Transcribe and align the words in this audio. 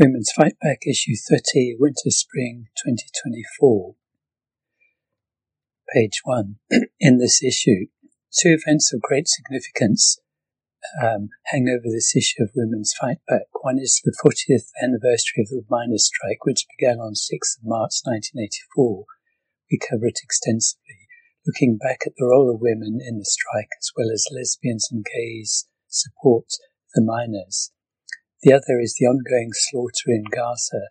Women's 0.00 0.32
Fight 0.34 0.54
Back, 0.62 0.86
Issue 0.88 1.12
30, 1.14 1.76
Winter 1.78 2.08
Spring 2.08 2.68
2024. 2.82 3.96
Page 5.92 6.22
1. 6.24 6.56
In 7.00 7.18
this 7.18 7.42
issue, 7.44 7.84
two 8.32 8.56
events 8.56 8.94
of 8.94 9.02
great 9.02 9.28
significance 9.28 10.18
um, 11.04 11.28
hang 11.52 11.68
over 11.68 11.84
this 11.84 12.16
issue 12.16 12.42
of 12.42 12.56
Women's 12.56 12.94
Fight 12.98 13.18
Back. 13.28 13.52
One 13.60 13.78
is 13.78 14.00
the 14.02 14.16
40th 14.24 14.72
anniversary 14.82 15.44
of 15.44 15.48
the 15.50 15.64
miners' 15.68 16.06
strike, 16.06 16.46
which 16.46 16.64
began 16.78 16.98
on 16.98 17.12
6th 17.12 17.60
of 17.60 17.64
March 17.64 18.00
1984. 18.04 19.04
We 19.70 19.78
cover 19.78 20.06
it 20.06 20.20
extensively, 20.24 21.08
looking 21.46 21.76
back 21.76 22.04
at 22.06 22.14
the 22.16 22.24
role 22.24 22.48
of 22.48 22.62
women 22.62 23.00
in 23.06 23.18
the 23.18 23.26
strike 23.26 23.68
as 23.78 23.90
well 23.94 24.08
as 24.10 24.24
lesbians 24.32 24.88
and 24.90 25.04
gays' 25.04 25.66
support 25.88 26.46
the 26.94 27.04
miners. 27.04 27.70
The 28.42 28.54
other 28.54 28.80
is 28.80 28.96
the 28.98 29.04
ongoing 29.04 29.50
slaughter 29.52 30.08
in 30.08 30.24
Gaza, 30.24 30.88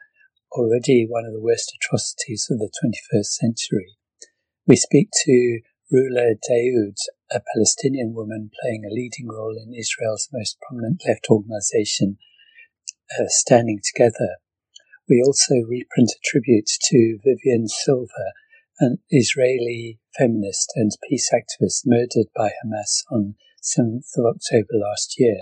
already 0.51 1.07
one 1.09 1.25
of 1.25 1.33
the 1.33 1.41
worst 1.41 1.73
atrocities 1.73 2.45
of 2.51 2.59
the 2.59 2.69
21st 2.69 3.25
century. 3.25 3.97
We 4.67 4.75
speak 4.75 5.09
to 5.25 5.61
Rula 5.91 6.35
Daood, 6.47 6.97
a 7.31 7.41
Palestinian 7.55 8.13
woman 8.13 8.51
playing 8.61 8.85
a 8.85 8.93
leading 8.93 9.29
role 9.29 9.57
in 9.57 9.73
Israel's 9.73 10.29
most 10.31 10.59
prominent 10.61 11.01
left 11.07 11.25
organization, 11.31 12.19
uh, 13.19 13.25
Standing 13.29 13.79
Together. 13.83 14.37
We 15.09 15.23
also 15.25 15.55
reprint 15.67 16.11
a 16.11 16.21
tribute 16.23 16.69
to 16.91 17.17
Vivian 17.25 17.67
Silver, 17.67 18.33
an 18.79 18.99
Israeli 19.09 19.97
feminist 20.15 20.71
and 20.75 20.91
peace 21.09 21.31
activist 21.33 21.81
murdered 21.87 22.27
by 22.35 22.51
Hamas 22.63 23.05
on 23.11 23.33
7th 23.63 24.05
of 24.17 24.35
October 24.35 24.73
last 24.73 25.15
year. 25.17 25.39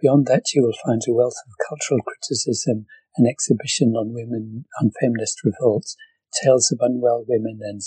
Beyond 0.00 0.26
that, 0.26 0.52
you 0.54 0.62
will 0.62 0.76
find 0.84 1.00
a 1.08 1.12
wealth 1.12 1.40
of 1.46 1.68
cultural 1.68 2.00
criticism, 2.02 2.86
an 3.16 3.26
exhibition 3.26 3.94
on 3.96 4.12
women, 4.12 4.66
on 4.80 4.90
feminist 5.00 5.40
revolts, 5.42 5.96
tales 6.42 6.70
of 6.70 6.78
unwell 6.82 7.24
women 7.26 7.60
and 7.62 7.80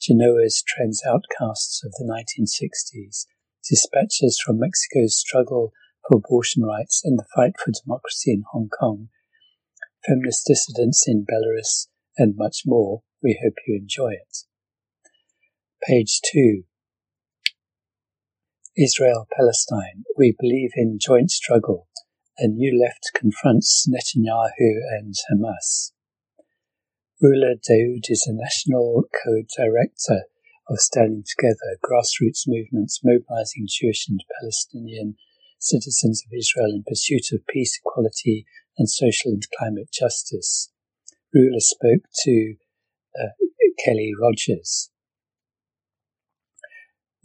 Genoa's 0.00 0.62
trans 0.66 1.02
outcasts 1.06 1.82
of 1.84 1.92
the 1.92 2.04
1960s, 2.04 3.26
dispatches 3.68 4.38
from 4.44 4.58
Mexico's 4.58 5.16
struggle 5.16 5.72
for 6.06 6.18
abortion 6.18 6.64
rights 6.64 7.00
and 7.02 7.18
the 7.18 7.24
fight 7.34 7.54
for 7.58 7.72
democracy 7.72 8.32
in 8.32 8.42
Hong 8.52 8.68
Kong, 8.68 9.08
feminist 10.06 10.46
dissidents 10.46 11.04
in 11.06 11.24
Belarus, 11.24 11.86
and 12.18 12.36
much 12.36 12.62
more. 12.66 13.02
We 13.22 13.40
hope 13.42 13.54
you 13.66 13.78
enjoy 13.80 14.12
it. 14.12 14.44
Page 15.88 16.20
2 16.30 16.64
Israel 18.76 19.28
Palestine. 19.36 20.02
We 20.16 20.34
believe 20.36 20.72
in 20.74 20.98
joint 21.00 21.30
struggle. 21.30 21.86
A 22.38 22.48
new 22.48 22.76
left 22.76 23.12
confronts 23.14 23.86
Netanyahu 23.88 24.80
and 24.90 25.14
Hamas. 25.30 25.92
Rula 27.22 27.54
Daood 27.54 28.06
is 28.08 28.26
a 28.26 28.34
national 28.34 29.04
co-director 29.24 30.24
of 30.68 30.80
Standing 30.80 31.22
Together, 31.24 31.78
grassroots 31.84 32.48
movements 32.48 33.00
mobilizing 33.04 33.68
Jewish 33.68 34.08
and 34.08 34.24
Palestinian 34.40 35.14
citizens 35.60 36.24
of 36.26 36.36
Israel 36.36 36.74
in 36.74 36.82
pursuit 36.82 37.30
of 37.32 37.46
peace, 37.46 37.78
equality, 37.78 38.44
and 38.76 38.90
social 38.90 39.30
and 39.30 39.44
climate 39.56 39.92
justice. 39.92 40.72
Rula 41.34 41.60
spoke 41.60 42.02
to 42.24 42.54
uh, 43.16 43.28
Kelly 43.84 44.12
Rogers. 44.20 44.90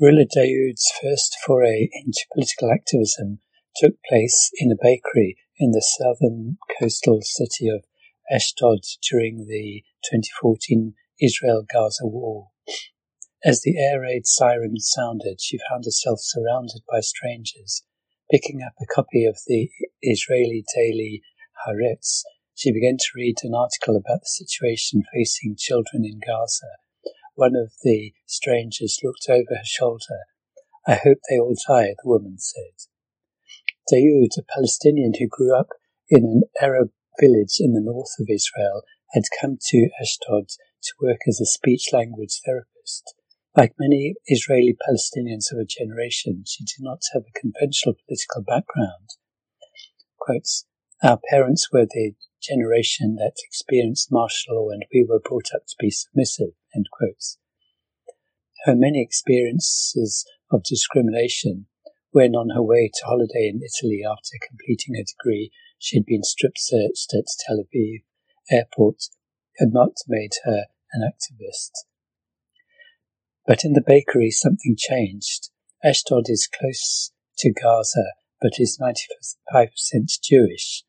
Rula 0.01 0.25
Daood's 0.33 0.89
first 1.01 1.35
foray 1.45 1.89
into 1.91 2.25
political 2.33 2.71
activism 2.71 3.39
took 3.75 3.95
place 4.07 4.49
in 4.55 4.71
a 4.71 4.81
bakery 4.81 5.35
in 5.57 5.71
the 5.71 5.81
southern 5.81 6.57
coastal 6.79 7.19
city 7.21 7.67
of 7.67 7.83
Ashdod 8.31 8.79
during 9.09 9.45
the 9.45 9.83
2014 10.09 10.93
Israel-Gaza 11.21 12.07
war. 12.07 12.47
As 13.43 13.61
the 13.63 13.77
air 13.77 13.99
raid 13.99 14.25
siren 14.25 14.79
sounded, 14.79 15.41
she 15.41 15.59
found 15.69 15.83
herself 15.83 16.19
surrounded 16.21 16.83
by 16.89 17.01
strangers. 17.01 17.83
Picking 18.31 18.61
up 18.65 18.75
a 18.81 18.85
copy 18.85 19.25
of 19.25 19.37
the 19.47 19.69
Israeli 20.01 20.63
daily 20.73 21.21
Haaretz, 21.67 22.21
she 22.55 22.71
began 22.71 22.95
to 22.95 23.17
read 23.17 23.35
an 23.43 23.53
article 23.53 23.97
about 23.97 24.21
the 24.21 24.45
situation 24.45 25.03
facing 25.13 25.57
children 25.57 26.05
in 26.05 26.21
Gaza 26.25 26.79
one 27.39 27.55
of 27.55 27.71
the 27.83 28.11
strangers 28.25 28.99
looked 29.01 29.27
over 29.29 29.55
her 29.55 29.63
shoulder. 29.63 30.27
I 30.85 30.95
hope 30.95 31.19
they 31.29 31.39
all 31.39 31.55
die, 31.55 31.95
the 32.03 32.09
woman 32.09 32.37
said. 32.37 32.75
Daood, 33.89 34.37
a 34.37 34.43
Palestinian 34.53 35.13
who 35.17 35.27
grew 35.29 35.57
up 35.57 35.69
in 36.09 36.25
an 36.25 36.41
Arab 36.61 36.89
village 37.17 37.55
in 37.61 37.71
the 37.71 37.81
north 37.81 38.13
of 38.19 38.27
Israel, 38.29 38.81
had 39.13 39.23
come 39.39 39.57
to 39.67 39.89
Ashdod 40.01 40.49
to 40.49 40.93
work 41.01 41.21
as 41.29 41.39
a 41.39 41.45
speech 41.45 41.93
language 41.93 42.41
therapist. 42.45 43.15
Like 43.55 43.73
many 43.79 44.15
Israeli 44.27 44.75
Palestinians 44.75 45.49
of 45.49 45.59
a 45.59 45.65
generation, 45.65 46.43
she 46.45 46.65
did 46.65 46.81
not 46.81 46.99
have 47.13 47.23
a 47.23 47.39
conventional 47.39 47.95
political 48.05 48.43
background. 48.43 49.15
Quotes, 50.19 50.65
Our 51.01 51.19
parents 51.29 51.69
were 51.71 51.85
the 51.85 52.15
generation 52.41 53.15
that 53.15 53.35
experienced 53.47 54.11
martial 54.11 54.55
law 54.55 54.71
and 54.71 54.83
we 54.93 55.05
were 55.07 55.21
brought 55.23 55.55
up 55.55 55.61
to 55.67 55.75
be 55.79 55.89
submissive. 55.89 56.58
Her 58.65 58.75
many 58.75 59.01
experiences 59.01 60.25
of 60.51 60.63
discrimination 60.63 61.67
when 62.11 62.35
on 62.35 62.49
her 62.49 62.63
way 62.63 62.89
to 62.93 63.05
holiday 63.05 63.47
in 63.47 63.61
Italy 63.61 64.01
after 64.03 64.37
completing 64.47 64.95
her 64.95 65.03
degree, 65.03 65.51
she 65.77 65.97
had 65.97 66.05
been 66.05 66.23
strip 66.23 66.57
searched 66.57 67.13
at 67.13 67.25
Tel 67.45 67.63
Aviv 67.63 68.03
airport 68.51 69.03
had 69.57 69.71
not 69.71 69.93
made 70.07 70.31
her 70.43 70.65
an 70.93 71.01
activist. 71.01 71.71
But 73.45 73.63
in 73.63 73.73
the 73.73 73.83
bakery, 73.85 74.31
something 74.31 74.75
changed. 74.77 75.49
Ashdod 75.83 76.25
is 76.27 76.47
close 76.47 77.11
to 77.39 77.53
Gaza, 77.53 78.13
but 78.41 78.53
is 78.59 78.79
95% 78.81 80.21
Jewish. 80.21 80.83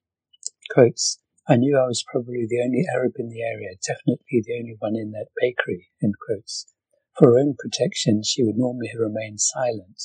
Quotes, 0.71 1.20
I 1.51 1.57
knew 1.57 1.77
I 1.77 1.89
was 1.89 2.05
probably 2.07 2.47
the 2.49 2.63
only 2.63 2.85
Arab 2.95 3.15
in 3.19 3.29
the 3.29 3.43
area, 3.43 3.71
definitely 3.85 4.41
the 4.47 4.57
only 4.57 4.77
one 4.79 4.95
in 4.95 5.11
that 5.11 5.31
bakery, 5.41 5.89
quotes. 6.25 6.73
For 7.19 7.33
her 7.33 7.41
own 7.41 7.57
protection, 7.59 8.23
she 8.23 8.45
would 8.45 8.57
normally 8.57 8.87
have 8.93 9.01
remained 9.01 9.41
silent. 9.41 10.01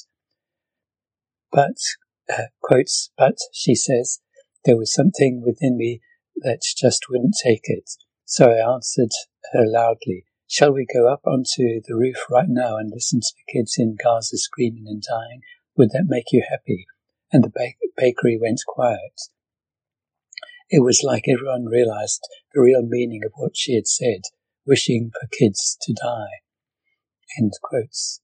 But, 1.51 1.77
uh, 2.33 2.47
quotes, 2.63 3.11
but, 3.15 3.37
she 3.53 3.75
says, 3.75 4.21
there 4.63 4.75
was 4.75 4.91
something 4.91 5.43
within 5.45 5.77
me 5.77 6.01
that 6.37 6.61
just 6.75 7.05
wouldn't 7.11 7.35
take 7.43 7.65
it. 7.65 7.91
So 8.25 8.49
I 8.49 8.73
answered 8.73 9.11
her 9.53 9.67
loudly, 9.67 10.25
Shall 10.47 10.73
we 10.73 10.87
go 10.91 11.07
up 11.13 11.21
onto 11.27 11.79
the 11.79 11.95
roof 11.95 12.25
right 12.27 12.49
now 12.49 12.77
and 12.77 12.89
listen 12.89 13.19
to 13.19 13.33
the 13.37 13.53
kids 13.53 13.75
in 13.77 13.97
Gaza 14.03 14.39
screaming 14.39 14.85
and 14.87 15.03
dying? 15.03 15.41
Would 15.77 15.91
that 15.91 16.07
make 16.07 16.31
you 16.31 16.43
happy? 16.49 16.87
And 17.31 17.43
the 17.43 17.73
bakery 17.95 18.39
went 18.41 18.61
quiet. 18.65 19.21
It 20.69 20.83
was 20.83 21.03
like 21.03 21.25
everyone 21.27 21.65
realized 21.65 22.27
the 22.53 22.61
real 22.61 22.81
meaning 22.81 23.21
of 23.23 23.33
what 23.35 23.55
she 23.55 23.75
had 23.75 23.87
said, 23.87 24.21
wishing 24.65 25.11
for 25.11 25.27
kids 25.27 25.77
to 25.83 25.93
die. 25.93 26.41
End 27.39 27.53
quotes. 27.61 28.21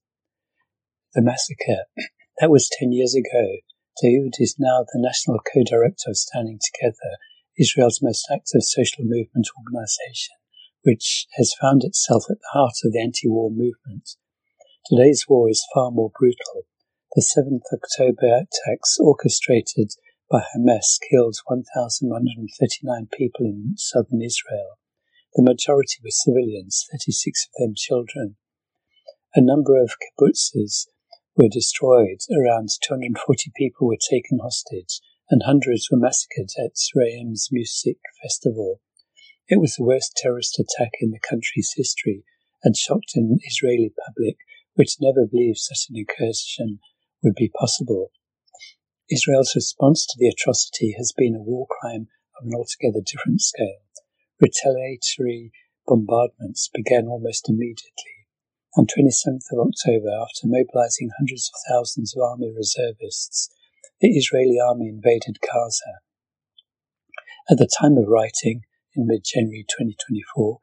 The 1.14 1.22
massacre. 1.22 1.84
That 2.40 2.50
was 2.50 2.70
ten 2.72 2.90
years 2.90 3.14
ago. 3.14 3.58
Daood 4.02 4.40
is 4.40 4.56
now 4.58 4.82
the 4.82 4.98
national 4.98 5.38
co-director 5.52 6.10
of 6.10 6.16
Standing 6.16 6.58
Together, 6.58 7.18
Israel's 7.60 8.00
most 8.02 8.26
active 8.32 8.62
social 8.62 9.04
movement 9.04 9.46
organization, 9.56 10.34
which 10.82 11.26
has 11.36 11.54
found 11.60 11.84
itself 11.84 12.24
at 12.28 12.38
the 12.40 12.58
heart 12.58 12.74
of 12.82 12.92
the 12.92 13.00
anti-war 13.00 13.50
movement. 13.50 14.16
Today's 14.86 15.26
war 15.28 15.48
is 15.48 15.64
far 15.72 15.92
more 15.92 16.10
brutal. 16.18 16.66
The 17.14 17.22
7th 17.22 17.68
October 17.70 18.42
attacks 18.48 18.96
orchestrated 18.98 19.92
by 20.32 20.40
Hamas 20.56 20.96
killed 21.10 21.36
1,139 21.44 23.08
people 23.12 23.44
in 23.44 23.74
southern 23.76 24.22
Israel. 24.22 24.78
The 25.34 25.42
majority 25.42 25.98
were 26.02 26.10
civilians, 26.10 26.86
36 26.90 27.48
of 27.48 27.60
them 27.60 27.74
children. 27.76 28.36
A 29.34 29.42
number 29.42 29.78
of 29.78 29.92
kibbutzes 30.00 30.86
were 31.36 31.50
destroyed, 31.52 32.20
around 32.32 32.70
240 32.82 33.52
people 33.54 33.86
were 33.86 33.98
taken 34.10 34.38
hostage, 34.42 35.00
and 35.28 35.42
hundreds 35.44 35.90
were 35.90 35.98
massacred 35.98 36.48
at 36.58 36.80
Reim's 36.94 37.48
music 37.52 37.98
festival. 38.22 38.80
It 39.48 39.60
was 39.60 39.74
the 39.76 39.84
worst 39.84 40.16
terrorist 40.16 40.58
attack 40.58 40.92
in 41.02 41.10
the 41.10 41.20
country's 41.20 41.74
history 41.76 42.24
and 42.64 42.74
shocked 42.74 43.12
an 43.16 43.38
Israeli 43.44 43.92
public 44.06 44.38
which 44.76 44.96
never 44.98 45.26
believed 45.26 45.58
such 45.58 45.88
an 45.90 45.96
incursion 45.98 46.78
would 47.22 47.34
be 47.34 47.52
possible. 47.54 48.12
Israel's 49.10 49.54
response 49.54 50.06
to 50.06 50.16
the 50.18 50.28
atrocity 50.28 50.94
has 50.96 51.12
been 51.16 51.34
a 51.34 51.42
war 51.42 51.66
crime 51.68 52.08
of 52.38 52.46
an 52.46 52.54
altogether 52.54 53.00
different 53.04 53.40
scale. 53.40 53.82
Retaliatory 54.40 55.52
bombardments 55.86 56.70
began 56.72 57.06
almost 57.06 57.48
immediately. 57.48 58.26
On 58.76 58.86
27th 58.86 59.52
of 59.52 59.68
October, 59.68 60.08
after 60.08 60.46
mobilizing 60.46 61.10
hundreds 61.18 61.50
of 61.52 61.60
thousands 61.68 62.16
of 62.16 62.22
army 62.22 62.50
reservists, 62.56 63.50
the 64.00 64.16
Israeli 64.16 64.58
army 64.58 64.88
invaded 64.88 65.38
Gaza. 65.42 66.00
At 67.50 67.58
the 67.58 67.68
time 67.68 67.98
of 67.98 68.08
writing, 68.08 68.62
in 68.96 69.06
mid-January 69.06 69.66
2024, 69.68 70.58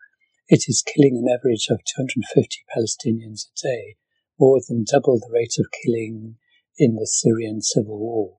it 0.47 0.65
is 0.67 0.81
killing 0.81 1.17
an 1.17 1.29
average 1.29 1.67
of 1.69 1.83
250 1.85 2.65
Palestinians 2.75 3.45
a 3.45 3.53
day, 3.61 3.95
more 4.39 4.59
than 4.67 4.85
double 4.89 5.19
the 5.19 5.29
rate 5.31 5.57
of 5.59 5.67
killing 5.83 6.37
in 6.79 6.95
the 6.95 7.05
Syrian 7.05 7.61
civil 7.61 7.99
war. 7.99 8.37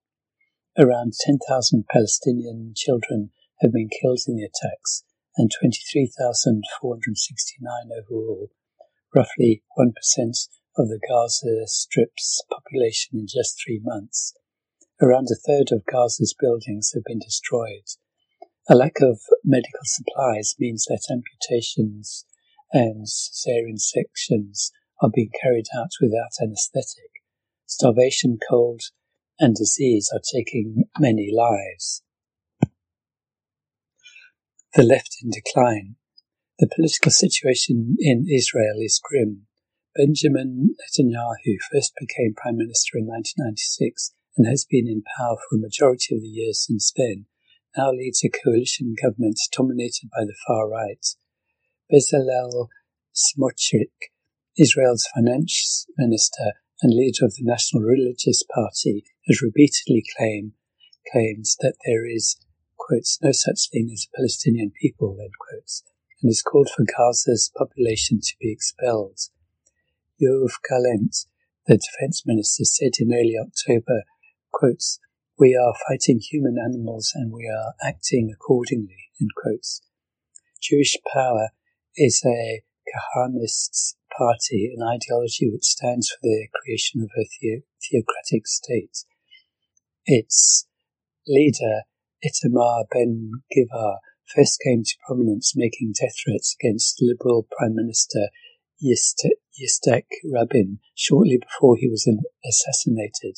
Around 0.79 1.13
10,000 1.21 1.85
Palestinian 1.93 2.73
children 2.75 3.31
have 3.61 3.73
been 3.73 3.91
killed 4.01 4.21
in 4.27 4.37
the 4.37 4.45
attacks 4.45 5.05
and 5.37 5.51
23,469 5.61 7.91
overall, 7.93 8.51
roughly 9.15 9.63
1% 9.79 9.93
of 10.77 10.89
the 10.89 10.99
Gaza 11.07 11.67
Strip's 11.67 12.43
population 12.51 13.19
in 13.19 13.27
just 13.27 13.63
three 13.63 13.81
months. 13.83 14.33
Around 15.03 15.29
a 15.31 15.37
third 15.37 15.71
of 15.73 15.85
Gaza's 15.85 16.35
buildings 16.39 16.93
have 16.95 17.05
been 17.05 17.19
destroyed. 17.19 17.85
A 18.69 18.75
lack 18.75 19.01
of 19.01 19.21
medical 19.45 19.85
supplies 19.85 20.55
means 20.59 20.87
that 20.87 21.07
amputations 21.11 22.25
and 22.73 23.07
cesarean 23.07 23.79
sections 23.79 24.73
are 25.03 25.11
being 25.13 25.31
carried 25.43 25.67
out 25.77 25.91
without 26.01 26.33
anesthetic. 26.41 27.10
Starvation, 27.71 28.37
cold, 28.51 28.83
and 29.39 29.55
disease 29.55 30.11
are 30.13 30.21
taking 30.35 30.87
many 30.99 31.31
lives. 31.33 32.03
The 34.75 34.83
left 34.83 35.19
in 35.23 35.31
decline. 35.31 35.95
The 36.59 36.67
political 36.67 37.13
situation 37.13 37.95
in 38.01 38.27
Israel 38.29 38.81
is 38.81 39.01
grim. 39.01 39.47
Benjamin 39.95 40.75
Netanyahu 40.83 41.59
first 41.73 41.93
became 42.01 42.35
Prime 42.37 42.57
Minister 42.57 42.99
in 42.99 43.07
1996 43.07 44.15
and 44.37 44.49
has 44.49 44.67
been 44.69 44.89
in 44.89 45.05
power 45.17 45.37
for 45.37 45.55
a 45.55 45.61
majority 45.61 46.17
of 46.17 46.23
the 46.23 46.27
years 46.27 46.67
since 46.67 46.93
then, 46.97 47.27
now 47.77 47.93
leads 47.93 48.25
a 48.25 48.31
coalition 48.31 48.97
government 49.01 49.39
dominated 49.57 50.11
by 50.11 50.25
the 50.25 50.35
far 50.45 50.69
right. 50.69 51.07
Bezalel 51.91 52.67
Smotrich, 53.15 54.11
Israel's 54.59 55.07
finance 55.15 55.87
minister 55.97 56.55
and 56.83 56.93
leader 56.93 57.25
of 57.25 57.35
the 57.35 57.45
National 57.45 57.83
Religious 57.83 58.43
Party, 58.55 59.05
has 59.27 59.43
repeatedly 59.43 60.05
claimed 60.17 60.53
claims 61.11 61.57
that 61.61 61.75
there 61.87 62.07
is, 62.07 62.37
quotes, 62.77 63.19
no 63.23 63.33
such 63.33 63.71
thing 63.71 63.91
as 63.93 64.07
a 64.07 64.17
Palestinian 64.17 64.73
people, 64.81 65.17
end 65.21 65.33
quotes, 65.39 65.83
and 66.23 66.29
has 66.29 66.43
called 66.43 66.69
for 66.75 66.85
Gaza's 66.85 67.51
population 67.57 68.21
to 68.21 68.35
be 68.41 68.53
expelled. 68.53 69.19
Yoav 70.23 70.53
Gallant, 70.69 71.17
the 71.67 71.79
defense 71.79 72.23
minister, 72.27 72.65
said 72.65 72.93
in 72.99 73.13
early 73.13 73.37
October, 73.41 74.05
quotes, 74.53 74.99
we 75.39 75.57
are 75.57 75.75
fighting 75.89 76.21
human 76.21 76.57
animals 76.63 77.13
and 77.15 77.33
we 77.33 77.49
are 77.49 77.73
acting 77.83 78.31
accordingly, 78.35 79.09
end 79.21 79.31
quotes. 79.35 79.81
Jewish 80.61 80.97
power 81.15 81.49
is 81.97 82.23
a 82.27 82.63
Kahanist 82.91 83.95
party, 84.17 84.73
an 84.77 84.83
ideology 84.83 85.51
which 85.51 85.65
stands 85.65 86.11
for 86.11 86.19
the 86.23 86.49
creation 86.53 87.03
of 87.03 87.11
a 87.17 87.27
the- 87.41 87.63
theocratic 87.89 88.47
state. 88.47 89.05
Its 90.07 90.67
leader, 91.27 91.83
Itamar 92.25 92.85
Ben 92.91 93.31
Gvir, 93.57 93.99
first 94.35 94.61
came 94.65 94.85
to 94.85 94.97
prominence 95.07 95.55
making 95.57 95.93
death 96.01 96.15
threats 96.25 96.57
against 96.61 97.03
Liberal 97.03 97.47
Prime 97.57 97.75
Minister 97.75 98.29
Yitzhak 98.83 100.07
Rabin 100.33 100.79
shortly 100.95 101.39
before 101.39 101.77
he 101.77 101.89
was 101.89 102.09
assassinated 102.45 103.37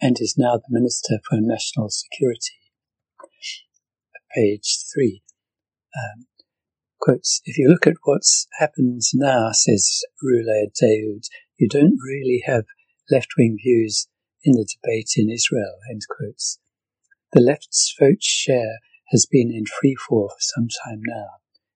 and 0.00 0.16
is 0.20 0.36
now 0.38 0.56
the 0.56 0.68
Minister 0.68 1.18
for 1.28 1.38
National 1.40 1.88
Security. 1.90 2.54
Page 4.34 4.78
3. 4.94 5.22
Um, 5.96 6.26
quotes, 7.00 7.40
if 7.44 7.58
you 7.58 7.68
look 7.68 7.86
at 7.86 7.96
what's 8.04 8.46
happened 8.58 9.02
now, 9.14 9.50
says 9.52 10.02
Rula 10.24 10.66
Daood, 10.82 11.24
you 11.56 11.68
don't 11.68 11.98
really 12.04 12.42
have 12.46 12.64
left-wing 13.10 13.58
views 13.62 14.08
in 14.44 14.52
the 14.52 14.66
debate 14.66 15.10
in 15.16 15.30
Israel, 15.30 15.76
end 15.90 16.02
quotes. 16.08 16.58
The 17.32 17.40
left's 17.40 17.94
vote 17.98 18.22
share 18.22 18.78
has 19.10 19.26
been 19.26 19.52
in 19.52 19.64
free 19.66 19.94
fall 19.94 20.28
for 20.28 20.40
some 20.40 20.68
time 20.84 21.02
now. 21.04 21.26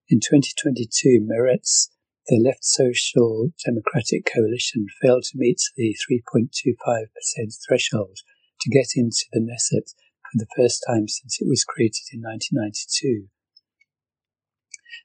In 0.09 0.19
2022, 0.19 1.19
Meretz 1.21 1.89
the 2.27 2.37
Left 2.37 2.63
Social 2.63 3.49
Democratic 3.65 4.25
Coalition 4.31 4.85
failed 5.01 5.23
to 5.23 5.37
meet 5.37 5.59
the 5.75 5.95
3.25% 6.09 7.65
threshold 7.67 8.17
to 8.61 8.69
get 8.69 8.87
into 8.95 9.25
the 9.33 9.39
Knesset 9.39 9.93
for 10.21 10.35
the 10.35 10.47
first 10.55 10.83
time 10.87 11.07
since 11.07 11.41
it 11.41 11.47
was 11.49 11.65
created 11.65 12.05
in 12.13 12.21
1992. 12.21 13.27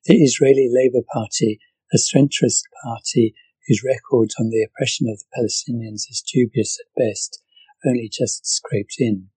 The 0.04 0.16
Israeli 0.16 0.68
Labour 0.70 1.04
Party, 1.12 1.58
a 1.92 1.98
centrist 1.98 2.62
party 2.84 3.34
whose 3.66 3.84
record 3.84 4.30
on 4.38 4.50
the 4.50 4.62
oppression 4.62 5.08
of 5.08 5.18
the 5.18 5.26
Palestinians 5.36 6.10
is 6.10 6.22
dubious 6.32 6.78
at 6.80 7.02
best, 7.02 7.42
only 7.86 8.08
just 8.12 8.46
scraped 8.46 8.96
in. 8.98 9.28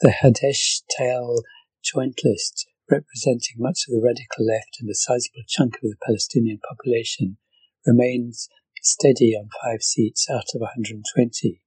The 0.00 0.14
Hadash 0.22 0.82
Ta'al 0.96 1.42
Joint 1.82 2.20
List 2.24 2.66
representing 2.90 3.56
much 3.58 3.84
of 3.88 3.94
the 3.94 4.02
radical 4.02 4.46
left 4.46 4.78
and 4.80 4.88
a 4.88 4.94
sizable 4.94 5.42
chunk 5.48 5.74
of 5.76 5.90
the 5.90 5.96
Palestinian 6.04 6.58
population, 6.58 7.36
remains 7.84 8.48
steady 8.82 9.34
on 9.34 9.48
five 9.62 9.82
seats 9.82 10.28
out 10.30 10.54
of 10.54 10.60
120. 10.60 11.60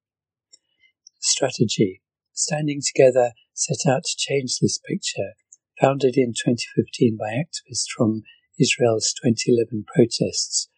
Strategy 1.20 2.02
Standing 2.34 2.82
Together 2.82 3.34
set 3.54 3.90
out 3.90 4.04
to 4.06 4.16
change 4.18 4.60
this 4.60 4.80
picture, 4.80 5.34
founded 5.80 6.16
in 6.18 6.34
2015 6.34 7.18
by 7.18 7.32
activists 7.32 7.88
from 7.96 8.24
Israel's 8.60 9.14
2011 9.24 9.86
protests, 9.94 10.70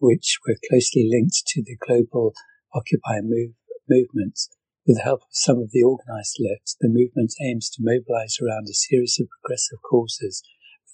which 0.00 0.38
were 0.46 0.56
closely 0.68 1.08
linked 1.08 1.42
to 1.48 1.62
the 1.62 1.76
global 1.76 2.32
Occupy 2.74 3.20
move, 3.22 3.52
movement 3.88 4.38
with 4.86 4.96
the 4.96 5.02
help 5.02 5.20
of 5.20 5.28
some 5.32 5.58
of 5.58 5.70
the 5.70 5.82
organized 5.82 6.40
left, 6.40 6.76
the 6.80 6.88
movement 6.88 7.34
aims 7.44 7.68
to 7.70 7.82
mobilize 7.84 8.38
around 8.40 8.68
a 8.68 8.74
series 8.74 9.18
of 9.20 9.28
progressive 9.28 9.78
causes 9.88 10.42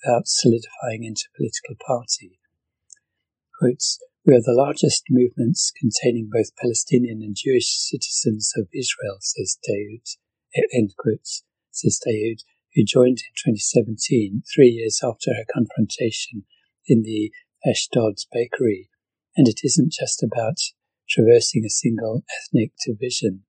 without 0.03 0.27
solidifying 0.27 1.05
into 1.05 1.27
a 1.31 1.37
political 1.37 1.77
party. 1.87 2.39
Quotes, 3.59 4.01
we 4.27 4.35
are 4.35 4.43
the 4.43 4.57
largest 4.57 5.05
movements 5.11 5.71
containing 5.79 6.31
both 6.33 6.57
Palestinian 6.57 7.23
and 7.23 7.37
Jewish 7.37 7.71
citizens 7.71 8.53
of 8.57 8.67
Israel, 8.75 9.19
says 9.21 9.59
Daood, 9.63 10.17
eh, 10.57 10.67
end 10.73 10.95
quotes, 10.99 11.45
says 11.71 12.01
Daood, 12.05 12.43
who 12.75 12.85
joined 12.85 13.19
in 13.19 13.53
2017, 13.53 14.43
three 14.55 14.69
years 14.69 15.01
after 15.03 15.31
her 15.31 15.45
confrontation 15.53 16.45
in 16.87 17.03
the 17.03 17.31
Ashdod 17.67 18.17
bakery. 18.33 18.91
And 19.37 19.49
it 19.49 19.61
isn't 19.65 19.93
just 19.93 20.23
about 20.23 20.59
traversing 21.09 21.65
a 21.65 21.71
single 21.71 22.23
ethnic 22.31 22.73
division 22.87 23.45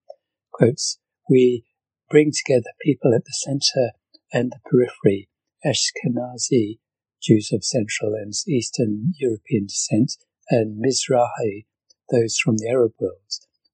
quotes, 0.55 0.99
we 1.29 1.65
bring 2.09 2.31
together 2.31 2.69
people 2.81 3.13
at 3.13 3.25
the 3.25 3.33
center 3.33 3.91
and 4.31 4.51
the 4.51 4.59
periphery, 4.69 5.29
Ashkenazi 5.65 6.79
Jews 7.21 7.51
of 7.51 7.63
Central 7.63 8.13
and 8.13 8.33
Eastern 8.47 9.13
European 9.19 9.65
descent, 9.65 10.13
and 10.49 10.81
Mizrahi, 10.81 11.65
those 12.11 12.37
from 12.37 12.57
the 12.57 12.69
Arab 12.69 12.93
world. 12.99 13.17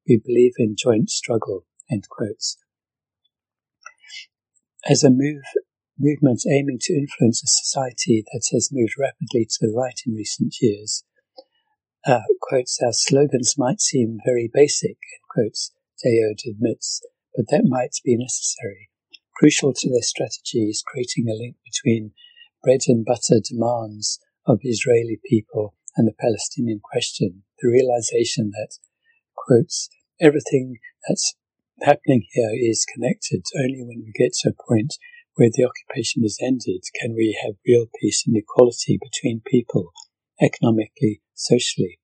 We 0.08 0.22
believe 0.26 0.54
in 0.58 0.76
joint 0.78 1.10
struggle, 1.10 1.66
end 1.92 2.08
quotes. 2.10 2.58
As 4.90 5.04
a 5.04 5.12
move, 5.12 5.44
movement 6.00 6.42
aiming 6.50 6.80
to 6.82 6.94
influence 6.94 7.44
a 7.44 7.48
society 7.48 8.24
that 8.34 8.44
has 8.52 8.72
moved 8.72 8.96
rapidly 8.98 9.46
to 9.46 9.58
the 9.62 9.72
right 9.72 10.00
in 10.08 10.16
recent 10.16 10.56
years, 10.60 11.04
uh, 12.08 12.22
quotes, 12.42 12.80
our 12.84 12.92
slogans 12.92 13.56
might 13.60 13.80
seem 13.80 14.18
very 14.26 14.50
basic, 14.52 14.98
quotes, 15.30 15.72
Daood 16.04 16.40
admits, 16.50 17.02
but 17.36 17.46
that 17.50 17.66
might 17.66 17.96
be 18.04 18.18
necessary. 18.18 18.90
Crucial 19.36 19.72
to 19.72 19.90
their 19.90 20.02
strategy 20.02 20.70
is 20.70 20.84
creating 20.86 21.30
a 21.30 21.38
link 21.38 21.58
between 21.64 22.14
bread 22.64 22.82
and 22.88 23.06
butter 23.06 23.40
demands 23.40 24.20
of 24.48 24.62
Israeli 24.64 25.20
people 25.30 25.76
and 25.96 26.08
the 26.08 26.16
Palestinian 26.20 26.80
question, 26.84 27.44
the 27.60 27.70
realization 27.70 28.50
that, 28.54 28.80
quotes, 29.36 29.90
everything 30.20 30.80
that's 31.08 31.36
happening 31.82 32.26
here 32.32 32.52
is 32.54 32.86
connected. 32.86 33.44
Only 33.58 33.84
when 33.84 34.04
we 34.06 34.12
get 34.14 34.34
to 34.42 34.50
a 34.50 34.64
point 34.68 34.96
where 35.36 35.50
the 35.52 35.66
occupation 35.66 36.24
is 36.24 36.38
ended 36.42 36.84
can 37.00 37.14
we 37.14 37.38
have 37.44 37.56
real 37.66 37.88
peace 38.00 38.24
and 38.28 38.36
equality 38.36 39.00
between 39.02 39.42
people, 39.46 39.92
economically, 40.42 41.22
socially. 41.34 42.00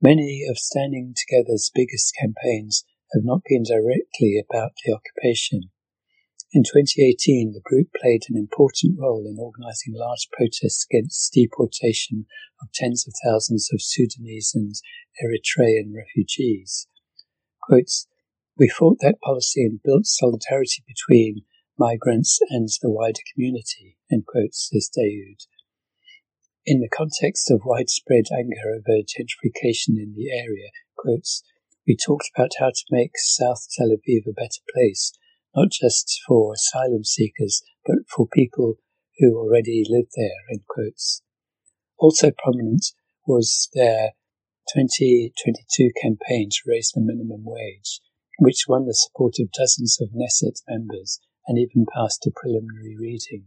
Many 0.00 0.44
of 0.48 0.58
Standing 0.58 1.14
Together's 1.16 1.70
biggest 1.74 2.14
campaigns 2.20 2.84
have 3.12 3.24
not 3.24 3.42
been 3.48 3.64
directly 3.64 4.38
about 4.38 4.72
the 4.84 4.92
occupation. 4.92 5.70
In 6.52 6.62
2018, 6.62 7.52
the 7.52 7.60
group 7.60 7.88
played 8.00 8.22
an 8.28 8.36
important 8.36 8.98
role 8.98 9.26
in 9.26 9.36
organizing 9.38 9.94
large 9.94 10.28
protests 10.32 10.86
against 10.88 11.32
deportation 11.32 12.26
of 12.62 12.72
tens 12.72 13.06
of 13.06 13.14
thousands 13.24 13.68
of 13.72 13.82
Sudanese 13.82 14.52
and 14.54 14.74
Eritrean 15.22 15.92
refugees. 15.94 16.86
Quotes, 17.68 18.06
we 18.56 18.66
fought 18.66 18.96
that 19.00 19.20
policy 19.20 19.62
and 19.62 19.82
built 19.82 20.06
solidarity 20.06 20.82
between 20.86 21.44
migrants 21.78 22.38
and 22.48 22.66
the 22.80 22.90
wider 22.90 23.20
community, 23.34 23.98
end 24.10 24.24
quote, 24.24 24.54
says 24.54 24.90
Daood. 24.96 25.46
In 26.64 26.80
the 26.80 26.88
context 26.88 27.50
of 27.50 27.66
widespread 27.66 28.24
anger 28.32 28.72
over 28.74 29.02
gentrification 29.02 30.00
in 30.00 30.14
the 30.16 30.30
area, 30.32 30.70
quotes, 30.96 31.42
we 31.86 31.94
talked 31.94 32.30
about 32.34 32.52
how 32.58 32.70
to 32.70 32.84
make 32.90 33.12
South 33.16 33.66
Tel 33.76 33.88
Aviv 33.88 34.26
a 34.26 34.32
better 34.32 34.62
place, 34.74 35.12
not 35.54 35.68
just 35.70 36.22
for 36.26 36.54
asylum 36.54 37.04
seekers, 37.04 37.62
but 37.84 37.98
for 38.08 38.26
people 38.26 38.76
who 39.18 39.36
already 39.36 39.84
live 39.86 40.06
there, 40.16 40.30
end 40.50 40.62
quotes. 40.66 41.20
Also 41.98 42.30
prominent 42.30 42.92
was 43.26 43.68
their 43.74 44.12
2022 44.74 45.90
campaign 46.00 46.50
to 46.50 46.62
raise 46.66 46.92
the 46.94 47.00
minimum 47.00 47.42
wage, 47.44 48.00
which 48.38 48.66
won 48.68 48.84
the 48.84 48.94
support 48.94 49.36
of 49.40 49.50
dozens 49.50 49.98
of 50.00 50.10
Knesset 50.10 50.60
members 50.68 51.20
and 51.46 51.58
even 51.58 51.86
passed 51.94 52.26
a 52.26 52.30
preliminary 52.30 52.94
reading. 52.98 53.46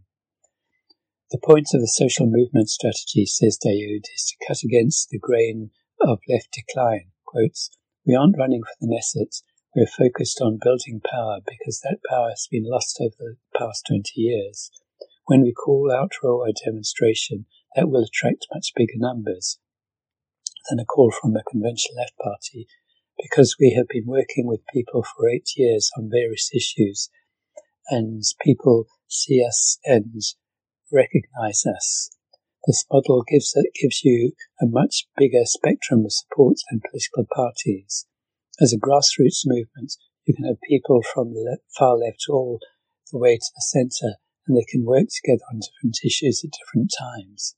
The 1.30 1.38
point 1.38 1.68
of 1.74 1.80
the 1.80 1.86
social 1.86 2.26
movement 2.26 2.70
strategy, 2.70 3.24
says 3.24 3.56
Daood, 3.64 4.02
is 4.14 4.34
to 4.34 4.46
cut 4.46 4.64
against 4.64 5.10
the 5.10 5.18
grain 5.18 5.70
of 6.00 6.18
left 6.28 6.52
decline. 6.52 7.12
Quotes, 7.24 7.70
we 8.04 8.16
aren't 8.16 8.36
running 8.36 8.62
for 8.64 8.74
the 8.80 8.88
Knesset, 8.88 9.42
we're 9.76 9.86
focused 9.86 10.40
on 10.42 10.58
building 10.60 11.00
power 11.00 11.38
because 11.46 11.80
that 11.80 12.00
power 12.10 12.30
has 12.30 12.48
been 12.50 12.68
lost 12.68 13.00
over 13.00 13.14
the 13.20 13.58
past 13.58 13.86
20 13.88 14.10
years. 14.16 14.70
When 15.26 15.42
we 15.42 15.52
call 15.52 15.90
out 15.90 16.12
for 16.20 16.46
a 16.46 16.52
demonstration, 16.52 17.46
that 17.76 17.88
will 17.88 18.04
attract 18.04 18.48
much 18.52 18.72
bigger 18.74 18.98
numbers 18.98 19.58
than 20.68 20.78
a 20.78 20.84
call 20.84 21.10
from 21.10 21.36
a 21.36 21.42
conventional 21.50 21.96
left 21.96 22.16
party 22.18 22.66
because 23.22 23.56
we 23.60 23.74
have 23.76 23.86
been 23.88 24.06
working 24.06 24.46
with 24.46 24.60
people 24.72 25.02
for 25.02 25.28
eight 25.28 25.50
years 25.56 25.90
on 25.96 26.10
various 26.10 26.50
issues 26.54 27.10
and 27.88 28.22
people 28.42 28.86
see 29.08 29.44
us 29.44 29.78
and 29.84 30.22
recognize 30.92 31.64
us. 31.66 32.10
This 32.66 32.84
model 32.92 33.24
gives, 33.28 33.54
uh, 33.56 33.62
gives 33.80 34.04
you 34.04 34.32
a 34.60 34.66
much 34.66 35.06
bigger 35.16 35.44
spectrum 35.44 36.04
of 36.04 36.12
support 36.12 36.56
than 36.70 36.80
political 36.88 37.26
parties. 37.34 38.06
As 38.60 38.72
a 38.72 38.78
grassroots 38.78 39.42
movement, 39.44 39.94
you 40.24 40.34
can 40.34 40.44
have 40.44 40.60
people 40.68 41.02
from 41.02 41.32
the 41.32 41.58
far 41.76 41.96
left 41.96 42.26
all 42.28 42.60
the 43.10 43.18
way 43.18 43.36
to 43.36 43.50
the 43.54 43.62
centre, 43.62 44.16
and 44.46 44.56
they 44.56 44.64
can 44.70 44.84
work 44.84 45.08
together 45.10 45.42
on 45.52 45.60
different 45.60 45.98
issues 46.04 46.44
at 46.44 46.52
different 46.52 46.92
times. 46.96 47.56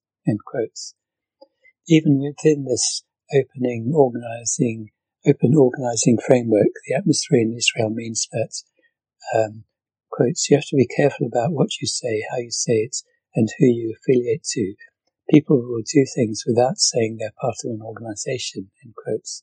Even 1.87 2.19
within 2.19 2.65
this 2.65 3.05
opening 3.35 3.93
organizing, 3.95 4.91
open 5.27 5.55
organizing 5.55 6.19
framework, 6.19 6.73
the 6.87 6.95
atmosphere 6.95 7.41
in 7.41 7.53
Israel 7.53 7.91
means 7.91 8.27
that, 8.33 8.63
um, 9.35 9.65
quotes, 10.11 10.49
you 10.49 10.57
have 10.57 10.67
to 10.67 10.77
be 10.77 10.87
careful 10.87 11.27
about 11.27 11.53
what 11.53 11.81
you 11.83 11.87
say, 11.87 12.25
how 12.31 12.39
you 12.39 12.51
say 12.51 12.89
it, 12.89 12.97
and 13.35 13.51
who 13.59 13.67
you 13.67 13.95
affiliate 13.95 14.45
to. 14.45 14.75
People 15.29 15.61
will 15.61 15.83
do 15.83 16.07
things 16.15 16.45
without 16.47 16.79
saying 16.79 17.17
they're 17.19 17.33
part 17.39 17.57
of 17.65 17.71
an 17.71 17.83
organization, 17.83 18.71
end 18.85 18.95
quotes. 18.95 19.43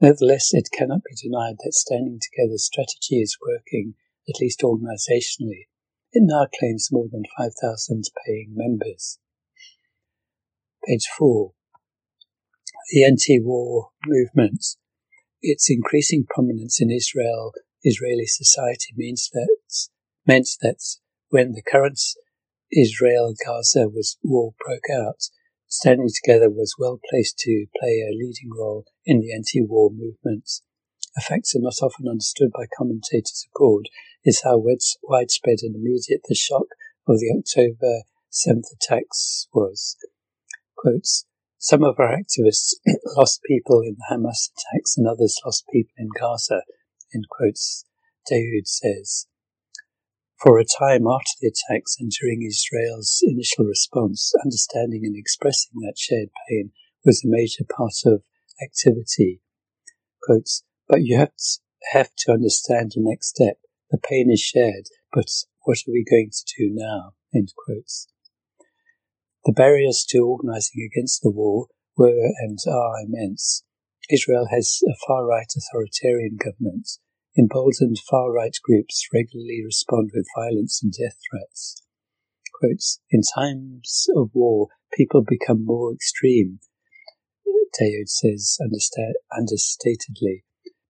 Nevertheless, 0.00 0.52
it 0.52 0.70
cannot 0.72 1.02
be 1.04 1.14
denied 1.14 1.56
that 1.62 1.74
standing 1.74 2.20
together 2.20 2.56
strategy 2.56 3.20
is 3.20 3.36
working, 3.46 3.94
at 4.28 4.40
least 4.40 4.60
organizationally. 4.60 5.66
It 6.12 6.22
now 6.24 6.46
claims 6.58 6.90
more 6.90 7.08
than 7.10 7.24
5,000 7.36 8.04
paying 8.26 8.52
members. 8.54 9.18
Page 10.86 11.06
4. 11.16 11.52
The 12.90 13.04
anti-war 13.04 13.88
movement. 14.06 14.62
Its 15.40 15.70
increasing 15.70 16.26
prominence 16.28 16.78
in 16.78 16.90
Israel, 16.90 17.52
Israeli 17.82 18.26
society 18.26 18.92
means 18.94 19.30
that, 19.32 19.48
meant 20.26 20.48
that 20.60 20.82
when 21.30 21.52
the 21.52 21.62
current 21.62 22.00
Israel-Gaza 22.70 23.88
was 23.88 24.18
war 24.22 24.52
broke 24.62 24.90
out, 24.92 25.28
standing 25.68 26.10
together 26.22 26.50
was 26.50 26.74
well 26.78 27.00
placed 27.08 27.38
to 27.38 27.66
play 27.80 28.02
a 28.02 28.12
leading 28.12 28.50
role 28.54 28.84
in 29.06 29.20
the 29.20 29.32
anti-war 29.32 29.90
movement. 29.90 30.50
A 31.16 31.22
factor 31.22 31.60
not 31.60 31.80
often 31.82 32.08
understood 32.08 32.50
by 32.52 32.66
commentators 32.76 33.46
abroad 33.54 33.86
is 34.22 34.42
how 34.44 34.62
widespread 35.02 35.58
and 35.62 35.76
immediate 35.76 36.22
the 36.28 36.34
shock 36.34 36.66
of 37.08 37.20
the 37.20 37.34
October 37.38 38.02
7th 38.30 38.72
attacks 38.74 39.48
was. 39.54 39.96
Quotes, 40.84 41.24
some 41.56 41.82
of 41.82 41.98
our 41.98 42.14
activists 42.14 42.74
lost 43.16 43.40
people 43.48 43.80
in 43.80 43.96
the 43.96 44.04
Hamas 44.14 44.50
attacks 44.52 44.98
and 44.98 45.08
others 45.08 45.40
lost 45.42 45.64
people 45.72 45.94
in 45.96 46.08
Gaza, 46.20 46.60
end 47.14 47.24
quotes, 47.30 47.86
Daood 48.30 48.66
says. 48.66 49.26
For 50.36 50.58
a 50.58 50.66
time 50.66 51.06
after 51.06 51.32
the 51.40 51.48
attacks 51.48 51.96
and 51.98 52.10
during 52.10 52.42
Israel's 52.42 53.20
initial 53.22 53.64
response, 53.64 54.34
understanding 54.44 55.06
and 55.06 55.16
expressing 55.16 55.80
that 55.80 55.96
shared 55.96 56.28
pain 56.50 56.72
was 57.02 57.24
a 57.24 57.28
major 57.30 57.64
part 57.64 57.94
of 58.04 58.22
activity. 58.62 59.40
Quotes, 60.22 60.64
but 60.86 61.02
you 61.02 61.16
have 61.16 61.34
to, 61.34 61.60
have 61.92 62.10
to 62.18 62.32
understand 62.32 62.92
the 62.94 63.00
next 63.00 63.28
step. 63.28 63.56
The 63.90 63.96
pain 63.96 64.30
is 64.30 64.40
shared, 64.40 64.90
but 65.14 65.30
what 65.62 65.78
are 65.88 65.92
we 65.92 66.04
going 66.04 66.28
to 66.30 66.54
do 66.58 66.68
now? 66.74 67.14
End 67.34 67.54
quotes. 67.56 68.08
The 69.44 69.52
barriers 69.52 70.04
to 70.08 70.18
organizing 70.18 70.88
against 70.90 71.22
the 71.22 71.30
war 71.30 71.66
were 71.96 72.30
and 72.40 72.58
are 72.68 73.00
immense. 73.04 73.64
Israel 74.10 74.48
has 74.50 74.80
a 74.88 74.94
far 75.06 75.26
right 75.26 75.52
authoritarian 75.56 76.36
government 76.36 76.88
Emboldened 77.36 77.98
far-right 78.08 78.56
groups 78.62 79.08
regularly 79.12 79.60
respond 79.64 80.12
with 80.14 80.28
violence 80.36 80.80
and 80.80 80.92
death 80.92 81.18
threats. 81.28 81.82
Quotes, 82.60 83.00
in 83.10 83.22
times 83.34 84.06
of 84.14 84.30
war, 84.32 84.68
people 84.92 85.24
become 85.26 85.64
more 85.64 85.92
extreme, 85.92 86.60
Daood 87.74 88.08
says 88.08 88.56
understatedly. 88.62 90.44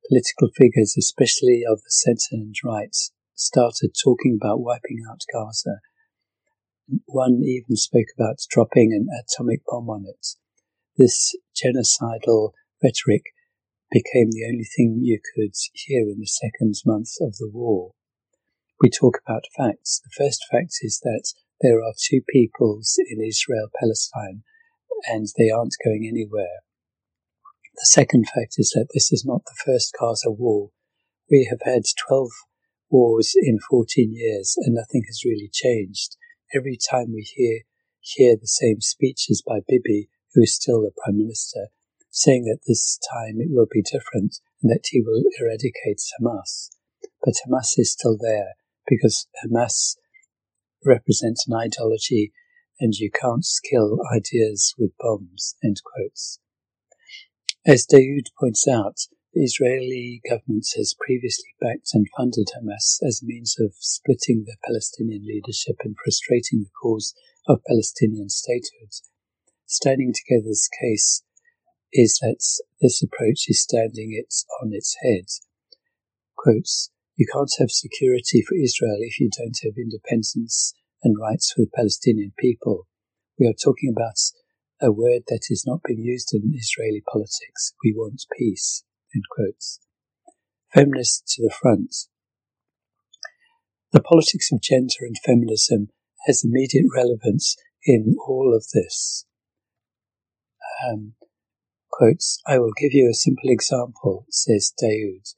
Political 0.06 0.50
figures, 0.54 0.96
especially 0.98 1.62
of 1.66 1.78
the 1.78 1.90
centre 1.90 2.32
and 2.32 2.54
right, 2.62 2.94
started 3.34 3.94
talking 4.04 4.38
about 4.38 4.60
wiping 4.60 5.02
out 5.10 5.22
Gaza. 5.32 5.80
One 7.06 7.42
even 7.42 7.76
spoke 7.76 8.08
about 8.16 8.44
dropping 8.50 8.92
an 8.92 9.08
atomic 9.08 9.62
bomb 9.66 9.88
on 9.88 10.04
it. 10.06 10.26
This 10.96 11.34
genocidal 11.56 12.52
rhetoric 12.82 13.22
became 13.90 14.30
the 14.30 14.44
only 14.46 14.64
thing 14.64 14.98
you 15.00 15.20
could 15.34 15.54
hear 15.72 16.02
in 16.02 16.20
the 16.20 16.26
second 16.26 16.74
month 16.84 17.12
of 17.20 17.36
the 17.36 17.48
war. 17.48 17.92
We 18.80 18.90
talk 18.90 19.18
about 19.24 19.44
facts. 19.56 20.02
The 20.04 20.24
first 20.24 20.44
fact 20.50 20.78
is 20.82 21.00
that 21.02 21.32
there 21.60 21.78
are 21.78 21.94
two 21.96 22.20
peoples 22.28 22.96
in 23.08 23.24
Israel 23.24 23.68
Palestine 23.80 24.42
and 25.08 25.28
they 25.38 25.50
aren't 25.50 25.76
going 25.84 26.06
anywhere. 26.06 26.64
The 27.76 27.86
second 27.86 28.26
fact 28.26 28.54
is 28.58 28.70
that 28.74 28.88
this 28.92 29.12
is 29.12 29.24
not 29.24 29.44
the 29.46 29.56
first 29.64 29.94
Gaza 29.98 30.30
war. 30.30 30.70
We 31.30 31.48
have 31.50 31.60
had 31.64 31.82
12 32.08 32.28
wars 32.90 33.32
in 33.36 33.58
14 33.58 34.12
years 34.12 34.54
and 34.58 34.74
nothing 34.74 35.04
has 35.06 35.24
really 35.24 35.50
changed. 35.52 36.16
Every 36.54 36.76
time 36.76 37.12
we 37.12 37.22
hear, 37.22 37.62
hear 38.00 38.36
the 38.36 38.46
same 38.46 38.80
speeches 38.80 39.42
by 39.44 39.58
Bibi, 39.66 40.08
who 40.34 40.42
is 40.42 40.54
still 40.54 40.82
the 40.82 40.92
Prime 41.02 41.18
Minister, 41.18 41.66
saying 42.10 42.44
that 42.44 42.60
this 42.64 42.96
time 43.12 43.40
it 43.40 43.48
will 43.50 43.66
be 43.68 43.82
different 43.82 44.36
and 44.62 44.70
that 44.70 44.84
he 44.90 45.00
will 45.00 45.24
eradicate 45.40 46.00
Hamas. 46.20 46.68
But 47.24 47.34
Hamas 47.44 47.72
is 47.76 47.92
still 47.92 48.16
there 48.20 48.54
because 48.86 49.26
Hamas 49.44 49.96
represents 50.84 51.44
an 51.48 51.54
ideology 51.54 52.32
and 52.78 52.94
you 52.94 53.10
can't 53.10 53.46
kill 53.68 53.98
ideas 54.14 54.74
with 54.78 54.92
bombs, 55.00 55.56
end 55.64 55.78
quotes. 55.84 56.38
As 57.66 57.84
Daood 57.84 58.26
points 58.38 58.68
out, 58.68 58.98
the 59.34 59.42
Israeli 59.42 60.22
government 60.28 60.64
has 60.76 60.94
previously 60.94 61.54
backed 61.60 61.90
and 61.92 62.06
funded 62.16 62.46
Hamas 62.54 63.02
as 63.02 63.20
a 63.20 63.26
means 63.26 63.56
of 63.58 63.74
splitting 63.80 64.44
the 64.46 64.56
Palestinian 64.64 65.26
leadership 65.26 65.74
and 65.82 65.96
frustrating 66.02 66.62
the 66.62 66.70
cause 66.80 67.14
of 67.48 67.64
Palestinian 67.66 68.28
statehood. 68.28 68.94
Standing 69.66 70.14
Together's 70.14 70.68
case 70.80 71.24
is 71.92 72.18
that 72.22 72.38
this 72.80 73.02
approach 73.02 73.46
is 73.48 73.60
standing 73.60 74.14
it 74.14 74.32
on 74.62 74.70
its 74.72 74.94
head. 75.02 75.26
Quotes, 76.36 76.90
you 77.16 77.26
can't 77.32 77.52
have 77.58 77.70
security 77.70 78.40
for 78.40 78.54
Israel 78.54 78.98
if 79.00 79.18
you 79.18 79.30
don't 79.36 79.58
have 79.64 79.74
independence 79.76 80.74
and 81.02 81.16
rights 81.20 81.52
for 81.52 81.62
the 81.62 81.70
Palestinian 81.74 82.32
people. 82.38 82.86
We 83.38 83.48
are 83.48 83.52
talking 83.52 83.92
about 83.96 84.18
a 84.80 84.92
word 84.92 85.22
that 85.26 85.46
is 85.50 85.64
not 85.66 85.82
being 85.84 86.04
used 86.04 86.32
in 86.32 86.52
Israeli 86.54 87.02
politics. 87.10 87.74
We 87.82 87.92
want 87.96 88.22
peace. 88.38 88.84
Feminists 90.72 91.34
to 91.34 91.42
the 91.42 91.54
front. 91.54 91.94
The 93.92 94.02
politics 94.02 94.50
of 94.52 94.60
gender 94.60 95.02
and 95.02 95.16
feminism 95.24 95.88
has 96.26 96.42
immediate 96.44 96.86
relevance 96.94 97.56
in 97.84 98.16
all 98.26 98.54
of 98.56 98.66
this. 98.72 99.26
Um, 100.88 101.14
Quotes, 101.96 102.40
I 102.44 102.58
will 102.58 102.72
give 102.76 102.92
you 102.92 103.08
a 103.08 103.14
simple 103.14 103.50
example, 103.50 104.26
says 104.28 104.72
Daood. 104.82 105.32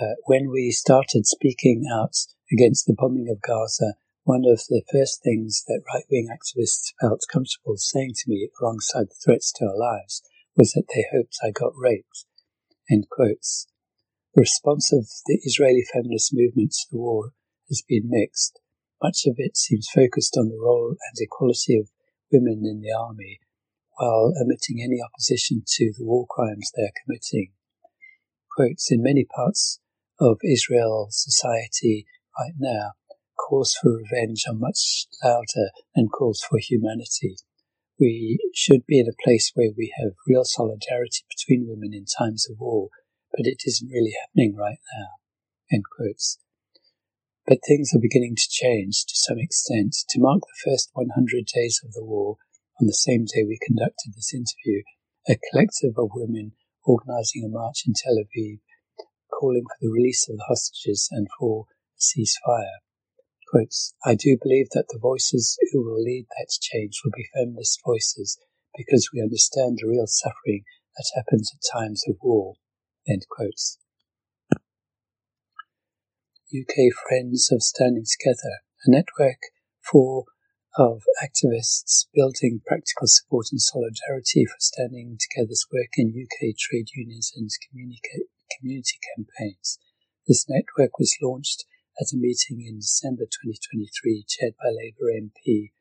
Uh, 0.00 0.14
when 0.26 0.48
we 0.48 0.70
started 0.70 1.26
speaking 1.26 1.82
out 1.92 2.14
against 2.52 2.86
the 2.86 2.94
bombing 2.96 3.28
of 3.28 3.42
Gaza, 3.42 3.94
one 4.22 4.44
of 4.46 4.60
the 4.68 4.84
first 4.92 5.24
things 5.24 5.64
that 5.66 5.82
right 5.92 6.04
wing 6.08 6.28
activists 6.30 6.92
felt 7.00 7.22
comfortable 7.32 7.76
saying 7.78 8.12
to 8.14 8.30
me 8.30 8.48
alongside 8.60 9.08
the 9.08 9.18
threats 9.24 9.50
to 9.56 9.64
our 9.64 9.76
lives 9.76 10.22
was 10.56 10.70
that 10.74 10.86
they 10.94 11.04
hoped 11.12 11.38
I 11.42 11.50
got 11.50 11.72
raped. 11.76 12.26
End 12.90 13.08
quotes. 13.10 13.66
The 14.34 14.42
response 14.42 14.92
of 14.92 15.08
the 15.26 15.40
Israeli 15.42 15.82
feminist 15.92 16.32
movement 16.32 16.72
to 16.72 16.86
the 16.92 16.98
war 16.98 17.32
has 17.68 17.82
been 17.88 18.04
mixed. 18.06 18.60
Much 19.02 19.26
of 19.26 19.34
it 19.38 19.56
seems 19.56 19.88
focused 19.92 20.36
on 20.38 20.48
the 20.48 20.58
role 20.58 20.90
and 20.90 21.16
equality 21.18 21.78
of 21.78 21.88
women 22.32 22.62
in 22.64 22.80
the 22.80 22.92
army, 22.92 23.40
while 23.96 24.32
omitting 24.40 24.82
any 24.82 24.98
opposition 25.02 25.62
to 25.66 25.92
the 25.96 26.04
war 26.04 26.26
crimes 26.28 26.70
they 26.76 26.82
are 26.82 26.92
committing. 27.04 27.52
Quotes, 28.54 28.90
in 28.90 29.02
many 29.02 29.24
parts 29.24 29.80
of 30.20 30.38
Israel 30.44 31.08
society 31.10 32.06
right 32.38 32.54
now, 32.58 32.92
calls 33.36 33.74
for 33.80 33.96
revenge 33.96 34.44
are 34.48 34.54
much 34.54 35.06
louder 35.22 35.70
than 35.94 36.08
calls 36.08 36.40
for 36.48 36.58
humanity. 36.58 37.36
We 37.98 38.38
should 38.52 38.84
be 38.86 39.00
in 39.00 39.08
a 39.08 39.22
place 39.24 39.52
where 39.54 39.70
we 39.74 39.92
have 40.02 40.12
real 40.26 40.44
solidarity 40.44 41.24
between 41.30 41.66
women 41.66 41.94
in 41.94 42.04
times 42.04 42.46
of 42.50 42.58
war, 42.58 42.88
but 43.32 43.46
it 43.46 43.62
isn't 43.66 43.90
really 43.90 44.12
happening 44.20 44.54
right 44.54 44.78
now. 44.98 45.06
End 45.72 45.84
quotes. 45.96 46.38
But 47.46 47.60
things 47.66 47.92
are 47.94 48.00
beginning 48.00 48.36
to 48.36 48.48
change 48.50 49.06
to 49.06 49.14
some 49.14 49.38
extent. 49.38 49.96
To 50.10 50.20
mark 50.20 50.40
the 50.42 50.70
first 50.70 50.90
100 50.92 51.46
days 51.46 51.80
of 51.84 51.92
the 51.92 52.04
war, 52.04 52.36
on 52.80 52.86
the 52.86 52.92
same 52.92 53.24
day 53.24 53.44
we 53.46 53.58
conducted 53.64 54.12
this 54.14 54.34
interview, 54.34 54.82
a 55.28 55.38
collective 55.50 55.96
of 55.96 56.10
women 56.12 56.52
organizing 56.84 57.44
a 57.44 57.48
march 57.48 57.84
in 57.86 57.94
Tel 57.94 58.16
Aviv 58.16 58.60
calling 59.32 59.64
for 59.64 59.76
the 59.80 59.90
release 59.90 60.28
of 60.28 60.36
the 60.36 60.44
hostages 60.48 61.08
and 61.10 61.28
for 61.38 61.64
a 61.64 62.00
ceasefire. 62.00 62.84
I 64.04 64.14
do 64.14 64.36
believe 64.42 64.68
that 64.72 64.88
the 64.90 64.98
voices 65.00 65.58
who 65.72 65.82
will 65.82 66.02
lead 66.02 66.26
that 66.36 66.50
change 66.60 67.00
will 67.02 67.12
be 67.16 67.26
feminist 67.32 67.80
voices 67.82 68.38
because 68.76 69.08
we 69.14 69.22
understand 69.22 69.78
the 69.78 69.88
real 69.88 70.06
suffering 70.06 70.64
that 70.96 71.10
happens 71.14 71.50
at 71.54 71.62
times 71.72 72.04
of 72.06 72.16
war. 72.20 72.56
UK 73.08 73.48
Friends 77.08 77.50
of 77.50 77.62
Standing 77.62 78.04
Together, 78.04 78.60
a 78.84 78.90
network 78.90 79.38
for 79.80 80.26
of 80.76 81.04
activists 81.24 82.08
building 82.14 82.60
practical 82.66 83.06
support 83.06 83.46
and 83.52 83.62
solidarity 83.62 84.44
for 84.44 84.58
Standing 84.58 85.16
Together's 85.18 85.66
work 85.72 85.96
in 85.96 86.12
UK 86.12 86.54
trade 86.58 86.88
unions 86.94 87.32
and 87.34 87.48
community 87.70 88.98
campaigns. 89.16 89.78
This 90.28 90.46
network 90.46 90.98
was 90.98 91.16
launched 91.22 91.64
at 91.98 92.12
a 92.12 92.16
meeting 92.16 92.64
in 92.66 92.78
December 92.78 93.24
2023 93.24 94.24
chaired 94.28 94.54
by 94.62 94.68
Labour 94.68 95.08
MP 95.10 95.72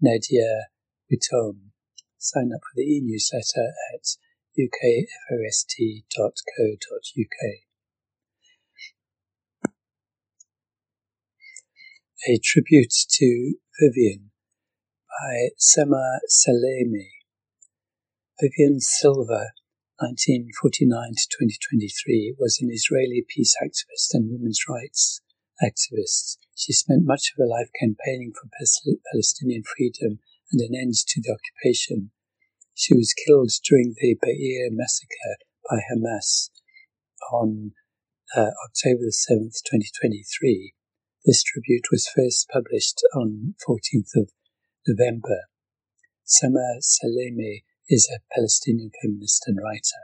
Nadia 0.00 0.66
Whittome. 1.10 1.72
Sign 2.18 2.52
up 2.54 2.60
for 2.60 2.76
the 2.76 2.82
e-newsletter 2.82 3.72
at 3.94 4.18
ukfost.co.uk. 4.58 4.92
A 12.28 12.38
tribute 12.44 12.94
to 13.10 13.54
Vivian 13.80 14.30
by 15.08 15.48
Samah 15.58 16.18
Salaime. 16.28 17.08
Vivian 18.40 18.80
Silver 18.80 19.52
1949 20.02 21.14
to 21.14 21.26
2023, 21.30 22.34
was 22.38 22.58
an 22.60 22.68
Israeli 22.70 23.24
peace 23.28 23.54
activist 23.62 24.12
and 24.12 24.30
women's 24.30 24.60
rights 24.68 25.21
activist. 25.62 26.38
She 26.54 26.72
spent 26.72 27.06
much 27.06 27.32
of 27.32 27.38
her 27.38 27.46
life 27.46 27.70
campaigning 27.78 28.32
for 28.34 28.50
Palestinian 29.12 29.62
freedom 29.62 30.18
and 30.50 30.60
an 30.60 30.74
end 30.74 30.94
to 30.94 31.20
the 31.22 31.32
occupation. 31.32 32.10
She 32.74 32.94
was 32.94 33.14
killed 33.14 33.50
during 33.68 33.94
the 33.96 34.16
Be'er 34.20 34.68
massacre 34.70 35.36
by 35.68 35.78
Hamas 35.78 36.50
on 37.32 37.72
uh, 38.36 38.50
October 38.66 39.08
7th, 39.10 39.62
2023. 39.64 40.74
This 41.24 41.42
tribute 41.42 41.86
was 41.90 42.10
first 42.14 42.48
published 42.52 43.02
on 43.14 43.54
14th 43.66 44.16
of 44.16 44.30
November. 44.86 45.42
Samah 46.26 46.80
Salaime 46.80 47.62
is 47.88 48.10
a 48.10 48.20
Palestinian 48.34 48.90
feminist 49.00 49.44
and 49.46 49.58
writer. 49.62 50.02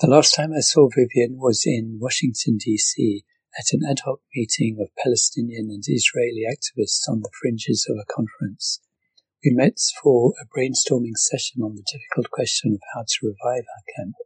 The 0.00 0.08
last 0.08 0.34
time 0.34 0.52
I 0.52 0.60
saw 0.60 0.88
Vivian 0.88 1.38
was 1.38 1.62
in 1.64 1.98
Washington, 2.00 2.58
D.C., 2.58 3.24
at 3.58 3.72
an 3.72 3.80
ad 3.88 4.00
hoc 4.04 4.20
meeting 4.34 4.78
of 4.80 4.94
Palestinian 5.02 5.70
and 5.70 5.84
Israeli 5.86 6.44
activists 6.44 7.08
on 7.08 7.20
the 7.20 7.32
fringes 7.40 7.86
of 7.88 7.96
a 7.96 8.12
conference. 8.12 8.80
We 9.44 9.52
met 9.54 9.78
for 10.02 10.34
a 10.40 10.46
brainstorming 10.46 11.16
session 11.16 11.62
on 11.62 11.76
the 11.76 11.86
difficult 11.86 12.30
question 12.30 12.72
of 12.74 12.80
how 12.94 13.02
to 13.02 13.26
revive 13.26 13.64
our 13.64 13.84
camp, 13.96 14.16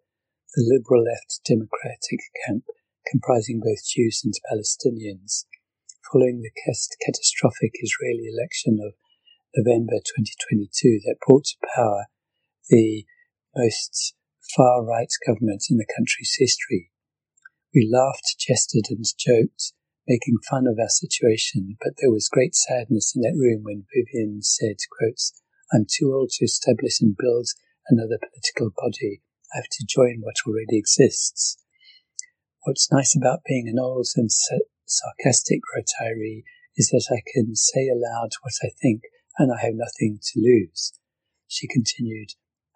the 0.55 0.67
liberal 0.67 1.05
left 1.05 1.41
democratic 1.45 2.21
camp 2.47 2.65
comprising 3.11 3.61
both 3.61 3.87
Jews 3.87 4.23
and 4.25 4.35
Palestinians, 4.51 5.45
following 6.11 6.43
the 6.43 6.51
catastrophic 7.05 7.73
Israeli 7.75 8.27
election 8.31 8.79
of 8.83 8.95
November 9.57 9.99
2022 9.99 11.01
that 11.05 11.19
brought 11.27 11.45
to 11.45 11.67
power 11.75 12.07
the 12.69 13.05
most 13.57 14.15
far 14.57 14.85
right 14.85 15.11
government 15.27 15.65
in 15.71 15.77
the 15.77 15.87
country's 15.97 16.37
history. 16.39 16.91
We 17.73 17.89
laughed, 17.91 18.35
jested, 18.39 18.87
and 18.91 19.05
joked, 19.17 19.73
making 20.09 20.39
fun 20.51 20.67
of 20.67 20.79
our 20.81 20.89
situation, 20.89 21.77
but 21.81 21.95
there 22.01 22.11
was 22.11 22.29
great 22.29 22.55
sadness 22.55 23.15
in 23.15 23.23
that 23.23 23.39
room 23.39 23.63
when 23.63 23.87
Vivian 23.95 24.43
said, 24.43 24.77
quotes, 24.99 25.41
I'm 25.73 25.87
too 25.87 26.13
old 26.13 26.31
to 26.31 26.45
establish 26.45 27.01
and 27.01 27.17
build 27.17 27.47
another 27.89 28.19
political 28.19 28.71
body. 28.77 29.23
I 29.55 29.59
have 29.59 29.71
to 29.71 29.87
join 29.87 30.19
what 30.21 30.35
already 30.47 30.79
exists. 30.79 31.59
What's 32.63 32.91
nice 32.91 33.15
about 33.17 33.47
being 33.47 33.69
an 33.69 33.79
old 33.79 34.09
and 34.17 34.31
sarcastic 34.31 35.61
retiree 35.77 36.43
is 36.77 36.89
that 36.91 37.07
I 37.11 37.23
can 37.33 37.55
say 37.55 37.89
aloud 37.89 38.31
what 38.43 38.55
I 38.65 38.71
think 38.83 39.03
and 39.39 39.53
I 39.53 39.65
have 39.65 39.75
nothing 39.75 40.19
to 40.21 40.41
lose. 40.41 40.93
She 41.47 41.69
continued, 41.69 42.31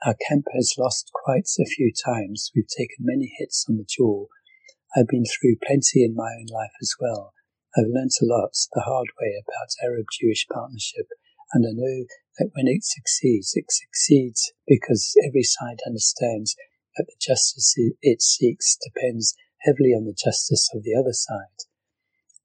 Our 0.06 0.14
camp 0.28 0.46
has 0.54 0.74
lost 0.78 1.10
quite 1.12 1.48
a 1.58 1.66
few 1.66 1.92
times. 1.92 2.50
We've 2.54 2.68
taken 2.68 2.98
many 3.00 3.32
hits 3.38 3.66
on 3.68 3.76
the 3.76 3.86
jaw. 3.88 4.26
I've 4.96 5.08
been 5.08 5.24
through 5.24 5.56
plenty 5.66 6.04
in 6.04 6.14
my 6.14 6.30
own 6.38 6.46
life 6.46 6.74
as 6.80 6.94
well. 7.00 7.32
I've 7.76 7.90
learnt 7.90 8.14
a 8.22 8.26
lot 8.26 8.54
the 8.72 8.82
hard 8.82 9.08
way 9.20 9.34
about 9.34 9.74
Arab 9.82 10.06
Jewish 10.20 10.46
partnership, 10.46 11.08
and 11.52 11.66
I 11.66 11.72
know 11.74 12.06
that 12.38 12.50
when 12.54 12.68
it 12.68 12.84
succeeds, 12.84 13.52
it 13.56 13.66
succeeds 13.70 14.52
because 14.68 15.14
every 15.26 15.42
side 15.42 15.78
understands 15.84 16.54
that 16.96 17.06
the 17.06 17.16
justice 17.20 17.74
it 18.02 18.22
seeks 18.22 18.76
depends 18.76 19.34
heavily 19.62 19.90
on 19.90 20.04
the 20.04 20.14
justice 20.14 20.70
of 20.72 20.84
the 20.84 20.94
other 20.94 21.12
side. 21.12 21.66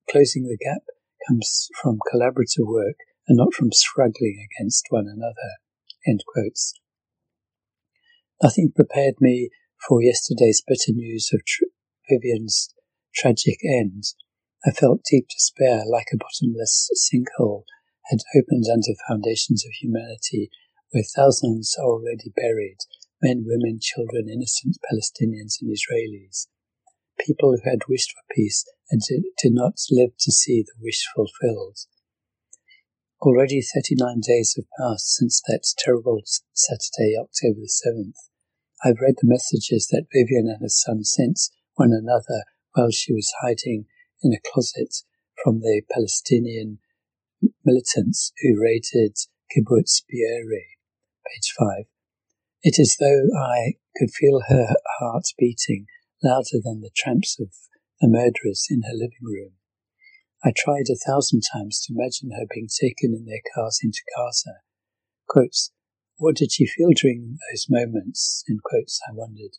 Closing 0.10 0.48
the 0.48 0.58
gap 0.58 0.82
comes 1.28 1.70
from 1.80 2.00
collaborative 2.12 2.66
work 2.66 2.98
and 3.28 3.38
not 3.38 3.54
from 3.54 3.72
struggling 3.72 4.48
against 4.58 4.88
one 4.90 5.06
another. 5.08 5.58
Nothing 8.42 8.72
prepared 8.76 9.16
me 9.20 9.50
for 9.88 10.02
yesterday's 10.02 10.64
bitter 10.66 10.94
news 10.94 11.30
of 11.32 11.42
Vivian's 12.10 12.74
tragic 13.14 13.60
end. 13.64 14.04
I 14.66 14.72
felt 14.72 15.06
deep 15.10 15.28
despair, 15.30 15.84
like 15.86 16.08
a 16.14 16.18
bottomless 16.18 16.90
sinkhole 16.96 17.64
had 18.10 18.20
opened 18.36 18.66
under 18.72 18.98
foundations 19.08 19.64
of 19.66 19.72
humanity, 19.80 20.50
where 20.92 21.04
thousands 21.04 21.76
are 21.80 21.86
already 21.86 22.34
buried 22.36 22.80
men, 23.22 23.46
women, 23.46 23.80
children, 23.82 24.28
innocent 24.28 24.78
Palestinians 24.92 25.62
and 25.62 25.70
Israelis. 25.70 26.48
People 27.20 27.52
who 27.52 27.70
had 27.70 27.88
wished 27.88 28.12
for 28.12 28.34
peace 28.36 28.66
and 28.90 29.02
did, 29.02 29.54
not 29.54 29.78
live 29.92 30.12
to 30.20 30.32
see 30.32 30.64
the 30.64 30.82
wish 30.82 31.04
fulfilled. 31.14 31.78
Already 33.22 33.62
39 33.62 34.22
days 34.26 34.56
have 34.56 34.66
passed 34.80 35.16
since 35.16 35.42
that 35.48 35.68
terrible 35.78 36.22
Saturday, 36.54 37.16
October 37.20 37.60
the 37.60 37.72
7th. 37.86 38.16
I've 38.84 39.02
read 39.02 39.16
the 39.22 39.28
messages 39.28 39.88
that 39.92 40.08
Vivian 40.14 40.48
and 40.48 40.62
her 40.62 40.70
son 40.70 41.04
sent 41.04 41.40
one 41.80 41.94
another 41.94 42.44
while 42.74 42.92
she 42.92 43.14
was 43.14 43.34
hiding 43.42 43.86
in 44.22 44.34
a 44.34 44.52
closet 44.52 44.94
from 45.42 45.62
the 45.62 45.82
Palestinian 45.90 46.80
militants 47.64 48.34
who 48.42 48.62
raided 48.62 49.16
Kibbutz 49.50 50.04
Be'eri. 50.10 50.76
Page 51.26 51.54
5. 51.58 51.86
It 52.64 52.76
is 52.78 52.98
though 53.00 53.30
I 53.40 53.76
could 53.96 54.12
feel 54.12 54.42
her 54.50 54.76
heart 55.00 55.24
beating 55.38 55.86
louder 56.22 56.60
than 56.62 56.82
the 56.82 56.92
tramps 56.94 57.40
of 57.40 57.48
the 58.02 58.10
murderers 58.10 58.68
in 58.70 58.82
her 58.82 58.94
living 58.94 59.24
room. 59.24 59.54
I 60.44 60.52
tried 60.56 60.88
a 60.92 61.00
thousand 61.00 61.44
times 61.54 61.82
to 61.86 61.94
imagine 61.94 62.32
her 62.32 62.46
being 62.54 62.68
taken 62.68 63.14
in 63.14 63.26
their 63.26 63.42
cars 63.56 63.80
into 63.82 64.02
Gaza. 64.18 64.60
Quotes, 65.30 65.72
what 66.18 66.36
did 66.36 66.52
she 66.52 66.66
feel 66.66 66.90
during 66.94 67.38
those 67.52 67.68
moments? 67.70 68.44
In 68.50 68.60
quotes, 68.62 69.00
I 69.08 69.14
wondered. 69.14 69.56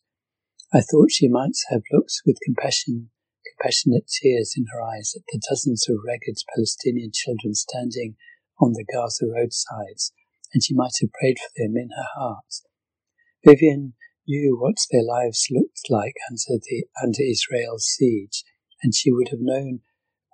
I 0.72 0.83
thought 0.83 1.11
she 1.11 1.26
might 1.26 1.56
have 1.70 1.83
looked 1.92 2.22
with 2.24 2.38
compassion 2.44 3.11
compassionate 3.59 4.06
tears 4.06 4.54
in 4.56 4.66
her 4.72 4.80
eyes 4.80 5.14
at 5.16 5.22
the 5.33 5.40
dozens 5.50 5.88
of 5.88 5.98
ragged 6.06 6.38
Palestinian 6.54 7.11
children 7.12 7.54
standing 7.54 8.14
on 8.61 8.72
the 8.72 8.85
Gaza 8.85 9.26
roadsides, 9.26 10.12
and 10.54 10.62
she 10.62 10.74
might 10.74 10.94
have 11.00 11.11
prayed 11.12 11.38
for 11.38 11.50
them 11.56 11.76
in 11.76 11.88
her 11.90 12.09
heart. 12.14 12.62
Vivian 13.44 13.94
knew 14.28 14.56
what 14.56 14.76
their 14.92 15.02
lives 15.02 15.48
looked 15.50 15.90
like 15.90 16.14
under 16.30 16.61
the 16.62 16.87
under 17.02 17.22
Israel's 17.22 17.87
siege, 17.87 18.44
and 18.80 18.94
she 18.94 19.11
would 19.11 19.28
have 19.30 19.40
known 19.40 19.80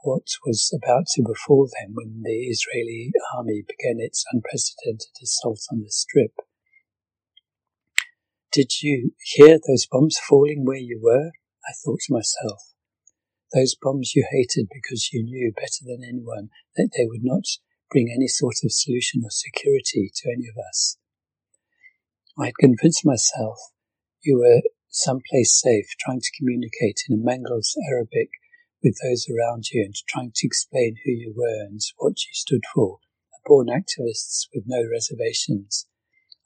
what 0.03 0.29
was 0.45 0.71
about 0.77 1.07
to 1.15 1.23
befall 1.23 1.67
them 1.67 1.95
when 1.95 2.23
the 2.23 2.47
Israeli 2.47 3.11
army 3.35 3.65
began 3.67 4.01
its 4.01 4.25
unprecedented 4.33 5.17
assault 5.23 5.61
on 5.73 5.81
the 5.81 5.91
Strip. 5.91 6.35
Did 8.57 8.81
you 8.81 9.13
hear 9.23 9.59
those 9.69 9.87
bombs 9.87 10.17
falling 10.19 10.65
where 10.65 10.79
you 10.79 10.99
were? 11.03 11.29
I 11.69 11.73
thought 11.85 12.01
to 12.07 12.15
myself. 12.15 12.73
Those 13.53 13.77
bombs 13.79 14.15
you 14.15 14.27
hated 14.33 14.69
because 14.73 15.13
you 15.13 15.23
knew 15.23 15.53
better 15.55 15.85
than 15.85 16.03
anyone 16.03 16.49
that 16.75 16.89
they 16.97 17.05
would 17.05 17.23
not 17.23 17.45
bring 17.91 18.11
any 18.11 18.29
sort 18.29 18.55
of 18.65 18.73
solution 18.73 19.21
or 19.23 19.31
security 19.31 20.11
to 20.11 20.31
any 20.33 20.49
of 20.49 20.57
us. 20.57 20.97
I 22.41 22.47
had 22.47 22.55
convinced 22.59 23.05
myself 23.05 23.59
you 24.25 24.39
were 24.39 24.63
someplace 24.89 25.61
safe, 25.61 25.89
trying 26.01 26.21
to 26.21 26.37
communicate 26.39 27.03
in 27.11 27.21
a 27.21 27.23
mangled 27.23 27.67
Arabic 27.91 28.31
with 28.83 28.97
those 29.05 29.27
around 29.29 29.67
you 29.71 29.85
and 29.85 29.95
trying 30.09 30.33
to 30.35 30.47
explain 30.47 30.97
who 31.05 31.11
you 31.11 31.35
were 31.37 31.67
and 31.67 31.83
what 31.99 32.25
you 32.25 32.33
stood 32.33 32.63
for, 32.75 33.01
a 33.35 33.39
born 33.45 33.67
activists 33.67 34.47
with 34.55 34.65
no 34.67 34.83
reservations. 34.91 35.87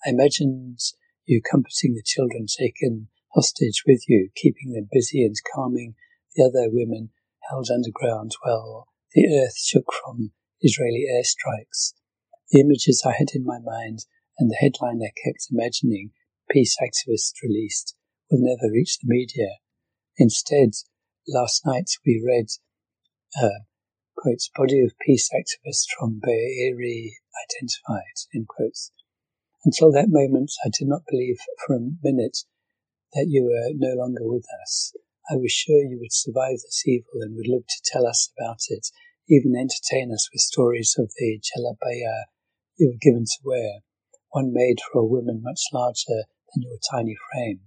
I 0.05 0.11
imagined 0.11 0.81
you 1.31 1.41
comforting 1.41 1.95
the 1.95 2.03
children 2.05 2.47
taken 2.59 3.09
hostage 3.35 3.85
with 3.87 4.03
you, 4.09 4.31
keeping 4.35 4.73
them 4.73 4.89
busy 4.91 5.25
and 5.25 5.37
calming 5.55 5.95
the 6.35 6.45
other 6.45 6.69
women 6.71 7.11
held 7.49 7.69
underground 7.73 8.33
while 8.43 8.89
the 9.15 9.27
earth 9.27 9.57
shook 9.57 9.87
from 10.03 10.33
Israeli 10.61 11.07
airstrikes. 11.09 11.95
The 12.51 12.61
images 12.61 13.05
I 13.07 13.13
had 13.17 13.29
in 13.33 13.45
my 13.45 13.59
mind 13.63 14.01
and 14.39 14.51
the 14.51 14.59
headline 14.61 15.01
I 15.03 15.13
kept 15.25 15.47
imagining, 15.53 16.11
peace 16.51 16.77
activists 16.83 17.33
released, 17.43 17.95
will 18.29 18.41
never 18.43 18.73
reach 18.73 18.99
the 18.99 19.07
media. 19.07 19.59
Instead, 20.19 20.71
last 21.29 21.65
night 21.65 21.91
we 22.05 22.23
read, 22.27 22.47
uh, 23.41 23.61
quotes, 24.17 24.51
body 24.57 24.81
of 24.81 24.93
peace 25.07 25.31
activist 25.33 25.87
from 25.97 26.21
Be'eri 26.21 27.15
identified, 27.47 28.19
in 28.35 28.47
quotes. 28.47 28.91
Until 29.65 29.93
that 29.93 30.09
moment, 30.09 30.53
I 30.65 30.71
did 30.71 30.89
not 30.89 31.03
believe 31.07 31.39
for 31.67 31.77
a 31.77 31.91
minute 32.03 32.39
that 33.13 33.27
you 33.29 33.45
were 33.45 33.73
no 33.75 33.95
longer 33.95 34.27
with 34.27 34.47
us. 34.63 34.93
I 35.31 35.37
was 35.37 35.53
sure 35.53 35.83
you 35.83 35.99
would 36.01 36.13
survive 36.13 36.57
this 36.65 36.83
evil 36.87 37.21
and 37.21 37.37
would 37.37 37.47
live 37.47 37.67
to 37.67 37.83
tell 37.85 38.07
us 38.07 38.33
about 38.39 38.61
it, 38.69 38.89
even 39.29 39.55
entertain 39.55 40.13
us 40.13 40.29
with 40.33 40.41
stories 40.41 40.97
of 40.99 41.13
the 41.19 41.41
jalabaya 41.41 42.25
you 42.79 42.89
were 42.89 42.99
given 43.01 43.27
to 43.27 43.39
wear, 43.45 43.81
one 44.31 44.53
made 44.53 44.79
for 44.81 45.01
a 45.01 45.07
woman 45.07 45.43
much 45.43 45.61
larger 45.73 46.25
than 46.55 46.63
your 46.63 46.79
tiny 46.91 47.17
frame. 47.31 47.61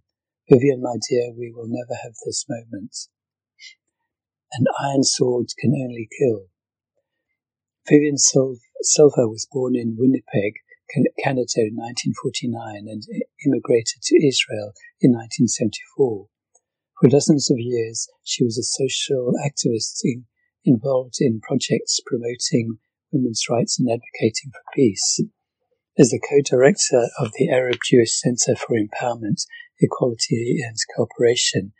Vivian, 0.50 0.82
my 0.82 0.96
dear, 1.10 1.32
we 1.32 1.54
will 1.56 1.68
never 1.68 1.94
have 2.04 2.14
this 2.26 2.46
moment. 2.50 2.96
An 4.54 4.66
iron 4.82 5.04
sword 5.04 5.48
can 5.60 5.74
only 5.76 6.10
kill. 6.20 6.48
Vivian 7.88 8.18
Silver 8.18 9.28
was 9.30 9.48
born 9.52 9.76
in 9.76 9.96
Winnipeg, 9.98 10.56
Canada 11.24 11.66
in 11.66 11.76
1949 11.76 12.88
and 12.88 13.04
immigrated 13.46 14.02
to 14.04 14.16
Israel 14.26 14.74
in 15.02 15.12
1974. 15.12 16.28
For 17.02 17.10
dozens 17.10 17.50
of 17.50 17.58
years, 17.60 18.08
she 18.24 18.44
was 18.44 18.58
a 18.58 18.64
social 18.64 19.34
activist 19.44 20.00
in, 20.04 20.26
involved 20.64 21.16
in 21.20 21.42
projects 21.42 22.00
promoting 22.06 22.78
women's 23.12 23.46
rights 23.50 23.80
and 23.80 23.90
advocating 23.90 24.52
for 24.52 24.62
peace. 24.74 25.20
As 25.98 26.10
the 26.10 26.22
co-director 26.22 27.10
of 27.20 27.32
the 27.38 27.50
Arab 27.50 27.78
Jewish 27.86 28.14
Center 28.14 28.56
for 28.56 28.76
Empowerment, 28.78 29.46
Equality 29.80 30.60
and 30.66 30.78
Cooperation, 30.96 31.74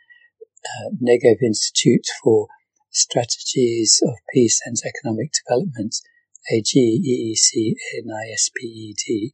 uh, 0.64 0.90
Negev 1.02 1.42
Institute 1.42 2.06
for 2.22 2.48
Strategies 2.90 4.00
of 4.04 4.14
Peace 4.32 4.60
and 4.64 4.76
Economic 4.84 5.32
Development, 5.46 5.94
A-G-E-E-C-N-I-S-P-E-D. 6.52 9.32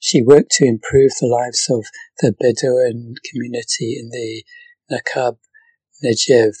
She 0.00 0.22
worked 0.22 0.52
to 0.52 0.64
improve 0.64 1.10
the 1.20 1.26
lives 1.26 1.68
of 1.70 1.84
the 2.20 2.32
Bedouin 2.32 3.16
community 3.30 3.98
in 3.98 4.08
the 4.10 4.44
Nakab 4.90 5.36
Negev, 6.02 6.56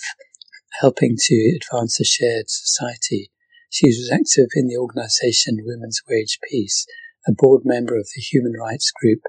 helping 0.80 1.16
to 1.18 1.56
advance 1.56 1.98
a 1.98 2.04
shared 2.04 2.50
society. 2.50 3.30
She 3.70 3.88
was 3.88 4.10
active 4.12 4.50
in 4.54 4.66
the 4.66 4.76
organization 4.76 5.64
Women's 5.64 6.02
Wage 6.08 6.38
Peace, 6.50 6.84
a 7.26 7.32
board 7.32 7.64
member 7.64 7.96
of 7.96 8.10
the 8.14 8.20
human 8.20 8.52
rights 8.52 8.90
group 8.90 9.22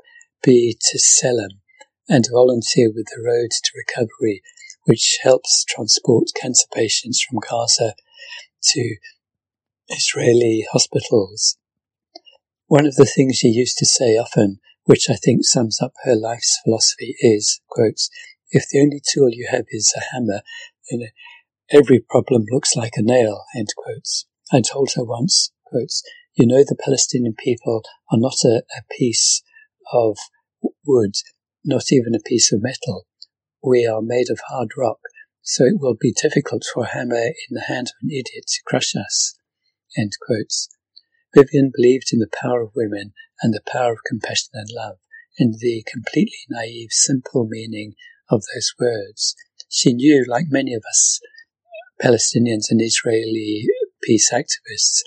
B'Tselem, 0.46 1.62
and 2.10 2.28
a 2.28 2.32
volunteer 2.32 2.92
with 2.94 3.08
the 3.16 3.22
Road 3.24 3.52
to 3.52 3.72
Recovery, 3.76 4.42
which 4.84 5.20
helps 5.24 5.64
transport 5.64 6.34
cancer 6.40 6.68
patients 6.74 7.22
from 7.22 7.40
Gaza 7.40 7.96
to 8.74 8.98
Israeli 9.92 10.66
hospitals. 10.72 11.58
One 12.68 12.86
of 12.86 12.96
the 12.96 13.06
things 13.06 13.36
she 13.36 13.50
used 13.50 13.78
to 13.78 13.86
say 13.86 14.18
often, 14.18 14.60
which 14.86 15.10
I 15.10 15.16
think 15.16 15.44
sums 15.44 15.80
up 15.82 15.94
her 16.04 16.16
life's 16.16 16.60
philosophy, 16.64 17.16
is, 17.20 17.60
quotes, 17.70 18.10
if 18.52 18.66
the 18.70 18.80
only 18.80 19.02
tool 19.14 19.30
you 19.30 19.48
have 19.52 19.66
is 19.70 19.94
a 19.96 20.14
hammer, 20.14 20.42
then 20.90 21.10
every 21.72 22.00
problem 22.00 22.46
looks 22.50 22.76
like 22.76 22.94
a 22.96 23.02
nail, 23.02 23.44
end 23.56 23.70
quotes. 23.78 24.26
I 24.52 24.62
told 24.62 24.92
her 24.96 25.04
once, 25.04 25.52
quotes, 25.66 26.04
you 26.36 26.48
know 26.48 26.64
the 26.64 26.78
Palestinian 26.82 27.34
people 27.38 27.82
are 28.12 28.20
not 28.20 28.38
a, 28.46 28.64
a 28.78 28.82
piece 28.98 29.44
of 29.94 30.18
wood, 30.86 31.16
not 31.64 31.92
even 31.92 32.16
a 32.16 32.20
piece 32.20 32.52
of 32.54 32.64
metal. 32.64 33.06
We 33.64 33.86
are 33.86 34.02
made 34.02 34.30
of 34.30 34.40
hard 34.50 34.70
rock, 34.78 35.00
so 35.42 35.66
it 35.66 35.80
will 35.80 35.96
be 36.00 36.14
difficult 36.14 36.64
for 36.74 36.84
a 36.84 36.94
hammer 36.94 37.26
in 37.26 37.52
the 37.52 37.66
hand 37.68 37.88
of 37.88 37.96
an 38.02 38.12
idiot 38.12 38.46
to 38.48 38.62
crush 38.66 38.96
us. 38.96 39.36
Vivian 41.36 41.72
believed 41.76 42.14
in 42.14 42.20
the 42.20 42.30
power 42.42 42.62
of 42.62 42.72
women 42.76 43.14
and 43.42 43.54
the 43.54 43.62
power 43.66 43.94
of 43.94 44.00
compassion 44.08 44.50
and 44.54 44.70
love, 44.74 44.98
in 45.38 45.56
the 45.60 45.84
completely 45.92 46.46
naive, 46.50 46.90
simple 46.92 47.48
meaning 47.48 47.94
of 48.30 48.44
those 48.54 48.74
words. 48.80 49.36
She 49.70 49.94
knew, 49.94 50.26
like 50.28 50.46
many 50.50 50.74
of 50.74 50.84
us 50.90 51.20
Palestinians 52.02 52.66
and 52.70 52.82
Israeli 52.82 53.66
peace 54.04 54.32
activists, 54.34 55.02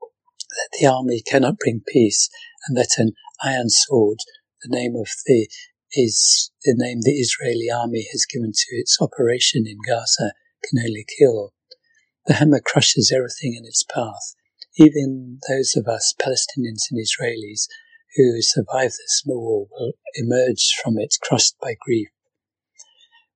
that 0.00 0.68
the 0.78 0.86
army 0.86 1.22
cannot 1.22 1.58
bring 1.58 1.82
peace 1.86 2.28
and 2.66 2.76
that 2.76 2.96
an 2.98 3.12
iron 3.42 3.68
sword, 3.70 4.18
the 4.62 4.68
name 4.68 4.94
of 4.96 5.08
the 5.26 5.48
is 5.92 6.50
the 6.64 6.74
name 6.76 7.00
the 7.02 7.18
Israeli 7.18 7.70
army 7.70 8.06
has 8.12 8.24
given 8.24 8.52
to 8.52 8.66
its 8.70 8.98
operation 9.00 9.66
in 9.66 9.76
Gaza, 9.86 10.32
can 10.64 10.78
only 10.78 11.04
kill. 11.18 11.52
The 12.26 12.34
hammer 12.34 12.60
crushes 12.64 13.10
everything 13.12 13.56
in 13.56 13.64
its 13.64 13.82
path, 13.82 14.36
even 14.76 15.40
those 15.48 15.74
of 15.74 15.88
us 15.88 16.14
Palestinians 16.20 16.84
and 16.88 17.00
Israelis 17.00 17.66
who 18.14 18.40
survive 18.40 18.92
this 18.92 19.22
war 19.26 19.66
will 19.70 19.94
emerge 20.14 20.72
from 20.80 20.98
it 20.98 21.16
crushed 21.20 21.56
by 21.60 21.74
grief. 21.80 22.10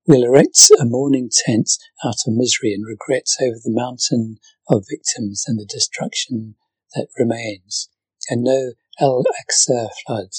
We'll 0.05 0.23
erect 0.23 0.71
a 0.79 0.85
mourning 0.85 1.29
tent 1.45 1.69
out 2.05 2.15
of 2.25 2.33
misery 2.33 2.73
and 2.73 2.85
regret 2.85 3.25
over 3.41 3.57
the 3.61 3.73
mountain 3.73 4.37
of 4.69 4.85
victims 4.89 5.43
and 5.47 5.59
the 5.59 5.65
destruction 5.65 6.55
that 6.95 7.09
remains, 7.17 7.89
and 8.29 8.41
no 8.41 8.71
Al 9.01 9.25
Aqsa 9.43 9.89
flood, 10.05 10.29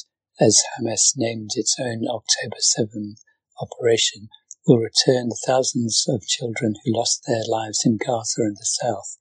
as 0.40 0.62
Hamas 0.78 1.12
named 1.16 1.50
its 1.54 1.76
own 1.78 2.06
October 2.08 2.56
7th 2.62 3.20
operation, 3.60 4.30
will 4.68 4.78
return 4.78 5.30
the 5.30 5.42
thousands 5.46 6.04
of 6.08 6.26
children 6.26 6.74
who 6.84 6.94
lost 6.94 7.22
their 7.26 7.42
lives 7.48 7.80
in 7.86 7.96
Gaza 7.96 8.42
and 8.42 8.56
the 8.56 8.66
south. 8.66 9.16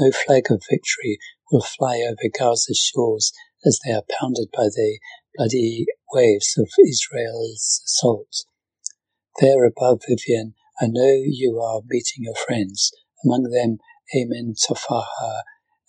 No 0.00 0.10
flag 0.10 0.44
of 0.50 0.62
victory 0.70 1.18
will 1.52 1.60
fly 1.60 1.98
over 1.98 2.32
Gaza's 2.32 2.78
shores 2.78 3.30
as 3.66 3.78
they 3.84 3.92
are 3.92 4.04
pounded 4.18 4.48
by 4.56 4.64
the 4.64 4.98
bloody 5.36 5.84
waves 6.14 6.54
of 6.58 6.68
Israel's 6.88 7.82
assault. 7.84 8.46
There 9.38 9.66
above, 9.66 10.00
Vivian, 10.08 10.54
I 10.80 10.86
know 10.86 11.20
you 11.24 11.60
are 11.60 11.82
meeting 11.86 12.24
your 12.24 12.34
friends, 12.34 12.90
among 13.22 13.50
them 13.50 13.78
Ayman 14.14 14.54
Tofaha 14.56 15.40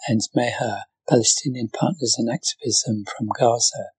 and 0.10 0.20
Meha, 0.36 0.82
Palestinian 1.10 1.70
partners 1.70 2.18
in 2.20 2.28
activism 2.28 3.06
from 3.06 3.30
Gaza. 3.40 3.92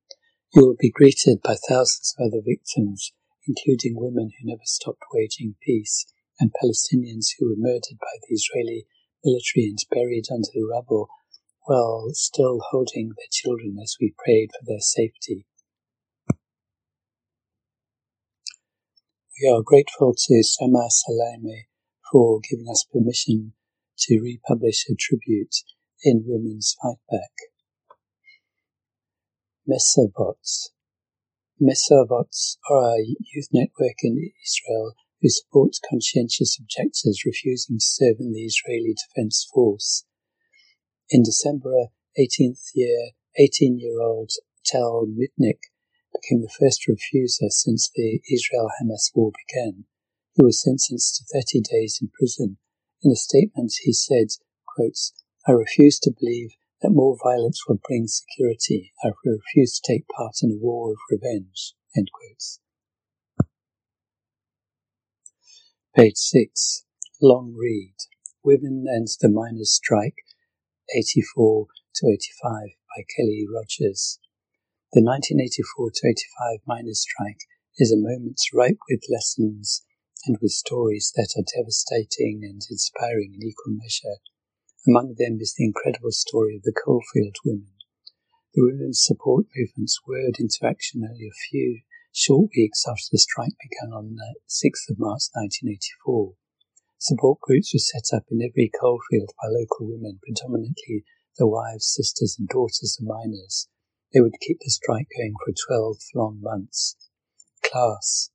You 0.53 0.67
will 0.67 0.77
be 0.79 0.91
greeted 0.91 1.41
by 1.43 1.57
thousands 1.69 2.15
of 2.19 2.27
other 2.27 2.43
victims, 2.47 3.13
including 3.49 3.97
women 3.97 4.31
who 4.31 4.47
never 4.47 4.63
stopped 4.65 5.03
waging 5.13 5.57
peace, 5.63 6.07
and 6.39 6.53
Palestinians 6.63 7.29
who 7.39 7.49
were 7.49 7.57
murdered 7.57 7.99
by 7.99 8.15
the 8.21 8.35
Israeli 8.35 8.87
military 9.25 9.67
and 9.67 9.79
buried 9.91 10.27
under 10.31 10.49
the 10.53 10.69
rubble 10.71 11.09
while 11.67 12.09
still 12.13 12.61
holding 12.71 13.09
their 13.09 13.33
children 13.33 13.77
as 13.83 13.97
we 14.01 14.15
prayed 14.25 14.51
for 14.53 14.65
their 14.67 14.81
safety. 14.81 15.47
We 19.41 19.49
are 19.49 19.63
grateful 19.63 20.15
to 20.15 20.43
Samah 20.43 20.91
Salaime 20.91 21.67
for 22.11 22.41
giving 22.49 22.67
us 22.69 22.85
permission 22.93 23.53
to 23.99 24.21
republish 24.21 24.87
a 24.89 24.95
tribute 24.99 25.55
in 26.03 26.25
Women's 26.27 26.77
Fight 26.83 26.97
Back. 27.11 27.33
Mesavots. 29.69 30.71
Mesavots 31.61 32.57
are 32.71 32.95
a 33.01 33.17
youth 33.35 33.49
network 33.53 33.97
in 34.05 34.31
Israel 34.47 34.95
who 35.21 35.29
supports 35.29 35.81
conscientious 35.91 36.57
objectors 36.57 37.25
refusing 37.27 37.79
to 37.79 37.85
serve 37.85 38.17
in 38.21 38.33
the 38.33 38.45
Israeli 38.45 38.95
Defense 38.95 39.45
Force. 39.53 40.05
In 41.11 41.25
December 41.25 41.89
18th 42.17 42.71
year, 42.75 43.11
18-year-old 43.41 44.31
Tal 44.65 45.07
Mitnick 45.07 45.59
became 46.13 46.43
the 46.43 46.55
first 46.61 46.87
refuser 46.89 47.51
since 47.51 47.91
the 47.93 48.21
Israel-Hamas 48.33 49.11
war 49.15 49.33
began. 49.49 49.85
He 50.35 50.45
was 50.45 50.63
sentenced 50.63 51.17
to 51.17 51.41
30 51.41 51.63
days 51.73 51.99
in 52.01 52.11
prison. 52.17 52.59
In 53.03 53.11
a 53.11 53.17
statement, 53.17 53.73
he 53.83 53.93
said, 53.93 54.29
quotes, 54.65 55.13
I 55.49 55.53
refuse 55.53 55.99
to 56.01 56.13
believe 56.17 56.51
that 56.83 56.91
more 56.91 57.17
violence 57.23 57.65
will 57.67 57.81
bring 57.87 58.07
security. 58.07 58.93
I 59.05 59.11
refuse 59.25 59.81
to 59.81 59.93
take 59.93 60.07
part 60.09 60.37
in 60.43 60.53
a 60.53 60.63
war 60.63 60.93
of 60.93 60.99
revenge. 61.11 61.75
Page 65.97 66.17
6. 66.17 66.85
Long 67.21 67.55
read. 67.59 67.95
Women 68.45 68.85
and 68.87 69.09
the 69.21 69.29
Miners' 69.29 69.73
Strike, 69.73 70.15
84 70.97 71.67
to 71.97 72.07
85 72.07 72.53
by 72.97 73.05
Kelly 73.17 73.45
Rogers. 73.53 74.21
The 74.93 75.03
1984 75.03 75.91
to 75.91 76.09
85 76.09 76.61
miners' 76.67 77.03
strike 77.03 77.41
is 77.79 77.93
a 77.93 77.97
moment 77.97 78.41
ripe 78.55 78.79
with 78.89 79.03
lessons 79.11 79.85
and 80.25 80.39
with 80.41 80.53
stories 80.53 81.13
that 81.17 81.35
are 81.37 81.45
devastating 81.45 82.41
and 82.43 82.63
inspiring 82.71 83.35
in 83.35 83.43
equal 83.43 83.75
measure. 83.75 84.23
Among 84.87 85.17
them 85.19 85.39
is 85.41 85.55
the 85.55 85.65
incredible 85.65 86.13
story 86.13 86.57
of 86.57 86.63
the 86.63 86.73
coalfield 86.73 87.37
women. 87.45 87.73
The 88.55 88.63
women's 88.63 89.05
support 89.05 89.47
movements 89.55 90.01
whirred 90.07 90.37
into 90.39 90.65
action 90.65 91.03
only 91.05 91.27
a 91.27 91.43
few 91.51 91.81
short 92.13 92.51
weeks 92.57 92.85
after 92.89 93.09
the 93.11 93.19
strike 93.19 93.55
began 93.61 93.93
on 93.93 94.15
the 94.15 94.35
6th 94.49 94.89
of 94.89 94.99
March 94.99 95.29
1984. 95.35 96.35
Support 96.99 97.41
groups 97.41 97.75
were 97.75 97.81
set 97.81 98.17
up 98.17 98.25
in 98.31 98.41
every 98.41 98.71
coalfield 98.71 99.33
by 99.43 99.49
local 99.49 99.93
women, 99.93 100.21
predominantly 100.23 101.05
the 101.37 101.47
wives, 101.47 101.87
sisters, 101.87 102.37
and 102.39 102.49
daughters 102.49 102.99
of 103.01 103.07
miners. 103.07 103.69
They 104.13 104.21
would 104.21 104.41
keep 104.41 104.59
the 104.61 104.71
strike 104.71 105.09
going 105.17 105.35
for 105.45 105.53
12 105.69 105.97
long 106.15 106.41
months. 106.41 106.97
Class. 107.63 108.31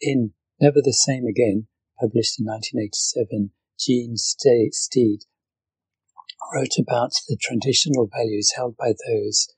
In 0.00 0.34
Never 0.60 0.82
the 0.82 0.92
Same 0.92 1.26
Again, 1.26 1.68
published 1.98 2.38
in 2.38 2.46
1987, 2.46 3.50
Jean 3.78 4.16
Stead 4.16 4.74
wrote 6.52 6.76
about 6.78 7.12
the 7.28 7.36
traditional 7.40 8.08
values 8.12 8.52
held 8.56 8.76
by 8.76 8.92
those 9.08 9.48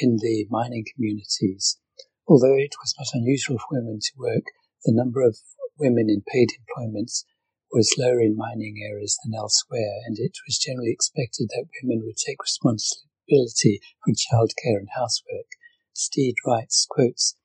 in 0.00 0.18
the 0.20 0.46
mining 0.50 0.84
communities. 0.94 1.78
Although 2.26 2.56
it 2.56 2.74
was 2.80 2.94
not 2.98 3.08
unusual 3.12 3.58
for 3.58 3.80
women 3.80 3.98
to 4.00 4.12
work, 4.16 4.44
the 4.84 4.94
number 4.94 5.22
of 5.22 5.36
women 5.78 6.08
in 6.08 6.22
paid 6.22 6.48
employments 6.58 7.24
was 7.72 7.94
lower 7.98 8.20
in 8.20 8.36
mining 8.36 8.76
areas 8.88 9.18
than 9.22 9.34
elsewhere, 9.34 10.00
and 10.06 10.18
it 10.18 10.36
was 10.46 10.58
generally 10.58 10.90
expected 10.90 11.48
that 11.50 11.66
women 11.82 12.02
would 12.04 12.16
take 12.16 12.42
responsibility 12.42 13.80
for 14.04 14.12
childcare 14.12 14.78
and 14.78 14.88
housework. 14.96 15.46
Stead 15.92 16.34
writes, 16.46 16.86
quotes, 16.88 17.36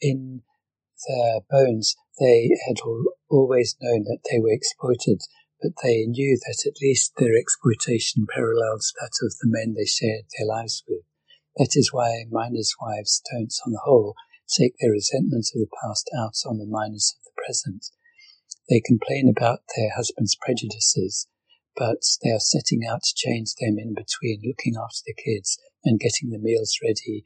In 0.00 0.42
their 1.06 1.40
bones, 1.50 1.96
they 2.18 2.50
had 2.66 2.76
always 3.30 3.76
known 3.80 4.04
that 4.04 4.20
they 4.30 4.38
were 4.38 4.52
exploited, 4.52 5.20
but 5.60 5.72
they 5.82 6.06
knew 6.06 6.38
that 6.46 6.64
at 6.66 6.80
least 6.80 7.12
their 7.16 7.36
exploitation 7.36 8.26
parallels 8.32 8.92
that 9.00 9.18
of 9.22 9.34
the 9.40 9.48
men 9.48 9.74
they 9.74 9.84
shared 9.84 10.24
their 10.38 10.46
lives 10.46 10.84
with. 10.88 11.02
That 11.56 11.74
is 11.74 11.92
why 11.92 12.24
miners' 12.30 12.74
wives 12.80 13.20
don't, 13.32 13.52
on 13.66 13.72
the 13.72 13.82
whole, 13.84 14.14
take 14.48 14.74
their 14.80 14.92
resentment 14.92 15.48
of 15.54 15.60
the 15.60 15.74
past 15.82 16.08
out 16.16 16.34
on 16.46 16.58
the 16.58 16.66
miners 16.66 17.14
of 17.18 17.24
the 17.24 17.42
present. 17.44 17.86
They 18.68 18.80
complain 18.80 19.28
about 19.28 19.60
their 19.76 19.90
husband's 19.96 20.36
prejudices, 20.40 21.26
but 21.76 22.02
they 22.22 22.30
are 22.30 22.40
setting 22.40 22.86
out 22.88 23.02
to 23.02 23.14
change 23.16 23.54
them 23.60 23.76
in 23.78 23.94
between 23.94 24.42
looking 24.44 24.74
after 24.76 25.02
the 25.06 25.14
kids 25.14 25.58
and 25.84 25.98
getting 25.98 26.30
the 26.30 26.38
meals 26.38 26.78
ready 26.82 27.24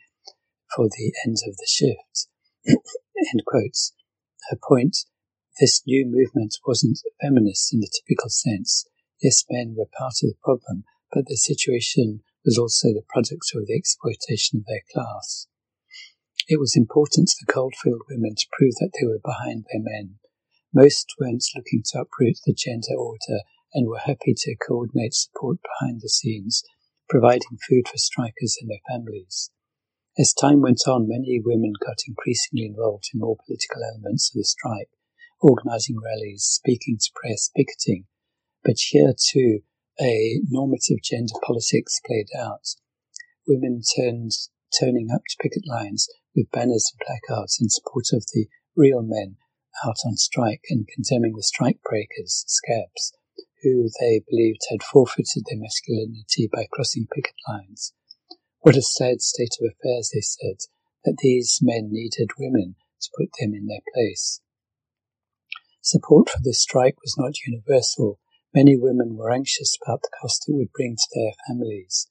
for 0.74 0.88
the 0.88 1.12
end 1.26 1.36
of 1.46 1.56
the 1.56 1.66
shift. 1.68 2.28
Her 4.50 4.58
point, 4.68 4.96
this 5.60 5.82
new 5.86 6.06
movement 6.06 6.58
wasn't 6.66 7.00
feminist 7.20 7.72
in 7.74 7.80
the 7.80 7.90
typical 7.92 8.30
sense. 8.30 8.86
Yes, 9.22 9.44
men 9.50 9.74
were 9.76 9.86
part 9.98 10.14
of 10.22 10.30
the 10.30 10.42
problem, 10.42 10.84
but 11.12 11.26
the 11.26 11.36
situation 11.36 12.22
was 12.44 12.58
also 12.58 12.88
the 12.88 13.04
product 13.08 13.52
of 13.54 13.66
the 13.66 13.76
exploitation 13.76 14.60
of 14.60 14.66
their 14.66 14.82
class. 14.92 15.46
It 16.48 16.58
was 16.58 16.74
important 16.74 17.28
to 17.28 17.36
the 17.40 17.52
coalfield 17.52 18.02
women 18.08 18.34
to 18.34 18.46
prove 18.52 18.74
that 18.80 18.90
they 18.98 19.06
were 19.06 19.20
behind 19.22 19.66
their 19.70 19.82
men. 19.82 20.18
Most 20.74 21.14
weren't 21.20 21.44
looking 21.54 21.82
to 21.92 22.00
uproot 22.00 22.38
the 22.44 22.54
gender 22.54 22.96
order 22.98 23.44
and 23.74 23.86
were 23.86 23.98
happy 23.98 24.34
to 24.36 24.56
coordinate 24.56 25.14
support 25.14 25.58
behind 25.62 26.00
the 26.00 26.08
scenes, 26.08 26.62
providing 27.08 27.58
food 27.68 27.86
for 27.86 27.98
strikers 27.98 28.56
and 28.60 28.70
their 28.70 28.82
families. 28.90 29.50
As 30.18 30.34
time 30.34 30.60
went 30.60 30.82
on, 30.86 31.08
many 31.08 31.40
women 31.42 31.72
got 31.84 31.98
increasingly 32.08 32.66
involved 32.66 33.10
in 33.14 33.20
more 33.20 33.36
political 33.46 33.82
elements 33.82 34.30
of 34.30 34.38
the 34.38 34.44
strike, 34.44 34.90
organizing 35.42 35.96
rallies, 36.00 36.44
speaking 36.44 36.96
to 36.98 37.10
press, 37.14 37.50
picketing. 37.54 38.06
But 38.64 38.78
here 38.78 39.12
too, 39.12 39.60
a 40.00 40.40
normative 40.48 41.02
gender 41.02 41.34
politics 41.44 42.00
played 42.06 42.28
out. 42.38 42.76
Women 43.46 43.82
turned, 43.96 44.30
turning 44.78 45.08
up 45.12 45.22
to 45.28 45.36
picket 45.42 45.64
lines 45.66 46.08
with 46.34 46.50
banners 46.50 46.90
and 46.92 47.06
placards 47.06 47.58
in 47.60 47.68
support 47.68 48.06
of 48.12 48.24
the 48.32 48.46
real 48.76 49.02
men 49.02 49.36
out 49.84 49.96
on 50.06 50.16
strike 50.16 50.62
and 50.70 50.88
condemning 50.88 51.34
the 51.34 51.42
strike 51.42 51.80
breakers, 51.82 52.44
scabs, 52.46 53.12
who 53.62 53.88
they 54.00 54.22
believed 54.28 54.60
had 54.70 54.82
forfeited 54.82 55.44
their 55.46 55.58
masculinity 55.58 56.48
by 56.52 56.66
crossing 56.70 57.06
picket 57.12 57.34
lines. 57.48 57.92
What 58.60 58.76
a 58.76 58.82
sad 58.82 59.20
state 59.20 59.56
of 59.60 59.72
affairs, 59.72 60.10
they 60.14 60.20
said, 60.20 60.58
that 61.04 61.18
these 61.18 61.58
men 61.60 61.88
needed 61.90 62.30
women 62.38 62.76
to 63.00 63.10
put 63.18 63.30
them 63.40 63.54
in 63.54 63.66
their 63.66 63.80
place. 63.92 64.40
Support 65.84 66.30
for 66.30 66.38
this 66.40 66.62
strike 66.62 66.94
was 67.02 67.16
not 67.18 67.42
universal. 67.44 68.20
Many 68.54 68.76
women 68.76 69.16
were 69.16 69.32
anxious 69.32 69.76
about 69.82 70.02
the 70.02 70.10
cost 70.20 70.44
it 70.46 70.52
would 70.52 70.70
bring 70.70 70.94
to 70.94 71.08
their 71.12 71.32
families. 71.48 72.08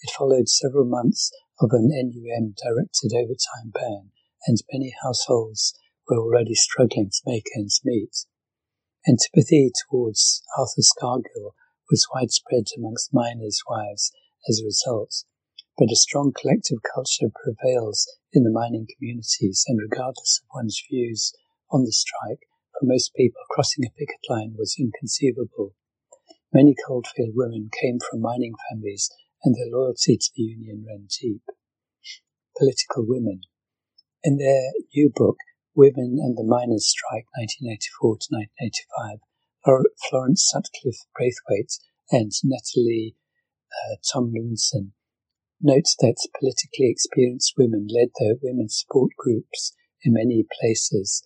It 0.00 0.10
followed 0.16 0.48
several 0.48 0.86
months 0.86 1.30
of 1.60 1.72
an 1.72 1.90
NUM 1.90 2.54
directed 2.56 3.12
overtime 3.14 3.70
ban, 3.70 4.12
and 4.46 4.56
many 4.72 4.94
households 5.02 5.74
were 6.08 6.16
already 6.16 6.54
struggling 6.54 7.10
to 7.10 7.22
make 7.26 7.50
ends 7.54 7.82
meet. 7.84 8.24
Antipathy 9.06 9.70
towards 9.70 10.42
Arthur 10.56 10.80
Scargill 10.80 11.52
was 11.90 12.08
widespread 12.14 12.68
amongst 12.78 13.12
miners' 13.12 13.62
wives 13.68 14.10
as 14.48 14.58
a 14.58 14.64
result, 14.64 15.24
but 15.76 15.92
a 15.92 15.96
strong 15.96 16.32
collective 16.32 16.78
culture 16.94 17.28
prevails 17.44 18.08
in 18.32 18.42
the 18.42 18.50
mining 18.50 18.86
communities, 18.96 19.64
and 19.68 19.78
regardless 19.78 20.40
of 20.42 20.48
one's 20.54 20.82
views 20.90 21.34
on 21.70 21.84
the 21.84 21.92
strike, 21.92 22.48
for 22.82 22.86
most 22.86 23.14
people 23.14 23.40
crossing 23.50 23.84
a 23.84 23.90
picket 23.96 24.20
line 24.28 24.54
was 24.58 24.76
inconceivable. 24.78 25.74
Many 26.52 26.74
coalfield 26.86 27.30
women 27.34 27.70
came 27.80 27.98
from 28.00 28.20
mining 28.20 28.54
families, 28.68 29.08
and 29.44 29.54
their 29.54 29.70
loyalty 29.70 30.16
to 30.16 30.30
the 30.34 30.42
union 30.42 30.84
ran 30.86 31.06
deep. 31.20 31.42
Political 32.58 33.06
women. 33.06 33.42
In 34.24 34.36
their 34.38 34.72
new 34.94 35.10
book, 35.14 35.36
Women 35.74 36.18
and 36.20 36.36
the 36.36 36.44
Miners' 36.44 36.88
Strike, 36.88 37.26
1984 37.38 38.18
to 38.18 38.26
1985, 39.64 39.86
Florence 40.10 40.50
Sutcliffe 40.50 41.06
Braithwaite 41.16 41.78
and 42.10 42.32
Natalie 42.44 43.16
uh, 43.70 43.96
Tomlinson 44.12 44.92
note 45.62 45.88
that 46.00 46.16
politically 46.38 46.90
experienced 46.90 47.54
women 47.56 47.86
led 47.88 48.08
their 48.18 48.34
women's 48.42 48.76
support 48.80 49.12
groups 49.16 49.72
in 50.04 50.12
many 50.12 50.44
places. 50.60 51.22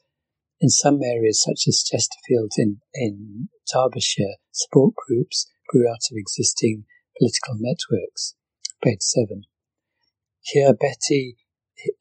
In 0.58 0.70
some 0.70 1.02
areas, 1.02 1.42
such 1.42 1.68
as 1.68 1.84
Chesterfield 1.84 2.52
in, 2.56 2.80
in 2.94 3.48
Derbyshire, 3.70 4.36
support 4.52 4.94
groups 5.06 5.50
grew 5.68 5.86
out 5.86 6.08
of 6.10 6.16
existing 6.16 6.84
political 7.18 7.56
networks. 7.58 8.34
Page 8.82 9.02
7. 9.02 9.42
Here, 10.40 10.72
Betty 10.72 11.36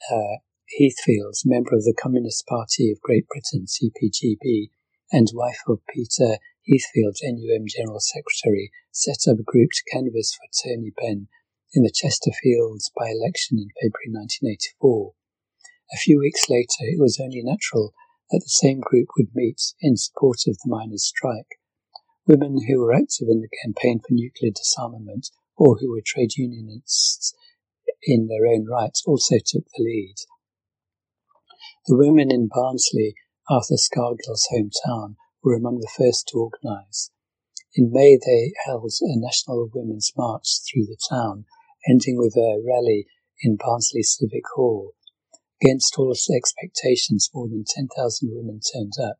uh, 0.09 0.39
Heathfield, 0.79 1.35
member 1.43 1.75
of 1.75 1.83
the 1.83 1.93
Communist 1.93 2.47
Party 2.47 2.91
of 2.91 3.01
Great 3.01 3.27
Britain, 3.27 3.65
CPGB, 3.65 4.69
and 5.11 5.27
wife 5.33 5.61
of 5.67 5.79
Peter 5.93 6.37
Heathfield, 6.65 7.17
NUM 7.23 7.65
General 7.67 7.99
Secretary, 7.99 8.71
set 8.91 9.29
up 9.29 9.39
a 9.39 9.43
group 9.43 9.71
to 9.71 9.91
canvass 9.91 10.33
for 10.33 10.47
Tony 10.63 10.93
Benn 10.95 11.27
in 11.73 11.83
the 11.83 11.91
Chesterfields 11.91 12.89
by-election 12.97 13.59
in 13.59 13.69
February 13.81 14.09
1984. 14.09 15.13
A 15.93 15.97
few 15.97 16.19
weeks 16.19 16.49
later, 16.49 16.87
it 16.87 16.99
was 16.99 17.19
only 17.19 17.43
natural 17.43 17.93
that 18.31 18.41
the 18.43 18.49
same 18.49 18.79
group 18.79 19.07
would 19.17 19.35
meet 19.35 19.61
in 19.81 19.97
support 19.97 20.39
of 20.47 20.57
the 20.57 20.69
miners' 20.69 21.05
strike. 21.05 21.59
Women 22.27 22.57
who 22.67 22.79
were 22.79 22.93
active 22.93 23.27
in 23.29 23.41
the 23.41 23.49
campaign 23.63 23.99
for 23.99 24.13
nuclear 24.13 24.51
disarmament 24.51 25.29
or 25.57 25.77
who 25.77 25.91
were 25.91 26.01
trade 26.03 26.35
unionists 26.35 27.33
in 28.03 28.27
their 28.27 28.47
own 28.47 28.65
right 28.65 28.97
also 29.05 29.35
took 29.45 29.65
the 29.75 29.83
lead. 29.83 30.15
The 31.87 31.97
women 31.97 32.31
in 32.31 32.49
Barnsley, 32.51 33.15
Arthur 33.49 33.77
Scargill's 33.77 34.47
hometown, 34.51 35.15
were 35.43 35.55
among 35.55 35.79
the 35.79 35.91
first 35.95 36.27
to 36.29 36.39
organise. 36.39 37.11
In 37.75 37.91
May, 37.91 38.17
they 38.17 38.53
held 38.65 38.91
a 39.01 39.19
national 39.19 39.69
women's 39.73 40.11
march 40.17 40.47
through 40.65 40.85
the 40.85 40.97
town, 41.09 41.45
ending 41.87 42.17
with 42.17 42.35
a 42.35 42.63
rally 42.65 43.05
in 43.41 43.57
Barnsley 43.57 44.01
Civic 44.01 44.43
Hall. 44.55 44.93
Against 45.61 45.95
all 45.97 46.11
expectations, 46.11 47.29
more 47.33 47.47
than 47.47 47.63
10,000 47.67 48.29
women 48.33 48.59
turned 48.59 48.93
up. 49.01 49.19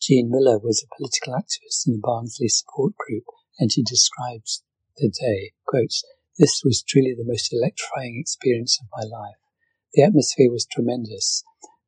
Jean 0.00 0.30
Miller 0.30 0.58
was 0.58 0.82
a 0.82 0.94
political 0.96 1.32
activist 1.32 1.86
in 1.86 1.94
the 1.94 2.02
Barnsley 2.02 2.48
support 2.48 2.94
group, 2.96 3.24
and 3.58 3.72
she 3.72 3.82
describes 3.82 4.62
the 4.96 5.08
day, 5.08 5.52
quote, 5.66 5.94
This 6.38 6.62
was 6.64 6.82
truly 6.82 7.14
the 7.16 7.24
most 7.24 7.52
electrifying 7.52 8.18
experience 8.20 8.78
of 8.80 8.88
my 8.92 9.04
life. 9.08 9.36
The 9.94 10.02
atmosphere 10.02 10.50
was 10.50 10.66
tremendous. 10.66 11.44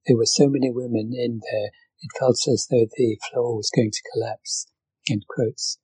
There 0.07 0.17
were 0.17 0.27
so 0.27 0.49
many 0.49 0.71
women 0.71 1.13
in 1.13 1.41
there, 1.51 1.71
it 2.01 2.11
felt 2.19 2.39
as 2.49 2.67
though 2.71 2.87
the 2.97 3.19
floor 3.31 3.57
was 3.57 3.71
going 3.75 3.91
to 3.91 4.11
collapse. 4.13 4.67
End 5.11 5.25
quotes. 5.29 5.79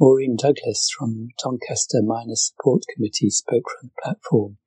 Maureen 0.00 0.36
Douglas 0.36 0.88
from 0.96 1.28
Doncaster 1.42 2.02
Miners 2.02 2.52
Support 2.52 2.84
Committee 2.94 3.30
spoke 3.30 3.64
from 3.68 3.88
the 3.88 4.02
platform. 4.02 4.58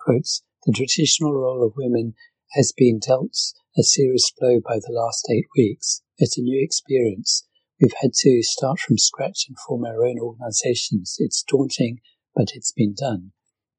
Quotes, 0.00 0.42
the 0.64 0.72
traditional 0.72 1.34
role 1.34 1.64
of 1.64 1.74
women 1.76 2.14
has 2.52 2.72
been 2.76 2.98
dealt 2.98 3.36
a 3.76 3.82
serious 3.82 4.30
blow 4.38 4.60
by 4.60 4.76
the 4.76 4.92
last 4.92 5.26
eight 5.30 5.46
weeks. 5.56 6.02
It's 6.18 6.38
a 6.38 6.42
new 6.42 6.62
experience. 6.62 7.46
We've 7.80 7.94
had 8.00 8.12
to 8.14 8.42
start 8.42 8.78
from 8.78 8.98
scratch 8.98 9.46
and 9.48 9.56
form 9.66 9.84
our 9.84 10.04
own 10.04 10.18
organisations. 10.20 11.16
It's 11.18 11.42
daunting, 11.42 12.00
but 12.34 12.48
it's 12.54 12.72
been 12.72 12.94
done. 12.94 13.32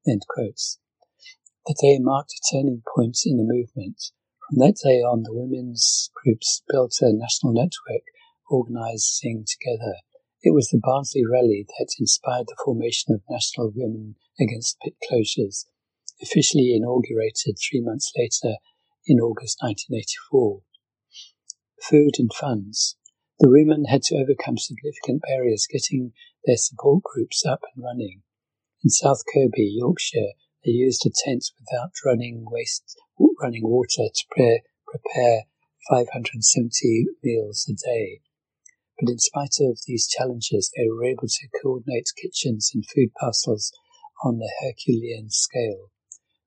End 0.06 0.22
quotes. 0.28 0.78
The 1.66 1.76
day 1.80 1.98
marked 2.00 2.32
a 2.32 2.54
turning 2.54 2.82
point 2.94 3.18
in 3.24 3.36
the 3.36 3.44
movement. 3.44 4.00
From 4.48 4.58
that 4.58 4.76
day 4.84 5.00
on, 5.00 5.22
the 5.22 5.32
women's 5.32 6.10
groups 6.22 6.62
built 6.68 6.96
a 7.00 7.12
national 7.12 7.54
network 7.54 8.02
organising 8.50 9.46
together 9.46 9.94
it 10.44 10.52
was 10.52 10.68
the 10.68 10.78
Barnsley 10.78 11.24
rally 11.24 11.66
that 11.78 11.94
inspired 11.98 12.48
the 12.48 12.56
formation 12.62 13.14
of 13.14 13.22
National 13.30 13.72
Women 13.74 14.16
Against 14.38 14.76
Pit 14.80 14.92
Closures, 15.10 15.64
officially 16.22 16.74
inaugurated 16.74 17.56
three 17.58 17.80
months 17.80 18.12
later 18.16 18.56
in 19.06 19.20
August 19.20 19.58
1984. 19.60 20.62
Food 21.82 22.14
and 22.18 22.32
funds. 22.32 22.96
The 23.40 23.50
women 23.50 23.86
had 23.86 24.02
to 24.04 24.16
overcome 24.16 24.58
significant 24.58 25.22
barriers 25.22 25.66
getting 25.70 26.12
their 26.44 26.56
support 26.56 27.02
groups 27.02 27.44
up 27.44 27.60
and 27.74 27.84
running. 27.84 28.22
In 28.82 28.90
South 28.90 29.22
Kirkby, 29.32 29.76
Yorkshire, 29.76 30.32
they 30.64 30.72
used 30.72 31.04
a 31.04 31.10
tent 31.10 31.44
without 31.58 31.92
running 32.04 32.44
waste, 32.48 32.96
running 33.40 33.64
water 33.64 34.08
to 34.14 34.24
pre- 34.30 34.62
prepare 34.86 35.44
570 35.90 37.06
meals 37.22 37.66
a 37.68 37.74
day. 37.74 38.20
But 39.00 39.10
in 39.10 39.18
spite 39.18 39.56
of 39.60 39.80
these 39.86 40.06
challenges, 40.06 40.70
they 40.76 40.88
were 40.88 41.04
able 41.04 41.28
to 41.28 41.48
coordinate 41.60 42.12
kitchens 42.16 42.70
and 42.72 42.84
food 42.86 43.10
parcels 43.18 43.72
on 44.24 44.40
a 44.40 44.64
Herculean 44.64 45.30
scale. 45.30 45.90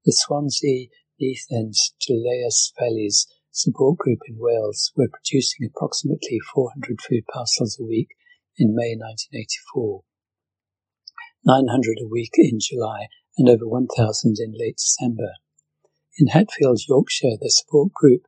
The 0.08 0.14
Swansea, 0.14 0.88
Neath 1.20 1.48
and 1.50 1.74
Dulais 2.00 2.72
Valleys 2.80 3.28
support 3.52 3.98
group 3.98 4.20
in 4.30 4.38
Wales 4.40 4.94
were 4.96 5.10
producing 5.10 5.68
approximately 5.68 6.40
400 6.40 7.02
food 7.02 7.26
parcels 7.28 7.78
a 7.78 7.84
week 7.84 8.16
in 8.58 8.74
May 8.74 8.96
1984, 8.96 10.04
900 11.44 11.98
a 12.02 12.08
week 12.08 12.32
in 12.36 12.58
July, 12.62 13.08
and 13.38 13.50
over 13.50 13.68
1,000 13.68 14.38
in 14.40 14.54
late 14.58 14.78
December. 14.78 15.34
In 16.18 16.28
Hatfield, 16.28 16.80
Yorkshire, 16.88 17.36
the 17.42 17.52
support 17.52 17.92
group 17.92 18.22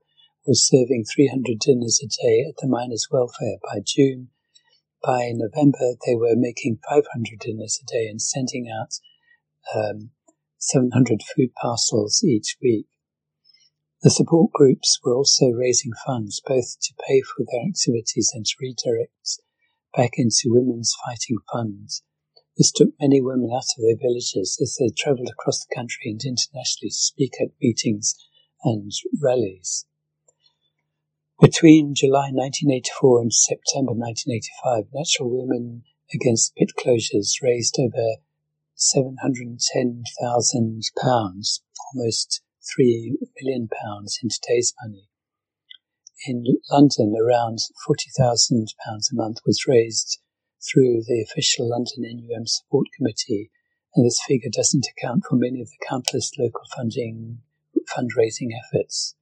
was 0.45 0.67
serving 0.67 1.05
300 1.05 1.59
dinners 1.59 2.01
a 2.03 2.07
day 2.07 2.43
at 2.45 2.57
the 2.57 2.67
miners' 2.67 3.07
welfare 3.09 3.55
by 3.63 3.79
June. 3.79 4.31
By 5.01 5.31
November, 5.33 5.95
they 6.05 6.15
were 6.15 6.35
making 6.35 6.79
500 6.89 7.39
dinners 7.39 7.79
a 7.81 7.85
day 7.85 8.07
and 8.07 8.21
sending 8.21 8.67
out 8.69 8.99
um, 9.73 10.11
700 10.59 11.21
food 11.35 11.49
parcels 11.61 12.23
each 12.23 12.57
week. 12.61 12.87
The 14.01 14.09
support 14.09 14.51
groups 14.53 14.99
were 15.03 15.15
also 15.15 15.49
raising 15.49 15.91
funds 16.05 16.41
both 16.45 16.77
to 16.81 16.93
pay 17.07 17.21
for 17.21 17.43
their 17.43 17.67
activities 17.67 18.31
and 18.33 18.45
to 18.45 18.55
redirect 18.61 19.41
back 19.95 20.11
into 20.17 20.53
women's 20.53 20.93
fighting 21.05 21.37
funds. 21.51 22.03
This 22.57 22.71
took 22.71 22.89
many 22.99 23.21
women 23.21 23.49
out 23.53 23.63
of 23.77 23.83
their 23.83 23.97
villages 23.97 24.57
as 24.61 24.77
they 24.79 24.89
travelled 24.89 25.29
across 25.29 25.65
the 25.65 25.73
country 25.73 26.11
and 26.11 26.21
internationally 26.23 26.89
to 26.89 26.95
speak 26.95 27.33
at 27.41 27.49
meetings 27.61 28.15
and 28.63 28.91
rallies. 29.21 29.85
Between 31.41 31.95
July 31.95 32.31
1984 32.31 33.21
and 33.21 33.33
September 33.33 33.93
1985, 33.93 34.91
National 34.93 35.29
Women 35.29 35.83
Against 36.13 36.55
Pit 36.55 36.71
Closures 36.77 37.41
raised 37.41 37.77
over 37.79 38.17
£710,000, 38.79 41.59
almost 41.93 42.41
£3 42.79 43.11
million 43.41 43.67
in 44.23 44.29
today's 44.29 44.73
money. 44.81 45.09
In 46.25 46.45
London, 46.71 47.13
around 47.19 47.59
£40,000 47.87 48.71
a 48.81 49.13
month 49.13 49.39
was 49.45 49.67
raised 49.67 50.19
through 50.61 51.03
the 51.07 51.21
official 51.21 51.69
London 51.69 52.03
NUM 52.03 52.45
Support 52.45 52.87
Committee, 52.95 53.49
and 53.95 54.05
this 54.05 54.21
figure 54.25 54.49
doesn't 54.51 54.87
account 54.87 55.23
for 55.27 55.35
many 55.35 55.61
of 55.61 55.67
the 55.67 55.85
countless 55.87 56.31
local 56.37 56.63
funding 56.75 57.39
fundraising 57.97 58.49
efforts. 58.65 59.15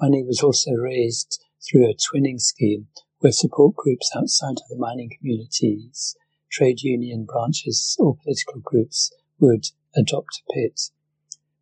Money 0.00 0.22
was 0.22 0.42
also 0.42 0.72
raised 0.72 1.42
through 1.66 1.88
a 1.88 1.94
twinning 1.94 2.40
scheme 2.40 2.88
where 3.20 3.32
support 3.32 3.74
groups 3.76 4.10
outside 4.14 4.58
of 4.58 4.68
the 4.68 4.76
mining 4.76 5.10
communities, 5.16 6.16
trade 6.50 6.80
union 6.82 7.24
branches, 7.24 7.96
or 7.98 8.16
political 8.16 8.60
groups 8.60 9.12
would 9.38 9.66
adopt 9.96 10.42
a 10.42 10.52
pit. 10.52 10.80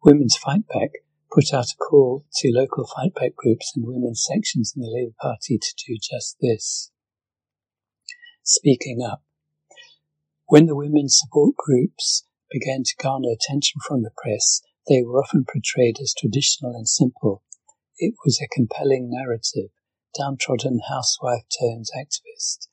Women's 0.03 0.37
Fight 0.37 0.67
Back 0.69 0.91
put 1.33 1.53
out 1.53 1.73
a 1.73 1.77
call 1.77 2.25
to 2.37 2.53
local 2.53 2.87
fight 2.87 3.15
back 3.15 3.35
groups 3.35 3.73
and 3.75 3.87
women's 3.87 4.25
sections 4.25 4.73
in 4.77 4.83
the 4.83 4.89
Labour 4.89 5.15
Party 5.21 5.59
to 5.59 5.75
do 5.87 5.97
just 6.01 6.37
this. 6.41 6.91
Speaking 8.43 9.01
up. 9.03 9.23
When 10.47 10.67
the 10.67 10.77
women's 10.77 11.19
support 11.19 11.57
groups 11.57 12.27
began 12.51 12.83
to 12.85 13.03
garner 13.03 13.31
attention 13.33 13.81
from 13.87 14.03
the 14.03 14.11
press, 14.17 14.63
they 14.89 15.03
were 15.03 15.19
often 15.19 15.45
portrayed 15.45 15.97
as 16.01 16.15
traditional 16.15 16.75
and 16.75 16.89
simple, 16.89 17.43
it 17.99 18.15
was 18.25 18.41
a 18.41 18.49
compelling 18.55 19.11
narrative, 19.11 19.71
downtrodden 20.19 20.81
housewife 20.89 21.45
turned 21.61 21.87
activist. 21.97 22.69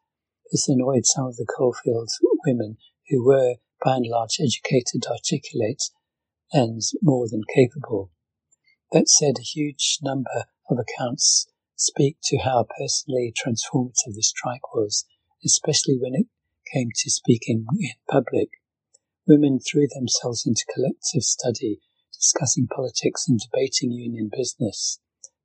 This 0.52 0.68
annoyed 0.68 1.06
some 1.06 1.28
of 1.28 1.38
the 1.38 1.46
coalfields 1.46 2.20
women 2.46 2.78
who 3.10 3.24
were, 3.24 3.56
by 3.84 3.96
and 3.96 4.08
large, 4.08 4.38
educated, 4.40 5.06
articulate, 5.10 5.84
and 6.52 6.82
more 7.02 7.28
than 7.30 7.44
capable. 7.56 8.12
That 8.92 9.08
said, 9.08 9.36
a 9.40 9.44
huge 9.44 10.00
number 10.02 10.46
of 10.70 10.78
accounts 10.78 11.48
speak 11.78 12.18
to 12.26 12.38
how 12.40 12.66
personally 12.78 13.34
transformative 13.34 14.14
the 14.14 14.24
strike 14.24 14.74
was, 14.76 15.06
especially 15.46 15.98
when 15.98 16.16
it 16.16 16.28
came 16.74 16.90
to 16.96 17.10
speaking 17.10 17.66
in 17.80 17.92
public. 18.10 18.50
Women 19.26 19.60
threw 19.60 19.88
themselves 19.88 20.46
into 20.46 20.66
collective 20.74 21.24
study, 21.24 21.80
discussing 22.14 22.68
politics 22.68 23.26
and 23.28 23.40
debating 23.40 23.92
union 23.92 24.30
business. 24.36 25.00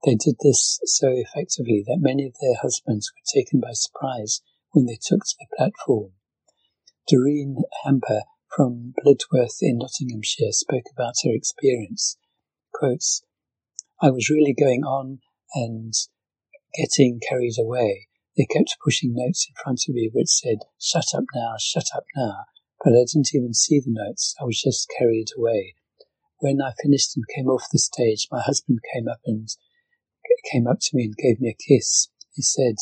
They 0.05 0.17
did 0.17 0.37
this 0.43 0.81
so 0.85 1.11
effectively 1.11 1.85
that 1.87 1.99
many 2.01 2.27
of 2.27 2.35
their 2.41 2.57
husbands 2.61 3.13
were 3.15 3.41
taken 3.41 3.61
by 3.61 3.73
surprise 3.73 4.41
when 4.77 4.85
they 4.85 4.99
took 5.01 5.25
to 5.25 5.35
the 5.41 5.47
platform. 5.57 6.13
Doreen 7.09 7.63
Hamper 7.83 8.25
from 8.55 8.93
Blidworth 9.01 9.57
in 9.63 9.79
Nottinghamshire 9.79 10.53
spoke 10.53 10.85
about 10.93 11.15
her 11.25 11.31
experience. 11.33 12.19
Quotes, 12.75 13.23
I 14.03 14.11
was 14.11 14.29
really 14.29 14.53
going 14.53 14.85
on 14.85 15.21
and 15.55 15.95
getting 16.75 17.21
carried 17.27 17.59
away. 17.59 18.09
They 18.37 18.45
kept 18.45 18.77
pushing 18.85 19.15
notes 19.15 19.47
in 19.49 19.55
front 19.65 19.81
of 19.89 19.95
me 19.95 20.11
which 20.13 20.29
said, 20.29 20.59
shut 20.79 21.07
up 21.17 21.25
now, 21.35 21.55
shut 21.59 21.87
up 21.95 22.05
now, 22.15 22.45
but 22.85 22.93
I 22.93 23.07
didn't 23.11 23.35
even 23.35 23.55
see 23.55 23.81
the 23.81 23.87
notes. 23.89 24.35
I 24.39 24.45
was 24.45 24.61
just 24.61 24.93
carried 24.99 25.29
away. 25.39 25.75
When 26.41 26.61
I 26.61 26.73
finished 26.83 27.17
and 27.17 27.25
came 27.35 27.47
off 27.47 27.65
the 27.73 27.79
stage, 27.79 28.29
my 28.31 28.43
husband 28.43 28.81
came 28.93 29.09
up 29.09 29.21
and 29.25 29.49
came 30.53 30.67
up 30.67 30.81
to 30.83 30.91
me 30.93 31.05
and 31.05 31.17
gave 31.17 31.41
me 31.41 31.49
a 31.49 31.75
kiss. 31.75 32.09
He 32.35 32.43
said, 32.43 32.75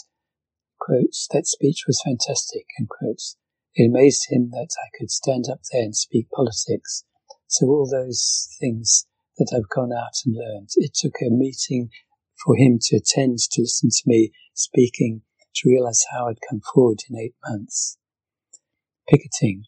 quotes, 0.84 1.28
that 1.32 1.46
speech 1.46 1.84
was 1.86 2.02
fantastic, 2.04 2.66
end 2.78 2.88
quotes. 2.88 3.36
It 3.74 3.88
amazed 3.88 4.26
him 4.28 4.50
that 4.50 4.70
I 4.78 4.88
could 4.98 5.10
stand 5.10 5.46
up 5.50 5.60
there 5.72 5.82
and 5.82 5.96
speak 5.96 6.28
politics. 6.30 7.04
So 7.46 7.66
all 7.66 7.88
those 7.90 8.48
things 8.60 9.06
that 9.38 9.52
I've 9.54 9.68
gone 9.68 9.92
out 9.92 10.14
and 10.24 10.36
learned, 10.36 10.70
it 10.76 10.94
took 10.94 11.14
a 11.20 11.30
meeting 11.30 11.90
for 12.44 12.56
him 12.56 12.78
to 12.80 12.96
attend 12.96 13.38
to 13.38 13.62
listen 13.62 13.90
to 13.90 14.02
me 14.06 14.32
speaking 14.54 15.22
to 15.56 15.68
realize 15.68 16.04
how 16.12 16.28
I'd 16.28 16.38
come 16.48 16.60
forward 16.60 17.00
in 17.08 17.18
eight 17.18 17.34
months. 17.48 17.98
Picketing. 19.08 19.64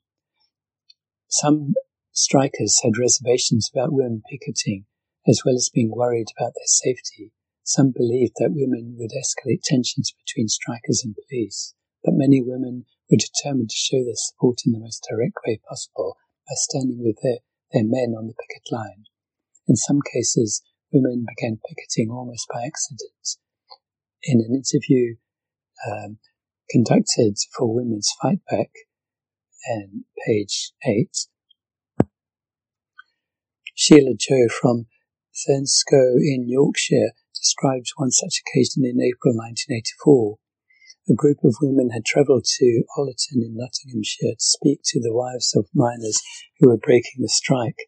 Some 1.29 1.75
strikers 2.13 2.81
had 2.83 2.99
reservations 2.99 3.71
about 3.73 3.93
women 3.93 4.23
picketing, 4.31 4.87
as 5.29 5.43
well 5.45 5.55
as 5.55 5.71
being 5.73 5.93
worried 5.95 6.29
about 6.37 6.53
their 6.55 6.67
safety. 6.67 7.33
Some 7.67 7.91
believed 7.91 8.35
that 8.39 8.55
women 8.55 8.95
would 8.97 9.11
escalate 9.11 9.63
tensions 9.65 10.15
between 10.25 10.47
strikers 10.47 11.03
and 11.05 11.17
police, 11.17 11.75
but 12.05 12.15
many 12.15 12.41
women 12.41 12.87
were 13.11 13.19
determined 13.19 13.71
to 13.71 13.77
show 13.77 14.05
their 14.05 14.15
support 14.15 14.61
in 14.65 14.71
the 14.71 14.79
most 14.79 15.05
direct 15.11 15.35
way 15.45 15.59
possible 15.69 16.17
by 16.47 16.55
standing 16.55 17.03
with 17.03 17.19
their, 17.25 17.39
their 17.73 17.83
men 17.83 18.15
on 18.17 18.29
the 18.29 18.35
picket 18.39 18.71
line. 18.71 19.07
In 19.67 19.75
some 19.75 19.99
cases, 20.15 20.63
women 20.93 21.27
began 21.27 21.59
picketing 21.69 22.09
almost 22.09 22.47
by 22.55 22.63
accident. 22.65 23.43
In 24.23 24.39
an 24.39 24.55
interview 24.55 25.17
um, 25.91 26.19
conducted 26.71 27.35
for 27.53 27.75
Women's 27.75 28.15
Fight 28.23 28.43
Back, 28.49 28.71
and 29.67 30.05
page 30.25 30.71
8, 30.87 31.11
Sheila 33.75 34.15
Jow 34.17 34.47
from 34.49 34.87
Thurnscoe 35.35 36.15
in 36.23 36.49
Yorkshire 36.49 37.11
described 37.39 37.93
one 37.97 38.11
such 38.11 38.41
occasion 38.41 38.85
in 38.85 39.01
April 39.01 39.35
1984. 39.37 40.39
A 41.09 41.15
group 41.15 41.39
of 41.45 41.57
women 41.61 41.91
had 41.91 42.05
travelled 42.05 42.45
to 42.59 42.83
Ollerton 42.99 43.45
in 43.45 43.57
Nottinghamshire 43.57 44.35
to 44.35 44.41
speak 44.41 44.81
to 44.87 45.01
the 45.01 45.15
wives 45.15 45.55
of 45.55 45.69
miners 45.75 46.21
who 46.59 46.69
were 46.69 46.77
breaking 46.77 47.21
the 47.21 47.29
strike. 47.29 47.79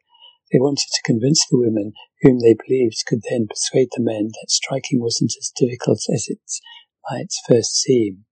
They 0.53 0.61
wanted 0.61 0.87
to 0.93 1.03
convince 1.05 1.45
the 1.47 1.59
women, 1.59 1.95
whom 2.23 2.39
they 2.39 2.55
believed 2.55 3.05
could 3.07 3.23
then 3.29 3.49
persuade 3.49 3.89
the 3.93 4.03
men, 4.03 4.29
that 4.29 4.51
striking 4.51 5.01
wasn't 5.01 5.35
as 5.39 5.53
difficult 5.57 6.01
as 6.15 6.27
it 6.29 6.41
might 7.11 7.33
first 7.49 7.77
seem. 7.77 8.25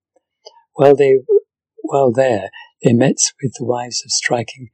While 0.75 0.95
they, 0.95 1.19
while 1.83 2.13
there, 2.13 2.51
they 2.83 2.93
met 2.93 3.19
with 3.43 3.55
the 3.59 3.65
wives 3.65 4.03
of 4.05 4.13
striking 4.13 4.71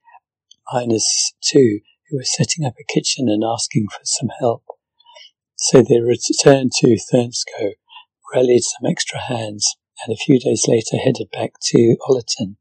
miners 0.73 1.33
too, 1.41 1.81
who 2.09 2.19
were 2.19 2.25
setting 2.25 2.65
up 2.65 2.75
a 2.79 2.93
kitchen 2.93 3.29
and 3.29 3.43
asking 3.43 3.87
for 3.91 4.01
some 4.05 4.29
help. 4.39 4.65
So 5.67 5.81
they 5.81 6.01
returned 6.01 6.73
to 6.81 6.99
Thurnscoe, 6.99 7.75
rallied 8.35 8.65
some 8.65 8.91
extra 8.91 9.21
hands, 9.21 9.77
and 10.05 10.13
a 10.13 10.17
few 10.19 10.41
days 10.41 10.65
later 10.67 10.97
headed 10.97 11.29
back 11.33 11.53
to 11.67 11.97
Ollerton. 12.09 12.57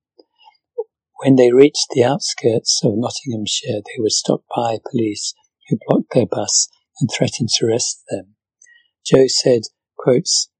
When 1.24 1.36
they 1.36 1.52
reached 1.52 1.88
the 1.90 2.04
outskirts 2.04 2.80
of 2.84 2.94
Nottinghamshire, 2.96 3.82
they 3.84 4.00
were 4.00 4.12
stopped 4.12 4.46
by 4.56 4.78
police 4.92 5.34
who 5.68 5.80
blocked 5.88 6.14
their 6.14 6.28
bus 6.28 6.68
and 7.00 7.10
threatened 7.12 7.50
to 7.50 7.66
arrest 7.66 8.04
them. 8.12 8.36
Jow 9.04 9.26
said, 9.26 9.64
quotes, 9.98 10.52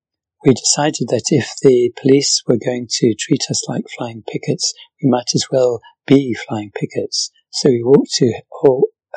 we 0.44 0.56
decided 0.56 1.10
that 1.10 1.30
if 1.30 1.54
the 1.62 1.94
police 2.02 2.42
were 2.48 2.58
going 2.58 2.88
to 2.90 3.14
treat 3.14 3.46
us 3.52 3.70
like 3.70 3.86
flying 3.96 4.24
pickets, 4.28 4.74
we 5.02 5.08
might 5.08 5.30
as 5.36 5.46
well 5.52 5.80
be 6.08 6.34
flying 6.34 6.72
pickets. 6.72 7.30
So 7.52 7.70
we 7.70 7.84
walked 7.84 8.14
to 8.16 8.42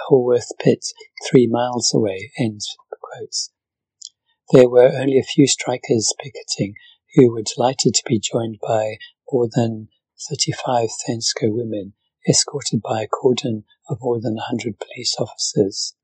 Harworth 0.09 0.51
Pit, 0.61 0.85
three 1.27 1.47
miles 1.51 1.93
away. 1.95 2.33
End 2.39 2.61
quotes. 3.13 3.51
There 4.53 4.69
were 4.69 4.93
only 4.95 5.19
a 5.19 5.23
few 5.23 5.47
strikers 5.47 6.13
picketing 6.23 6.75
who 7.15 7.33
were 7.33 7.43
delighted 7.43 7.95
to 7.95 8.03
be 8.07 8.19
joined 8.19 8.59
by 8.67 8.97
more 9.33 9.49
than 9.51 9.89
35 10.29 10.89
Thurnscoe 11.07 11.51
women, 11.51 11.95
escorted 12.29 12.81
by 12.83 13.03
a 13.03 13.09
cordon 13.09 13.65
of 13.89 13.99
more 14.01 14.21
than 14.21 14.35
100 14.35 14.79
police 14.79 15.17
officers. 15.19 15.95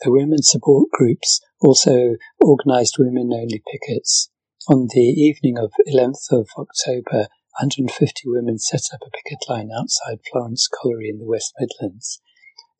The 0.00 0.12
women's 0.12 0.50
support 0.50 0.90
groups 0.92 1.40
also 1.60 2.16
organised 2.44 2.96
women-only 2.98 3.62
pickets. 3.72 4.30
On 4.68 4.88
the 4.90 5.00
evening 5.00 5.58
of 5.58 5.72
11th 5.88 6.30
of 6.32 6.48
October, 6.58 7.28
150 7.60 8.22
women 8.26 8.58
set 8.58 8.82
up 8.92 9.00
a 9.06 9.10
picket 9.10 9.38
line 9.48 9.70
outside 9.72 10.18
Florence 10.30 10.68
Colliery 10.68 11.08
in 11.08 11.18
the 11.18 11.26
West 11.26 11.54
Midlands. 11.58 12.20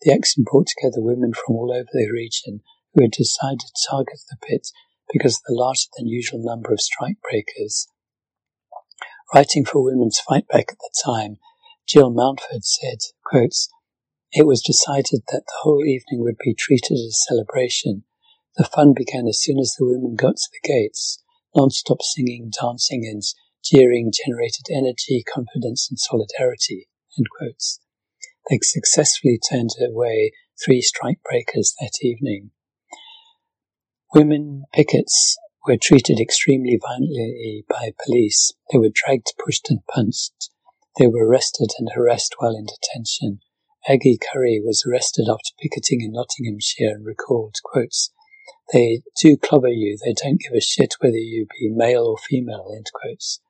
The 0.02 0.12
action 0.12 0.44
brought 0.44 0.66
together 0.66 1.00
women 1.00 1.32
from 1.32 1.56
all 1.56 1.72
over 1.72 1.88
the 1.90 2.10
region 2.12 2.60
who 2.96 3.02
had 3.02 3.10
decided 3.10 3.60
to 3.60 3.88
target 3.90 4.20
the 4.30 4.38
pit 4.48 4.68
because 5.12 5.36
of 5.36 5.42
the 5.46 5.54
larger 5.54 5.88
than 5.96 6.08
usual 6.08 6.42
number 6.42 6.72
of 6.72 6.80
strike 6.80 7.18
breakers. 7.30 7.88
Writing 9.34 9.66
for 9.66 9.84
Women's 9.84 10.18
Fight 10.18 10.48
Back 10.48 10.66
at 10.70 10.78
the 10.78 10.90
time, 11.04 11.36
Jill 11.86 12.10
Mountford 12.10 12.64
said, 12.64 12.98
quotes, 13.24 13.68
It 14.32 14.46
was 14.46 14.62
decided 14.62 15.22
that 15.28 15.44
the 15.46 15.58
whole 15.62 15.84
evening 15.84 16.22
would 16.22 16.38
be 16.42 16.54
treated 16.54 16.94
as 16.94 17.00
a 17.00 17.12
celebration. 17.12 18.04
The 18.56 18.64
fun 18.64 18.94
began 18.96 19.28
as 19.28 19.42
soon 19.42 19.58
as 19.58 19.74
the 19.78 19.84
women 19.84 20.16
got 20.16 20.36
to 20.36 20.48
the 20.50 20.66
gates. 20.66 21.22
Non-stop 21.54 22.00
singing, 22.00 22.50
dancing, 22.60 23.04
and 23.04 23.22
jeering 23.62 24.10
generated 24.10 24.66
energy, 24.70 25.22
confidence, 25.22 25.88
and 25.90 25.98
solidarity. 25.98 26.88
End 27.18 27.26
quotes. 27.36 27.80
They 28.48 28.58
successfully 28.62 29.38
turned 29.38 29.70
away 29.80 30.32
three 30.64 30.80
strike 30.80 31.18
breakers 31.28 31.74
that 31.80 31.98
evening. 32.00 32.52
Women 34.14 34.64
pickets 34.72 35.36
were 35.66 35.76
treated 35.76 36.20
extremely 36.20 36.78
violently 36.80 37.64
by 37.68 37.90
police. 38.04 38.52
They 38.70 38.78
were 38.78 38.92
dragged, 38.92 39.32
pushed, 39.44 39.68
and 39.68 39.80
punched. 39.92 40.50
They 40.98 41.08
were 41.08 41.26
arrested 41.26 41.72
and 41.78 41.90
harassed 41.92 42.36
while 42.38 42.56
in 42.56 42.66
detention. 42.66 43.40
Aggie 43.88 44.18
Curry 44.18 44.60
was 44.64 44.84
arrested 44.86 45.26
after 45.28 45.50
picketing 45.60 46.00
in 46.00 46.12
Nottinghamshire 46.12 46.94
and 46.94 47.04
recalled, 47.04 47.56
quotes, 47.64 48.12
They 48.72 49.02
do 49.20 49.36
clobber 49.36 49.68
you. 49.68 49.98
They 50.02 50.14
don't 50.14 50.40
give 50.40 50.52
a 50.54 50.60
shit 50.60 50.94
whether 51.00 51.16
you 51.16 51.46
be 51.58 51.68
male 51.68 52.04
or 52.06 52.16
female, 52.16 52.72
end 52.74 52.86
quotes. 52.94 53.40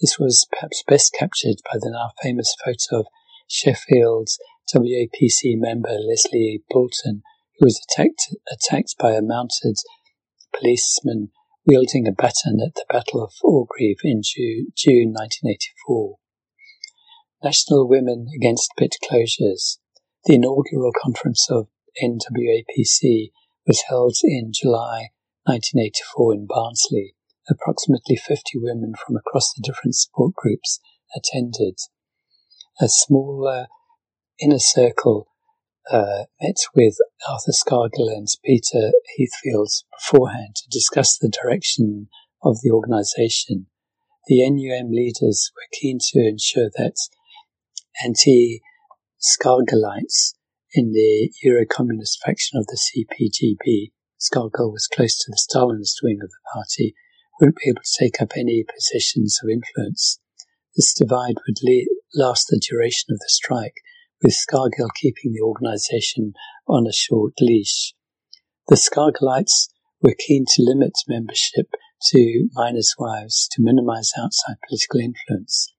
This 0.00 0.18
was 0.18 0.46
perhaps 0.52 0.82
best 0.86 1.12
captured 1.12 1.62
by 1.64 1.78
the 1.78 1.90
now 1.90 2.10
famous 2.20 2.54
photo 2.64 3.00
of 3.00 3.06
Sheffield's 3.48 4.38
WAPC 4.74 5.56
member 5.56 5.96
Lesley 6.00 6.62
Boulton, 6.68 7.22
who 7.58 7.66
was 7.66 7.80
attacked, 7.88 8.34
attacked 8.50 8.96
by 8.98 9.12
a 9.12 9.22
mounted 9.22 9.76
policeman 10.58 11.30
wielding 11.66 12.06
a 12.06 12.12
baton 12.12 12.60
at 12.60 12.74
the 12.74 12.84
Battle 12.88 13.22
of 13.22 13.32
Orgreave 13.42 14.00
in 14.04 14.22
June, 14.22 14.72
June 14.76 15.12
1984. 15.12 16.16
National 17.42 17.88
Women 17.88 18.26
Against 18.34 18.70
Pit 18.78 18.96
Closures. 19.04 19.78
The 20.24 20.34
inaugural 20.34 20.92
conference 21.02 21.48
of 21.50 21.68
NWAPC 22.02 23.30
was 23.66 23.84
held 23.88 24.16
in 24.24 24.52
July 24.52 25.10
1984 25.44 26.34
in 26.34 26.46
Barnsley. 26.46 27.14
Approximately 27.48 28.16
50 28.16 28.58
women 28.60 28.94
from 28.94 29.16
across 29.16 29.52
the 29.52 29.62
different 29.62 29.94
support 29.94 30.34
groups 30.34 30.80
attended. 31.14 31.78
A 32.80 32.88
smaller 32.88 33.66
inner 34.40 34.58
circle 34.58 35.28
uh, 35.90 36.24
met 36.40 36.56
with 36.74 36.96
Arthur 37.28 37.52
Scargill 37.52 38.10
and 38.10 38.26
Peter 38.44 38.92
Heathfield 39.18 39.68
beforehand 39.98 40.56
to 40.56 40.68
discuss 40.70 41.18
the 41.18 41.28
direction 41.28 42.08
of 42.42 42.62
the 42.62 42.70
organisation. 42.70 43.66
The 44.26 44.48
NUM 44.48 44.90
leaders 44.90 45.52
were 45.54 45.68
keen 45.72 45.98
to 46.12 46.26
ensure 46.26 46.70
that 46.76 46.96
anti-Scargillites 48.02 50.32
in 50.72 50.92
the 50.92 51.30
Euro-communist 51.42 52.22
faction 52.24 52.58
of 52.58 52.66
the 52.66 52.78
CPGB, 52.78 53.92
Scargill 54.18 54.72
was 54.72 54.88
close 54.88 55.18
to 55.18 55.30
the 55.30 55.38
Stalinist 55.38 56.02
wing 56.02 56.20
of 56.22 56.30
the 56.30 56.40
party, 56.52 56.94
wouldn't 57.38 57.56
be 57.56 57.68
able 57.68 57.82
to 57.82 57.98
take 57.98 58.20
up 58.20 58.32
any 58.36 58.64
positions 58.64 59.40
of 59.42 59.50
influence. 59.50 60.18
This 60.74 60.94
divide 60.94 61.36
would 61.46 61.58
last 62.14 62.48
the 62.48 62.58
duration 62.58 63.12
of 63.12 63.18
the 63.18 63.28
strike 63.28 63.82
with 64.24 64.32
Scargill 64.32 64.88
keeping 65.00 65.32
the 65.32 65.42
organisation 65.42 66.32
on 66.66 66.86
a 66.86 66.92
short 66.92 67.34
leash. 67.40 67.94
The 68.68 68.76
Scargillites 68.76 69.68
were 70.00 70.16
keen 70.18 70.46
to 70.54 70.62
limit 70.62 70.94
membership 71.06 71.66
to 72.06 72.48
miners' 72.54 72.94
wives 72.98 73.46
to 73.52 73.62
minimise 73.62 74.12
outside 74.18 74.56
political 74.66 75.00
influence. 75.00 75.74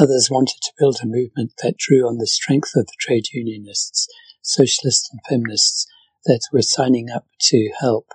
Others 0.00 0.30
wanted 0.30 0.60
to 0.62 0.72
build 0.78 0.98
a 1.02 1.06
movement 1.06 1.52
that 1.62 1.76
drew 1.76 2.08
on 2.08 2.18
the 2.18 2.26
strength 2.26 2.70
of 2.76 2.86
the 2.86 2.96
trade 3.00 3.26
unionists, 3.32 4.06
socialists, 4.40 5.10
and 5.12 5.20
feminists 5.28 5.86
that 6.24 6.40
were 6.52 6.62
signing 6.62 7.10
up 7.10 7.26
to 7.40 7.72
help. 7.80 8.06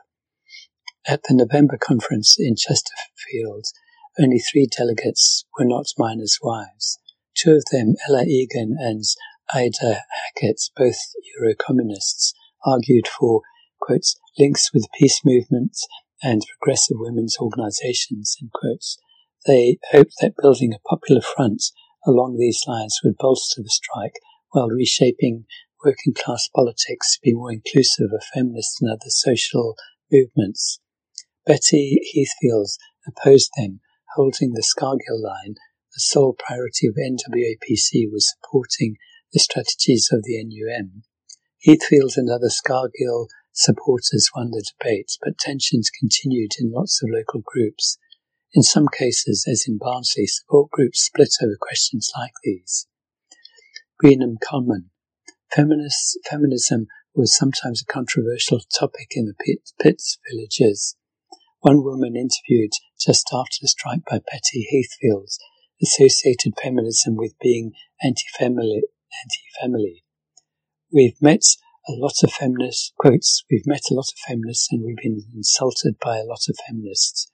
At 1.06 1.24
the 1.28 1.36
November 1.36 1.78
conference 1.78 2.38
in 2.40 2.56
Chesterfield, 2.56 3.66
only 4.18 4.40
three 4.40 4.66
delegates 4.66 5.46
were 5.60 5.66
not 5.66 5.88
miners' 5.98 6.40
wives. 6.42 7.00
Two 7.38 7.52
of 7.52 7.66
them, 7.72 7.94
Ella 8.08 8.24
Egan 8.26 8.76
and 8.80 9.04
Ida 9.54 10.02
Hackett, 10.10 10.60
both 10.76 10.98
Euro-communists, 11.38 12.34
argued 12.66 13.08
for, 13.08 13.42
quotes, 13.80 14.20
links 14.40 14.74
with 14.74 14.88
peace 14.98 15.22
movements 15.24 15.88
and 16.24 16.42
progressive 16.60 16.98
women's 17.00 17.38
quotes. 18.54 18.98
They 19.46 19.78
hoped 19.92 20.16
that 20.20 20.36
building 20.42 20.74
a 20.74 20.90
popular 20.90 21.22
front 21.22 21.64
along 22.08 22.38
these 22.38 22.64
lines 22.68 23.00
would 23.04 23.18
bolster 23.18 23.62
the 23.62 23.70
strike 23.70 24.16
while 24.52 24.70
reshaping 24.70 25.46
working 25.86 26.14
class 26.14 26.50
politics 26.56 27.14
to 27.14 27.20
be 27.22 27.34
more 27.34 27.52
inclusive 27.52 28.10
of 28.14 28.24
feminists 28.34 28.82
and 28.82 28.90
other 28.90 29.10
social 29.10 29.76
movements. 30.12 30.80
Betty 31.46 32.00
Heathfields 32.16 32.78
opposed 33.08 33.52
them, 33.56 33.80
holding 34.16 34.54
the 34.54 34.64
Scargill 34.64 35.22
line. 35.22 35.56
The 35.98 36.02
sole 36.02 36.36
priority 36.38 36.86
of 36.86 36.94
NWAPC 36.94 38.12
was 38.12 38.32
supporting 38.32 38.98
the 39.34 39.40
strategies 39.40 40.10
of 40.12 40.22
the 40.22 40.44
NUM. 40.44 41.02
Heathfields 41.66 42.18
and 42.18 42.30
other 42.30 42.50
Scargill 42.50 43.30
supporters 43.52 44.30
won 44.36 44.52
the 44.52 44.62
debate, 44.62 45.18
but 45.24 45.40
tensions 45.40 45.90
continued 45.90 46.52
in 46.60 46.72
lots 46.72 47.02
of 47.02 47.10
local 47.12 47.42
groups. 47.44 47.98
In 48.54 48.62
some 48.62 48.88
cases, 48.88 49.48
as 49.50 49.66
in 49.68 49.80
Barnsley, 49.80 50.28
support 50.28 50.70
groups 50.70 51.00
split 51.00 51.34
over 51.42 51.58
questions 51.60 52.12
like 52.16 52.34
these. 52.44 52.86
Greenham 54.00 54.38
Common. 54.40 54.92
Feminist, 55.52 56.20
feminism 56.30 56.86
was 57.16 57.36
sometimes 57.36 57.82
a 57.82 57.92
controversial 57.92 58.60
topic 58.60 59.14
in 59.16 59.26
the 59.26 59.58
Pits 59.82 60.20
villages. 60.30 60.96
One 61.62 61.84
woman 61.84 62.16
interviewed 62.16 62.74
just 63.04 63.32
after 63.34 63.58
the 63.60 63.68
strike 63.68 64.06
by 64.08 64.20
Betty 64.20 64.68
Heathfield 64.72 65.32
associated 65.82 66.54
feminism 66.62 67.16
with 67.16 67.34
being 67.40 67.72
anti-family. 68.04 68.82
Anti-family. 69.24 70.04
We've 70.92 71.22
met 71.22 71.44
a 71.88 71.94
lot 71.94 72.16
of 72.24 72.32
feminists, 72.32 72.92
quotes, 72.98 73.44
we've 73.50 73.66
met 73.66 73.84
a 73.90 73.94
lot 73.94 74.12
of 74.12 74.20
feminists 74.28 74.68
and 74.72 74.84
we've 74.84 74.98
been 74.98 75.24
insulted 75.34 75.96
by 76.04 76.18
a 76.18 76.26
lot 76.26 76.42
of 76.50 76.58
feminists. 76.68 77.32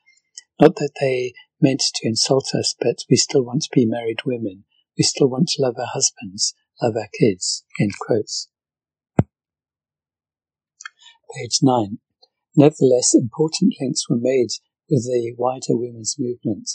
Not 0.60 0.76
that 0.76 0.92
they 1.02 1.34
meant 1.60 1.82
to 1.96 2.08
insult 2.08 2.50
us, 2.54 2.76
but 2.80 2.98
we 3.10 3.16
still 3.16 3.44
want 3.44 3.64
to 3.64 3.70
be 3.74 3.86
married 3.86 4.20
women. 4.26 4.66
We 4.98 5.04
still 5.04 5.28
want 5.30 5.48
to 5.50 5.62
love 5.62 5.76
our 5.80 5.90
husbands, 5.92 6.54
love 6.82 6.96
our 6.96 7.10
kids. 7.20 7.66
End 7.80 7.94
quotes. 8.00 8.50
Page 11.36 11.60
9. 11.64 11.98
Nevertheless, 12.56 13.16
important 13.16 13.74
links 13.82 14.08
were 14.08 14.20
made 14.20 14.50
with 14.88 15.06
the 15.06 15.34
wider 15.36 15.76
women's 15.76 16.16
movement. 16.20 16.70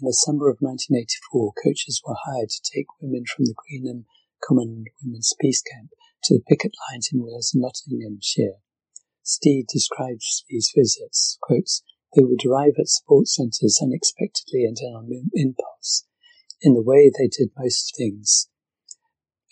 In 0.00 0.06
the 0.06 0.14
summer 0.14 0.48
of 0.48 0.56
1984, 0.60 1.52
coaches 1.62 2.00
were 2.02 2.16
hired 2.24 2.48
to 2.48 2.62
take 2.64 2.86
women 3.02 3.24
from 3.26 3.44
the 3.44 3.54
Greenham 3.54 4.06
Common 4.42 4.86
Women's 5.02 5.34
Peace 5.38 5.60
Camp 5.60 5.90
to 6.24 6.34
the 6.34 6.44
picket 6.48 6.72
lines 6.88 7.10
in 7.12 7.22
Wales 7.22 7.52
and 7.52 7.60
Nottinghamshire. 7.60 8.62
Stead 9.22 9.66
describes 9.68 10.44
these 10.48 10.72
visits, 10.74 11.36
quotes, 11.42 11.82
they 12.16 12.24
would 12.24 12.40
arrive 12.46 12.72
at 12.78 12.88
support 12.88 13.28
centres 13.28 13.80
unexpectedly 13.82 14.64
and 14.64 14.78
on 14.96 15.10
impulse, 15.34 16.06
in 16.62 16.72
the 16.72 16.82
way 16.82 17.10
they 17.10 17.28
did 17.28 17.50
most 17.54 17.94
things. 17.94 18.48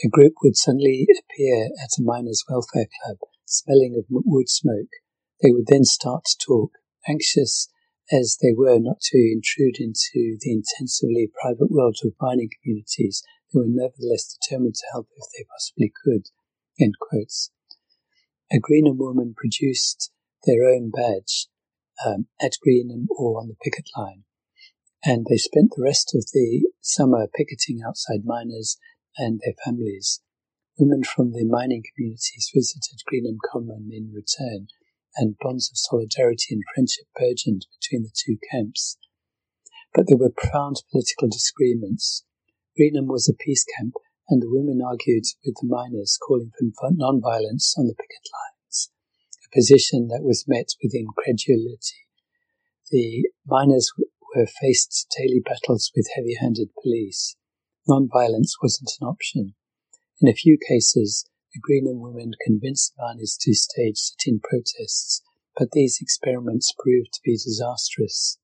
A 0.03 0.09
group 0.09 0.33
would 0.43 0.57
suddenly 0.57 1.07
appear 1.19 1.67
at 1.67 1.99
a 1.99 2.03
miners' 2.03 2.45
welfare 2.49 2.89
club, 3.05 3.19
smelling 3.45 3.95
of 3.95 4.07
wood 4.09 4.49
smoke. 4.49 4.89
They 5.43 5.51
would 5.53 5.67
then 5.67 5.85
start 5.85 6.25
to 6.25 6.39
talk, 6.47 6.73
anxious 7.07 7.69
as 8.13 8.39
they 8.43 8.53
were 8.57 8.79
not 8.79 9.01
to 9.01 9.19
intrude 9.19 9.77
into 9.79 10.37
the 10.41 10.53
intensively 10.53 11.31
private 11.41 11.71
world 11.71 11.97
of 12.05 12.13
mining 12.21 12.51
communities. 12.61 13.23
They 13.53 13.61
were 13.61 13.67
nevertheless 13.69 14.37
determined 14.37 14.75
to 14.75 14.87
help 14.93 15.09
if 15.17 15.25
they 15.37 15.45
possibly 15.45 15.93
could. 16.05 16.27
A 18.53 18.59
Greenham 18.59 18.97
woman 18.97 19.35
produced 19.37 20.11
their 20.45 20.65
own 20.65 20.91
badge 20.91 21.49
um, 22.05 22.27
at 22.41 22.59
Greenham 22.65 23.07
or 23.11 23.41
on 23.41 23.49
the 23.49 23.57
picket 23.63 23.89
line. 23.97 24.25
And 25.05 25.27
they 25.29 25.37
spent 25.37 25.73
the 25.77 25.83
rest 25.83 26.15
of 26.15 26.27
the 26.33 26.69
summer 26.81 27.27
picketing 27.35 27.81
outside 27.87 28.25
miners 28.25 28.79
and 29.17 29.41
their 29.45 29.55
families. 29.65 30.21
Women 30.79 31.05
from 31.05 31.33
the 31.33 31.45
mining 31.45 31.83
communities 31.83 32.51
visited 32.55 33.01
Greenham 33.07 33.39
Common 33.53 33.91
in 33.93 34.13
return, 34.13 34.69
and 35.17 35.39
bonds 35.41 35.71
of 35.71 35.77
solidarity 35.77 36.55
and 36.55 36.63
friendship 36.75 37.07
burgeoned 37.19 37.67
between 37.81 38.03
the 38.03 38.13
two 38.15 38.39
camps. 38.51 38.97
But 39.95 40.07
there 40.07 40.19
were 40.19 40.31
profound 40.31 40.83
political 40.91 41.29
disagreements. 41.29 42.25
Greenham 42.79 43.09
was 43.09 43.29
a 43.29 43.35
peace 43.35 43.65
camp, 43.77 43.95
and 44.29 44.41
the 44.41 44.51
women 44.51 44.81
argued 44.85 45.25
with 45.45 45.57
the 45.61 45.69
miners, 45.69 46.19
calling 46.25 46.53
for 46.59 46.91
non-violence 46.93 47.75
on 47.77 47.87
the 47.87 47.95
picket 47.95 48.27
lines, 48.31 48.91
a 49.45 49.55
position 49.55 50.09
that 50.09 50.23
was 50.23 50.47
met 50.47 50.69
with 50.83 50.95
incredulity. 50.95 52.07
The 52.91 53.29
miners 53.47 53.93
were 54.35 54.47
faced 54.47 55.13
daily 55.19 55.41
battles 55.45 55.91
with 55.97 56.09
heavy-handed 56.15 56.69
police. 56.81 57.37
Non-violence 57.89 58.57
wasn't 58.63 58.93
an 59.01 59.09
option. 59.09 59.55
In 60.21 60.29
a 60.29 60.35
few 60.35 60.59
cases, 60.69 61.25
the 61.53 61.61
Greenham 61.61 62.01
women 62.01 62.33
convinced 62.45 62.95
miners 62.99 63.37
to 63.41 63.55
stage 63.55 63.97
sit-in 63.97 64.41
protests, 64.41 65.23
but 65.57 65.73
these 65.73 65.99
experiments 66.01 66.73
proved 66.79 67.13
to 67.15 67.21
be 67.25 67.33
disastrous. 67.33 68.39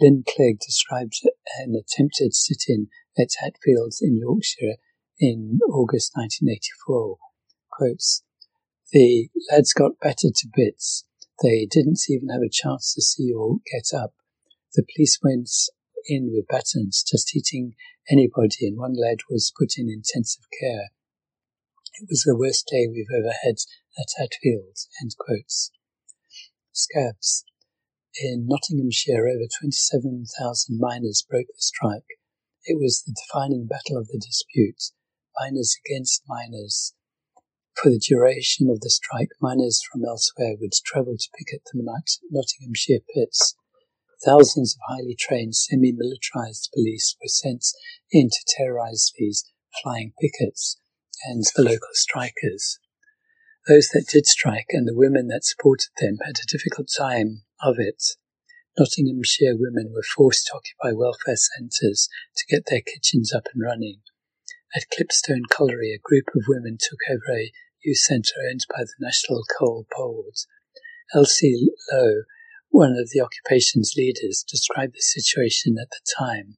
Lynn 0.00 0.24
Clegg 0.26 0.58
described 0.60 1.20
an 1.58 1.74
attempted 1.74 2.34
sit-in 2.34 2.88
at 3.18 3.30
Hatfields 3.40 4.00
in 4.02 4.16
Yorkshire 4.16 4.76
in 5.18 5.58
August 5.68 6.12
1984. 6.14 7.18
Quotes, 7.70 8.22
the 8.92 9.28
lads 9.50 9.72
got 9.72 9.98
battered 10.00 10.34
to 10.36 10.48
bits. 10.54 11.04
They 11.42 11.66
didn't 11.68 12.00
even 12.08 12.28
have 12.28 12.42
a 12.42 12.50
chance 12.50 12.94
to 12.94 13.02
see 13.02 13.32
or 13.32 13.56
get 13.72 13.96
up. 13.96 14.14
The 14.74 14.84
police 14.94 15.18
went 15.22 15.50
in 16.06 16.30
with 16.32 16.46
batons, 16.46 17.02
just 17.02 17.32
hitting 17.32 17.74
anybody, 18.10 18.68
and 18.68 18.76
one 18.76 18.94
lad 18.94 19.18
was 19.28 19.52
put 19.58 19.78
in 19.78 19.88
intensive 19.88 20.44
care. 20.60 20.90
It 22.00 22.08
was 22.10 22.24
the 22.26 22.34
worst 22.34 22.66
day 22.66 22.88
we've 22.88 23.14
ever 23.16 23.32
had 23.44 23.54
at 23.96 24.10
Hatfield. 24.18 24.78
End 25.00 25.14
quotes. 25.16 25.70
Scabs. 26.72 27.44
In 28.20 28.48
Nottinghamshire, 28.48 29.28
over 29.28 29.46
27,000 29.60 30.80
miners 30.80 31.24
broke 31.30 31.46
the 31.46 31.62
strike. 31.62 32.18
It 32.64 32.80
was 32.80 33.04
the 33.04 33.14
defining 33.14 33.68
battle 33.68 33.96
of 33.96 34.08
the 34.08 34.18
dispute. 34.18 34.90
Miners 35.38 35.76
against 35.86 36.24
miners. 36.26 36.94
For 37.80 37.90
the 37.90 38.00
duration 38.00 38.68
of 38.70 38.80
the 38.80 38.90
strike, 38.90 39.30
miners 39.40 39.80
from 39.80 40.04
elsewhere 40.04 40.56
would 40.60 40.72
travel 40.84 41.16
to 41.16 41.30
picket 41.38 41.62
the 41.72 41.80
Nottinghamshire 42.28 43.06
pits. 43.14 43.54
Thousands 44.24 44.74
of 44.74 44.80
highly 44.88 45.14
trained, 45.14 45.54
semi-militarized 45.54 46.70
police 46.74 47.16
were 47.22 47.28
sent 47.28 47.64
in 48.10 48.30
to 48.30 48.44
terrorize 48.48 49.12
these 49.16 49.44
flying 49.80 50.12
pickets 50.20 50.76
and 51.26 51.44
the 51.56 51.62
local 51.62 51.92
strikers. 51.92 52.78
Those 53.68 53.88
that 53.94 54.06
did 54.10 54.26
strike 54.26 54.66
and 54.70 54.86
the 54.86 54.96
women 54.96 55.28
that 55.28 55.44
supported 55.44 55.90
them 55.98 56.18
had 56.24 56.36
a 56.36 56.46
difficult 56.50 56.88
time 56.96 57.42
of 57.62 57.76
it. 57.78 58.02
Nottinghamshire 58.78 59.56
women 59.56 59.92
were 59.94 60.02
forced 60.02 60.46
to 60.46 60.54
occupy 60.54 60.96
welfare 60.96 61.36
centres 61.36 62.08
to 62.36 62.46
get 62.46 62.64
their 62.66 62.82
kitchens 62.82 63.32
up 63.32 63.46
and 63.54 63.62
running. 63.62 64.00
At 64.76 64.90
Clipstone 64.92 65.44
Colliery, 65.48 65.92
a 65.94 66.02
group 66.02 66.26
of 66.34 66.42
women 66.48 66.76
took 66.80 66.98
over 67.08 67.38
a 67.38 67.52
youth 67.84 67.98
centre 67.98 68.34
owned 68.50 68.66
by 68.68 68.82
the 68.82 68.94
National 68.98 69.44
Coal 69.56 69.86
Board. 69.96 70.34
Elsie 71.14 71.68
Lowe, 71.92 72.22
one 72.70 72.96
of 72.98 73.10
the 73.10 73.20
occupation's 73.20 73.94
leaders, 73.96 74.44
described 74.46 74.94
the 74.94 75.00
situation 75.00 75.76
at 75.80 75.90
the 75.90 76.00
time. 76.18 76.56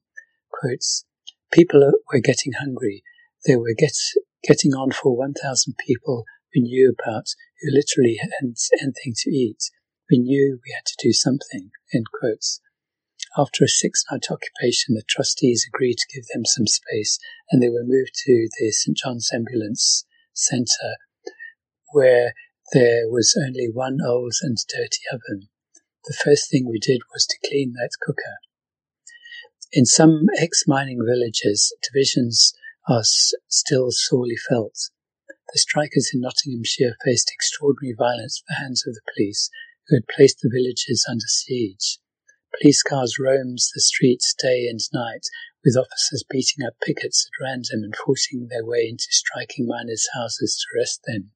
Quotes, 0.51 1.05
People 1.51 1.93
were 2.11 2.19
getting 2.19 2.53
hungry. 2.53 3.03
They 3.47 3.55
were 3.55 3.73
get, 3.77 3.93
getting 4.43 4.73
on 4.73 4.91
for 4.91 5.15
1,000 5.15 5.75
people 5.87 6.25
we 6.53 6.61
knew 6.61 6.93
about 6.99 7.27
who 7.61 7.71
literally 7.71 8.19
hadn't 8.19 8.59
anything 8.81 9.13
to 9.15 9.29
eat. 9.31 9.71
We 10.11 10.19
knew 10.19 10.59
we 10.63 10.73
had 10.75 10.85
to 10.85 10.97
do 11.01 11.13
something. 11.13 11.71
End 11.93 12.05
quotes. 12.19 12.59
After 13.37 13.63
a 13.63 13.69
six 13.69 14.03
night 14.11 14.25
occupation, 14.29 14.95
the 14.95 15.03
trustees 15.07 15.65
agreed 15.65 15.97
to 15.97 16.13
give 16.13 16.25
them 16.33 16.43
some 16.43 16.67
space 16.67 17.19
and 17.49 17.61
they 17.61 17.69
were 17.69 17.85
moved 17.85 18.13
to 18.25 18.49
the 18.59 18.71
St 18.71 18.97
John's 18.97 19.29
Ambulance 19.33 20.05
Centre 20.33 20.97
where 21.93 22.33
there 22.73 23.09
was 23.09 23.37
only 23.41 23.69
one 23.71 23.99
old 24.05 24.33
and 24.41 24.57
dirty 24.67 25.01
oven. 25.11 25.47
The 26.05 26.17
first 26.21 26.49
thing 26.51 26.67
we 26.67 26.79
did 26.79 27.01
was 27.13 27.25
to 27.25 27.49
clean 27.49 27.73
that 27.73 27.91
cooker. 28.01 28.37
In 29.71 29.85
some 29.85 30.25
ex-mining 30.37 30.99
villages, 31.05 31.73
divisions 31.83 32.53
are 32.87 33.01
s- 33.01 33.33
still 33.47 33.91
sorely 33.91 34.37
felt. 34.49 34.89
The 35.53 35.59
strikers 35.59 36.11
in 36.13 36.21
Nottinghamshire 36.21 36.95
faced 37.03 37.31
extraordinary 37.33 37.95
violence 37.97 38.41
at 38.41 38.47
the 38.47 38.61
hands 38.63 38.85
of 38.87 38.93
the 38.93 39.01
police, 39.13 39.49
who 39.87 39.97
had 39.97 40.07
placed 40.07 40.39
the 40.41 40.49
villages 40.53 41.05
under 41.09 41.27
siege. 41.27 41.99
Police 42.59 42.83
cars 42.83 43.17
roamed 43.19 43.59
the 43.73 43.81
streets 43.81 44.33
day 44.37 44.67
and 44.67 44.79
night, 44.93 45.27
with 45.63 45.77
officers 45.77 46.23
beating 46.29 46.65
up 46.65 46.75
pickets 46.81 47.27
at 47.27 47.43
random 47.43 47.83
and 47.83 47.95
forcing 47.95 48.47
their 48.47 48.65
way 48.65 48.87
into 48.87 49.05
striking 49.09 49.67
miners' 49.67 50.07
houses 50.13 50.55
to 50.57 50.77
arrest 50.77 51.01
them. 51.05 51.31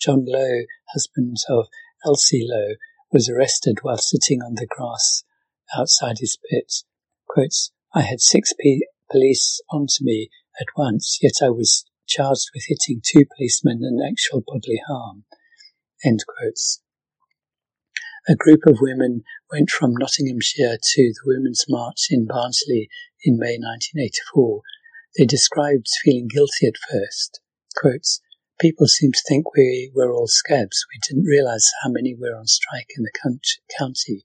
John 0.00 0.24
Lowe, 0.26 0.64
husband 0.92 1.36
of 1.48 1.68
Elsie 2.04 2.46
Lowe, 2.46 2.76
was 3.12 3.28
arrested 3.28 3.78
while 3.82 3.98
sitting 3.98 4.42
on 4.42 4.54
the 4.54 4.66
grass 4.66 5.24
outside 5.76 6.18
his 6.18 6.38
pit. 6.50 6.72
Quotes, 7.28 7.72
I 7.94 8.02
had 8.02 8.20
six 8.20 8.52
p- 8.58 8.86
police 9.10 9.60
onto 9.70 10.02
me 10.02 10.30
at 10.60 10.68
once, 10.76 11.18
yet 11.22 11.42
I 11.42 11.50
was 11.50 11.84
charged 12.06 12.50
with 12.54 12.64
hitting 12.68 13.02
two 13.04 13.24
policemen 13.36 13.80
and 13.82 14.00
actual 14.02 14.42
bodily 14.46 14.80
harm. 14.86 15.24
A 18.28 18.34
group 18.36 18.60
of 18.66 18.78
women 18.80 19.22
went 19.52 19.70
from 19.70 19.94
Nottinghamshire 19.94 20.78
to 20.80 21.12
the 21.12 21.24
Women's 21.24 21.64
March 21.68 22.08
in 22.10 22.26
Barnsley 22.26 22.88
in 23.24 23.38
May 23.38 23.58
1984. 23.58 24.62
They 25.16 25.24
described 25.24 25.86
feeling 26.02 26.28
guilty 26.28 26.66
at 26.66 26.74
first. 26.90 27.40
Quotes, 27.76 28.20
People 28.58 28.86
seem 28.86 29.12
to 29.12 29.22
think 29.28 29.54
we 29.54 29.92
were 29.94 30.12
all 30.12 30.28
scabs. 30.28 30.86
We 30.92 31.00
didn't 31.06 31.28
realise 31.28 31.70
how 31.82 31.90
many 31.90 32.14
were 32.14 32.34
on 32.34 32.46
strike 32.46 32.88
in 32.96 33.02
the 33.02 33.12
county. 33.78 34.24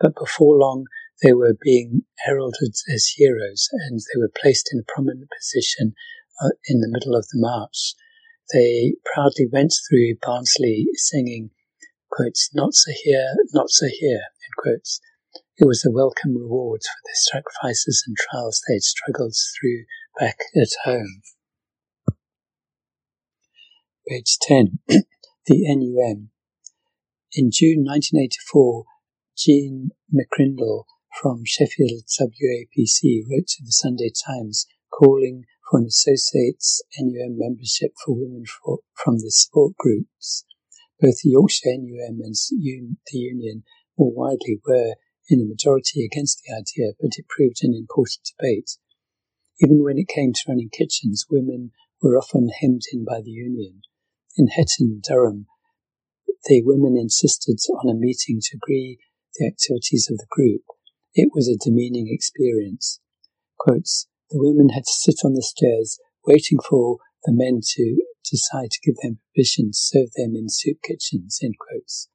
But 0.00 0.16
before 0.16 0.56
long, 0.56 0.86
they 1.24 1.32
were 1.32 1.56
being 1.62 2.02
heralded 2.26 2.74
as 2.94 3.14
heroes 3.16 3.68
and 3.72 3.98
they 3.98 4.20
were 4.20 4.30
placed 4.40 4.68
in 4.72 4.78
a 4.78 4.92
prominent 4.92 5.28
position 5.40 5.94
uh, 6.44 6.50
in 6.66 6.80
the 6.80 6.88
middle 6.88 7.16
of 7.16 7.26
the 7.32 7.40
march. 7.40 7.94
They 8.52 8.96
proudly 9.14 9.46
went 9.50 9.72
through 9.88 10.16
Barnsley 10.20 10.86
singing 10.96 11.50
quotes, 12.10 12.50
not 12.54 12.74
so 12.74 12.92
here, 13.02 13.34
not 13.54 13.70
so 13.70 13.86
here, 13.86 14.20
end 14.20 14.54
quotes. 14.58 15.00
It 15.56 15.66
was 15.66 15.82
a 15.84 15.90
welcome 15.90 16.36
reward 16.36 16.82
for 16.82 17.00
the 17.04 17.16
sacrifices 17.32 18.04
and 18.06 18.16
trials 18.18 18.60
they 18.68 18.74
had 18.74 18.82
struggled 18.82 19.34
through 19.34 19.84
back 20.20 20.36
at 20.54 20.68
home. 20.84 21.22
Page 24.06 24.36
10. 24.42 24.78
the 25.46 25.74
NUM. 25.74 26.28
In 27.32 27.50
June 27.50 27.82
1984, 27.82 28.84
Jean 29.36 29.90
McCrindle 30.12 30.84
from 31.20 31.44
Sheffield 31.44 32.04
WAPC 32.20 33.22
wrote 33.30 33.46
to 33.46 33.62
the 33.62 33.70
Sunday 33.70 34.10
Times 34.26 34.66
calling 34.90 35.44
for 35.70 35.78
an 35.78 35.86
Associates 35.86 36.82
NUM 36.98 37.38
membership 37.38 37.92
for 38.04 38.14
women 38.14 38.44
for, 38.46 38.80
from 39.02 39.18
the 39.18 39.30
support 39.30 39.76
groups. 39.76 40.44
Both 41.00 41.20
the 41.22 41.30
Yorkshire 41.30 41.78
NUM 41.78 42.20
and 42.22 42.34
the 42.34 43.18
Union 43.18 43.62
more 43.98 44.12
widely 44.12 44.60
were 44.66 44.94
in 45.28 45.40
a 45.40 45.44
majority 45.44 46.04
against 46.04 46.42
the 46.42 46.54
idea, 46.54 46.92
but 47.00 47.12
it 47.16 47.28
proved 47.28 47.62
an 47.62 47.74
important 47.74 48.28
debate. 48.36 48.76
Even 49.60 49.84
when 49.84 49.98
it 49.98 50.08
came 50.08 50.32
to 50.32 50.44
running 50.48 50.70
kitchens, 50.70 51.26
women 51.30 51.70
were 52.02 52.18
often 52.18 52.50
hemmed 52.60 52.82
in 52.92 53.04
by 53.04 53.20
the 53.22 53.30
Union. 53.30 53.82
In 54.36 54.48
Hetton, 54.48 55.00
Durham, 55.08 55.46
the 56.46 56.62
women 56.64 56.96
insisted 56.98 57.58
on 57.72 57.88
a 57.88 57.94
meeting 57.98 58.40
to 58.42 58.56
agree 58.56 58.98
the 59.36 59.46
activities 59.46 60.08
of 60.10 60.18
the 60.18 60.26
group. 60.28 60.62
It 61.14 61.30
was 61.32 61.48
a 61.48 61.56
demeaning 61.56 62.08
experience. 62.10 63.00
Quotes, 63.58 64.08
the 64.30 64.40
women 64.40 64.70
had 64.70 64.82
to 64.84 64.92
sit 64.92 65.24
on 65.24 65.34
the 65.34 65.42
stairs 65.42 66.00
waiting 66.26 66.58
for 66.58 66.98
the 67.24 67.32
men 67.32 67.60
to 67.62 68.02
decide 68.28 68.72
to 68.72 68.80
give 68.82 68.96
them 69.02 69.20
permission 69.32 69.68
to 69.70 69.78
serve 69.78 70.10
them 70.16 70.34
in 70.34 70.48
soup 70.48 70.78
kitchens, 70.82 71.38
end 71.42 71.54
quotes. 71.58 72.08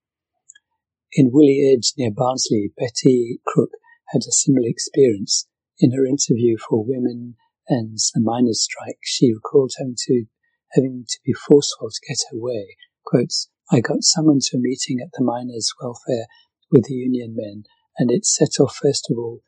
In 1.13 1.31
Woolley 1.31 1.73
Edge 1.73 1.93
near 1.97 2.11
Barnsley, 2.11 2.73
Betty 2.77 3.39
Crook 3.47 3.71
had 4.09 4.21
a 4.27 4.31
similar 4.31 4.67
experience. 4.67 5.47
In 5.79 5.91
her 5.93 6.05
interview 6.05 6.57
for 6.57 6.83
Women 6.83 7.35
and 7.69 7.97
the 8.13 8.21
Miners' 8.21 8.63
Strike, 8.63 8.99
she 9.03 9.33
recalled 9.33 9.71
having 9.77 9.95
to, 10.07 10.25
having 10.73 11.05
to 11.07 11.19
be 11.25 11.31
forceful 11.31 11.89
to 11.89 12.07
get 12.07 12.17
her 12.31 12.37
way. 12.37 12.75
Quotes, 13.05 13.49
I 13.71 13.79
got 13.79 14.03
summoned 14.03 14.41
to 14.49 14.57
a 14.57 14.59
meeting 14.59 14.99
at 15.01 15.11
the 15.13 15.23
miners' 15.23 15.71
welfare 15.81 16.25
with 16.69 16.85
the 16.85 16.95
union 16.95 17.33
men, 17.35 17.63
and 17.99 18.09
it 18.09 18.25
set 18.25 18.59
off 18.59 18.75
first 18.81 19.11
of 19.11 19.17
all 19.17 19.43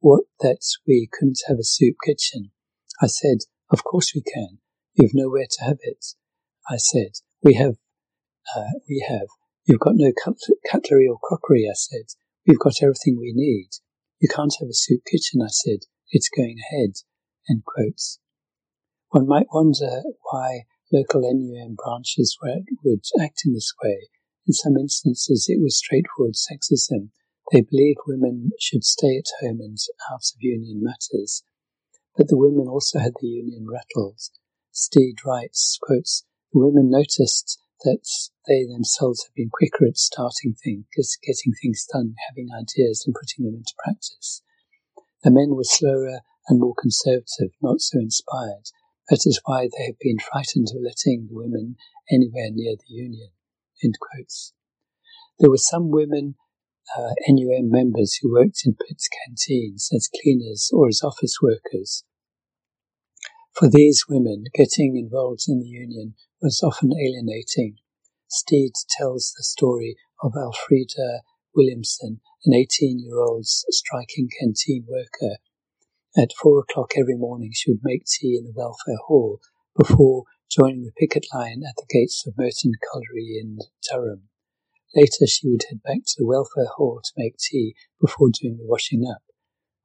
what 0.00 0.24
that 0.40 0.60
we 0.86 1.08
couldn't 1.12 1.40
have 1.48 1.58
a 1.58 1.64
soup 1.64 1.96
kitchen. 2.04 2.52
I 3.02 3.08
said, 3.08 3.38
Of 3.70 3.82
course 3.82 4.12
we 4.14 4.22
can. 4.22 4.58
You've 4.94 5.14
nowhere 5.14 5.46
to 5.50 5.64
have 5.64 5.78
it. 5.82 6.06
I 6.70 6.76
said, 6.76 7.12
We 7.42 7.54
have, 7.54 7.74
uh, 8.56 8.78
we 8.88 9.04
have. 9.08 9.26
You've 9.66 9.80
got 9.80 9.96
no 9.96 10.12
cutlery 10.70 11.08
or 11.08 11.18
crockery, 11.22 11.66
I 11.68 11.74
said. 11.74 12.06
We've 12.46 12.58
got 12.58 12.82
everything 12.82 13.18
we 13.18 13.32
need. 13.34 13.70
You 14.20 14.28
can't 14.28 14.54
have 14.60 14.68
a 14.68 14.74
soup 14.74 15.00
kitchen, 15.10 15.42
I 15.42 15.48
said. 15.50 15.80
It's 16.10 16.30
going 16.34 16.56
ahead. 16.70 16.92
End 17.50 17.64
quotes. 17.64 18.20
One 19.10 19.26
might 19.26 19.48
wonder 19.52 20.02
why 20.30 20.62
local 20.92 21.22
NUM 21.22 21.76
branches 21.76 22.38
would 22.84 23.02
act 23.20 23.42
in 23.44 23.54
this 23.54 23.72
way. 23.82 24.08
In 24.46 24.52
some 24.52 24.76
instances, 24.76 25.46
it 25.48 25.60
was 25.60 25.78
straightforward 25.78 26.34
sexism. 26.34 27.10
They 27.52 27.60
believed 27.60 28.00
women 28.06 28.50
should 28.58 28.84
stay 28.84 29.16
at 29.18 29.30
home 29.40 29.60
and 29.60 29.78
out 30.10 30.24
of 30.34 30.40
union 30.40 30.82
matters. 30.82 31.44
But 32.16 32.28
the 32.28 32.38
women 32.38 32.66
also 32.66 32.98
had 32.98 33.12
the 33.20 33.28
union 33.28 33.66
rattles. 33.70 34.32
Stead 34.72 35.24
writes, 35.24 35.78
quotes, 35.80 36.24
the 36.52 36.60
women 36.60 36.90
noticed 36.90 37.58
that 37.84 38.04
they 38.48 38.64
themselves 38.64 39.24
had 39.24 39.34
been 39.34 39.50
quicker 39.50 39.86
at 39.86 39.96
starting 39.96 40.54
things, 40.54 40.86
getting 41.22 41.52
things 41.62 41.86
done, 41.92 42.14
having 42.28 42.48
ideas 42.52 43.04
and 43.06 43.14
putting 43.14 43.44
them 43.44 43.54
into 43.54 43.74
practice. 43.84 44.42
The 45.22 45.30
men 45.30 45.54
were 45.54 45.64
slower 45.64 46.20
and 46.48 46.60
more 46.60 46.74
conservative, 46.80 47.52
not 47.60 47.80
so 47.80 47.98
inspired. 47.98 48.70
That 49.08 49.26
is 49.26 49.40
why 49.44 49.68
they 49.68 49.86
have 49.86 49.98
been 50.00 50.18
frightened 50.18 50.68
of 50.70 50.82
letting 50.82 51.28
the 51.28 51.34
women 51.34 51.76
anywhere 52.10 52.50
near 52.50 52.76
the 52.76 52.94
union. 52.94 53.30
There 55.38 55.50
were 55.50 55.58
some 55.58 55.90
women 55.90 56.36
uh, 56.96 57.14
NUM 57.28 57.70
members 57.70 58.18
who 58.20 58.32
worked 58.32 58.62
in 58.64 58.74
Pitt's 58.74 59.08
canteens 59.08 59.90
as 59.94 60.08
cleaners 60.22 60.70
or 60.72 60.88
as 60.88 61.02
office 61.02 61.38
workers. 61.42 62.04
For 63.52 63.68
these 63.70 64.04
women, 64.08 64.44
getting 64.54 64.96
involved 64.96 65.44
in 65.48 65.60
the 65.60 65.66
union 65.66 66.14
was 66.42 66.62
often 66.62 66.92
alienating. 66.92 67.76
Stead 68.28 68.72
tells 68.90 69.32
the 69.36 69.44
story 69.44 69.96
of 70.22 70.32
Alfreda 70.36 71.20
Williamson, 71.54 72.20
an 72.44 72.52
18 72.52 72.98
year 72.98 73.18
old 73.18 73.46
striking 73.46 74.28
canteen 74.38 74.86
worker. 74.88 75.36
At 76.16 76.32
four 76.40 76.60
o'clock 76.60 76.92
every 76.96 77.16
morning, 77.16 77.50
she 77.54 77.70
would 77.70 77.80
make 77.82 78.04
tea 78.04 78.36
in 78.36 78.44
the 78.44 78.52
welfare 78.54 78.98
hall 79.06 79.40
before 79.76 80.24
joining 80.50 80.84
the 80.84 80.92
picket 80.92 81.26
line 81.34 81.62
at 81.66 81.76
the 81.76 81.86
gates 81.88 82.26
of 82.26 82.34
Murton 82.34 82.72
Colliery 82.90 83.38
in 83.40 83.58
Durham. 83.90 84.28
Later, 84.94 85.26
she 85.26 85.48
would 85.48 85.64
head 85.68 85.82
back 85.82 86.04
to 86.06 86.14
the 86.18 86.26
welfare 86.26 86.68
hall 86.76 87.00
to 87.02 87.12
make 87.16 87.36
tea 87.38 87.74
before 88.00 88.30
doing 88.30 88.56
the 88.56 88.66
washing 88.66 89.06
up. 89.06 89.22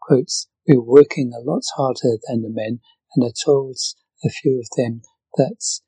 Quotes, 0.02 0.47
we 0.68 0.78
were 0.78 0.84
working 0.84 1.34
a 1.34 1.39
lot 1.39 1.64
harder 1.76 2.18
than 2.28 2.41
the 2.41 2.49
men, 2.49 2.80
and 3.16 3.26
I 3.26 3.32
told 3.32 3.78
a 4.24 4.30
few 4.30 4.60
of 4.60 4.68
them 4.78 5.02
that 5.38 5.82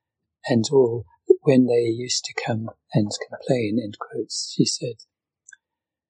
and 0.47 0.65
all 0.71 1.05
when 1.41 1.67
they 1.67 1.83
used 1.83 2.25
to 2.25 2.43
come 2.45 2.69
and 2.93 3.11
complain, 3.29 3.79
end 3.81 3.97
quotes, 3.99 4.53
she 4.55 4.65
said. 4.65 4.95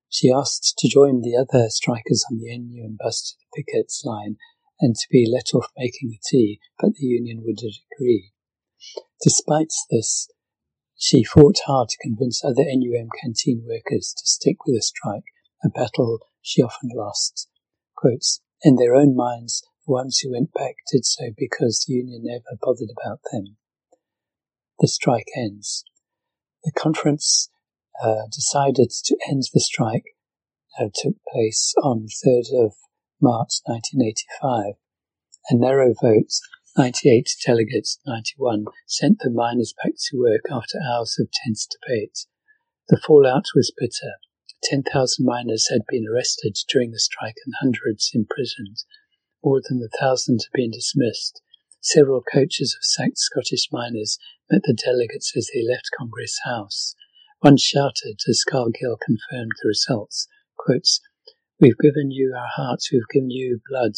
She 0.10 0.32
asked 0.32 0.76
to 0.78 0.88
join 0.88 1.22
the 1.22 1.36
other 1.36 1.70
strikers 1.70 2.24
on 2.30 2.38
the 2.38 2.58
NUM 2.58 2.98
bus 3.02 3.22
to 3.22 3.36
the 3.38 3.64
pickets 3.64 4.04
line 4.06 4.38
and 4.80 4.96
to 4.96 5.08
be 5.10 5.28
let 5.32 5.54
off 5.54 5.72
making 5.78 6.10
the 6.10 6.20
tea, 6.30 6.60
but 6.80 6.94
the 6.94 7.06
union 7.06 7.42
wouldn't 7.44 7.78
agree. 7.92 8.32
Despite 9.24 9.72
this, 9.90 10.30
she 10.98 11.24
fought 11.24 11.60
hard 11.66 11.90
to 11.90 11.98
convince 12.02 12.44
other 12.44 12.64
NUM 12.66 13.10
canteen 13.22 13.66
workers 13.68 14.14
to 14.18 14.26
stick 14.26 14.66
with 14.66 14.76
the 14.76 14.82
strike, 14.82 15.26
a 15.64 15.70
battle 15.70 16.20
she 16.42 16.62
often 16.62 16.90
lost. 16.94 17.50
Quotes, 17.96 18.42
in 18.62 18.76
their 18.76 18.96
own 18.96 19.16
minds, 19.16 19.64
the 19.86 19.92
ones 19.92 20.20
who 20.20 20.32
went 20.32 20.54
back 20.54 20.76
did 20.92 21.06
so 21.06 21.32
because 21.38 21.86
the 21.88 21.94
union 21.94 22.22
never 22.24 22.58
bothered 22.62 22.90
about 22.92 23.20
them. 23.32 23.58
The 24.80 24.88
strike 24.88 25.28
ends. 25.36 25.84
The 26.64 26.72
conference 26.72 27.50
uh, 28.02 28.28
decided 28.32 28.90
to 28.90 29.18
end 29.30 29.44
the 29.54 29.60
strike 29.60 30.16
uh, 30.80 30.90
took 30.94 31.16
place 31.32 31.74
on 31.84 32.08
3rd 32.26 32.66
of 32.66 32.74
March 33.22 33.62
1985. 33.66 34.76
A 35.50 35.56
narrow 35.56 35.94
vote 36.02 36.32
98 36.76 37.30
delegates, 37.46 38.00
91, 38.08 38.66
sent 38.88 39.20
the 39.20 39.30
miners 39.30 39.76
back 39.84 39.94
to 39.96 40.18
work 40.18 40.42
after 40.50 40.80
hours 40.84 41.20
of 41.20 41.30
tense 41.32 41.68
debate. 41.68 42.26
The 42.90 42.98
fallout 42.98 43.46
was 43.56 43.72
bitter. 43.78 44.14
10,000 44.64 45.24
miners 45.24 45.68
had 45.70 45.82
been 45.88 46.06
arrested 46.08 46.58
during 46.68 46.90
the 46.90 47.00
strike 47.00 47.36
and 47.46 47.54
hundreds 47.60 48.10
imprisoned. 48.16 48.78
More 49.46 49.62
than 49.64 49.84
a 49.84 49.98
thousand 50.00 50.40
had 50.46 50.58
been 50.58 50.72
dismissed. 50.72 51.44
Several 51.80 52.24
coaches 52.24 52.76
of 52.76 52.84
sacked 52.84 53.20
Scottish 53.20 53.68
miners 53.72 54.18
met 54.50 54.62
the 54.64 54.74
delegates 54.74 55.32
as 55.38 55.50
they 55.54 55.62
left 55.62 55.92
Congress 55.96 56.40
House. 56.44 56.96
One 57.42 57.58
shouted 57.58 58.18
as 58.28 58.42
Scargill 58.42 58.98
confirmed 59.06 59.52
the 59.62 59.68
results, 59.68 60.28
quotes, 60.58 61.02
We've 61.60 61.78
given 61.78 62.10
you 62.10 62.34
our 62.36 62.50
hearts, 62.56 62.92
we've 62.92 63.08
given 63.14 63.30
you 63.30 63.62
blood, 63.70 63.94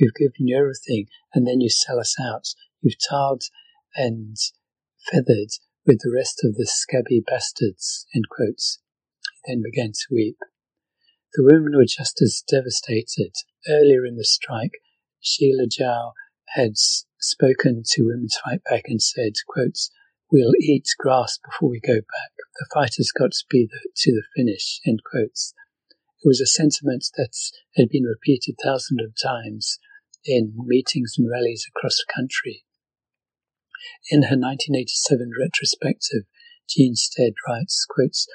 We've 0.00 0.14
given 0.14 0.46
you 0.46 0.56
everything, 0.56 1.06
and 1.34 1.46
then 1.46 1.60
you 1.60 1.68
sell 1.68 1.98
us 1.98 2.14
out. 2.20 2.46
You've 2.80 3.00
tarred 3.08 3.42
and 3.96 4.36
feathered 5.10 5.50
with 5.86 5.98
the 6.00 6.12
rest 6.14 6.40
of 6.44 6.54
the 6.54 6.66
scabby 6.66 7.22
bastards. 7.26 8.06
End 8.14 8.26
quotes. 8.30 8.78
He 9.44 9.52
then 9.52 9.62
began 9.62 9.92
to 9.92 10.14
weep. 10.14 10.38
The 11.34 11.44
women 11.44 11.76
were 11.76 11.84
just 11.84 12.22
as 12.22 12.44
devastated. 12.48 13.32
Earlier 13.68 14.06
in 14.06 14.16
the 14.16 14.24
strike, 14.24 14.80
Sheila 15.20 15.66
Jow 15.66 16.12
had 16.54 16.76
spoken 16.76 17.82
to 17.84 18.02
Women's 18.06 18.38
Fight 18.44 18.60
Back 18.70 18.84
and 18.86 19.02
said, 19.02 19.32
quotes, 19.48 19.90
We'll 20.30 20.52
eat 20.60 20.86
grass 20.98 21.38
before 21.44 21.70
we 21.70 21.80
go 21.80 21.96
back. 21.96 22.32
The 22.58 22.66
fight 22.72 22.94
has 22.98 23.10
got 23.10 23.32
to 23.32 23.44
be 23.50 23.66
the, 23.70 23.88
to 23.96 24.12
the 24.12 24.24
finish, 24.36 24.80
end 24.86 25.00
quotes. 25.04 25.54
It 26.22 26.28
was 26.28 26.40
a 26.40 26.46
sentiment 26.46 27.06
that 27.16 27.34
had 27.76 27.88
been 27.88 28.04
repeated 28.04 28.56
thousands 28.62 29.00
of 29.02 29.14
times 29.20 29.78
in 30.28 30.54
meetings 30.56 31.14
and 31.16 31.28
rallies 31.30 31.66
across 31.68 31.96
the 31.96 32.12
country. 32.12 32.64
In 34.10 34.22
her 34.24 34.36
1987 34.36 35.30
retrospective, 35.38 36.24
Jean 36.68 36.94
Stead 36.94 37.32
writes, 37.48 37.86
quotes, 37.88 38.26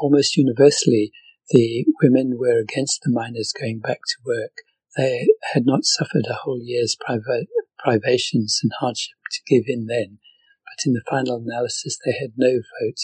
Almost 0.00 0.36
universally, 0.36 1.12
the 1.50 1.86
women 2.02 2.36
were 2.38 2.58
against 2.58 3.00
the 3.02 3.10
miners 3.10 3.52
going 3.58 3.78
back 3.78 4.00
to 4.08 4.16
work. 4.24 4.62
They 4.96 5.28
had 5.54 5.64
not 5.64 5.84
suffered 5.84 6.26
a 6.28 6.34
whole 6.42 6.60
year's 6.60 6.96
priva- 6.98 7.46
privations 7.78 8.60
and 8.62 8.72
hardship 8.80 9.16
to 9.32 9.40
give 9.46 9.64
in 9.66 9.86
then, 9.86 10.18
but 10.64 10.86
in 10.86 10.92
the 10.92 11.04
final 11.08 11.36
analysis 11.36 11.98
they 12.04 12.12
had 12.12 12.32
no 12.36 12.60
vote 12.80 12.98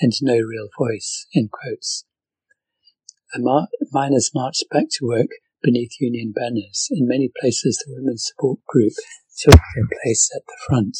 and 0.00 0.12
no 0.22 0.38
real 0.38 0.68
voice. 0.78 1.26
In 1.32 1.48
quotes. 1.48 2.04
The 3.34 3.40
mar- 3.40 3.68
miners 3.92 4.30
marched 4.34 4.64
back 4.70 4.86
to 4.92 5.06
work 5.06 5.30
beneath 5.62 6.00
Union 6.00 6.32
banners. 6.32 6.88
In 6.90 7.06
many 7.06 7.30
places, 7.40 7.82
the 7.86 7.94
women's 7.94 8.26
support 8.26 8.60
group 8.66 8.92
took 9.38 9.54
their 9.54 9.88
place 10.02 10.30
at 10.34 10.42
the 10.46 10.56
front. 10.66 10.96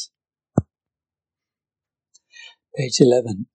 Page 2.75 2.97
11. 2.99 3.47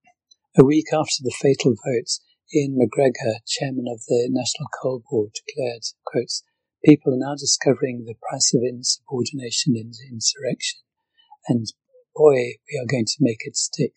A 0.57 0.63
week 0.63 0.87
after 0.93 1.21
the 1.21 1.35
fatal 1.41 1.75
votes, 1.85 2.21
Ian 2.55 2.77
MacGregor, 2.77 3.39
chairman 3.45 3.85
of 3.87 4.01
the 4.07 4.27
National 4.31 4.67
Coal 4.81 5.03
Board, 5.09 5.31
declared, 5.45 5.83
quotes, 6.05 6.43
People 6.83 7.13
are 7.13 7.17
now 7.19 7.35
discovering 7.35 8.05
the 8.05 8.15
price 8.27 8.53
of 8.55 8.61
insubordination 8.63 9.75
in 9.75 9.91
insurrection, 10.09 10.79
and 11.47 11.67
boy, 12.15 12.55
we 12.71 12.79
are 12.81 12.89
going 12.89 13.05
to 13.05 13.17
make 13.19 13.39
it 13.41 13.57
stick. 13.57 13.93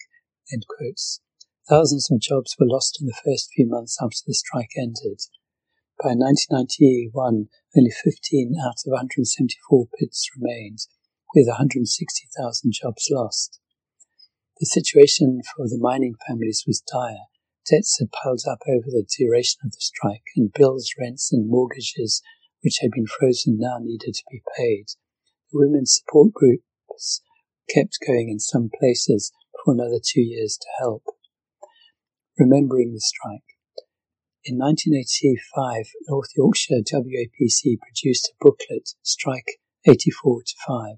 End 0.53 0.65
quotes. 0.69 1.21
Thousands 1.69 2.11
of 2.11 2.21
jobs 2.21 2.57
were 2.59 2.67
lost 2.67 3.01
in 3.01 3.07
the 3.07 3.17
first 3.25 3.51
few 3.55 3.69
months 3.69 3.97
after 4.03 4.19
the 4.27 4.35
strike 4.35 4.73
ended. 4.77 5.21
By 5.99 6.15
1991, 6.15 7.49
only 7.77 7.91
15 7.91 8.55
out 8.61 8.83
of 8.87 8.91
174 8.91 9.89
pits 9.99 10.29
remained, 10.37 10.87
with 11.35 11.47
160,000 11.49 12.73
jobs 12.73 13.09
lost. 13.11 13.61
The 14.59 14.67
situation 14.67 15.43
for 15.57 15.69
the 15.69 15.79
mining 15.79 16.15
families 16.27 16.65
was 16.67 16.81
dire. 16.81 17.27
Debts 17.71 17.99
had 17.99 18.11
piled 18.11 18.43
up 18.51 18.61
over 18.69 18.91
the 18.91 19.07
duration 19.19 19.61
of 19.65 19.73
the 19.73 19.81
strike, 19.81 20.25
and 20.37 20.53
bills, 20.53 20.91
rents, 20.99 21.33
and 21.33 21.49
mortgages, 21.49 22.23
which 22.63 22.79
had 22.81 22.91
been 22.91 23.07
frozen, 23.07 23.59
now 23.59 23.79
needed 23.81 24.15
to 24.15 24.25
be 24.31 24.43
paid. 24.57 24.87
The 25.51 25.59
women's 25.59 25.95
support 25.95 26.33
groups 26.33 27.23
kept 27.69 27.99
going 28.07 28.29
in 28.29 28.41
some 28.41 28.71
places 28.79 29.33
for 29.65 29.75
another 29.75 30.01
two 30.03 30.23
years 30.23 30.59
to 30.61 30.67
help. 30.79 31.05
Remembering 32.39 32.93
the 32.93 33.01
strike. 33.01 33.52
In 34.45 34.59
1985, 34.59 35.87
North 36.09 36.31
Yorkshire 36.37 36.83
WAPC 36.83 37.79
produced 37.79 38.27
a 38.27 38.35
booklet, 38.41 38.91
Strike 39.01 39.61
84 39.89 40.43
to 40.43 40.55
5. 40.67 40.97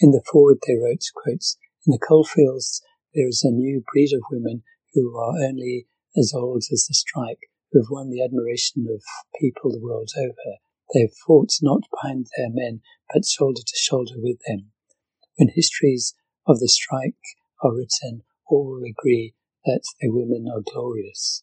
In 0.00 0.12
the 0.12 0.22
foreword 0.30 0.58
they 0.64 0.76
wrote, 0.76 1.02
quotes, 1.12 1.56
In 1.84 1.90
the 1.90 1.98
coalfields 1.98 2.80
there 3.12 3.26
is 3.26 3.42
a 3.42 3.50
new 3.50 3.82
breed 3.92 4.12
of 4.14 4.22
women 4.30 4.62
who 4.94 5.18
are 5.18 5.42
only 5.42 5.88
as 6.16 6.32
old 6.32 6.62
as 6.70 6.86
the 6.86 6.94
strike, 6.94 7.50
who 7.72 7.80
have 7.80 7.90
won 7.90 8.08
the 8.08 8.22
admiration 8.22 8.86
of 8.88 9.02
people 9.40 9.72
the 9.72 9.82
world 9.82 10.10
over. 10.16 10.58
They 10.94 11.00
have 11.00 11.16
fought 11.26 11.50
not 11.60 11.82
behind 11.90 12.28
their 12.36 12.50
men, 12.50 12.82
but 13.12 13.24
shoulder 13.24 13.62
to 13.66 13.76
shoulder 13.76 14.14
with 14.16 14.38
them. 14.46 14.70
When 15.38 15.48
histories 15.48 16.14
of 16.46 16.60
the 16.60 16.68
strike 16.68 17.18
are 17.64 17.74
written, 17.74 18.22
all 18.46 18.66
will 18.66 18.84
agree 18.84 19.34
that 19.64 19.82
the 20.00 20.10
women 20.10 20.46
are 20.48 20.62
glorious. 20.62 21.42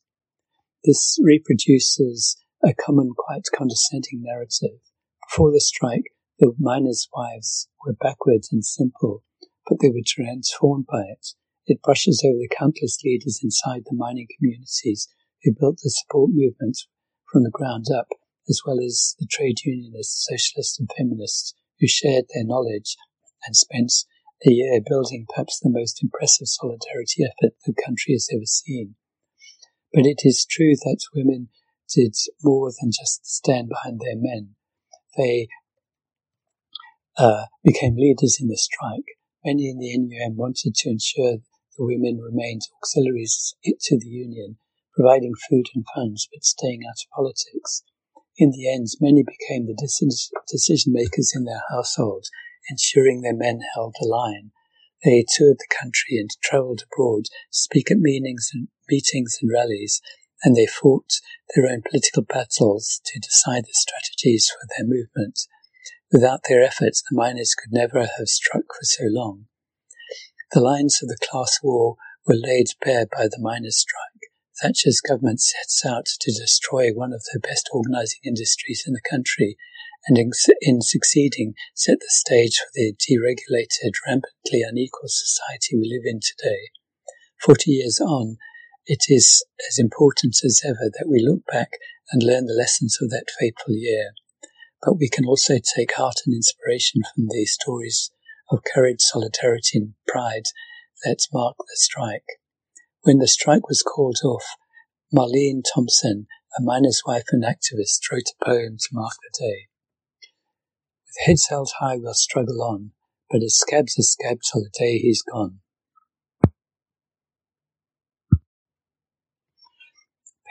This 0.87 1.19
reproduces 1.21 2.37
a 2.63 2.73
common, 2.73 3.11
quite 3.13 3.43
condescending 3.53 4.23
narrative. 4.23 4.79
Before 5.27 5.51
the 5.51 5.59
strike, 5.59 6.15
the 6.39 6.53
miners' 6.57 7.09
wives 7.13 7.67
were 7.85 7.91
backward 7.91 8.43
and 8.53 8.63
simple, 8.63 9.25
but 9.67 9.79
they 9.81 9.89
were 9.89 10.07
transformed 10.07 10.85
by 10.89 11.01
it. 11.11 11.33
It 11.65 11.81
brushes 11.81 12.23
over 12.25 12.37
the 12.37 12.47
countless 12.47 13.03
leaders 13.03 13.41
inside 13.43 13.83
the 13.83 13.97
mining 13.97 14.27
communities 14.33 15.09
who 15.43 15.51
built 15.59 15.79
the 15.83 15.89
support 15.89 16.29
movement 16.33 16.77
from 17.33 17.43
the 17.43 17.51
ground 17.51 17.87
up, 17.93 18.07
as 18.47 18.61
well 18.65 18.79
as 18.79 19.13
the 19.19 19.27
trade 19.29 19.57
unionists, 19.65 20.25
socialists, 20.25 20.79
and 20.79 20.89
feminists 20.97 21.53
who 21.81 21.87
shared 21.89 22.27
their 22.33 22.45
knowledge 22.45 22.95
and 23.45 23.57
spent 23.57 23.91
a 24.47 24.51
year 24.51 24.79
building 24.87 25.25
perhaps 25.27 25.59
the 25.59 25.69
most 25.69 26.01
impressive 26.01 26.47
solidarity 26.47 27.25
effort 27.25 27.57
the 27.65 27.73
country 27.73 28.13
has 28.13 28.29
ever 28.33 28.45
seen. 28.45 28.95
But 29.97 30.05
it 30.05 30.21
is 30.23 30.45
true 30.45 30.75
that 30.75 30.99
women 31.15 31.49
did 31.91 32.13
more 32.43 32.69
than 32.69 32.91
just 32.91 33.25
stand 33.25 33.69
behind 33.69 33.99
their 33.99 34.15
men. 34.15 34.53
They 35.17 35.47
uh, 37.17 37.45
became 37.63 37.95
leaders 37.95 38.37
in 38.39 38.47
the 38.47 38.57
strike. 38.57 39.17
Many 39.43 39.71
in 39.71 39.79
the 39.79 39.97
NUM 39.97 40.37
wanted 40.37 40.75
to 40.75 40.89
ensure 40.91 41.37
the 41.75 41.83
women 41.83 42.19
remained 42.21 42.61
auxiliaries 42.77 43.55
to 43.65 43.97
the 43.97 44.05
union, 44.05 44.59
providing 44.95 45.33
food 45.49 45.65
and 45.73 45.83
funds 45.95 46.27
but 46.31 46.43
staying 46.43 46.81
out 46.87 47.01
of 47.01 47.09
politics. 47.15 47.81
In 48.37 48.51
the 48.51 48.71
end, 48.71 48.85
many 49.01 49.23
became 49.23 49.65
the 49.65 49.73
decision 50.47 50.93
makers 50.93 51.33
in 51.35 51.45
their 51.45 51.63
households, 51.71 52.29
ensuring 52.69 53.21
their 53.21 53.35
men 53.35 53.61
held 53.73 53.95
the 53.99 54.07
line. 54.07 54.51
They 55.03 55.25
toured 55.35 55.57
the 55.57 55.75
country 55.75 56.17
and 56.17 56.29
travelled 56.43 56.83
abroad 56.83 57.25
to 57.25 57.31
speak 57.49 57.89
at 57.89 57.97
meetings 57.97 58.51
and 58.53 58.67
meetings 58.89 59.37
and 59.41 59.51
rallies, 59.51 60.01
and 60.43 60.55
they 60.55 60.65
fought 60.65 61.19
their 61.55 61.67
own 61.67 61.81
political 61.81 62.23
battles 62.23 63.01
to 63.05 63.19
decide 63.19 63.65
the 63.65 63.73
strategies 63.73 64.49
for 64.49 64.67
their 64.67 64.87
movement. 64.87 65.39
Without 66.11 66.41
their 66.47 66.63
efforts, 66.63 67.01
the 67.01 67.15
miners 67.15 67.53
could 67.53 67.73
never 67.73 67.99
have 67.99 68.27
struck 68.27 68.63
for 68.67 68.83
so 68.83 69.03
long. 69.07 69.45
The 70.53 70.61
lines 70.61 71.01
of 71.01 71.09
the 71.09 71.17
class 71.21 71.59
war 71.61 71.97
were 72.25 72.35
laid 72.35 72.67
bare 72.83 73.05
by 73.05 73.27
the 73.27 73.39
miners' 73.39 73.79
strike. 73.79 74.31
Thatcher's 74.61 75.01
government 75.01 75.41
sets 75.41 75.85
out 75.85 76.05
to 76.21 76.31
destroy 76.31 76.91
one 76.91 77.13
of 77.13 77.23
the 77.33 77.39
best 77.39 77.69
organising 77.73 78.21
industries 78.23 78.83
in 78.87 78.93
the 78.93 79.09
country 79.09 79.57
and 80.07 80.17
in, 80.17 80.31
in 80.61 80.81
succeeding 80.81 81.53
set 81.75 81.99
the 81.99 82.09
stage 82.09 82.57
for 82.57 82.69
the 82.73 82.93
deregulated, 82.93 83.91
rampantly 84.07 84.61
unequal 84.61 85.09
society 85.09 85.75
we 85.75 85.89
live 85.89 86.05
in 86.05 86.21
today. 86.21 86.69
Forty 87.39 87.71
years 87.71 87.99
on, 87.99 88.37
it 88.87 89.03
is 89.09 89.45
as 89.69 89.77
important 89.77 90.37
as 90.43 90.61
ever 90.65 90.89
that 90.97 91.09
we 91.09 91.19
look 91.19 91.41
back 91.51 91.71
and 92.11 92.23
learn 92.23 92.45
the 92.45 92.53
lessons 92.53 92.97
of 93.01 93.09
that 93.09 93.25
fateful 93.37 93.73
year. 93.73 94.11
But 94.81 94.97
we 94.97 95.09
can 95.09 95.25
also 95.25 95.55
take 95.75 95.95
heart 95.95 96.21
and 96.25 96.33
inspiration 96.33 97.01
from 97.13 97.27
the 97.27 97.45
stories 97.45 98.11
of 98.49 98.59
courage, 98.73 99.01
solidarity, 99.01 99.77
and 99.77 99.93
pride 100.07 100.45
that 101.03 101.27
marked 101.33 101.59
the 101.59 101.75
strike. 101.75 102.39
When 103.01 103.17
the 103.17 103.27
strike 103.27 103.67
was 103.67 103.83
called 103.83 104.19
off, 104.23 104.45
Marlene 105.13 105.63
Thompson, 105.73 106.27
a 106.57 106.61
miner's 106.61 107.01
wife 107.05 107.25
and 107.31 107.43
activist, 107.43 107.99
wrote 108.11 108.31
a 108.39 108.45
poem 108.45 108.77
to 108.77 108.87
mark 108.93 109.13
the 109.21 109.45
day. 109.45 109.67
With 111.05 111.25
heads 111.25 111.47
held 111.49 111.71
high, 111.79 111.97
we'll 111.97 112.13
struggle 112.13 112.61
on, 112.61 112.91
but 113.29 113.43
as 113.43 113.57
scabs 113.57 113.99
are 113.99 114.03
scab 114.03 114.39
till 114.49 114.61
the 114.61 114.71
day 114.73 114.97
he's 114.97 115.21
gone. 115.21 115.59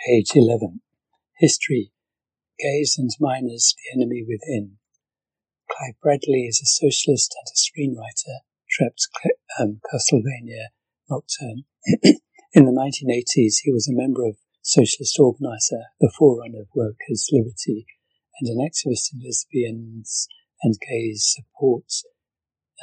Page 0.05 0.32
11. 0.34 0.82
History. 1.38 1.90
Gays 2.59 2.97
and 2.99 3.11
miners, 3.18 3.74
the 3.76 3.99
enemy 3.99 4.22
within. 4.22 4.76
Clive 5.70 5.99
Bradley 6.03 6.44
is 6.47 6.61
a 6.61 6.66
socialist 6.66 7.34
and 7.34 7.49
a 7.49 7.57
screenwriter, 7.57 8.44
trapped 8.70 9.09
um, 9.59 9.80
Castlevania 9.90 10.68
Nocturne. 11.09 11.64
In 12.53 12.66
the 12.66 12.76
1980s, 12.76 13.64
he 13.64 13.72
was 13.72 13.88
a 13.88 13.97
member 13.97 14.26
of 14.26 14.36
Socialist 14.62 15.18
Organizer, 15.18 15.84
the 15.99 16.12
forerunner 16.16 16.61
of 16.61 16.68
workers' 16.74 17.30
liberty, 17.32 17.86
and 18.38 18.49
an 18.49 18.59
activist 18.59 19.12
in 19.12 19.24
lesbians 19.24 20.28
and 20.62 20.74
gays 20.88 21.34
support 21.34 21.90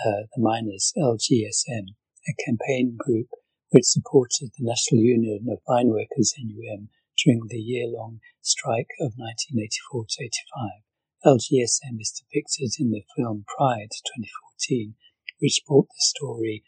uh, 0.03 0.26
the 0.36 0.41
miners, 0.41 0.91
LGSM, 0.97 1.93
a 2.28 2.43
campaign 2.43 2.97
group 2.97 3.28
which 3.70 3.86
supported 3.86 4.49
the 4.57 4.66
National 4.66 5.01
Union 5.01 5.45
of 5.49 5.59
Mine 5.68 5.89
Workers, 5.89 6.34
NUM, 6.38 6.89
during 7.24 7.48
the 7.48 7.58
year-long 7.58 8.20
strike 8.42 8.90
of 9.00 9.14
1984 9.18 10.06
to 10.10 10.24
85. 10.24 10.84
LGSM 11.26 12.00
is 12.00 12.12
depicted 12.12 12.74
in 12.80 12.92
the 12.92 13.04
film 13.16 13.46
Pride 13.48 13.92
2014, 14.18 14.96
which 15.40 15.62
brought 15.68 15.88
the 15.88 16.00
story 16.00 16.64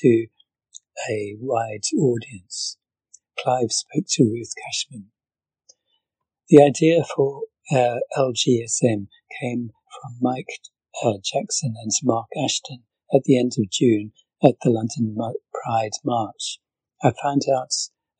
to 0.00 0.26
a 1.08 1.36
wide 1.38 1.84
audience. 1.96 2.78
Clive 3.38 3.70
spoke 3.70 4.04
to 4.08 4.24
Ruth 4.24 4.52
Cashman. 4.56 5.10
The 6.48 6.62
idea 6.62 7.04
for 7.16 7.42
uh, 7.70 7.98
LGSM 8.16 9.06
came 9.40 9.70
from 9.70 10.16
Mike 10.20 10.60
uh, 11.04 11.14
Jackson 11.22 11.74
and 11.82 11.92
Mark 12.02 12.26
Ashton 12.36 12.82
at 13.14 13.22
the 13.24 13.38
end 13.38 13.52
of 13.58 13.70
June 13.70 14.12
at 14.42 14.56
the 14.62 14.70
London 14.70 15.16
Pride 15.52 15.92
March. 16.04 16.58
I 17.02 17.12
found 17.22 17.42
out 17.56 17.70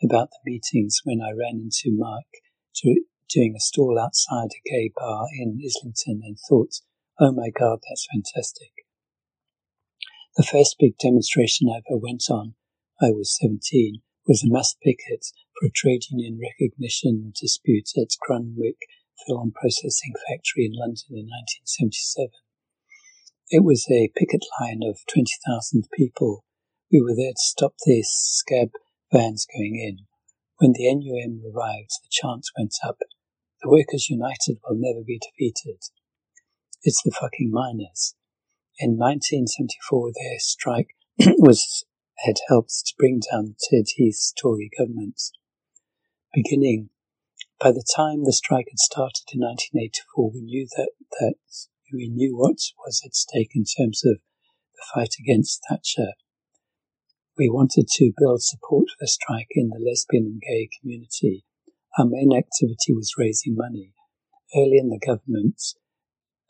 about 0.03 0.31
the 0.31 0.51
meetings 0.51 1.01
when 1.05 1.21
I 1.21 1.31
ran 1.31 1.61
into 1.61 1.97
Mike 1.97 2.43
doing 3.33 3.55
a 3.57 3.61
stall 3.61 3.99
outside 3.99 4.51
a 4.53 4.69
gay 4.69 4.91
bar 4.97 5.27
in 5.39 5.59
Islington 5.65 6.21
and 6.25 6.37
thought, 6.49 6.81
oh 7.21 7.33
my 7.33 7.51
god, 7.51 7.79
that's 7.89 8.07
fantastic. 8.13 8.73
The 10.37 10.43
first 10.43 10.77
big 10.79 10.97
demonstration 10.99 11.69
I 11.69 11.79
ever 11.79 11.99
went 11.99 12.25
on, 12.31 12.55
I 13.01 13.11
was 13.11 13.37
17, 13.41 14.03
was 14.27 14.43
a 14.43 14.53
mass 14.53 14.75
picket 14.83 15.27
for 15.59 15.67
a 15.67 15.71
trade 15.71 16.03
union 16.11 16.39
recognition 16.41 17.33
dispute 17.39 17.91
at 17.97 18.17
Grunwick 18.27 18.81
Film 19.27 19.53
Processing 19.55 20.13
Factory 20.29 20.67
in 20.67 20.73
London 20.73 21.11
in 21.11 21.29
1977. 21.67 22.31
It 23.51 23.65
was 23.65 23.87
a 23.91 24.11
picket 24.17 24.45
line 24.61 24.81
of 24.83 25.01
20,000 25.13 25.89
people. 25.93 26.45
We 26.91 27.01
were 27.01 27.15
there 27.15 27.33
to 27.33 27.49
stop 27.53 27.75
the 27.85 28.03
scab 28.03 28.71
vans 29.13 29.47
going 29.47 29.77
in. 29.77 30.07
When 30.59 30.73
the 30.73 30.93
NUM 30.95 31.43
arrived, 31.45 31.93
the 32.03 32.09
chant 32.11 32.47
went 32.57 32.75
up, 32.85 32.99
The 33.63 33.69
Workers 33.69 34.09
United 34.09 34.59
will 34.65 34.77
never 34.77 35.05
be 35.05 35.21
defeated. 35.21 35.79
It's 36.83 37.03
the 37.05 37.13
fucking 37.13 37.51
miners. 37.51 38.15
In 38.79 38.97
1974, 38.97 40.13
their 40.15 40.39
strike 40.39 40.97
was 41.39 41.85
had 42.25 42.37
helped 42.49 42.71
to 42.87 42.95
bring 42.99 43.21
down 43.31 43.57
Ted 43.69 43.85
Heath's 43.97 44.33
Tory 44.41 44.71
government. 44.79 45.21
Beginning, 46.33 46.91
by 47.61 47.73
the 47.73 47.85
time 47.97 48.25
the 48.25 48.33
strike 48.33 48.69
had 48.71 48.79
started 48.79 49.25
in 49.33 49.41
1984, 49.41 50.31
we 50.33 50.41
knew 50.41 50.67
that, 50.77 50.91
that 51.21 51.35
we 51.93 52.09
knew 52.09 52.37
what 52.37 52.59
was 52.87 53.03
at 53.05 53.15
stake 53.15 53.51
in 53.55 53.65
terms 53.65 54.03
of 54.05 54.19
the 54.75 54.83
fight 54.95 55.15
against 55.21 55.61
Thatcher. 55.69 56.13
We 57.39 57.49
wanted 57.49 57.89
to 57.89 58.13
build 58.19 58.43
support 58.43 58.89
for 58.91 58.97
the 59.01 59.09
strike 59.09 59.49
in 59.53 59.71
the 59.71 59.83
lesbian 59.83 60.25
and 60.25 60.41
gay 60.43 60.69
community. 60.79 61.45
Our 61.99 62.05
main 62.05 62.31
activity 62.37 62.93
was 62.93 63.15
raising 63.17 63.57
money. 63.57 63.95
Early 64.55 64.77
in 64.77 64.91
the 64.91 65.01
government, 65.01 65.57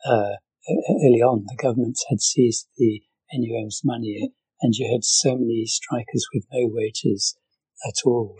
uh, 0.05 0.35
early 0.67 1.21
on, 1.21 1.45
the 1.47 1.55
government 1.61 1.97
had 2.09 2.19
seized 2.19 2.67
the 2.77 3.01
NUM's 3.33 3.81
money, 3.85 4.33
and 4.61 4.73
you 4.75 4.91
had 4.91 5.05
so 5.05 5.37
many 5.37 5.65
strikers 5.65 6.27
with 6.33 6.45
no 6.51 6.67
wages 6.69 7.37
at 7.87 8.05
all. 8.05 8.35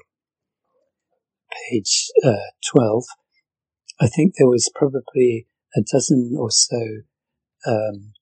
Page 1.69 2.09
uh, 2.25 2.51
12. 2.73 3.03
I 4.01 4.07
think 4.07 4.33
there 4.37 4.49
was 4.49 4.69
probably 4.75 5.47
a 5.77 5.81
dozen 5.81 6.35
or 6.37 6.51
so, 6.51 7.03
um, 7.65 8.13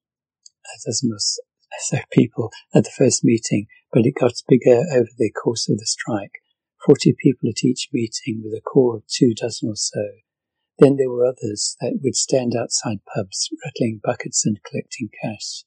a 0.64 0.78
dozen 0.86 1.12
or 1.12 1.20
so 1.20 1.42
people 2.12 2.52
at 2.74 2.84
the 2.84 2.92
first 2.98 3.24
meeting, 3.24 3.68
but 3.92 4.06
it 4.06 4.16
got 4.20 4.34
bigger 4.48 4.84
over 4.94 5.10
the 5.18 5.32
course 5.32 5.70
of 5.70 5.78
the 5.78 5.86
strike. 5.86 6.32
Forty 6.86 7.16
people 7.18 7.50
at 7.50 7.64
each 7.64 7.90
meeting 7.94 8.42
with 8.44 8.54
a 8.54 8.62
core 8.62 8.98
of 8.98 9.04
two 9.08 9.34
dozen 9.34 9.70
or 9.70 9.76
so. 9.76 10.04
Then 10.80 10.98
there 10.98 11.10
were 11.10 11.26
others 11.26 11.76
that 11.80 12.00
would 12.02 12.16
stand 12.16 12.56
outside 12.56 13.06
pubs, 13.14 13.50
rattling 13.64 14.00
buckets 14.04 14.46
and 14.46 14.58
collecting 14.64 15.10
cash. 15.22 15.64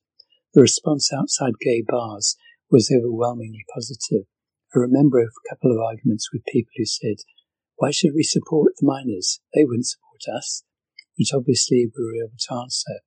The 0.55 0.63
response 0.63 1.13
outside 1.13 1.55
gay 1.61 1.85
bars 1.87 2.37
was 2.71 2.91
overwhelmingly 2.91 3.65
positive. 3.73 4.27
I 4.75 4.81
remember 4.81 5.21
a 5.21 5.51
couple 5.51 5.71
of 5.71 5.79
arguments 5.79 6.31
with 6.33 6.45
people 6.47 6.73
who 6.77 6.85
said, 6.85 7.19
Why 7.77 7.93
should 7.93 8.13
we 8.15 8.25
support 8.25 8.73
the 8.81 8.87
miners? 8.87 9.41
They 9.55 9.65
wouldn't 9.65 9.87
support 9.87 10.37
us 10.37 10.65
which 11.17 11.33
obviously 11.35 11.91
we 11.97 12.05
were 12.05 12.25
able 12.25 12.39
to 12.39 12.55
answer. 12.55 13.01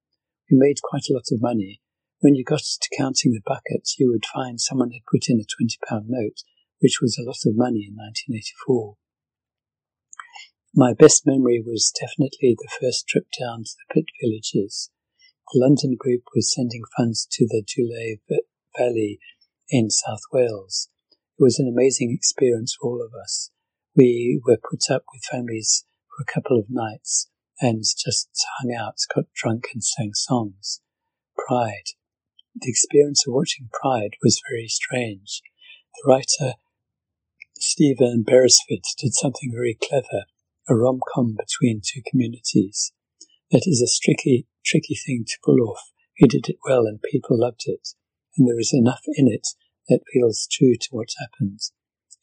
We 0.50 0.58
made 0.58 0.82
quite 0.82 1.10
a 1.10 1.14
lot 1.14 1.28
of 1.32 1.41
money. 1.41 1.82
When 2.20 2.34
you 2.34 2.43
got 2.43 2.61
to 2.61 2.97
counting 2.97 3.34
the 3.34 3.41
buckets, 3.45 3.99
you 3.99 4.09
would 4.09 4.26
find 4.26 4.59
someone 4.59 4.89
had 4.89 5.05
put 5.09 5.30
in 5.30 5.39
a 5.39 5.43
£20 5.43 6.05
note, 6.07 6.41
which 6.80 6.99
was 6.99 7.15
a 7.18 7.24
lot 7.24 7.45
of 7.45 7.55
money 7.55 7.86
in 7.88 7.95
1984. 7.95 8.95
My 10.74 10.93
best 10.93 11.28
memory 11.28 11.61
was 11.63 11.93
definitely 11.93 12.57
the 12.57 12.70
first 12.82 13.07
trip 13.07 13.28
down 13.39 13.63
to 13.63 13.70
the 13.70 13.93
pit 13.93 14.05
villages. 14.22 14.89
The 15.53 15.59
London 15.59 15.95
group 15.97 16.24
was 16.36 16.53
sending 16.53 16.82
funds 16.97 17.28
to 17.32 17.45
the 17.47 17.63
Dulais 17.63 18.20
Valley 18.78 19.20
in 19.70 19.91
South 19.91 20.22
Wales. 20.34 20.89
It 21.39 21.43
was 21.43 21.59
an 21.59 21.72
amazing 21.72 22.11
experience 22.11 22.76
for 22.80 22.89
all 22.89 23.01
of 23.05 23.13
us. 23.13 23.51
We 23.95 24.41
were 24.45 24.57
put 24.57 24.89
up 24.89 25.03
with 25.13 25.24
families 25.24 25.86
for 26.09 26.24
a 26.24 26.34
couple 26.34 26.57
of 26.57 26.65
nights 26.70 27.30
and 27.61 27.84
just 27.84 28.30
hung 28.59 28.76
out, 28.76 28.95
got 29.13 29.26
drunk 29.36 29.68
and 29.74 29.84
sang 29.84 30.13
songs. 30.13 30.82
Pride. 31.38 31.93
The 32.60 32.70
experience 32.70 33.24
of 33.28 33.34
watching 33.36 33.70
Pride 33.72 34.18
was 34.24 34.41
very 34.49 34.68
strange. 34.68 35.41
The 35.95 36.10
writer 36.10 36.53
Stephen 37.60 38.24
Beresford 38.24 38.82
did 38.97 39.14
something 39.14 39.51
very 39.51 39.78
clever, 39.80 40.26
a 40.68 40.76
rom-com 40.76 41.36
between 41.38 41.82
two 41.86 42.01
communities. 42.10 42.93
That 43.51 43.64
is 43.68 43.82
a 43.82 44.03
tricky, 44.03 44.47
tricky 44.66 44.95
thing 44.95 45.26
to 45.28 45.38
pull 45.43 45.62
off. 45.70 45.91
He 46.16 46.28
did 46.28 46.49
it 46.49 46.58
well 46.68 46.86
and 46.86 46.99
people 47.01 47.39
loved 47.39 47.64
it. 47.68 47.89
And 48.38 48.47
there 48.47 48.60
is 48.60 48.74
enough 48.74 49.03
in 49.16 49.28
it 49.28 49.47
that 49.88 50.01
feels 50.12 50.47
true 50.51 50.76
to 50.80 50.89
what 50.91 51.10
happens. 51.20 51.74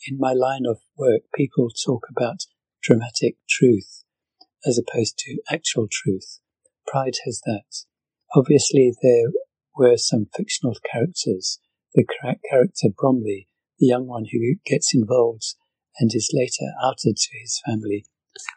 In 0.09 0.19
my 0.19 0.33
line 0.33 0.67
of 0.69 0.81
work, 0.97 1.23
people 1.35 1.71
talk 1.71 2.07
about 2.11 2.47
dramatic 2.83 3.37
truth 3.49 4.03
as 4.67 4.79
opposed 4.79 5.17
to 5.19 5.39
actual 5.51 5.87
truth. 5.91 6.41
Pride 6.87 7.19
has 7.25 7.41
that. 7.47 7.85
Obviously, 8.35 8.93
there 9.01 9.29
were 9.77 9.97
some 9.97 10.27
fictional 10.37 10.77
characters. 10.91 11.59
The 11.95 12.05
character 12.51 12.89
Bromley, 12.97 13.49
the 13.79 13.87
young 13.87 14.07
one 14.07 14.25
who 14.31 14.57
gets 14.65 14.95
involved 14.95 15.55
and 15.99 16.11
is 16.15 16.31
later 16.33 16.73
outed 16.83 17.17
to 17.17 17.39
his 17.41 17.61
family. 17.65 18.07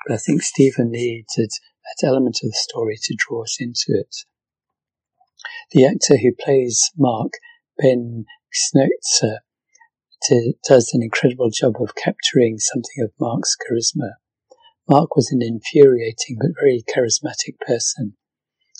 But 0.05 0.15
I 0.15 0.17
think 0.17 0.41
Stephen 0.41 0.91
needed 0.91 1.25
that 1.37 2.07
element 2.07 2.39
of 2.43 2.49
the 2.49 2.57
story 2.57 2.97
to 3.01 3.15
draw 3.17 3.43
us 3.43 3.57
into 3.59 3.85
it. 3.89 4.15
The 5.71 5.85
actor 5.85 6.17
who 6.17 6.33
plays 6.33 6.91
Mark, 6.97 7.33
Ben 7.77 8.25
Schnetzer, 8.51 9.37
does 10.67 10.91
an 10.93 11.03
incredible 11.03 11.49
job 11.51 11.75
of 11.79 11.95
capturing 11.95 12.57
something 12.57 13.03
of 13.03 13.11
Mark's 13.19 13.55
charisma. 13.55 14.13
Mark 14.89 15.15
was 15.15 15.31
an 15.31 15.41
infuriating 15.41 16.37
but 16.39 16.51
very 16.59 16.83
charismatic 16.87 17.59
person. 17.59 18.15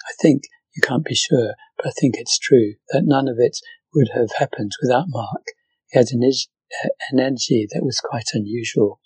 I 0.08 0.14
think, 0.22 0.44
you 0.78 0.82
can't 0.88 1.04
be 1.04 1.16
sure, 1.16 1.56
but 1.78 1.88
I 1.88 1.92
think 2.00 2.16
it's 2.18 2.38
true, 2.38 2.76
that 2.90 3.02
none 3.04 3.28
of 3.28 3.38
it 3.40 3.58
would 3.96 4.10
have 4.14 4.30
happened 4.38 4.74
without 4.80 5.08
Mark. 5.10 5.48
He 5.90 5.98
had 5.98 6.10
an, 6.12 6.22
uh, 6.24 6.90
an 7.10 7.20
energy 7.20 7.68
that 7.72 7.84
was 7.84 8.00
quite 8.00 8.30
unusual. 8.34 9.02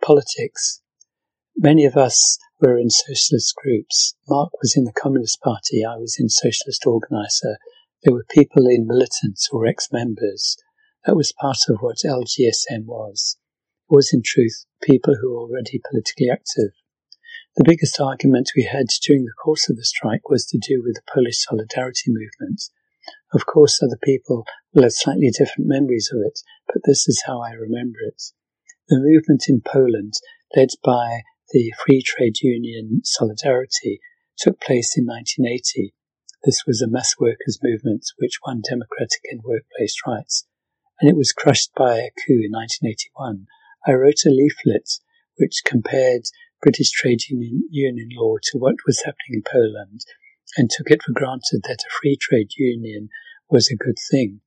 Politics. 0.00 0.80
Many 1.56 1.84
of 1.84 1.96
us 1.96 2.38
were 2.60 2.78
in 2.78 2.90
socialist 2.90 3.54
groups. 3.56 4.14
Mark 4.28 4.50
was 4.62 4.76
in 4.76 4.84
the 4.84 4.92
Communist 4.92 5.40
Party, 5.40 5.84
I 5.84 5.96
was 5.96 6.16
in 6.20 6.28
Socialist 6.28 6.86
Organiser. 6.86 7.58
There 8.04 8.14
were 8.14 8.26
people 8.30 8.68
in 8.68 8.86
militants 8.86 9.48
or 9.50 9.66
ex-members. 9.66 10.56
That 11.06 11.16
was 11.16 11.32
part 11.32 11.58
of 11.68 11.78
what 11.80 12.06
LGSM 12.06 12.84
was 12.84 13.36
It 13.90 13.94
was 13.94 14.12
in 14.12 14.22
truth 14.24 14.64
people 14.80 15.16
who 15.20 15.32
were 15.32 15.40
already 15.40 15.80
politically 15.90 16.30
active. 16.30 16.70
The 17.58 17.64
biggest 17.64 18.00
argument 18.00 18.52
we 18.54 18.70
had 18.70 18.86
during 19.02 19.24
the 19.24 19.32
course 19.32 19.68
of 19.68 19.74
the 19.74 19.84
strike 19.84 20.28
was 20.30 20.46
to 20.46 20.58
do 20.58 20.80
with 20.80 20.94
the 20.94 21.12
Polish 21.12 21.42
Solidarity 21.42 22.06
movement. 22.06 22.62
Of 23.34 23.46
course, 23.46 23.82
other 23.82 23.98
people 24.00 24.46
will 24.72 24.84
have 24.84 24.92
slightly 24.92 25.28
different 25.30 25.66
memories 25.66 26.08
of 26.14 26.20
it, 26.24 26.38
but 26.68 26.82
this 26.84 27.08
is 27.08 27.24
how 27.26 27.40
I 27.40 27.50
remember 27.50 27.98
it. 28.06 28.22
The 28.88 29.00
movement 29.00 29.46
in 29.48 29.60
Poland, 29.60 30.12
led 30.54 30.68
by 30.84 31.22
the 31.50 31.74
Free 31.84 32.00
Trade 32.00 32.36
Union 32.42 33.00
Solidarity, 33.02 33.98
took 34.38 34.60
place 34.60 34.96
in 34.96 35.04
1980. 35.04 35.94
This 36.44 36.62
was 36.64 36.80
a 36.80 36.86
mass 36.86 37.16
workers' 37.18 37.58
movement 37.60 38.04
which 38.18 38.38
won 38.46 38.62
democratic 38.62 39.22
and 39.32 39.42
workplace 39.42 39.96
rights, 40.06 40.46
and 41.00 41.10
it 41.10 41.16
was 41.16 41.32
crushed 41.32 41.74
by 41.74 41.96
a 41.96 42.14
coup 42.24 42.38
in 42.38 42.52
1981 42.54 43.48
I 43.84 43.94
wrote 43.94 44.22
a 44.24 44.30
leaflet 44.30 45.00
which 45.38 45.62
compared 45.64 46.22
British 46.62 46.90
trade 46.90 47.20
union, 47.28 47.62
union 47.70 48.08
law 48.16 48.36
to 48.42 48.58
what 48.58 48.76
was 48.86 49.02
happening 49.04 49.34
in 49.34 49.42
Poland 49.42 50.00
and 50.56 50.70
took 50.70 50.90
it 50.90 51.02
for 51.02 51.12
granted 51.12 51.62
that 51.64 51.84
a 51.86 51.94
free 52.00 52.16
trade 52.20 52.50
union 52.56 53.08
was 53.50 53.70
a 53.70 53.76
good 53.76 53.98
thing. 54.10 54.40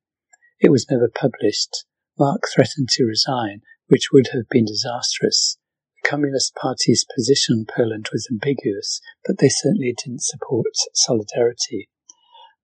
It 0.59 0.72
was 0.72 0.89
never 0.89 1.09
published. 1.09 1.86
Mark 2.20 2.43
threatened 2.53 2.89
to 2.89 3.05
resign, 3.05 3.62
which 3.88 4.12
would 4.12 4.30
have 4.34 4.47
been 4.49 4.66
disastrous. 4.66 5.57
The 6.03 6.09
Communist 6.09 6.53
Party's 6.55 7.05
position 7.16 7.59
on 7.59 7.76
Poland 7.76 8.09
was 8.12 8.28
ambiguous, 8.30 9.01
but 9.26 9.38
they 9.39 9.49
certainly 9.49 9.93
didn't 10.03 10.24
support 10.24 10.74
solidarity. 10.93 11.89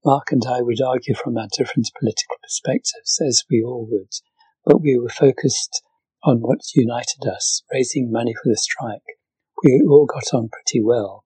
Mark 0.06 0.32
and 0.32 0.44
I 0.48 0.62
would 0.62 0.82
argue 0.82 1.16
from 1.16 1.38
our 1.38 1.48
different 1.52 1.90
political 1.98 2.36
perspectives, 2.42 3.20
as 3.26 3.44
we 3.50 3.64
all 3.64 3.88
would, 3.90 4.12
but 4.66 4.82
we 4.82 4.98
were 4.98 5.10
focused 5.10 5.82
on 6.24 6.40
what 6.40 6.76
united 6.76 7.28
us, 7.28 7.64
raising 7.72 8.12
money 8.12 8.34
for 8.34 8.50
the 8.50 8.58
strike. 8.58 9.17
We 9.64 9.84
all 9.90 10.06
got 10.06 10.36
on 10.36 10.50
pretty 10.50 10.84
well. 10.84 11.26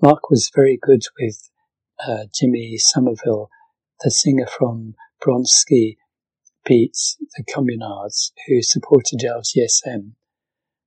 Mark 0.00 0.30
was 0.30 0.50
very 0.54 0.78
good 0.80 1.02
with 1.20 1.50
uh, 2.02 2.24
Jimmy 2.34 2.78
Somerville, 2.78 3.50
the 4.00 4.10
singer 4.10 4.46
from 4.46 4.94
Bronski, 5.22 5.96
beat 6.64 6.96
the 7.36 7.44
Communards, 7.44 8.32
who 8.46 8.62
supported 8.62 9.20
LGSM. 9.20 10.12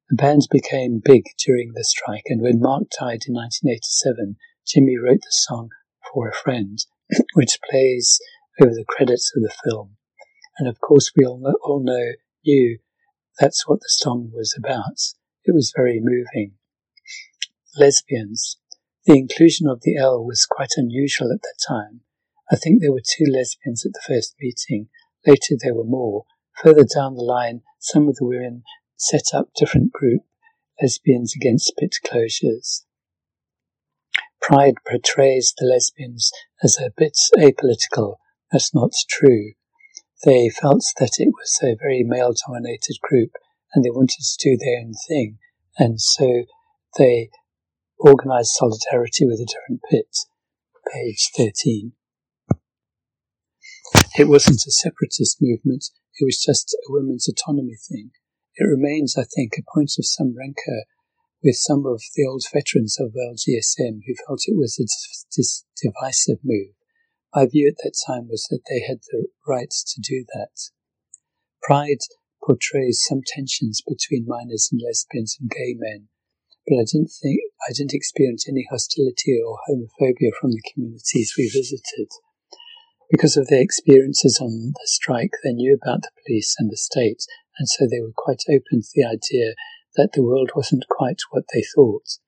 The 0.09 0.16
band 0.16 0.47
became 0.49 1.03
big 1.03 1.26
during 1.45 1.74
the 1.74 1.84
strike, 1.84 2.26
and 2.28 2.41
when 2.41 2.59
Mark 2.59 2.86
died 2.99 3.22
in 3.28 3.36
1987, 3.36 4.38
Jimmy 4.68 4.97
wrote 4.97 5.22
the 5.22 5.28
song 5.30 5.70
For 6.11 6.30
a 6.30 6.34
Friend, 6.34 6.80
which 7.36 7.59
plays 7.70 8.20
over 8.59 8.72
the 8.72 8.86
credits 8.88 9.32
of 9.36 9.43
the 9.43 9.53
film. 9.63 9.97
And 10.57 10.68
of 10.68 10.80
course, 10.82 11.11
we 11.16 11.26
all 11.26 11.38
know, 11.38 11.55
all 11.63 11.84
know 11.84 12.13
knew 12.43 12.80
that's 13.39 13.68
what 13.68 13.82
the 13.82 13.89
song 13.89 14.32
was 14.34 14.55
about. 14.57 14.97
It 15.46 15.54
was 15.54 15.74
very 15.76 16.00
moving. 16.02 16.54
Lesbians. 17.78 18.58
The 19.06 19.16
inclusion 19.16 19.68
of 19.68 19.82
the 19.84 19.96
L 19.96 20.26
was 20.26 20.48
quite 20.50 20.72
unusual 20.76 21.32
at 21.32 21.43
that 21.43 21.60
time. 21.68 22.02
I 22.52 22.56
think 22.56 22.82
there 22.82 22.91
were 22.91 23.02
two 23.02 23.26
lesbians 23.32 23.86
at 23.86 23.93
the 23.93 24.02
first 24.08 24.34
meeting. 24.39 24.89
Later 25.26 25.56
there 25.62 25.76
were 25.76 25.84
more. 25.84 26.26
Further 26.64 26.84
down 26.84 27.14
the 27.14 27.22
line, 27.22 27.62
some 27.80 28.10
of 28.10 28.16
the 28.16 28.26
women 28.26 28.64
set 28.96 29.36
up 29.36 29.50
different 29.56 29.91
group, 29.91 30.22
Lesbians 30.82 31.36
Against 31.36 31.74
Pit 31.78 31.96
Closures. 32.04 32.82
Pride 34.41 34.76
portrays 34.89 35.54
the 35.58 35.66
lesbians 35.66 36.32
as 36.64 36.80
a 36.80 36.91
bit 36.98 37.18
apolitical. 37.38 38.16
That's 38.52 38.74
not 38.74 38.93
true. 39.10 39.54
They 40.24 40.50
felt 40.50 40.86
that 40.98 41.20
it 41.20 41.30
was 41.30 41.60
a 41.62 41.78
very 41.80 42.04
male 42.04 42.34
dominated 42.48 42.98
group 43.04 43.32
and 43.76 43.84
they 43.84 43.91
wanted 43.91 44.23
to 44.23 44.38
do 44.41 44.57
their 44.57 44.80
own 44.80 44.93
thing. 45.07 45.38
And 45.78 45.99
so 45.99 46.45
they 46.97 47.30
organized 47.99 48.51
solidarity 48.51 49.26
with 49.26 49.39
a 49.39 49.45
different 49.45 49.82
pit. 49.91 50.07
Page 50.93 51.32
13. 51.36 51.91
It 54.17 54.30
wasn't 54.30 54.65
a 54.65 54.71
separatist 54.71 55.38
movement, 55.41 55.86
it 56.19 56.26
was 56.26 56.41
just 56.41 56.73
a 56.73 56.91
women's 56.91 57.28
autonomy 57.28 57.76
thing. 57.89 58.11
It 58.55 58.63
remains, 58.63 59.17
I 59.17 59.26
think, 59.36 59.53
a 59.57 59.71
point 59.73 59.91
of 59.99 60.05
some 60.05 60.36
rancour 60.38 60.86
with 61.43 61.55
some 61.55 61.86
of 61.86 62.01
the 62.15 62.26
old 62.26 62.43
veterans 62.53 62.97
of 62.99 63.11
LGSM 63.11 63.99
who 64.07 64.15
felt 64.26 64.47
it 64.47 64.55
was 64.55 64.80
a 64.80 64.88
dis- 65.36 65.65
divisive 65.82 66.39
move. 66.43 66.73
My 67.36 67.45
view 67.45 67.67
at 67.67 67.84
that 67.84 67.95
time 68.07 68.30
was 68.30 68.47
that 68.49 68.61
they 68.69 68.82
had 68.88 68.99
the 69.11 69.28
right 69.45 69.69
to 69.69 70.01
do 70.01 70.26
that. 70.34 70.71
Pride 71.61 71.99
portrays 72.46 73.04
some 73.08 73.22
tensions 73.26 73.82
between 73.88 74.28
miners 74.28 74.70
and 74.72 74.82
lesbians 74.86 75.38
and 75.39 75.50
gay 75.50 75.76
men, 75.78 76.08
but 76.68 76.76
I 76.76 76.86
didn't 76.86 77.12
think 77.22 77.39
I 77.68 77.74
didn't 77.74 77.93
experience 77.93 78.48
any 78.48 78.68
hostility 78.70 79.39
or 79.41 79.58
homophobia 79.68 80.32
from 80.39 80.52
the 80.52 80.62
communities 80.74 81.34
we 81.38 81.50
visited. 81.50 82.10
Because 83.10 83.38
of 83.38 83.48
their 83.48 83.62
experiences 83.62 84.39
on 84.41 84.74
the 84.74 84.88
strike, 84.88 85.34
they 85.43 85.54
knew 85.54 85.74
about 85.74 86.02
the 86.02 86.12
police 86.26 86.56
and 86.60 86.72
the 86.72 86.78
state, 86.78 87.26
and 87.58 87.68
so 87.68 87.86
they 87.86 88.02
were 88.02 88.14
quite 88.16 88.43
open 88.50 88.82
to 88.82 88.89
the 88.93 89.06
idea 89.06 89.54
that 89.96 90.12
the 90.14 90.24
world 90.24 90.52
wasn't 90.56 90.86
quite 90.89 91.22
what 91.32 91.46
they 91.54 91.64
thought. 91.76 92.20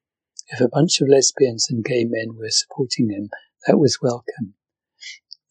If 0.49 0.61
a 0.61 0.69
bunch 0.69 1.01
of 1.01 1.09
lesbians 1.09 1.67
and 1.69 1.83
gay 1.83 2.05
men 2.05 2.35
were 2.35 2.49
supporting 2.49 3.07
them, 3.07 3.29
that 3.65 3.77
was 3.77 3.99
welcome 4.01 4.53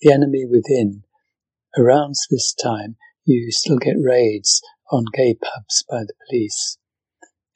the 0.00 0.12
enemy 0.12 0.44
within. 0.44 1.02
Around 1.78 2.14
this 2.30 2.54
time, 2.54 2.96
you 3.26 3.50
still 3.50 3.78
get 3.78 3.96
raids 4.00 4.62
on 4.90 5.04
gay 5.12 5.34
pubs 5.34 5.84
by 5.90 6.00
the 6.00 6.14
police. 6.28 6.78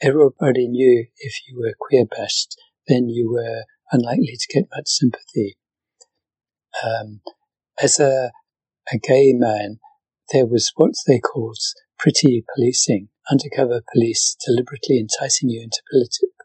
Everybody 0.03 0.67
knew 0.67 1.07
if 1.19 1.35
you 1.47 1.59
were 1.59 1.75
queer 1.79 2.05
bashed, 2.05 2.57
then 2.89 3.09
you 3.09 3.31
were 3.31 3.65
unlikely 3.93 4.37
to 4.39 4.53
get 4.53 4.69
much 4.75 4.89
sympathy. 4.89 5.57
Um, 6.85 7.21
as 7.81 8.01
a, 8.01 8.33
a 8.93 8.99
gay 8.99 9.33
man, 9.33 9.79
there 10.33 10.47
was 10.47 10.73
what 10.77 10.93
they 11.07 11.21
called 11.21 11.59
pretty 11.99 12.45
policing, 12.55 13.09
undercover 13.31 13.83
police 13.93 14.37
deliberately 14.45 14.99
enticing 14.99 15.51
you 15.51 15.63
into 15.63 15.83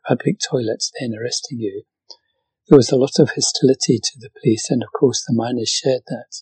public 0.08 0.38
toilets, 0.40 0.92
then 1.00 1.14
arresting 1.20 1.60
you. 1.60 1.84
There 2.68 2.78
was 2.78 2.92
a 2.92 2.98
lot 2.98 3.20
of 3.20 3.32
hostility 3.32 4.00
to 4.00 4.20
the 4.20 4.30
police, 4.42 4.70
and 4.70 4.84
of 4.84 4.90
course 4.92 5.24
the 5.26 5.34
miners 5.36 5.70
shared 5.70 6.02
that. 6.08 6.42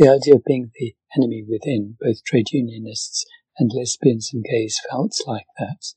The 0.00 0.08
idea 0.08 0.36
of 0.36 0.44
being 0.46 0.70
the 0.76 0.94
enemy 1.14 1.44
within, 1.46 1.98
both 2.00 2.24
trade 2.24 2.52
unionists 2.52 3.26
and 3.58 3.70
lesbians 3.70 4.30
and 4.32 4.42
gays 4.42 4.80
felt 4.88 5.12
like 5.26 5.44
that. 5.58 5.92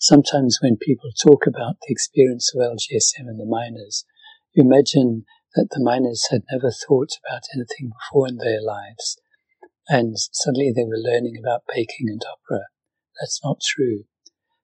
Sometimes 0.00 0.58
when 0.62 0.78
people 0.78 1.10
talk 1.12 1.46
about 1.46 1.76
the 1.82 1.92
experience 1.92 2.54
of 2.54 2.62
LGSM 2.62 3.28
and 3.28 3.38
the 3.38 3.44
miners, 3.44 4.06
you 4.54 4.64
imagine 4.64 5.26
that 5.56 5.68
the 5.72 5.84
miners 5.84 6.28
had 6.30 6.40
never 6.50 6.70
thought 6.70 7.18
about 7.28 7.42
anything 7.54 7.92
before 7.92 8.26
in 8.26 8.38
their 8.38 8.62
lives, 8.62 9.18
and 9.86 10.14
suddenly 10.16 10.72
they 10.74 10.84
were 10.84 10.96
learning 10.96 11.34
about 11.38 11.64
baking 11.68 12.08
and 12.08 12.22
opera. 12.24 12.64
That's 13.20 13.40
not 13.44 13.58
true. 13.60 14.04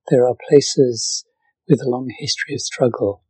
There 0.08 0.26
are 0.26 0.36
places 0.48 1.26
with 1.68 1.82
a 1.82 1.90
long 1.90 2.08
history 2.18 2.54
of 2.54 2.62
struggle 2.62 3.24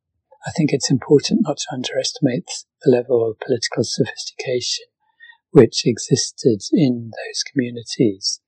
I 0.46 0.50
think 0.50 0.72
it's 0.72 0.90
important 0.90 1.40
not 1.42 1.56
to 1.56 1.72
underestimate 1.72 2.50
the 2.84 2.90
level 2.90 3.28
of 3.28 3.40
political 3.40 3.82
sophistication 3.82 4.86
which 5.54 5.82
existed 5.86 6.60
in 6.72 7.12
those 7.12 7.44
communities. 7.44 8.40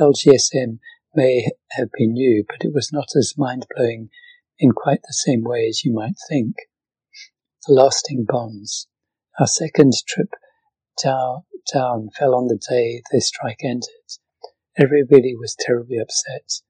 LGSM 0.00 0.78
may 1.14 1.50
have 1.72 1.88
been 1.98 2.14
new, 2.14 2.44
but 2.48 2.64
it 2.64 2.72
was 2.72 2.90
not 2.90 3.08
as 3.14 3.34
mind 3.36 3.66
blowing 3.76 4.08
in 4.58 4.72
quite 4.72 5.00
the 5.02 5.12
same 5.12 5.42
way 5.42 5.66
as 5.68 5.84
you 5.84 5.92
might 5.92 6.16
think. 6.30 6.54
The 7.66 7.74
lasting 7.74 8.24
bonds. 8.26 8.88
Our 9.38 9.46
second 9.46 9.92
trip 10.08 10.30
down, 11.02 11.42
down 11.70 12.08
fell 12.18 12.34
on 12.34 12.46
the 12.46 12.58
day 12.70 13.02
the 13.10 13.20
strike 13.20 13.60
ended. 13.62 13.90
Everybody 14.78 15.34
was 15.38 15.56
terribly 15.58 15.98
upset. 15.98 16.62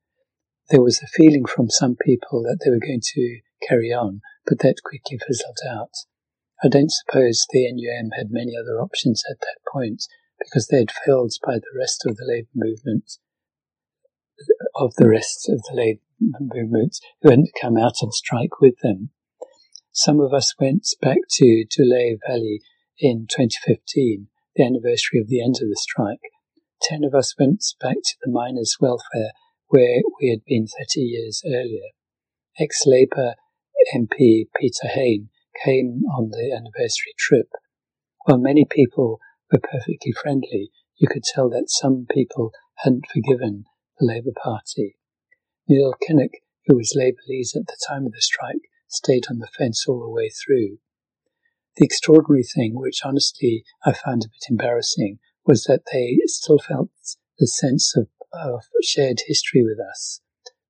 There 0.70 0.82
was 0.82 1.00
a 1.00 1.06
feeling 1.06 1.44
from 1.44 1.70
some 1.70 1.94
people 1.94 2.42
that 2.42 2.58
they 2.64 2.70
were 2.70 2.84
going 2.84 3.02
to 3.14 3.38
carry 3.68 3.92
on, 3.92 4.20
but 4.46 4.58
that 4.60 4.82
quickly 4.84 5.18
fizzled 5.24 5.58
out. 5.68 5.92
I 6.64 6.68
don't 6.68 6.90
suppose 6.90 7.46
the 7.50 7.70
NUM 7.70 8.10
had 8.16 8.30
many 8.30 8.56
other 8.56 8.80
options 8.80 9.22
at 9.30 9.40
that 9.40 9.58
point 9.70 10.04
because 10.38 10.68
they 10.68 10.78
had 10.78 10.90
failed 11.04 11.34
by 11.44 11.56
the 11.56 11.78
rest 11.78 12.06
of 12.06 12.16
the 12.16 12.24
labour 12.24 12.48
movement, 12.54 13.18
of 14.74 14.94
the 14.96 15.08
rest 15.08 15.48
of 15.50 15.62
the 15.68 15.74
labour 15.74 16.00
movement 16.40 16.98
who 17.20 17.30
hadn't 17.30 17.50
come 17.60 17.76
out 17.76 17.96
on 18.02 18.10
strike 18.12 18.60
with 18.60 18.74
them. 18.82 19.10
Some 19.92 20.18
of 20.18 20.32
us 20.32 20.54
went 20.58 20.86
back 21.02 21.18
to 21.32 21.66
Dulais 21.66 22.18
Valley 22.26 22.60
in 22.98 23.26
2015, 23.28 24.28
the 24.54 24.64
anniversary 24.64 25.20
of 25.20 25.28
the 25.28 25.42
end 25.42 25.56
of 25.60 25.68
the 25.68 25.78
strike. 25.78 26.20
Ten 26.82 27.04
of 27.04 27.14
us 27.14 27.34
went 27.38 27.64
back 27.80 27.96
to 28.02 28.14
the 28.22 28.30
miners' 28.30 28.76
welfare 28.80 29.32
where 29.68 30.00
we 30.20 30.30
had 30.30 30.44
been 30.46 30.66
30 30.66 31.00
years 31.00 31.42
earlier. 31.46 31.90
Ex-Labour 32.58 33.34
MP 33.94 34.46
Peter 34.58 34.88
Hain 34.88 35.28
came 35.64 36.02
on 36.16 36.30
the 36.30 36.52
anniversary 36.54 37.14
trip. 37.18 37.48
While 38.24 38.38
many 38.38 38.66
people 38.68 39.20
were 39.52 39.60
perfectly 39.60 40.12
friendly, 40.12 40.70
you 40.96 41.08
could 41.08 41.22
tell 41.22 41.48
that 41.50 41.70
some 41.70 42.06
people 42.10 42.52
hadn't 42.78 43.06
forgiven 43.12 43.64
the 43.98 44.06
Labour 44.06 44.32
Party. 44.42 44.96
Neil 45.68 45.94
Kinnock, 46.02 46.34
who 46.66 46.76
was 46.76 46.94
Labour 46.96 47.18
leader 47.28 47.60
at 47.60 47.66
the 47.66 47.76
time 47.88 48.06
of 48.06 48.12
the 48.12 48.20
strike, 48.20 48.70
stayed 48.88 49.24
on 49.30 49.38
the 49.38 49.46
fence 49.46 49.84
all 49.88 50.00
the 50.00 50.10
way 50.10 50.28
through. 50.28 50.78
The 51.76 51.84
extraordinary 51.84 52.44
thing, 52.44 52.72
which 52.74 53.02
honestly 53.04 53.64
I 53.84 53.92
found 53.92 54.24
a 54.24 54.28
bit 54.28 54.44
embarrassing, 54.48 55.18
was 55.44 55.64
that 55.64 55.82
they 55.92 56.18
still 56.26 56.58
felt 56.58 56.90
the 57.38 57.46
sense 57.46 57.96
of, 57.96 58.08
of 58.32 58.62
shared 58.82 59.22
history 59.26 59.62
with 59.62 59.78
us. 59.78 60.20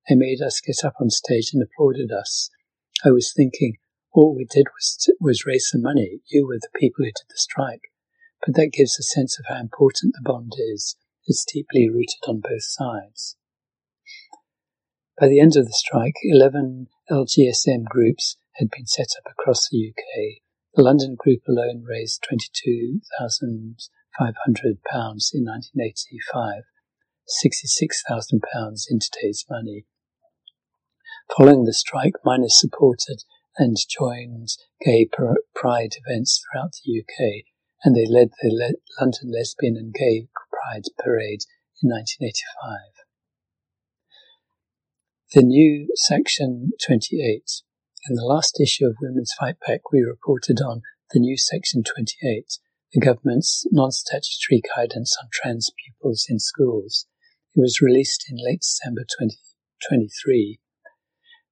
They 0.09 0.15
made 0.15 0.41
us 0.41 0.61
get 0.61 0.83
up 0.85 0.95
on 0.99 1.09
stage 1.09 1.51
and 1.53 1.63
applauded 1.63 2.11
us, 2.11 2.49
I 3.05 3.11
was 3.11 3.31
thinking, 3.31 3.77
all 4.17 4.35
we 4.35 4.45
did 4.49 4.65
was, 4.73 5.09
was 5.19 5.45
raise 5.45 5.69
some 5.69 5.83
money. 5.83 6.21
You 6.25 6.47
were 6.47 6.57
the 6.57 6.79
people 6.79 7.05
who 7.05 7.11
did 7.11 7.29
the 7.29 7.37
strike. 7.37 7.91
But 8.43 8.55
that 8.55 8.73
gives 8.73 8.97
a 8.97 9.03
sense 9.03 9.37
of 9.37 9.45
how 9.47 9.61
important 9.61 10.15
the 10.15 10.27
bond 10.27 10.53
is. 10.57 10.95
It's 11.27 11.45
deeply 11.45 11.87
rooted 11.87 12.25
on 12.27 12.41
both 12.41 12.63
sides. 12.63 13.35
By 15.19 15.27
the 15.27 15.39
end 15.39 15.55
of 15.55 15.65
the 15.65 15.73
strike, 15.73 16.15
11 16.23 16.87
LGSM 17.11 17.85
groups 17.85 18.37
had 18.55 18.69
been 18.71 18.87
set 18.87 19.09
up 19.19 19.31
across 19.31 19.69
the 19.69 19.93
UK. 19.93 20.41
The 20.73 20.81
London 20.81 21.15
group 21.15 21.41
alone 21.47 21.83
raised 21.87 22.25
£22,500 22.31 23.01
in 24.19 25.45
1985, 25.45 26.63
£66,000 27.45 28.83
in 28.89 28.99
today's 28.99 29.45
money. 29.47 29.85
Following 31.35 31.65
the 31.65 31.73
strike, 31.73 32.13
miners 32.23 32.59
supported 32.59 33.23
and 33.57 33.75
joined 33.89 34.49
gay 34.83 35.09
pride 35.55 35.95
events 36.05 36.41
throughout 36.41 36.73
the 36.85 37.01
UK, 37.01 37.43
and 37.83 37.95
they 37.95 38.05
led 38.05 38.29
the 38.41 38.49
Le- 38.49 38.79
London 38.99 39.31
Lesbian 39.31 39.75
and 39.75 39.93
Gay 39.93 40.27
Pride 40.51 40.85
Parade 40.97 41.43
in 41.81 41.89
1985. 41.89 42.97
The 45.33 45.43
new 45.43 45.89
Section 45.95 46.71
28. 46.85 47.43
In 48.09 48.15
the 48.15 48.23
last 48.23 48.59
issue 48.61 48.85
of 48.85 48.95
Women's 49.01 49.33
Fight 49.37 49.57
Back, 49.67 49.91
we 49.91 50.01
reported 50.01 50.61
on 50.61 50.81
the 51.11 51.19
new 51.19 51.37
Section 51.37 51.83
28, 51.83 52.45
the 52.93 53.01
government's 53.01 53.65
non-statutory 53.71 54.61
guidance 54.75 55.17
on 55.21 55.29
trans 55.33 55.71
pupils 55.83 56.25
in 56.29 56.39
schools. 56.39 57.05
It 57.55 57.59
was 57.59 57.81
released 57.81 58.25
in 58.29 58.37
late 58.37 58.61
December 58.61 59.01
2023. 59.01 60.59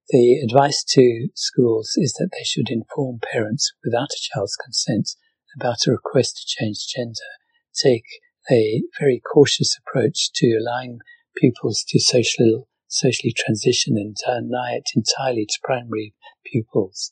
The 0.10 0.40
advice 0.48 0.84
to 0.90 1.30
schools 1.34 1.94
is 1.96 2.14
that 2.14 2.30
they 2.32 2.44
should 2.44 2.70
inform 2.70 3.20
parents 3.34 3.74
without 3.84 4.12
a 4.12 4.22
child's 4.22 4.56
consent 4.56 5.10
about 5.56 5.88
a 5.88 5.92
request 5.92 6.38
to 6.38 6.46
change 6.46 6.88
gender, 6.96 7.26
take 7.74 8.06
a 8.52 8.84
very 9.00 9.20
cautious 9.20 9.76
approach 9.80 10.32
to 10.36 10.60
allowing 10.60 11.00
pupils 11.36 11.84
to 11.88 12.00
social, 12.00 12.70
socially 12.88 13.34
transition 13.36 13.98
and 13.98 14.16
deny 14.16 14.74
it 14.74 14.92
entirely 14.96 15.48
to 15.48 15.60
primary 15.64 16.14
pupils. 16.46 17.12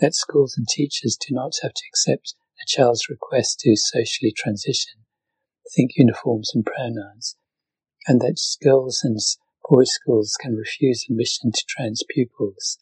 That 0.00 0.16
schools 0.16 0.56
and 0.56 0.66
teachers 0.66 1.16
do 1.16 1.32
not 1.32 1.52
have 1.62 1.74
to 1.74 1.82
accept 1.92 2.34
a 2.60 2.66
child's 2.66 3.08
request 3.08 3.60
to 3.60 3.76
socially 3.76 4.32
transition, 4.36 5.04
think 5.76 5.92
uniforms 5.94 6.50
and 6.52 6.66
pronouns, 6.66 7.36
and 8.08 8.20
that 8.20 8.40
girls 8.60 9.00
and 9.04 9.20
boys' 9.68 9.92
schools 9.92 10.36
can 10.40 10.56
refuse 10.56 11.06
admission 11.08 11.52
to 11.52 11.64
trans 11.68 12.02
pupils. 12.08 12.78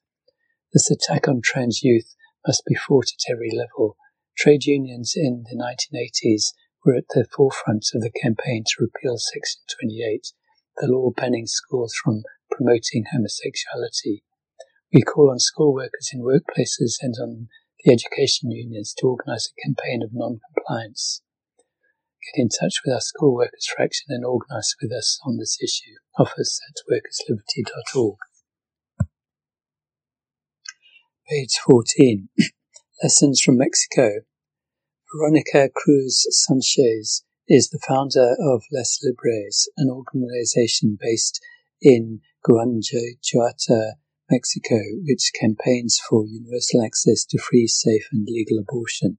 This 0.72 0.90
attack 0.90 1.28
on 1.28 1.40
trans 1.42 1.82
youth 1.82 2.14
must 2.46 2.64
be 2.66 2.74
fought 2.74 3.08
at 3.12 3.32
every 3.32 3.50
level. 3.50 3.96
Trade 4.36 4.64
unions 4.64 5.14
in 5.16 5.44
the 5.50 5.56
1980s 5.56 6.52
were 6.84 6.94
at 6.94 7.08
the 7.10 7.26
forefront 7.36 7.86
of 7.94 8.00
the 8.00 8.10
campaign 8.10 8.64
to 8.66 8.84
repeal 8.84 9.18
Section 9.18 9.60
28, 9.80 10.32
the 10.78 10.86
law 10.86 11.10
banning 11.10 11.46
schools 11.46 11.92
from 12.02 12.22
promoting 12.50 13.04
homosexuality. 13.12 14.22
We 14.92 15.02
call 15.02 15.30
on 15.30 15.38
school 15.38 15.74
workers 15.74 16.10
in 16.12 16.20
workplaces 16.20 16.96
and 17.00 17.14
on 17.20 17.48
the 17.84 17.92
education 17.92 18.50
unions 18.50 18.94
to 18.98 19.06
organise 19.06 19.50
a 19.50 19.66
campaign 19.66 20.02
of 20.02 20.10
non-compliance. 20.12 21.22
Get 22.22 22.42
in 22.42 22.48
touch 22.48 22.80
with 22.84 22.92
our 22.92 23.00
school 23.00 23.34
workers 23.34 23.66
fraction 23.74 24.06
and 24.10 24.24
organise 24.24 24.76
with 24.80 24.92
us 24.92 25.18
on 25.24 25.38
this 25.38 25.56
issue. 25.62 25.94
Office 26.18 26.60
at 26.68 26.76
workersliberty.org. 26.90 28.18
Page 31.28 31.58
14. 31.64 32.28
Lessons 33.02 33.40
from 33.40 33.56
Mexico. 33.56 34.20
Veronica 35.14 35.70
Cruz 35.74 36.26
Sanchez 36.30 37.24
is 37.48 37.70
the 37.70 37.80
founder 37.88 38.36
of 38.38 38.64
Las 38.70 39.00
Libres, 39.02 39.68
an 39.76 39.88
organization 39.90 40.98
based 41.00 41.40
in 41.80 42.20
Guanajuato, 42.44 43.94
Mexico, 44.30 44.78
which 45.04 45.32
campaigns 45.40 45.98
for 45.98 46.26
universal 46.26 46.84
access 46.84 47.24
to 47.24 47.38
free, 47.38 47.66
safe, 47.66 48.06
and 48.12 48.28
legal 48.30 48.58
abortion. 48.58 49.18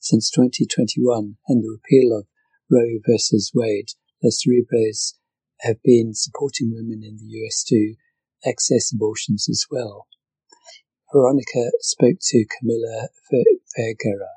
Since 0.00 0.30
2021 0.30 1.36
and 1.48 1.62
the 1.62 1.68
repeal 1.68 2.16
of 2.16 2.26
Roe 2.70 2.98
v. 3.04 3.18
Wade, 3.54 3.90
Las 4.22 4.42
Libres 4.46 5.18
have 5.60 5.82
been 5.82 6.14
supporting 6.14 6.72
women 6.72 7.02
in 7.02 7.16
the 7.16 7.26
US 7.42 7.64
to 7.64 7.94
access 8.46 8.92
abortions 8.92 9.48
as 9.48 9.66
well. 9.70 10.06
Veronica 11.12 11.70
spoke 11.80 12.18
to 12.20 12.44
Camila 12.46 13.08
Vergara. 13.76 14.34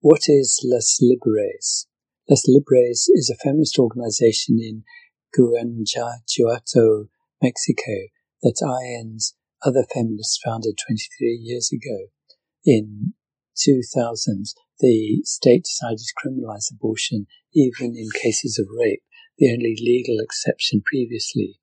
What 0.00 0.22
is 0.26 0.60
Las 0.62 0.98
Libres? 1.00 1.86
Las 2.28 2.42
Libres 2.46 3.08
is 3.08 3.30
a 3.30 3.42
feminist 3.42 3.78
organization 3.78 4.58
in 4.60 4.84
Guanajuato, 5.34 7.08
Mexico, 7.40 8.08
that 8.42 8.60
I 8.62 9.00
and 9.00 9.20
other 9.64 9.84
feminists 9.94 10.38
founded 10.44 10.76
23 10.86 11.40
years 11.42 11.70
ago. 11.72 12.08
In 12.64 13.14
2000, 13.56 14.46
the 14.80 15.22
state 15.24 15.64
decided 15.64 15.98
to 15.98 16.14
criminalize 16.18 16.72
abortion 16.72 17.26
even 17.54 17.94
in 17.96 18.08
cases 18.20 18.58
of 18.58 18.66
rape, 18.78 19.02
the 19.38 19.52
only 19.52 19.76
legal 19.80 20.18
exception 20.18 20.82
previously. 20.84 21.60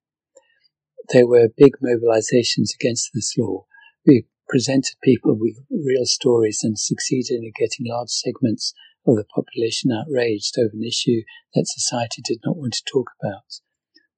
There 1.12 1.28
were 1.28 1.50
big 1.58 1.74
mobilizations 1.84 2.70
against 2.80 3.10
this 3.14 3.34
law. 3.38 3.66
We 4.06 4.26
presented 4.48 4.96
people 5.04 5.36
with 5.38 5.56
real 5.72 6.06
stories 6.06 6.60
and 6.64 6.78
succeeded 6.78 7.42
in 7.44 7.52
getting 7.58 7.86
large 7.88 8.10
segments 8.10 8.74
of 9.08 9.16
the 9.16 9.26
population 9.26 9.92
outraged 9.92 10.56
over 10.58 10.74
an 10.74 10.84
issue 10.84 11.22
that 11.54 11.68
society 11.68 12.22
did 12.24 12.40
not 12.46 12.58
want 12.58 12.74
to 12.74 12.84
talk 12.92 13.12
about. 13.22 13.62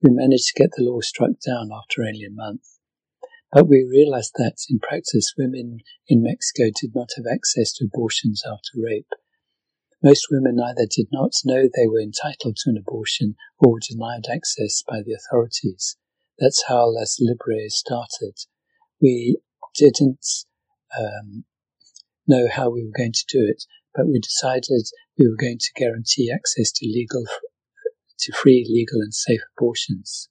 We 0.02 0.12
managed 0.12 0.48
to 0.48 0.62
get 0.62 0.72
the 0.76 0.84
law 0.84 1.00
struck 1.02 1.32
down 1.46 1.70
after 1.72 2.02
only 2.02 2.26
a 2.26 2.32
month. 2.32 2.64
But 3.52 3.68
we 3.68 3.84
realized 3.84 4.34
that, 4.38 4.56
in 4.70 4.80
practice, 4.80 5.34
women 5.38 5.80
in 6.08 6.24
Mexico 6.24 6.72
did 6.80 6.95
not 6.95 7.10
have 7.18 7.26
access 7.32 7.74
to 7.74 7.86
abortions 7.86 8.43
after 8.45 8.82
rape. 8.82 9.12
Most 10.02 10.28
women 10.32 10.60
either 10.60 10.88
did 10.89 11.08
not 11.12 11.34
know 11.43 11.64
they 11.64 11.88
were 11.88 12.02
entitled 12.02 12.56
to 12.58 12.70
an 12.70 12.78
abortion 12.78 13.36
or 13.60 13.74
were 13.74 13.80
denied 13.88 14.26
access 14.32 14.82
by 14.88 15.02
the 15.06 15.14
authorities. 15.14 15.97
That's 16.39 16.64
how 16.68 16.89
Las 16.89 17.18
Libres 17.20 17.78
started. 17.78 18.36
We 19.02 19.38
didn't 19.76 20.26
um, 20.97 21.43
know 22.28 22.47
how 22.52 22.70
we 22.70 22.84
were 22.84 22.97
going 22.97 23.14
to 23.14 23.26
do 23.30 23.45
it, 23.47 23.64
but 23.93 24.08
we 24.08 24.20
decided 24.20 24.88
we 25.20 25.28
were 25.28 25.36
going 25.36 25.60
to 25.60 25.74
guarantee 25.76 26.32
access 26.34 26.72
to 26.72 26.88
legal, 26.88 27.26
to 28.20 28.34
free, 28.34 28.66
legal, 28.68 29.02
and 29.02 29.14
safe 29.14 29.41
abortions. 29.58 30.30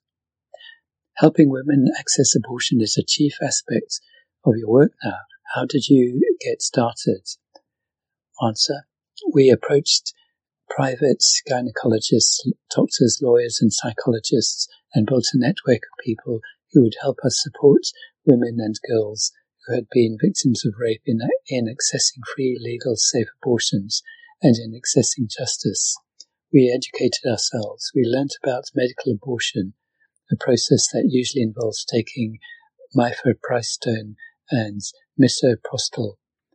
Helping 1.20 1.50
women 1.50 1.84
access 1.98 2.34
abortion 2.34 2.80
is 2.80 2.96
a 2.96 3.04
chief 3.06 3.34
aspect 3.42 4.00
of 4.46 4.54
your 4.56 4.70
work 4.70 4.92
now. 5.04 5.18
How 5.54 5.66
did 5.66 5.86
you 5.86 6.18
get 6.40 6.62
started? 6.62 7.20
Answer. 8.42 8.86
We 9.30 9.50
approached 9.50 10.14
private 10.70 11.22
gynecologists, 11.46 12.38
doctors, 12.74 13.20
lawyers, 13.22 13.58
and 13.60 13.70
psychologists 13.70 14.66
and 14.94 15.06
built 15.06 15.26
a 15.34 15.38
network 15.38 15.82
of 15.82 16.02
people 16.02 16.40
who 16.72 16.84
would 16.84 16.96
help 17.02 17.18
us 17.22 17.38
support 17.42 17.82
women 18.24 18.56
and 18.58 18.76
girls 18.88 19.30
who 19.66 19.74
had 19.74 19.88
been 19.92 20.16
victims 20.18 20.64
of 20.64 20.72
rape 20.80 21.02
in, 21.04 21.18
in 21.48 21.66
accessing 21.66 22.24
free, 22.34 22.58
legal, 22.58 22.96
safe 22.96 23.28
abortions 23.42 24.02
and 24.40 24.56
in 24.56 24.72
accessing 24.72 25.28
justice. 25.28 25.98
We 26.50 26.72
educated 26.74 27.30
ourselves. 27.30 27.92
We 27.94 28.04
learnt 28.06 28.36
about 28.42 28.70
medical 28.74 29.12
abortion, 29.12 29.74
a 30.30 30.36
process 30.36 30.88
that 30.92 31.08
usually 31.08 31.42
involves 31.42 31.84
taking 31.84 32.38
mifepristone 32.96 34.14
and 34.50 34.80
misoprostol, 35.20 36.14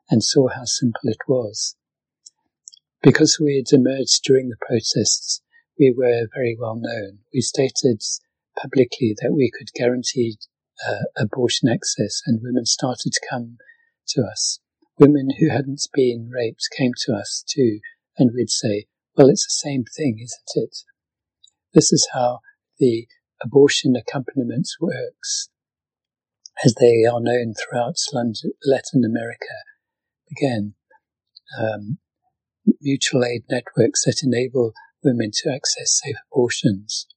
and 0.10 0.24
saw 0.24 0.50
how 0.50 0.66
simple 0.66 1.02
it 1.10 1.18
was. 1.28 1.76
Because 3.02 3.40
we 3.40 3.56
had 3.56 3.78
emerged 3.78 4.24
during 4.24 4.50
the 4.50 4.58
protests, 4.60 5.42
we 5.80 5.94
were 5.96 6.28
very 6.34 6.58
well 6.60 6.76
known. 6.76 7.20
We 7.34 7.42
stated 7.42 8.02
publicly 8.60 9.16
that 9.22 9.34
we 9.34 9.52
could 9.52 9.72
guarantee 9.74 10.38
uh, 10.88 11.04
abortion 11.18 11.70
access, 11.70 12.22
and 12.26 12.42
women 12.42 12.66
started 12.66 13.12
to 13.12 13.28
come 13.30 13.58
to 14.10 14.22
us. 14.24 14.60
Women 14.98 15.30
who 15.40 15.50
hadn't 15.50 15.88
been 15.94 16.30
raped 16.34 16.68
came 16.76 16.92
to 17.06 17.14
us 17.14 17.44
too, 17.48 17.80
and 18.18 18.32
we'd 18.34 18.50
say, 18.50 18.86
Well, 19.16 19.30
it's 19.30 19.46
the 19.46 19.70
same 19.70 19.84
thing, 19.96 20.20
isn't 20.22 20.64
it? 20.64 20.78
This 21.74 21.92
is 21.92 22.08
how 22.14 22.40
the 22.80 23.08
abortion 23.44 23.96
accompaniments 23.96 24.78
works, 24.80 25.50
as 26.64 26.76
they 26.76 27.04
are 27.04 27.22
known 27.22 27.54
throughout 27.54 27.96
Latin 28.66 29.04
America. 29.04 29.56
Again, 30.32 30.76
um, 31.60 31.98
mutual 32.82 33.24
aid 33.24 33.44
networks 33.50 34.06
that 34.06 34.22
enable 34.24 34.74
women 35.04 35.32
to 35.34 35.54
access 35.54 36.00
safe 36.04 36.16
abortions. 36.32 37.08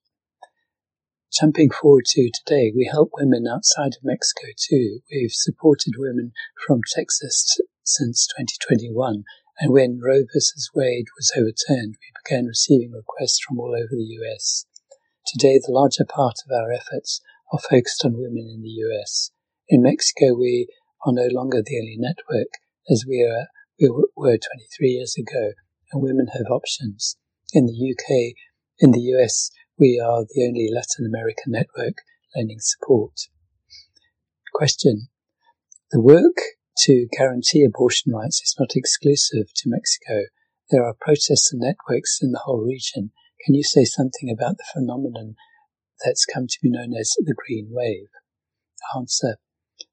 Jumping 1.33 1.71
forward 1.71 2.05
to 2.07 2.31
today, 2.33 2.73
we 2.75 2.89
help 2.91 3.11
women 3.15 3.47
outside 3.47 3.95
of 3.95 4.03
Mexico 4.03 4.49
too. 4.57 5.01
We've 5.11 5.31
supported 5.31 5.93
women 5.99 6.33
from 6.67 6.81
Texas 6.91 7.59
since 7.85 8.27
2021, 8.39 9.25
and 9.61 9.73
when 9.73 10.01
Roe 10.03 10.23
v. 10.23 10.41
Wade 10.75 11.07
was 11.17 11.33
overturned, 11.37 11.97
we 12.01 12.13
began 12.25 12.47
receiving 12.47 12.93
requests 12.93 13.41
from 13.47 13.59
all 13.59 13.75
over 13.77 13.91
the 13.91 14.19
US. 14.23 14.65
Today, 15.29 15.61
the 15.61 15.73
larger 15.73 16.07
part 16.07 16.37
of 16.47 16.51
our 16.51 16.73
efforts 16.73 17.21
are 17.53 17.59
focused 17.59 18.03
on 18.03 18.15
women 18.15 18.49
in 18.49 18.63
the 18.63 18.81
US. 18.89 19.31
In 19.69 19.83
Mexico, 19.83 20.33
we 20.33 20.69
are 21.05 21.13
no 21.13 21.29
longer 21.31 21.61
the 21.63 21.79
only 21.79 21.97
network, 21.99 22.49
as 22.91 23.05
we, 23.07 23.23
are, 23.23 23.49
we 23.79 23.91
were 24.17 24.39
23 24.39 24.89
years 24.89 25.17
ago, 25.19 25.53
and 25.93 26.03
women 26.03 26.29
have 26.33 26.47
options. 26.51 27.19
In 27.53 27.67
the 27.67 27.75
UK, 27.75 28.37
in 28.79 28.93
the 28.93 29.03
US, 29.19 29.51
we 29.79 30.01
are 30.03 30.25
the 30.25 30.47
only 30.49 30.71
Latin 30.73 31.05
American 31.05 31.53
network 31.53 31.97
lending 32.35 32.61
support. 32.61 33.13
Question. 34.55 35.09
The 35.91 36.01
work 36.01 36.41
to 36.85 37.07
guarantee 37.13 37.65
abortion 37.65 38.15
rights 38.15 38.41
is 38.43 38.57
not 38.59 38.71
exclusive 38.75 39.53
to 39.57 39.69
Mexico. 39.69 40.23
There 40.71 40.85
are 40.85 40.95
protests 40.99 41.53
and 41.53 41.61
networks 41.61 42.21
in 42.23 42.33
the 42.33 42.41
whole 42.45 42.65
region. 42.65 43.13
Can 43.45 43.55
you 43.55 43.63
say 43.63 43.85
something 43.85 44.31
about 44.31 44.57
the 44.59 44.65
phenomenon 44.73 45.37
that's 46.05 46.27
come 46.27 46.47
to 46.47 46.59
be 46.63 46.71
known 46.71 46.95
as 46.95 47.15
the 47.19 47.35
Green 47.35 47.69
Wave? 47.71 48.09
Answer. 48.97 49.37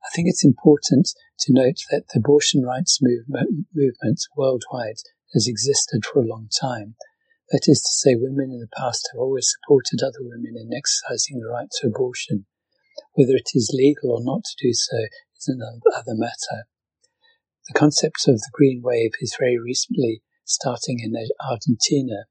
I 0.03 0.09
think 0.15 0.27
it's 0.27 0.45
important 0.45 1.09
to 1.39 1.53
note 1.53 1.77
that 1.91 2.05
the 2.13 2.19
abortion 2.19 2.63
rights 2.63 2.99
movement, 3.01 3.67
movement 3.73 4.21
worldwide 4.35 5.01
has 5.33 5.47
existed 5.47 6.05
for 6.05 6.21
a 6.21 6.27
long 6.27 6.49
time. 6.59 6.95
That 7.51 7.65
is 7.67 7.81
to 7.81 7.91
say, 7.91 8.15
women 8.15 8.51
in 8.51 8.59
the 8.59 8.75
past 8.75 9.09
have 9.13 9.19
always 9.19 9.53
supported 9.53 10.01
other 10.01 10.21
women 10.21 10.55
in 10.57 10.73
exercising 10.73 11.39
the 11.39 11.47
right 11.47 11.69
to 11.81 11.87
abortion. 11.87 12.47
Whether 13.13 13.35
it 13.35 13.51
is 13.53 13.75
legal 13.75 14.11
or 14.11 14.23
not 14.23 14.43
to 14.45 14.67
do 14.67 14.73
so 14.73 14.97
is 15.37 15.47
another 15.47 16.15
matter. 16.17 16.65
The 17.69 17.77
concept 17.77 18.27
of 18.27 18.37
the 18.37 18.49
green 18.53 18.81
wave 18.83 19.11
is 19.21 19.37
very 19.39 19.59
recently 19.59 20.23
starting 20.45 20.99
in 20.99 21.13
Argentina. 21.47 22.25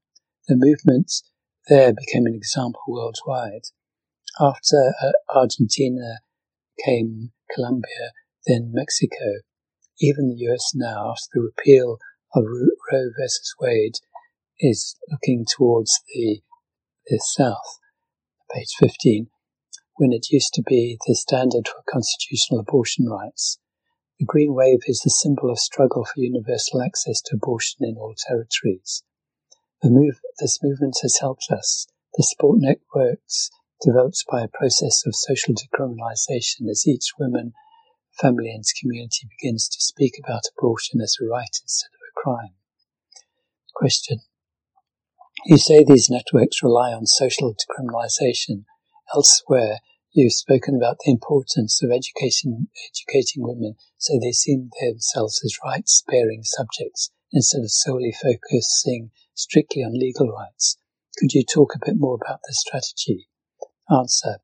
The 0.47 0.55
movements 0.55 1.23
there 1.67 1.93
became 1.93 2.25
an 2.25 2.35
example 2.35 2.81
worldwide. 2.87 3.63
After 4.39 4.93
uh, 5.01 5.11
Argentina 5.33 6.19
came 6.83 7.31
Colombia, 7.53 8.11
then 8.45 8.71
Mexico. 8.73 9.41
Even 9.99 10.29
the 10.29 10.45
US 10.49 10.73
now, 10.75 11.11
after 11.11 11.29
the 11.33 11.41
repeal 11.41 11.97
of 12.35 12.43
Roe 12.43 13.09
versus 13.17 13.55
Wade, 13.59 13.95
is 14.59 14.95
looking 15.09 15.45
towards 15.45 16.01
the, 16.13 16.41
the 17.07 17.19
south. 17.19 17.79
Page 18.53 18.73
15 18.79 19.27
when 19.97 20.11
it 20.11 20.29
used 20.29 20.53
to 20.53 20.61
be 20.61 20.97
the 21.07 21.15
standard 21.15 21.67
for 21.67 21.81
constitutional 21.89 22.59
abortion 22.59 23.07
rights. 23.07 23.59
The 24.19 24.25
Green 24.25 24.53
Wave 24.53 24.81
is 24.87 25.01
the 25.01 25.09
symbol 25.09 25.49
of 25.49 25.59
struggle 25.59 26.05
for 26.05 26.19
universal 26.21 26.81
access 26.81 27.21
to 27.21 27.35
abortion 27.35 27.85
in 27.85 27.95
all 27.97 28.15
territories. 28.27 29.03
Move, 29.83 30.19
this 30.39 30.59
movement 30.63 30.97
has 31.01 31.19
helped 31.19 31.47
us. 31.51 31.87
The 32.15 32.23
support 32.23 32.59
networks 32.59 33.51
developed 33.81 34.23
by 34.31 34.41
a 34.41 34.47
process 34.47 35.03
of 35.05 35.15
social 35.15 35.53
decriminalization 35.53 36.69
as 36.69 36.87
each 36.87 37.11
woman, 37.19 37.53
family, 38.19 38.49
and 38.49 38.63
community 38.81 39.27
begins 39.29 39.67
to 39.69 39.81
speak 39.81 40.13
about 40.23 40.43
abortion 40.57 41.01
as 41.01 41.17
a 41.21 41.25
right 41.25 41.55
instead 41.61 41.89
of 41.89 42.01
a 42.01 42.19
crime. 42.19 42.55
Question. 43.75 44.19
You 45.45 45.57
say 45.57 45.83
these 45.83 46.09
networks 46.09 46.63
rely 46.63 46.91
on 46.93 47.05
social 47.05 47.53
decriminalization 47.53 48.65
Elsewhere, 49.13 49.81
you've 50.13 50.33
spoken 50.33 50.75
about 50.75 50.97
the 51.05 51.11
importance 51.11 51.83
of 51.83 51.91
education, 51.91 52.69
educating 52.89 53.43
women 53.43 53.75
so 53.97 54.17
they 54.19 54.31
see 54.31 54.57
themselves 54.81 55.41
as 55.45 55.59
rights 55.63 56.03
bearing 56.07 56.41
subjects 56.43 57.11
instead 57.31 57.61
of 57.61 57.69
solely 57.71 58.11
focusing 58.11 59.11
strictly 59.35 59.83
on 59.83 59.93
legal 59.93 60.31
rights. 60.31 60.77
Could 61.19 61.33
you 61.33 61.43
talk 61.43 61.73
a 61.75 61.85
bit 61.85 61.95
more 61.97 62.15
about 62.15 62.39
this 62.47 62.59
strategy? 62.59 63.27
Answer. 63.89 64.37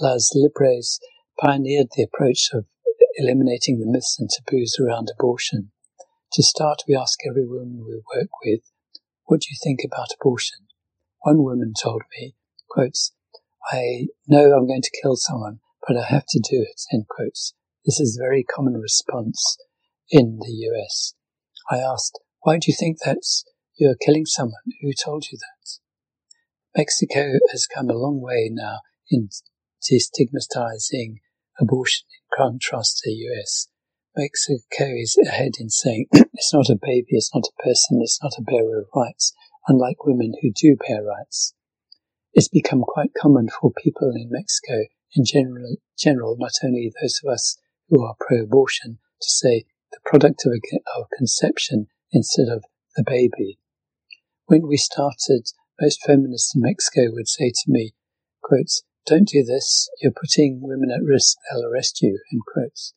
Las 0.00 0.30
Libres 0.34 1.00
pioneered 1.40 1.88
the 1.96 2.02
approach 2.02 2.50
of 2.52 2.66
eliminating 3.16 3.80
the 3.80 3.90
myths 3.90 4.16
and 4.18 4.28
taboos 4.28 4.76
around 4.78 5.10
abortion. 5.10 5.72
To 6.32 6.42
start, 6.42 6.82
we 6.86 6.94
ask 6.94 7.18
every 7.26 7.46
woman 7.46 7.84
we 7.86 8.02
work 8.14 8.28
with, 8.44 8.60
what 9.24 9.40
do 9.40 9.46
you 9.50 9.56
think 9.62 9.80
about 9.84 10.14
abortion? 10.20 10.66
One 11.22 11.42
woman 11.42 11.72
told 11.82 12.02
me, 12.18 12.34
quotes, 12.68 13.12
I 13.72 14.06
know 14.26 14.52
I'm 14.52 14.66
going 14.66 14.82
to 14.82 15.00
kill 15.02 15.16
someone, 15.16 15.60
but 15.86 15.96
I 15.96 16.04
have 16.06 16.26
to 16.28 16.38
do 16.38 16.62
it, 16.62 16.80
end 16.92 17.06
quotes. 17.08 17.54
This 17.84 17.98
is 17.98 18.16
a 18.16 18.22
very 18.22 18.44
common 18.44 18.74
response 18.74 19.56
in 20.10 20.38
the 20.40 20.52
US. 20.70 21.14
I 21.70 21.78
asked, 21.78 22.20
why 22.42 22.58
do 22.58 22.70
you 22.70 22.76
think 22.78 22.98
that's 23.04 23.44
you're 23.78 23.96
killing 24.04 24.26
someone? 24.26 24.62
Who 24.82 24.92
told 24.92 25.26
you 25.30 25.38
that? 25.38 25.78
Mexico 26.76 27.38
has 27.50 27.66
come 27.66 27.88
a 27.88 27.96
long 27.96 28.20
way 28.20 28.50
now 28.52 28.80
in 29.10 29.28
destigmatizing 29.82 31.16
abortion 31.60 32.06
in 32.12 32.36
contrast 32.36 32.98
to 32.98 33.10
the 33.10 33.16
US. 33.16 33.68
Mexico 34.16 34.92
is 34.96 35.16
ahead 35.26 35.52
in 35.60 35.70
saying 35.70 36.06
it's 36.12 36.52
not 36.52 36.68
a 36.68 36.78
baby, 36.80 37.06
it's 37.10 37.34
not 37.34 37.44
a 37.46 37.62
person, 37.62 38.00
it's 38.02 38.20
not 38.22 38.32
a 38.38 38.42
bearer 38.42 38.80
of 38.80 38.88
rights, 38.94 39.32
unlike 39.68 40.04
women 40.04 40.32
who 40.42 40.50
do 40.50 40.76
bear 40.86 41.02
rights. 41.02 41.54
It's 42.32 42.48
become 42.48 42.82
quite 42.82 43.14
common 43.20 43.48
for 43.48 43.72
people 43.72 44.12
in 44.14 44.28
Mexico 44.30 44.84
in 45.14 45.24
general, 45.24 45.76
general 45.98 46.36
not 46.38 46.52
only 46.64 46.92
those 47.00 47.20
of 47.24 47.32
us 47.32 47.58
who 47.88 48.04
are 48.04 48.14
pro-abortion, 48.20 48.98
to 49.22 49.30
say 49.30 49.64
the 49.90 49.98
product 50.04 50.44
of, 50.44 50.52
a, 50.52 51.00
of 51.00 51.06
conception 51.16 51.86
instead 52.12 52.48
of 52.48 52.64
the 52.96 53.04
baby. 53.06 53.58
When 54.48 54.66
we 54.66 54.78
started, 54.78 55.50
most 55.78 56.02
feminists 56.06 56.54
in 56.54 56.62
Mexico 56.62 57.12
would 57.12 57.28
say 57.28 57.50
to 57.50 57.64
me, 57.66 57.92
quotes, 58.42 58.82
don't 59.04 59.28
do 59.28 59.44
this, 59.44 59.90
you're 60.00 60.10
putting 60.10 60.60
women 60.62 60.90
at 60.90 61.04
risk, 61.04 61.36
they'll 61.52 61.66
arrest 61.66 62.00
you, 62.00 62.18
end 62.32 62.40
quotes. 62.50 62.94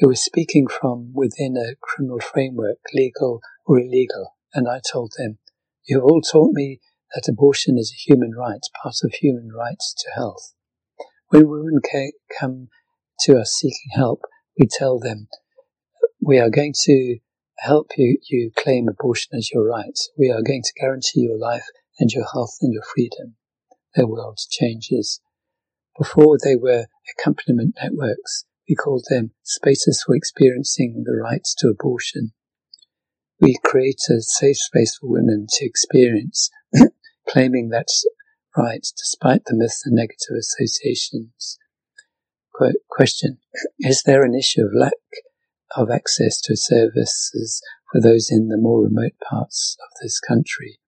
They 0.00 0.08
were 0.08 0.16
speaking 0.16 0.66
from 0.66 1.12
within 1.14 1.56
a 1.56 1.76
criminal 1.80 2.18
framework, 2.18 2.78
legal 2.92 3.40
or 3.64 3.78
illegal, 3.78 4.34
and 4.52 4.68
I 4.68 4.80
told 4.90 5.12
them, 5.16 5.38
you 5.86 5.98
have 5.98 6.04
all 6.04 6.20
taught 6.20 6.52
me 6.52 6.80
that 7.14 7.28
abortion 7.28 7.78
is 7.78 7.92
a 7.92 8.10
human 8.10 8.32
right, 8.36 8.66
part 8.82 8.96
of 9.04 9.12
human 9.12 9.50
rights 9.56 9.94
to 9.98 10.10
health. 10.16 10.52
When 11.28 11.48
women 11.48 11.80
come 12.40 12.70
to 13.20 13.38
us 13.38 13.52
seeking 13.52 13.92
help, 13.94 14.22
we 14.58 14.66
tell 14.66 14.98
them, 14.98 15.28
we 16.20 16.40
are 16.40 16.50
going 16.50 16.74
to 16.86 17.18
help 17.58 17.88
you, 17.96 18.18
you 18.28 18.50
claim 18.56 18.88
abortion 18.88 19.36
as 19.36 19.50
your 19.52 19.66
right. 19.66 19.98
We 20.18 20.30
are 20.30 20.42
going 20.42 20.62
to 20.62 20.80
guarantee 20.80 21.20
your 21.20 21.38
life 21.38 21.64
and 21.98 22.10
your 22.10 22.26
health 22.32 22.56
and 22.60 22.72
your 22.72 22.82
freedom. 22.82 23.36
Their 23.94 24.06
world 24.06 24.38
changes. 24.50 25.20
Before 25.98 26.38
they 26.42 26.56
were 26.56 26.86
accompaniment 27.18 27.74
networks, 27.82 28.44
we 28.68 28.76
called 28.76 29.06
them 29.08 29.32
spaces 29.42 30.04
for 30.06 30.14
experiencing 30.14 31.04
the 31.04 31.16
rights 31.16 31.54
to 31.58 31.68
abortion. 31.68 32.32
We 33.40 33.56
create 33.64 34.02
a 34.10 34.20
safe 34.20 34.58
space 34.58 34.96
for 35.00 35.10
women 35.10 35.46
to 35.48 35.64
experience 35.64 36.50
claiming 37.28 37.70
that 37.70 37.88
right 38.56 38.86
despite 38.96 39.44
the 39.46 39.56
myths 39.56 39.82
and 39.84 39.94
negative 39.94 40.36
associations. 40.38 41.58
Question, 42.90 43.38
is 43.78 44.02
there 44.02 44.24
an 44.24 44.34
issue 44.34 44.62
of 44.62 44.72
lack 44.74 44.92
of 45.76 45.90
access 45.90 46.40
to 46.42 46.56
services 46.56 47.62
for 47.90 48.00
those 48.00 48.30
in 48.30 48.48
the 48.48 48.56
more 48.56 48.82
remote 48.82 49.14
parts 49.28 49.76
of 49.80 49.90
this 50.02 50.20
country? 50.20 50.78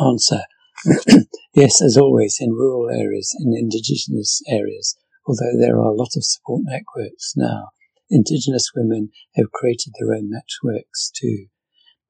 Answer, 0.00 0.42
yes, 1.54 1.80
as 1.82 1.96
always, 1.96 2.38
in 2.40 2.52
rural 2.52 2.90
areas, 2.90 3.34
in 3.38 3.54
indigenous 3.56 4.42
areas, 4.48 4.96
although 5.26 5.58
there 5.58 5.76
are 5.76 5.92
a 5.92 5.94
lot 5.94 6.16
of 6.16 6.24
support 6.24 6.62
networks 6.64 7.34
now, 7.36 7.68
indigenous 8.10 8.70
women 8.74 9.10
have 9.34 9.52
created 9.52 9.92
their 9.98 10.14
own 10.14 10.30
networks 10.30 11.10
too 11.10 11.46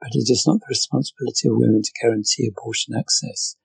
but 0.05 0.13
it 0.13 0.29
is 0.29 0.45
not 0.47 0.61
the 0.61 0.69
responsibility 0.69 1.49
of 1.49 1.57
women 1.57 1.81
to 1.83 1.93
guarantee 2.03 2.47
abortion 2.47 2.95
access. 2.95 3.57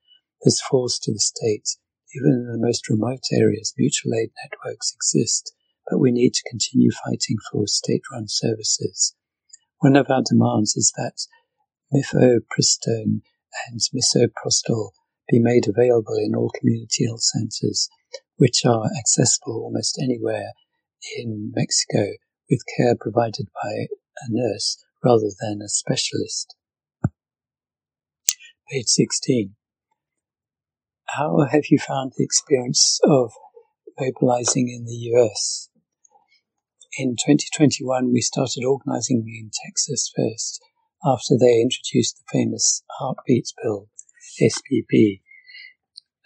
This 0.42 0.58
falls 0.62 0.98
to 1.00 1.12
the 1.12 1.18
state. 1.18 1.68
Even 2.16 2.32
in 2.32 2.50
the 2.50 2.66
most 2.66 2.88
remote 2.88 3.24
areas, 3.30 3.74
mutual 3.76 4.14
aid 4.14 4.30
networks 4.42 4.90
exist, 4.94 5.52
but 5.90 5.98
we 5.98 6.12
need 6.12 6.32
to 6.34 6.48
continue 6.48 6.90
fighting 7.04 7.36
for 7.50 7.66
state-run 7.66 8.26
services. 8.28 9.14
One 9.80 9.96
of 9.96 10.06
our 10.08 10.22
demands 10.24 10.76
is 10.76 10.92
that 10.96 11.26
mifepristone 11.92 13.22
and 13.68 13.80
misoprostol 13.94 14.90
be 15.28 15.40
made 15.40 15.66
available 15.68 16.16
in 16.16 16.34
all 16.34 16.50
community 16.58 17.06
health 17.06 17.22
centres, 17.22 17.88
which 18.36 18.64
are 18.64 18.90
accessible 18.98 19.62
almost 19.64 19.98
anywhere 20.02 20.52
in 21.16 21.52
Mexico 21.54 22.12
with 22.48 22.60
care 22.76 22.94
provided 22.98 23.48
by 23.62 23.70
a 23.70 24.26
nurse 24.28 24.84
rather 25.04 25.30
than 25.40 25.60
a 25.62 25.68
specialist. 25.68 26.54
Page 28.70 28.86
16. 28.86 29.54
How 31.06 31.46
have 31.50 31.64
you 31.70 31.78
found 31.78 32.12
the 32.16 32.24
experience 32.24 33.00
of 33.02 33.32
mobilizing 33.98 34.68
in 34.68 34.84
the 34.84 35.10
US? 35.16 35.69
In 37.00 37.16
2021, 37.16 38.12
we 38.12 38.20
started 38.20 38.62
organizing 38.62 39.24
in 39.26 39.50
Texas 39.64 40.12
first 40.14 40.60
after 41.02 41.32
they 41.34 41.62
introduced 41.62 42.18
the 42.18 42.24
famous 42.30 42.82
Heartbeats 42.98 43.54
Bill, 43.62 43.88
SB8, 44.38 45.22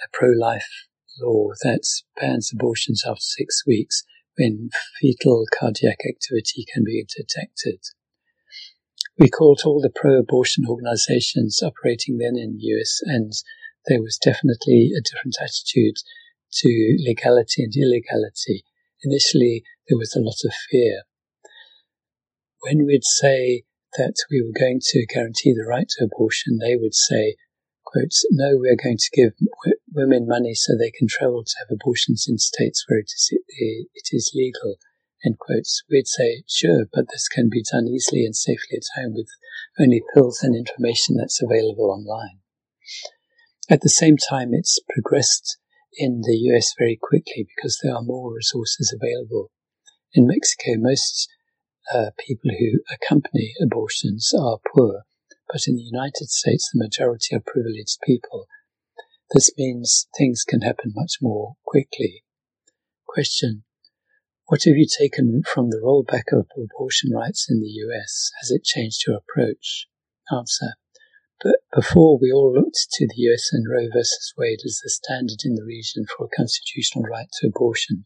a 0.03 0.09
pro-life 0.13 0.89
law 1.21 1.51
that 1.63 1.85
bans 2.21 2.51
abortions 2.53 3.05
after 3.07 3.21
six 3.21 3.63
weeks 3.65 4.03
when 4.37 4.71
fetal 5.01 5.45
cardiac 5.57 5.99
activity 6.09 6.67
can 6.75 6.83
be 6.83 7.07
detected. 7.07 7.79
We 9.17 9.29
called 9.29 9.61
all 9.65 9.81
the 9.81 9.95
pro-abortion 9.95 10.65
organizations 10.69 11.63
operating 11.63 12.19
then 12.19 12.37
in 12.37 12.57
the 12.57 12.65
US 12.75 12.99
and 13.05 13.33
there 13.87 14.03
was 14.03 14.19
definitely 14.19 14.91
a 14.91 15.01
different 15.01 15.37
attitude 15.41 15.99
to 16.55 16.97
legality 16.99 17.63
and 17.63 17.73
illegality. 17.77 18.65
Initially, 19.05 19.63
there 19.89 19.99
was 19.99 20.17
a 20.17 20.21
lot 20.21 20.41
of 20.45 20.53
fear. 20.71 21.03
When 22.61 22.87
we'd 22.87 23.05
say 23.05 23.65
that 23.99 24.15
we 24.31 24.41
were 24.43 24.59
going 24.59 24.81
to 24.83 25.07
guarantee 25.07 25.53
the 25.53 25.67
right 25.69 25.89
to 25.89 26.05
abortion, 26.05 26.59
they 26.59 26.77
would 26.77 26.95
say, 26.95 27.37
quotes, 27.85 28.25
no, 28.31 28.57
we're 28.57 28.81
going 28.83 28.97
to 28.97 29.11
give 29.13 29.33
w- 29.39 29.81
women 29.93 30.27
money 30.27 30.55
so 30.55 30.73
they 30.73 30.91
can 30.91 31.07
travel 31.07 31.45
to 31.45 31.55
have 31.61 31.69
abortions 31.71 32.27
in 32.29 32.39
states 32.39 32.85
where 32.89 32.99
it 32.99 33.11
is, 33.15 33.31
it 33.95 34.09
is 34.11 34.33
legal, 34.35 34.77
end 35.25 35.39
quotes. 35.39 35.83
We'd 35.91 36.09
say, 36.09 36.43
sure, 36.49 36.87
but 36.93 37.07
this 37.13 37.29
can 37.29 37.49
be 37.51 37.63
done 37.63 37.87
easily 37.87 38.25
and 38.25 38.35
safely 38.35 38.79
at 38.79 39.01
home 39.01 39.15
with 39.15 39.29
only 39.79 40.03
pills 40.15 40.41
and 40.43 40.57
information 40.57 41.17
that's 41.17 41.43
available 41.43 41.91
online. 41.91 42.41
At 43.71 43.83
the 43.83 43.89
same 43.89 44.17
time, 44.17 44.51
it's 44.53 44.81
progressed 44.91 45.59
in 45.97 46.23
the 46.23 46.37
US 46.53 46.75
very 46.79 46.99
quickly 47.01 47.47
because 47.57 47.79
there 47.83 47.95
are 47.95 48.03
more 48.03 48.35
resources 48.35 48.95
available. 48.95 49.51
In 50.13 50.27
Mexico, 50.27 50.73
most 50.77 51.29
uh, 51.93 52.11
people 52.19 52.51
who 52.59 52.81
accompany 52.93 53.53
abortions 53.63 54.33
are 54.39 54.59
poor, 54.75 55.03
but 55.53 55.63
in 55.67 55.77
the 55.77 55.83
United 55.83 56.31
States, 56.31 56.71
the 56.73 56.83
majority 56.83 57.35
are 57.35 57.43
privileged 57.45 57.99
people. 58.05 58.47
This 59.33 59.51
means 59.57 60.07
things 60.17 60.45
can 60.47 60.63
happen 60.63 60.93
much 60.95 61.19
more 61.21 61.55
quickly. 61.67 62.25
Question. 63.07 63.65
What 64.47 64.65
have 64.65 64.77
you 64.77 64.87
taken 64.87 65.43
from 65.43 65.71
the 65.71 65.81
rollback 65.83 66.37
of 66.37 66.47
abortion 66.57 67.11
rights 67.13 67.47
in 67.49 67.61
the 67.61 67.69
US? 67.69 68.31
Has 68.41 68.51
it 68.51 68.63
changed 68.63 69.05
your 69.07 69.17
approach? 69.17 69.87
Answer. 70.31 70.75
But 71.45 71.61
before 71.77 72.19
we 72.19 72.33
all 72.33 72.55
looked 72.55 72.89
to 72.95 73.07
the 73.07 73.21
US 73.29 73.53
and 73.53 73.69
Roe 73.69 73.91
versus 73.93 74.33
Wade 74.39 74.61
as 74.65 74.81
the 74.83 74.89
standard 74.89 75.45
in 75.45 75.57
the 75.57 75.65
region 75.65 76.07
for 76.07 76.25
a 76.25 76.35
constitutional 76.35 77.05
right 77.05 77.29
to 77.35 77.49
abortion. 77.49 78.05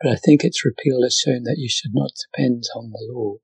But 0.00 0.12
I 0.12 0.16
think 0.16 0.42
its 0.42 0.64
repeal 0.64 1.02
has 1.02 1.18
shown 1.18 1.42
that 1.42 1.58
you 1.58 1.68
should 1.68 1.92
not 1.92 2.12
depend 2.16 2.64
on 2.74 2.92
the 2.92 3.06
law. 3.12 3.36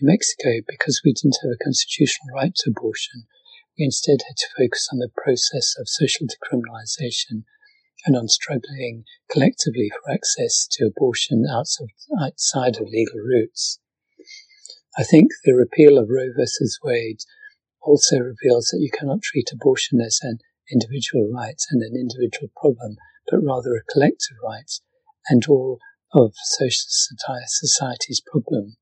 In 0.00 0.06
Mexico, 0.06 0.64
because 0.66 1.02
we 1.04 1.12
didn't 1.12 1.36
have 1.42 1.50
a 1.52 1.62
constitutional 1.62 2.34
right 2.34 2.54
to 2.54 2.70
abortion, 2.70 3.26
we 3.76 3.84
instead 3.84 4.22
had 4.26 4.36
to 4.38 4.54
focus 4.56 4.88
on 4.90 5.00
the 5.00 5.12
process 5.14 5.74
of 5.78 5.86
social 5.86 6.26
decriminalization 6.26 7.44
and 8.06 8.16
on 8.16 8.28
struggling 8.28 9.04
collectively 9.30 9.90
for 9.90 10.12
access 10.12 10.66
to 10.72 10.86
abortion 10.86 11.44
outside 11.46 12.76
of 12.76 12.88
legal 12.88 13.20
routes. 13.20 13.80
I 14.96 15.04
think 15.04 15.28
the 15.44 15.52
repeal 15.52 15.98
of 15.98 16.08
Roe 16.08 16.32
versus 16.34 16.78
Wade 16.82 17.20
also 17.82 18.18
reveals 18.18 18.66
that 18.66 18.80
you 18.80 18.90
cannot 18.90 19.22
treat 19.22 19.50
abortion 19.52 20.00
as 20.00 20.18
an 20.22 20.38
individual 20.70 21.30
right 21.32 21.60
and 21.70 21.82
an 21.82 21.94
individual 21.94 22.48
problem, 22.56 22.96
but 23.30 23.42
rather 23.42 23.74
a 23.74 23.92
collective 23.92 24.36
right 24.44 24.70
and 25.28 25.42
all 25.48 25.78
of 26.12 26.32
social 26.36 26.86
society's 27.46 28.20
problem. 28.20 28.76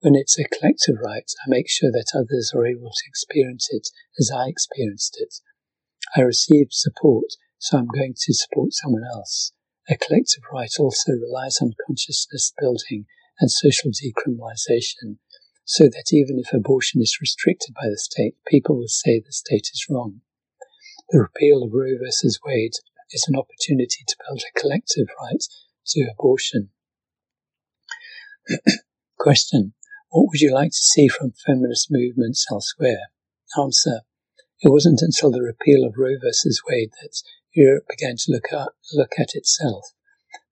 When 0.00 0.14
it's 0.14 0.38
a 0.38 0.44
collective 0.44 0.96
right, 1.02 1.30
I 1.46 1.48
make 1.48 1.70
sure 1.70 1.90
that 1.90 2.12
others 2.14 2.52
are 2.54 2.66
able 2.66 2.90
to 2.90 3.08
experience 3.08 3.68
it 3.70 3.88
as 4.18 4.30
I 4.34 4.48
experienced 4.48 5.16
it. 5.18 5.34
I 6.16 6.20
received 6.20 6.72
support, 6.72 7.24
so 7.58 7.78
I'm 7.78 7.86
going 7.86 8.14
to 8.14 8.34
support 8.34 8.72
someone 8.72 9.04
else. 9.04 9.52
A 9.88 9.96
collective 9.96 10.42
right 10.52 10.70
also 10.78 11.12
relies 11.12 11.58
on 11.60 11.72
consciousness 11.86 12.52
building 12.58 13.06
and 13.40 13.50
social 13.50 13.90
decriminalization 13.90 15.18
so 15.64 15.84
that 15.84 16.10
even 16.12 16.38
if 16.38 16.52
abortion 16.52 17.00
is 17.00 17.18
restricted 17.20 17.74
by 17.74 17.88
the 17.88 17.98
state, 17.98 18.36
people 18.46 18.76
will 18.76 18.88
say 18.88 19.20
the 19.20 19.32
state 19.32 19.68
is 19.72 19.86
wrong. 19.88 20.20
The 21.10 21.20
repeal 21.20 21.62
of 21.62 21.72
Roe 21.72 21.98
versus 21.98 22.38
Wade 22.44 22.74
is 23.10 23.26
an 23.28 23.36
opportunity 23.36 24.04
to 24.06 24.16
build 24.26 24.42
a 24.42 24.58
collective 24.58 25.06
right 25.20 25.42
to 25.88 26.08
abortion. 26.12 26.70
Question. 29.18 29.74
What 30.10 30.28
would 30.28 30.40
you 30.40 30.52
like 30.52 30.70
to 30.70 30.76
see 30.76 31.08
from 31.08 31.32
feminist 31.46 31.88
movements 31.90 32.46
elsewhere? 32.50 33.10
Answer. 33.58 34.00
It 34.60 34.70
wasn't 34.70 35.00
until 35.02 35.30
the 35.30 35.42
repeal 35.42 35.84
of 35.84 35.94
Roe 35.96 36.16
versus 36.22 36.62
Wade 36.68 36.90
that 37.02 37.22
Europe 37.52 37.84
began 37.88 38.16
to 38.16 38.32
look 38.32 38.52
at, 38.52 38.68
look 38.92 39.12
at 39.18 39.34
itself. 39.34 39.86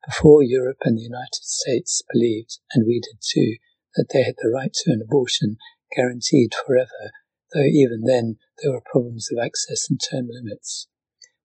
Before 0.06 0.43
Europe 0.43 0.78
and 0.84 0.98
the 0.98 1.02
United 1.02 1.43
States 1.43 2.02
believed, 2.12 2.59
and 2.74 2.86
we 2.86 3.01
did 3.01 3.18
too, 3.20 3.56
that 3.97 4.09
they 4.12 4.23
had 4.23 4.36
the 4.39 4.51
right 4.51 4.73
to 4.73 4.93
an 4.93 5.02
abortion 5.02 5.56
guaranteed 5.94 6.52
forever, 6.66 7.12
though 7.52 7.64
even 7.64 8.02
then 8.05 8.36
there 8.62 8.73
were 8.73 8.81
problems 8.81 9.28
of 9.31 9.39
access 9.44 9.89
and 9.90 10.01
term 10.01 10.28
limits. 10.31 10.89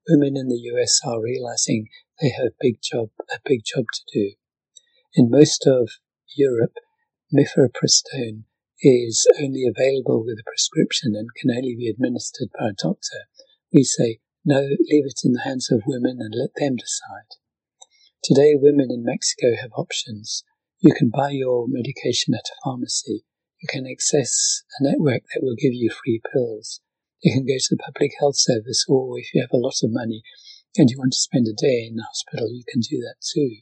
Women 0.10 0.38
in 0.38 0.48
the 0.48 0.62
US 0.74 1.02
are 1.06 1.22
realizing 1.22 1.88
they 2.22 2.30
have 2.30 2.48
a 2.48 2.60
big 2.60 2.80
job, 2.82 3.10
a 3.30 3.40
big 3.46 3.62
job 3.66 3.86
to 3.94 4.02
do. 4.14 4.32
In 5.16 5.30
most 5.30 5.68
of 5.68 5.90
Europe, 6.36 6.76
mifepristone 7.34 8.44
is 8.82 9.28
only 9.42 9.66
available 9.66 10.24
with 10.24 10.38
a 10.40 10.44
prescription 10.46 11.14
and 11.16 11.30
can 11.36 11.52
only 11.52 11.76
be 11.76 11.90
administered 11.90 12.50
by 12.58 12.70
a 12.70 12.74
doctor. 12.74 13.26
We 13.74 13.84
say, 13.84 14.20
no, 14.46 14.62
leave 14.62 15.06
it 15.06 15.22
in 15.26 15.34
the 15.34 15.42
hands 15.44 15.72
of 15.72 15.84
women 15.86 16.20
and 16.22 16.34
let 16.34 16.52
them 16.56 16.78
decide. 16.78 17.36
Today, 18.24 18.54
women 18.56 18.88
in 18.92 19.04
Mexico 19.04 19.56
have 19.60 19.72
options. 19.76 20.44
You 20.80 20.94
can 20.94 21.10
buy 21.10 21.32
your 21.32 21.66
medication 21.68 22.36
at 22.36 22.52
a 22.52 22.60
pharmacy. 22.64 23.24
You 23.60 23.68
can 23.68 23.88
access 23.88 24.62
a 24.80 24.84
network 24.84 25.24
that 25.34 25.42
will 25.42 25.56
give 25.58 25.74
you 25.74 25.90
free 25.90 26.22
pills. 26.32 26.82
You 27.24 27.34
can 27.34 27.48
go 27.48 27.58
to 27.58 27.68
the 27.76 27.82
public 27.84 28.12
health 28.20 28.38
service, 28.38 28.86
or 28.88 29.18
if 29.18 29.34
you 29.34 29.42
have 29.42 29.50
a 29.52 29.58
lot 29.58 29.82
of 29.84 29.90
money 29.92 30.22
and 30.76 30.88
you 30.88 31.00
want 31.00 31.14
to 31.14 31.20
spend 31.20 31.48
a 31.48 31.60
day 31.60 31.88
in 31.90 31.96
the 31.96 32.04
hospital, 32.04 32.54
you 32.54 32.64
can 32.72 32.82
do 32.82 33.00
that 33.00 33.16
too. 33.26 33.58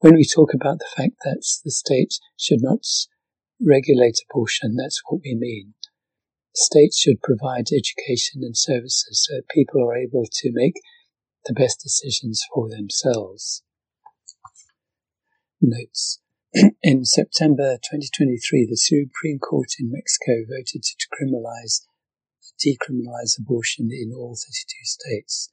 When 0.00 0.14
we 0.14 0.24
talk 0.24 0.54
about 0.54 0.78
the 0.78 0.88
fact 0.96 1.16
that 1.22 1.44
the 1.64 1.70
state 1.70 2.14
should 2.38 2.62
not 2.62 2.80
regulate 3.60 4.18
abortion, 4.30 4.76
that's 4.76 5.02
what 5.06 5.20
we 5.22 5.34
mean. 5.34 5.74
States 6.56 6.98
should 6.98 7.20
provide 7.20 7.66
education 7.68 8.40
and 8.40 8.56
services 8.56 9.28
so 9.28 9.42
people 9.50 9.86
are 9.86 9.98
able 9.98 10.24
to 10.32 10.50
make 10.50 10.80
the 11.44 11.52
best 11.52 11.80
decisions 11.82 12.42
for 12.54 12.70
themselves. 12.70 13.62
Notes 15.60 16.21
in 16.82 17.02
September 17.06 17.80
2023, 17.80 18.68
the 18.68 18.76
Supreme 18.76 19.38
Court 19.38 19.72
in 19.80 19.90
Mexico 19.90 20.44
voted 20.44 20.82
to 20.84 20.96
decriminalize, 21.00 21.88
decriminalize 22.60 23.40
abortion 23.40 23.88
in 23.90 24.12
all 24.12 24.36
32 24.36 24.84
states. 24.84 25.50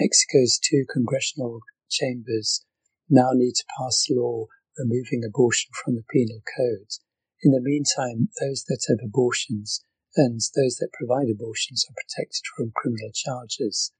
Mexico's 0.00 0.58
two 0.58 0.86
congressional 0.90 1.60
chambers 1.90 2.64
now 3.10 3.32
need 3.34 3.52
to 3.56 3.64
pass 3.76 4.06
a 4.08 4.14
law 4.14 4.46
removing 4.78 5.20
abortion 5.22 5.68
from 5.84 5.96
the 5.96 6.04
penal 6.10 6.40
code. 6.56 6.96
In 7.42 7.52
the 7.52 7.60
meantime, 7.60 8.30
those 8.40 8.64
that 8.68 8.80
have 8.88 9.04
abortions 9.04 9.84
and 10.16 10.40
those 10.56 10.76
that 10.80 10.96
provide 10.96 11.28
abortions 11.28 11.84
are 11.90 11.98
protected 12.00 12.44
from 12.56 12.72
criminal 12.74 13.10
charges. 13.12 13.92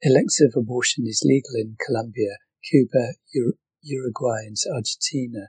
Elective 0.00 0.56
abortion 0.56 1.04
is 1.06 1.20
legal 1.22 1.52
in 1.54 1.76
Colombia, 1.84 2.40
Cuba, 2.64 3.12
Uruguay 3.82 4.46
and 4.46 4.56
Argentina, 4.74 5.48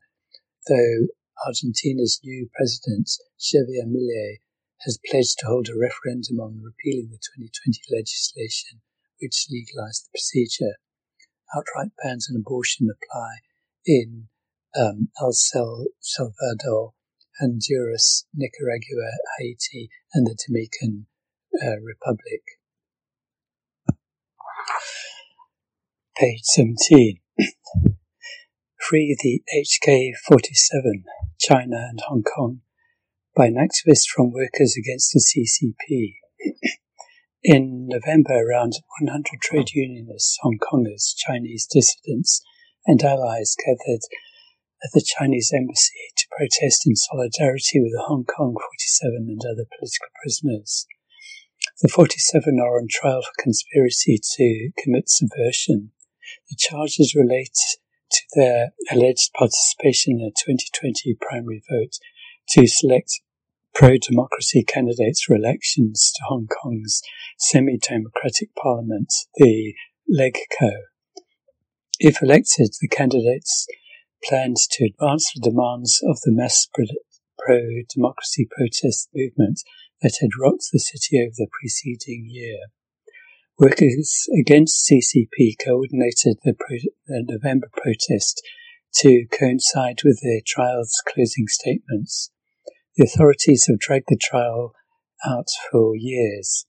though 0.68 1.08
Argentina's 1.46 2.20
new 2.24 2.50
president, 2.54 3.10
Javier 3.40 3.88
Milei, 3.88 4.40
has 4.82 5.00
pledged 5.10 5.38
to 5.40 5.48
hold 5.48 5.68
a 5.70 5.78
referendum 5.78 6.40
on 6.40 6.62
repealing 6.62 7.10
the 7.12 7.20
2020 7.36 7.80
legislation 7.92 8.82
which 9.20 9.48
legalized 9.50 10.06
the 10.06 10.12
procedure. 10.12 10.76
Outright 11.56 11.92
bans 12.02 12.30
on 12.30 12.40
abortion 12.40 12.88
apply 12.90 13.40
in 13.86 14.30
um, 14.80 15.10
El 15.20 15.32
Salvador, 15.34 16.94
Honduras, 17.40 18.26
Nicaragua, 18.34 19.12
Haiti, 19.38 19.90
and 20.14 20.28
the 20.28 20.38
Dominican 20.48 21.08
uh, 21.62 21.80
Republic. 21.82 22.44
Page 26.18 26.42
17. 26.44 27.20
Free 28.90 29.16
the 29.22 29.44
HK-47, 29.56 31.04
China 31.40 31.78
and 31.92 32.02
Hong 32.08 32.24
Kong, 32.24 32.62
by 33.36 33.46
an 33.46 33.54
activist 33.54 34.08
from 34.08 34.32
Workers 34.32 34.76
Against 34.76 35.14
the 35.14 35.22
CCP. 35.22 36.16
In 37.44 37.88
November, 37.88 38.34
around 38.34 38.74
100 39.00 39.42
trade 39.44 39.70
unionists, 39.76 40.40
Hong 40.42 40.58
Kongers, 40.58 41.14
Chinese 41.16 41.68
dissidents, 41.72 42.42
and 42.88 43.04
allies 43.04 43.56
gathered 43.64 44.02
at 44.84 44.90
the 44.96 45.06
Chinese 45.06 45.52
embassy 45.56 46.10
to 46.18 46.26
protest 46.36 46.88
in 46.88 46.96
solidarity 46.96 47.80
with 47.80 47.92
the 47.92 48.06
Hong 48.08 48.26
Kong 48.26 48.56
47 48.58 49.28
and 49.30 49.42
other 49.46 49.70
political 49.78 50.10
prisoners. 50.24 50.88
The 51.84 51.90
47 51.90 52.60
are 52.60 52.80
on 52.80 52.88
trial 52.90 53.22
for 53.22 53.44
conspiracy 53.44 54.20
to 54.38 54.72
commit 54.82 55.10
subversion. 55.10 55.92
The 56.50 56.58
charges 56.58 57.14
relate 57.14 57.54
to 58.12 58.22
their 58.36 58.70
alleged 58.92 59.32
participation 59.34 60.20
in 60.20 60.26
a 60.26 60.32
2020 60.32 61.16
primary 61.22 61.62
vote 61.70 61.98
to 62.50 62.68
select 62.68 63.22
pro-democracy 63.74 64.64
candidates 64.64 65.24
for 65.24 65.36
elections 65.36 66.12
to 66.16 66.24
Hong 66.28 66.48
Kong's 66.48 67.02
semi-democratic 67.38 68.54
parliament, 68.56 69.14
the 69.36 69.74
LegCo. 70.12 70.72
If 72.00 72.22
elected, 72.22 72.72
the 72.82 72.88
candidates 72.88 73.68
planned 74.24 74.58
to 74.72 74.86
advance 74.86 75.32
the 75.34 75.50
demands 75.50 76.02
of 76.04 76.20
the 76.24 76.32
mass 76.32 76.68
pro-democracy 77.38 78.48
protest 78.50 79.10
movement 79.14 79.62
that 80.02 80.18
had 80.20 80.30
rocked 80.40 80.66
the 80.72 80.80
city 80.80 81.22
over 81.22 81.34
the 81.38 81.48
preceding 81.62 82.26
year. 82.30 82.60
Workers 83.60 84.26
against 84.40 84.90
CCP 84.90 85.56
coordinated 85.62 86.38
the, 86.46 86.54
pro- 86.58 86.78
the 87.08 87.26
November 87.28 87.70
protest 87.74 88.42
to 89.02 89.26
coincide 89.38 90.00
with 90.06 90.22
the 90.22 90.42
trial's 90.48 91.04
closing 91.06 91.46
statements. 91.50 92.32
The 92.96 93.04
authorities 93.04 93.66
have 93.68 93.78
dragged 93.80 94.06
the 94.08 94.16
trial 94.16 94.72
out 95.28 95.48
for 95.70 95.94
years, 95.98 96.68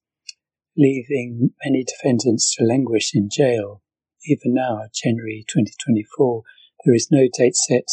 leaving 0.76 1.50
many 1.64 1.84
defendants 1.84 2.56
to 2.56 2.64
languish 2.64 3.12
in 3.14 3.28
jail. 3.30 3.82
Even 4.26 4.54
now, 4.54 4.80
January 4.92 5.44
2024, 5.48 6.42
there 6.84 6.94
is 6.96 7.06
no 7.08 7.28
date 7.32 7.54
set 7.54 7.86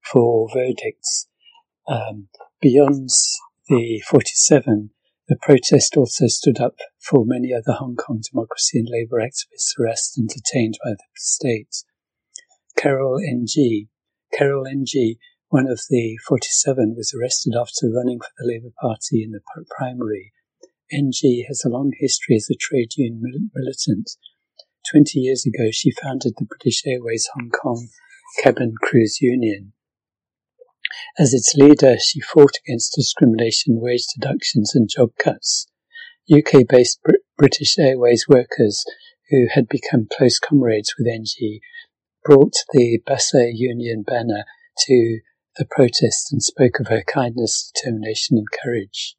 for 0.00 0.48
verdicts. 0.54 1.26
Um, 1.88 2.28
beyond 2.62 3.10
the 3.68 4.00
47, 4.08 4.90
the 5.28 5.36
protest 5.40 5.96
also 5.96 6.26
stood 6.26 6.60
up 6.60 6.76
for 7.00 7.24
many 7.24 7.52
other 7.52 7.76
Hong 7.78 7.96
Kong 7.96 8.22
democracy 8.30 8.78
and 8.78 8.88
labour 8.90 9.20
activists 9.20 9.78
arrested 9.78 10.22
and 10.22 10.28
detained 10.28 10.78
by 10.84 10.90
the 10.90 11.04
state. 11.16 11.84
Carol 12.76 13.18
Ng. 13.18 13.88
Carol 14.32 14.66
Ng, 14.66 15.16
one 15.48 15.66
of 15.66 15.80
the 15.88 16.18
47, 16.26 16.94
was 16.96 17.14
arrested 17.14 17.54
after 17.58 17.88
running 17.88 18.20
for 18.20 18.30
the 18.38 18.46
Labour 18.46 18.74
Party 18.80 19.22
in 19.22 19.30
the 19.30 19.40
primary. 19.78 20.32
Ng 20.92 21.44
has 21.48 21.64
a 21.64 21.70
long 21.70 21.92
history 21.98 22.36
as 22.36 22.48
a 22.50 22.54
trade 22.54 22.92
union 22.96 23.50
militant. 23.54 24.10
Twenty 24.90 25.20
years 25.20 25.46
ago, 25.46 25.70
she 25.70 25.90
founded 25.90 26.34
the 26.36 26.44
British 26.44 26.82
Airways 26.86 27.26
Hong 27.34 27.50
Kong 27.50 27.88
Cabin 28.42 28.74
Crews 28.82 29.18
Union. 29.20 29.72
As 31.18 31.32
its 31.32 31.54
leader, 31.54 31.96
she 31.98 32.20
fought 32.20 32.58
against 32.64 32.94
discrimination, 32.94 33.80
wage 33.80 34.06
deductions, 34.14 34.74
and 34.74 34.88
job 34.88 35.10
cuts. 35.18 35.66
UK 36.32 36.66
based 36.68 37.02
Br- 37.02 37.16
British 37.36 37.78
Airways 37.78 38.26
workers 38.28 38.84
who 39.30 39.46
had 39.52 39.68
become 39.68 40.08
close 40.10 40.38
comrades 40.38 40.94
with 40.98 41.06
Ng 41.06 41.60
brought 42.24 42.54
the 42.72 43.00
BASSA 43.06 43.52
Union 43.54 44.02
banner 44.02 44.44
to 44.86 45.20
the 45.56 45.66
protest 45.70 46.32
and 46.32 46.42
spoke 46.42 46.80
of 46.80 46.88
her 46.88 47.02
kindness, 47.06 47.70
determination, 47.74 48.38
and 48.38 48.46
courage. 48.62 49.16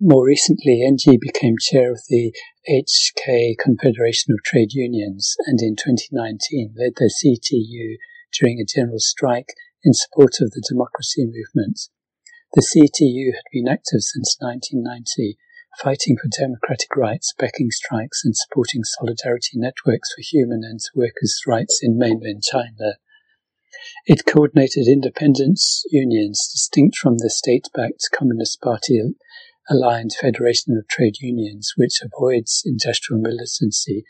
More 0.00 0.24
recently, 0.24 0.82
Ng 0.82 1.18
became 1.20 1.56
chair 1.58 1.90
of 1.90 2.00
the 2.08 2.32
HK 2.68 3.56
Confederation 3.58 4.32
of 4.32 4.42
Trade 4.44 4.72
Unions 4.72 5.36
and 5.46 5.60
in 5.60 5.76
2019 5.76 6.74
led 6.76 6.92
the 6.96 7.12
CTU 7.12 7.96
during 8.32 8.60
a 8.60 8.64
general 8.64 8.98
strike 8.98 9.54
in 9.84 9.92
support 9.94 10.40
of 10.40 10.50
the 10.50 10.64
democracy 10.68 11.24
movement. 11.24 11.88
The 12.54 12.62
CTU 12.62 13.34
had 13.34 13.44
been 13.52 13.68
active 13.68 14.02
since 14.02 14.36
1990, 14.40 15.36
fighting 15.82 16.16
for 16.16 16.28
democratic 16.28 16.96
rights, 16.96 17.34
backing 17.38 17.70
strikes, 17.70 18.24
and 18.24 18.34
supporting 18.36 18.84
solidarity 18.84 19.58
networks 19.58 20.14
for 20.14 20.22
human 20.22 20.64
and 20.64 20.80
workers' 20.94 21.42
rights 21.46 21.80
in 21.82 21.98
mainland 21.98 22.42
China. 22.42 22.96
It 24.06 24.24
coordinated 24.24 24.88
independence 24.88 25.84
unions 25.90 26.48
distinct 26.50 26.96
from 26.96 27.18
the 27.18 27.30
state 27.30 27.66
backed 27.74 28.08
Communist 28.12 28.60
Party 28.60 29.14
aligned 29.68 30.12
Federation 30.18 30.76
of 30.78 30.88
Trade 30.88 31.20
Unions, 31.20 31.74
which 31.76 32.00
avoids 32.02 32.62
industrial 32.64 33.20
militancy 33.20 34.04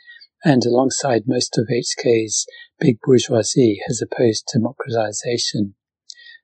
and 0.44 0.64
alongside 0.64 1.22
most 1.26 1.58
of 1.58 1.68
HK's 1.68 2.46
big 2.78 2.98
bourgeoisie 3.02 3.80
has 3.86 4.02
opposed 4.02 4.48
democratization. 4.52 5.74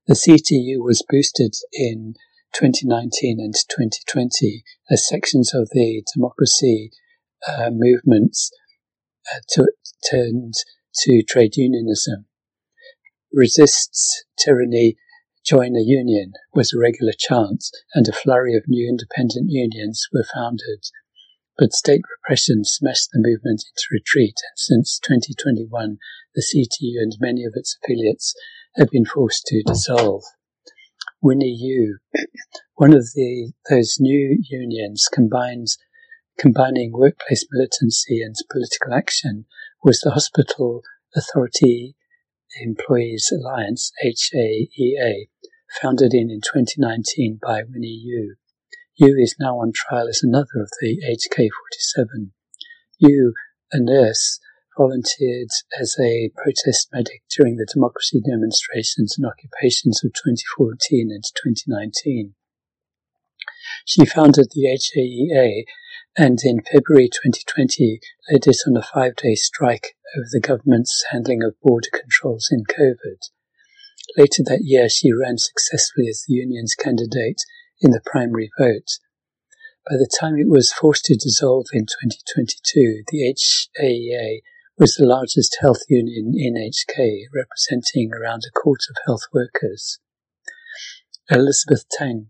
The 0.07 0.15
CTU 0.15 0.85
was 0.85 1.05
boosted 1.09 1.55
in 1.73 2.15
2019 2.55 3.39
and 3.41 3.55
2020 3.55 4.63
as 4.91 5.09
sections 5.09 5.55
of 5.55 5.69
the 5.73 6.03
democracy 6.15 6.91
uh, 7.49 7.71
movements 7.73 8.51
uh, 9.33 9.41
to, 9.51 9.73
turned 10.11 10.55
to 10.95 11.23
trade 11.23 11.57
unionism. 11.57 12.27
Resists 13.33 14.25
tyranny 14.39 14.97
join 15.45 15.77
a 15.77 15.81
union 15.81 16.33
was 16.55 16.73
a 16.73 16.79
regular 16.79 17.13
chant, 17.19 17.65
and 17.95 18.09
a 18.09 18.13
flurry 18.13 18.57
of 18.57 18.65
new 18.67 18.89
independent 18.89 19.51
unions 19.51 20.07
were 20.13 20.25
founded. 20.35 20.85
But 21.57 21.73
state 21.73 22.03
repression 22.11 22.65
smashed 22.65 23.11
the 23.13 23.21
movement 23.21 23.65
into 23.71 23.87
retreat, 23.93 24.35
and 24.51 24.59
since 24.59 24.99
2021, 24.99 25.99
the 26.35 26.43
CTU 26.43 27.01
and 27.01 27.17
many 27.21 27.45
of 27.45 27.53
its 27.55 27.79
affiliates 27.83 28.35
have 28.75 28.91
been 28.91 29.05
forced 29.05 29.47
to 29.47 29.63
dissolve. 29.63 30.25
Winnie 31.23 31.57
Yu, 31.57 31.99
one 32.75 32.93
of 32.93 33.13
the 33.15 33.53
those 33.71 33.99
new 34.01 34.37
unions 34.51 35.09
combines 35.13 35.79
combining 36.37 36.93
workplace 36.93 37.47
militancy 37.53 38.21
and 38.21 38.35
political 38.51 38.93
action, 38.93 39.47
was 39.85 40.01
the 40.01 40.11
Hospital 40.11 40.83
Authority 41.15 41.95
Employees 42.61 43.33
Alliance, 43.33 43.93
HAEA, 44.05 45.29
founded 45.81 46.13
in, 46.13 46.31
in 46.31 46.41
2019 46.41 47.39
by 47.41 47.63
Winnie 47.63 48.01
Yu. 48.03 48.35
Yu 48.97 49.17
is 49.19 49.35
now 49.41 49.59
on 49.59 49.73
trial 49.75 50.07
as 50.07 50.23
another 50.23 50.61
of 50.61 50.71
the 50.81 51.03
HK47. 51.03 52.31
Yu, 52.99 53.35
a 53.73 53.81
nurse, 53.81 54.39
volunteered 54.79 55.49
as 55.81 55.97
a 56.01 56.31
protest 56.37 56.89
medic 56.93 57.23
during 57.37 57.57
the 57.57 57.67
democracy 57.73 58.21
demonstrations 58.25 59.17
and 59.19 59.27
occupations 59.27 60.05
of 60.05 60.13
2014 60.13 61.11
and 61.11 61.25
2019. 61.25 62.35
She 63.85 64.07
founded 64.07 64.51
the 64.53 64.67
HAEA 64.67 65.65
and 66.17 66.39
in 66.45 66.63
February 66.63 67.09
2020 67.09 67.99
led 68.31 68.47
it 68.47 68.57
on 68.69 68.77
a 68.77 68.83
five 68.83 69.17
day 69.17 69.35
strike 69.35 69.97
over 70.17 70.29
the 70.31 70.41
government's 70.41 71.05
handling 71.11 71.43
of 71.43 71.61
border 71.61 71.91
controls 71.93 72.49
in 72.53 72.63
COVID. 72.65 73.19
Later 74.17 74.45
that 74.45 74.63
year, 74.63 74.89
she 74.89 75.13
ran 75.13 75.39
successfully 75.39 76.07
as 76.09 76.23
the 76.29 76.35
union's 76.35 76.77
candidate 76.77 77.43
in 77.81 77.91
the 77.91 78.01
primary 78.05 78.51
vote. 78.59 78.99
By 79.89 79.97
the 79.97 80.11
time 80.19 80.37
it 80.39 80.49
was 80.49 80.73
forced 80.73 81.05
to 81.07 81.17
dissolve 81.17 81.67
in 81.73 81.85
2022, 81.85 83.05
the 83.09 83.35
HAEA 83.35 84.41
was 84.79 84.95
the 84.95 85.07
largest 85.07 85.59
health 85.61 85.83
union 85.89 86.33
in 86.35 86.55
HK, 86.55 87.27
representing 87.35 88.11
around 88.13 88.45
a 88.45 88.59
quarter 88.59 88.91
of 88.91 88.97
health 89.07 89.23
workers. 89.33 89.99
Elizabeth 91.31 91.85
Tang. 91.91 92.29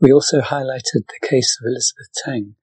We 0.00 0.12
also 0.12 0.40
highlighted 0.40 1.06
the 1.06 1.26
case 1.26 1.58
of 1.60 1.66
Elizabeth 1.66 2.08
Tang. 2.24 2.56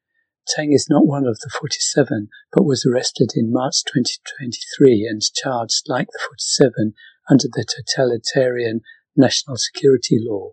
Tang 0.48 0.74
is 0.74 0.88
not 0.90 1.08
one 1.08 1.26
of 1.26 1.40
the 1.40 1.50
47, 1.50 2.28
but 2.52 2.66
was 2.66 2.86
arrested 2.86 3.34
in 3.36 3.54
March 3.54 3.84
2023 3.86 5.08
and 5.10 5.22
charged, 5.22 5.84
like 5.88 6.08
the 6.08 6.20
47, 6.28 6.94
under 7.30 7.48
the 7.48 7.64
totalitarian 7.64 8.82
national 9.16 9.58
security 9.58 10.18
law. 10.20 10.52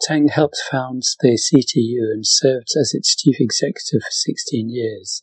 Tang 0.00 0.28
helped 0.28 0.60
found 0.70 1.02
the 1.20 1.38
CTU 1.38 2.12
and 2.12 2.26
served 2.26 2.68
as 2.78 2.92
its 2.92 3.16
chief 3.16 3.36
executive 3.40 4.02
for 4.02 4.10
16 4.10 4.68
years. 4.68 5.22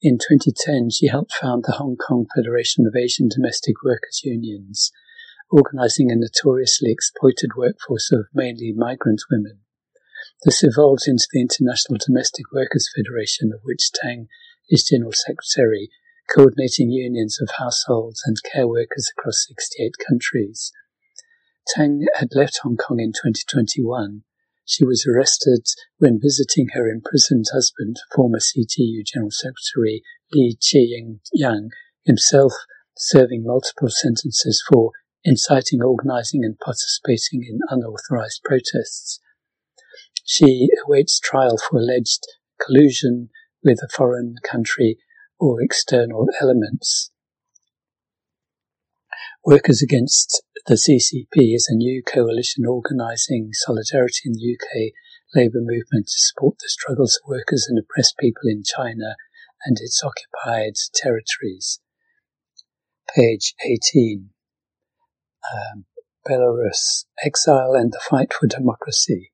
In 0.00 0.18
2010, 0.18 0.90
she 0.90 1.08
helped 1.08 1.32
found 1.32 1.64
the 1.64 1.72
Hong 1.72 1.96
Kong 1.96 2.26
Federation 2.34 2.86
of 2.86 2.96
Asian 2.96 3.28
Domestic 3.28 3.82
Workers 3.84 4.22
Unions, 4.24 4.90
organizing 5.50 6.10
a 6.10 6.16
notoriously 6.16 6.90
exploited 6.90 7.50
workforce 7.56 8.10
of 8.10 8.26
mainly 8.34 8.72
migrant 8.72 9.22
women. 9.30 9.60
This 10.44 10.64
evolved 10.64 11.06
into 11.06 11.28
the 11.30 11.40
International 11.40 11.98
Domestic 12.04 12.50
Workers 12.52 12.90
Federation, 12.96 13.52
of 13.52 13.60
which 13.62 13.92
Tang 13.92 14.26
is 14.68 14.82
General 14.82 15.12
Secretary, 15.12 15.90
coordinating 16.34 16.90
unions 16.90 17.38
of 17.40 17.50
households 17.58 18.22
and 18.24 18.36
care 18.42 18.66
workers 18.66 19.10
across 19.16 19.46
68 19.46 19.92
countries. 20.08 20.72
Tang 21.66 22.06
had 22.14 22.34
left 22.34 22.60
Hong 22.62 22.76
Kong 22.76 22.98
in 23.00 23.12
2021. 23.12 24.22
She 24.64 24.84
was 24.84 25.06
arrested 25.06 25.66
when 25.98 26.20
visiting 26.20 26.68
her 26.74 26.88
imprisoned 26.88 27.46
husband, 27.52 27.96
former 28.14 28.38
CTU 28.38 29.04
General 29.04 29.30
Secretary 29.30 30.02
Lee 30.32 30.56
Cheuk-yan, 30.60 31.70
himself 32.04 32.52
serving 32.96 33.44
multiple 33.44 33.88
sentences 33.90 34.62
for 34.68 34.92
inciting, 35.24 35.82
organizing, 35.82 36.44
and 36.44 36.58
participating 36.58 37.44
in 37.48 37.60
unauthorized 37.68 38.40
protests. 38.44 39.20
She 40.24 40.68
awaits 40.86 41.18
trial 41.18 41.58
for 41.58 41.78
alleged 41.78 42.26
collusion 42.60 43.30
with 43.62 43.78
a 43.82 43.88
foreign 43.88 44.36
country 44.42 44.98
or 45.38 45.60
external 45.60 46.28
elements. 46.40 47.10
Workers 49.44 49.82
Against 49.82 50.42
the 50.66 50.74
CCP 50.74 51.56
is 51.56 51.68
a 51.68 51.74
new 51.74 52.02
coalition 52.04 52.64
organising 52.66 53.50
solidarity 53.52 54.20
in 54.26 54.32
the 54.34 54.54
UK 54.54 54.92
labour 55.34 55.58
movement 55.60 56.06
to 56.06 56.18
support 56.18 56.54
the 56.60 56.68
struggles 56.68 57.16
of 57.16 57.28
workers 57.28 57.66
and 57.68 57.78
oppressed 57.78 58.14
people 58.20 58.42
in 58.44 58.62
China 58.62 59.16
and 59.64 59.78
its 59.80 60.02
occupied 60.04 60.74
territories. 60.94 61.80
Page 63.12 63.54
18. 63.66 64.30
Um, 65.52 65.84
Belarus, 66.28 67.06
Exile 67.24 67.74
and 67.74 67.92
the 67.92 68.00
Fight 68.08 68.32
for 68.32 68.46
Democracy. 68.46 69.32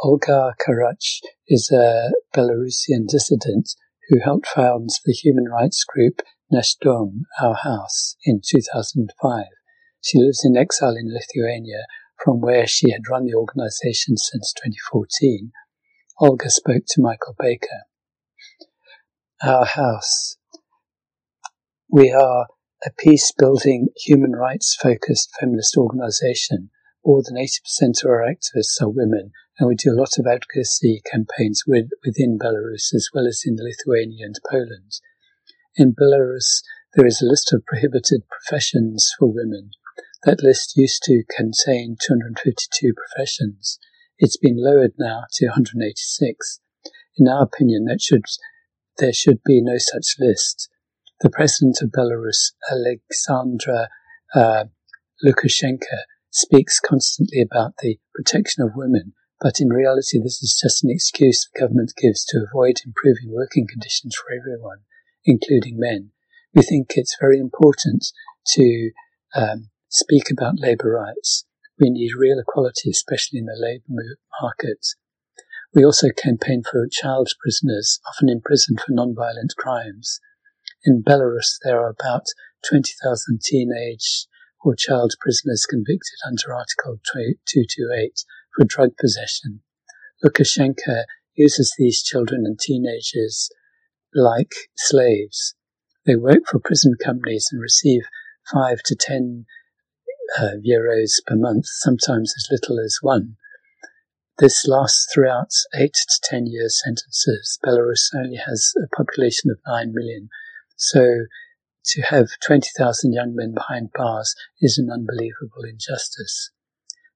Olga 0.00 0.54
Karach 0.60 1.20
is 1.46 1.70
a 1.70 2.10
Belarusian 2.34 3.06
dissident 3.06 3.70
who 4.08 4.18
helped 4.18 4.48
found 4.48 4.90
the 5.04 5.12
human 5.12 5.44
rights 5.44 5.84
group 5.84 6.22
Nash 6.50 6.74
Dom, 6.74 7.26
Our 7.40 7.54
House, 7.54 8.16
in 8.24 8.40
2005. 8.44 9.44
She 10.02 10.18
lives 10.18 10.44
in 10.44 10.56
exile 10.56 10.96
in 10.96 11.12
Lithuania, 11.12 11.86
from 12.24 12.40
where 12.40 12.66
she 12.66 12.90
had 12.90 13.08
run 13.10 13.26
the 13.26 13.34
organization 13.34 14.16
since 14.16 14.52
2014. 14.52 15.52
Olga 16.20 16.50
spoke 16.50 16.84
to 16.88 17.02
Michael 17.02 17.34
Baker. 17.38 17.84
Our 19.42 19.64
House. 19.64 20.36
We 21.90 22.10
are 22.10 22.46
a 22.84 22.90
peace 22.98 23.32
building, 23.36 23.88
human 23.96 24.32
rights 24.32 24.76
focused 24.80 25.30
feminist 25.38 25.76
organization. 25.76 26.70
More 27.04 27.22
than 27.24 27.36
80% 27.36 28.04
of 28.04 28.10
our 28.10 28.22
activists 28.22 28.80
are 28.80 28.88
women, 28.88 29.32
and 29.58 29.68
we 29.68 29.74
do 29.74 29.92
a 29.92 29.98
lot 29.98 30.18
of 30.18 30.26
advocacy 30.26 31.02
campaigns 31.10 31.64
with, 31.66 31.88
within 32.04 32.38
Belarus 32.38 32.94
as 32.94 33.08
well 33.14 33.26
as 33.26 33.42
in 33.44 33.56
Lithuania 33.56 34.26
and 34.26 34.36
Poland. 34.48 35.00
In 35.76 35.94
Belarus, 35.94 36.62
there 36.94 37.06
is 37.06 37.22
a 37.22 37.26
list 37.26 37.52
of 37.52 37.64
prohibited 37.66 38.22
professions 38.28 39.12
for 39.18 39.26
women. 39.32 39.70
That 40.24 40.42
list 40.42 40.76
used 40.76 41.02
to 41.04 41.22
contain 41.34 41.96
252 42.00 42.92
professions. 42.94 43.78
It's 44.18 44.36
been 44.36 44.56
lowered 44.62 44.94
now 44.98 45.24
to 45.34 45.46
186. 45.46 46.60
In 47.16 47.28
our 47.28 47.44
opinion, 47.44 47.84
that 47.84 48.00
should, 48.00 48.24
there 48.98 49.12
should 49.12 49.40
be 49.44 49.60
no 49.62 49.78
such 49.78 50.16
list. 50.18 50.68
The 51.20 51.30
president 51.30 51.78
of 51.82 51.90
Belarus, 51.90 52.52
Alexandra 52.70 53.88
uh, 54.34 54.64
Lukashenko, 55.24 56.02
speaks 56.30 56.80
constantly 56.80 57.40
about 57.40 57.74
the 57.80 57.98
protection 58.14 58.62
of 58.62 58.76
women, 58.76 59.14
but 59.40 59.60
in 59.60 59.68
reality, 59.68 60.20
this 60.20 60.42
is 60.42 60.58
just 60.60 60.84
an 60.84 60.90
excuse 60.90 61.48
the 61.54 61.60
government 61.60 61.92
gives 61.96 62.24
to 62.26 62.44
avoid 62.44 62.80
improving 62.84 63.32
working 63.32 63.66
conditions 63.66 64.14
for 64.14 64.32
everyone 64.32 64.78
including 65.28 65.78
men. 65.78 66.10
We 66.54 66.62
think 66.62 66.92
it's 66.94 67.16
very 67.20 67.38
important 67.38 68.06
to 68.54 68.90
um, 69.36 69.70
speak 69.88 70.30
about 70.30 70.60
labour 70.60 70.90
rights. 70.90 71.44
We 71.78 71.90
need 71.90 72.12
real 72.18 72.38
equality, 72.38 72.90
especially 72.90 73.38
in 73.38 73.46
the 73.46 73.56
labour 73.56 74.18
market. 74.42 74.86
We 75.74 75.84
also 75.84 76.08
campaign 76.10 76.62
for 76.68 76.88
child 76.90 77.30
prisoners, 77.40 78.00
often 78.08 78.28
imprisoned 78.28 78.80
for 78.80 78.92
non-violent 78.92 79.54
crimes. 79.56 80.20
In 80.84 81.02
Belarus, 81.02 81.56
there 81.62 81.80
are 81.80 81.90
about 81.90 82.24
20,000 82.68 83.40
teenage 83.42 84.26
or 84.64 84.74
child 84.74 85.14
prisoners 85.20 85.66
convicted 85.68 86.18
under 86.26 86.54
Article 86.54 86.98
228 87.12 88.24
for 88.56 88.64
drug 88.64 88.96
possession. 88.98 89.60
Lukashenko 90.24 91.04
uses 91.36 91.74
these 91.78 92.02
children 92.02 92.44
and 92.44 92.58
teenagers 92.58 93.50
like 94.14 94.54
slaves. 94.76 95.54
They 96.06 96.16
work 96.16 96.46
for 96.50 96.58
prison 96.58 96.96
companies 97.02 97.48
and 97.52 97.60
receive 97.60 98.02
five 98.52 98.78
to 98.86 98.96
ten 98.96 99.44
uh, 100.36 100.56
euros 100.64 101.24
per 101.26 101.36
month, 101.36 101.66
sometimes 101.66 102.34
as 102.36 102.48
little 102.50 102.78
as 102.84 102.98
one. 103.00 103.36
This 104.38 104.66
lasts 104.68 105.06
throughout 105.12 105.52
eight 105.74 105.94
to 105.94 106.20
ten 106.22 106.46
year 106.46 106.68
sentences. 106.68 107.58
Belarus 107.64 108.08
only 108.14 108.36
has 108.36 108.72
a 108.76 108.96
population 108.96 109.50
of 109.50 109.58
nine 109.66 109.92
million, 109.92 110.28
so 110.76 111.26
to 111.86 112.02
have 112.02 112.28
20,000 112.44 113.12
young 113.12 113.34
men 113.34 113.54
behind 113.54 113.90
bars 113.94 114.34
is 114.60 114.78
an 114.78 114.90
unbelievable 114.92 115.64
injustice. 115.64 116.50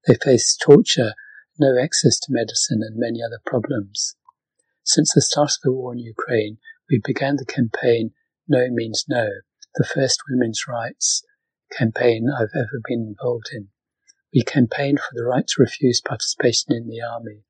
They 0.06 0.14
face 0.14 0.56
torture, 0.56 1.12
no 1.59 1.78
access 1.78 2.18
to 2.20 2.32
medicine, 2.32 2.80
and 2.82 2.97
many 2.97 3.20
other 3.22 3.40
problems. 3.44 4.16
Since 4.82 5.12
the 5.14 5.20
start 5.20 5.51
of 5.51 5.60
the 5.62 5.72
war 5.72 5.93
in 5.93 5.98
Ukraine, 5.98 6.59
we 6.90 7.01
began 7.05 7.36
the 7.36 7.44
campaign 7.44 8.12
No 8.48 8.68
Means 8.70 9.05
No, 9.09 9.28
the 9.76 9.84
first 9.84 10.22
women's 10.28 10.66
rights 10.66 11.22
campaign 11.77 12.28
I've 12.31 12.55
ever 12.55 12.81
been 12.86 13.15
involved 13.16 13.49
in. 13.53 13.69
We 14.35 14.43
campaigned 14.43 15.01
for 15.01 15.15
the 15.15 15.24
right 15.24 15.47
to 15.47 15.62
refuse 15.62 16.01
participation 16.01 16.73
in 16.74 16.89
the 16.89 17.01
army. 17.03 17.44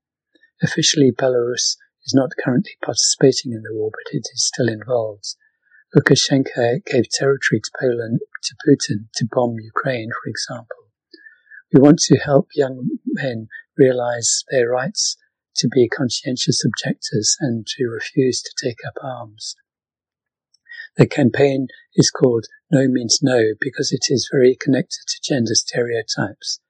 Officially, 0.63 1.13
Belarus 1.13 1.77
is 2.05 2.13
not 2.15 2.31
currently 2.43 2.77
participating 2.85 3.53
in 3.53 3.63
the 3.63 3.75
war, 3.75 3.91
but 3.93 4.15
it 4.15 4.27
is 4.33 4.47
still 4.47 4.69
involved. 4.69 5.37
Lukashenko 5.95 6.85
gave 6.85 7.09
territory 7.11 7.61
to 7.61 7.71
Poland, 7.79 8.21
to 8.45 8.55
Putin, 8.67 9.09
to 9.15 9.27
bomb 9.31 9.57
Ukraine, 9.61 10.11
for 10.23 10.31
example. 10.31 10.91
We 11.73 11.81
want 11.81 11.99
to 12.01 12.19
help 12.19 12.49
young 12.55 12.89
men 13.07 13.49
realize 13.77 14.45
their 14.51 14.69
rights 14.69 15.17
to 15.57 15.69
be 15.69 15.89
conscientious 15.89 16.65
objectors 16.65 17.37
and 17.41 17.67
to 17.67 17.85
refuse 17.89 18.43
to 18.43 18.51
take 18.63 18.79
up 18.87 18.95
arms. 19.03 19.55
The 20.97 21.07
campaign 21.07 21.69
is 21.95 22.11
called 22.11 22.47
No 22.71 22.87
Means 22.87 23.21
No 23.23 23.53
because 23.59 23.93
it 23.93 24.07
is 24.11 24.29
very 24.31 24.55
connected 24.55 25.01
to 25.09 25.21
gender 25.23 25.55
stereotypes. 25.55 26.61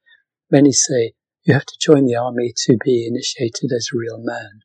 Many 0.49 0.71
say 0.71 1.13
you 1.43 1.53
have 1.53 1.65
to 1.65 1.77
join 1.81 2.05
the 2.05 2.15
army 2.15 2.53
to 2.65 2.77
be 2.85 3.05
initiated 3.05 3.71
as 3.75 3.89
a 3.93 3.97
real 3.97 4.17
man. 4.17 4.61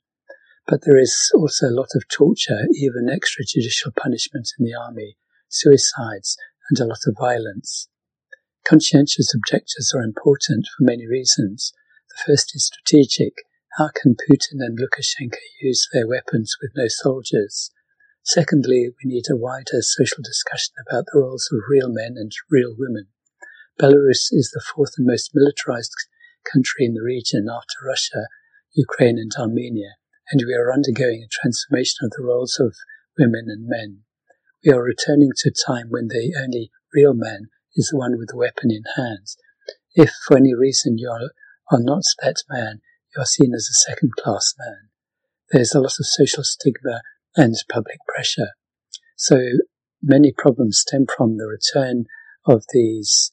But 0.68 0.82
there 0.84 0.98
is 0.98 1.32
also 1.34 1.66
a 1.66 1.74
lot 1.74 1.88
of 1.96 2.06
torture, 2.06 2.66
even 2.72 3.08
extrajudicial 3.08 3.96
punishment 3.96 4.48
in 4.58 4.64
the 4.64 4.74
army, 4.74 5.16
suicides, 5.48 6.36
and 6.70 6.78
a 6.78 6.84
lot 6.86 7.00
of 7.06 7.16
violence. 7.18 7.88
Conscientious 8.64 9.34
objectors 9.34 9.92
are 9.92 10.02
important 10.02 10.68
for 10.76 10.84
many 10.84 11.08
reasons. 11.08 11.72
The 12.10 12.32
first 12.32 12.54
is 12.54 12.66
strategic. 12.66 13.34
How 13.76 13.90
can 14.00 14.14
Putin 14.14 14.60
and 14.60 14.78
Lukashenko 14.78 15.38
use 15.60 15.88
their 15.92 16.06
weapons 16.06 16.54
with 16.62 16.72
no 16.76 16.86
soldiers? 16.86 17.72
Secondly, 18.28 18.90
we 19.02 19.08
need 19.08 19.24
a 19.30 19.36
wider 19.38 19.80
social 19.80 20.22
discussion 20.22 20.74
about 20.86 21.06
the 21.06 21.18
roles 21.18 21.48
of 21.50 21.60
real 21.66 21.88
men 21.88 22.16
and 22.18 22.30
real 22.50 22.74
women. 22.76 23.06
Belarus 23.80 24.28
is 24.32 24.50
the 24.52 24.60
fourth 24.60 24.92
and 24.98 25.06
most 25.06 25.30
militarized 25.32 25.94
country 26.44 26.84
in 26.84 26.92
the 26.92 27.00
region 27.00 27.46
after 27.50 27.86
Russia, 27.86 28.26
Ukraine, 28.74 29.16
and 29.16 29.32
Armenia, 29.38 29.96
and 30.30 30.42
we 30.46 30.52
are 30.52 30.70
undergoing 30.70 31.24
a 31.24 31.32
transformation 31.40 32.04
of 32.04 32.10
the 32.10 32.22
roles 32.22 32.60
of 32.60 32.76
women 33.16 33.46
and 33.48 33.66
men. 33.66 34.02
We 34.62 34.72
are 34.72 34.82
returning 34.82 35.30
to 35.34 35.48
a 35.48 35.72
time 35.72 35.86
when 35.88 36.08
the 36.08 36.36
only 36.38 36.70
real 36.92 37.14
man 37.14 37.48
is 37.76 37.88
the 37.88 37.96
one 37.96 38.18
with 38.18 38.28
the 38.28 38.36
weapon 38.36 38.70
in 38.70 38.82
hand. 38.94 39.24
If 39.94 40.12
for 40.26 40.36
any 40.36 40.52
reason 40.54 40.98
you 40.98 41.08
are, 41.08 41.30
are 41.72 41.82
not 41.82 42.02
that 42.22 42.42
man, 42.50 42.82
you 43.16 43.22
are 43.22 43.24
seen 43.24 43.54
as 43.54 43.70
a 43.70 43.90
second 43.90 44.16
class 44.16 44.52
man. 44.58 44.90
There's 45.50 45.74
a 45.74 45.80
lot 45.80 45.96
of 45.98 46.04
social 46.04 46.44
stigma 46.44 47.00
and 47.38 47.54
public 47.72 47.98
pressure. 48.12 48.48
So 49.16 49.40
many 50.02 50.32
problems 50.36 50.80
stem 50.80 51.06
from 51.16 51.38
the 51.38 51.46
return 51.46 52.04
of 52.44 52.64
these 52.72 53.32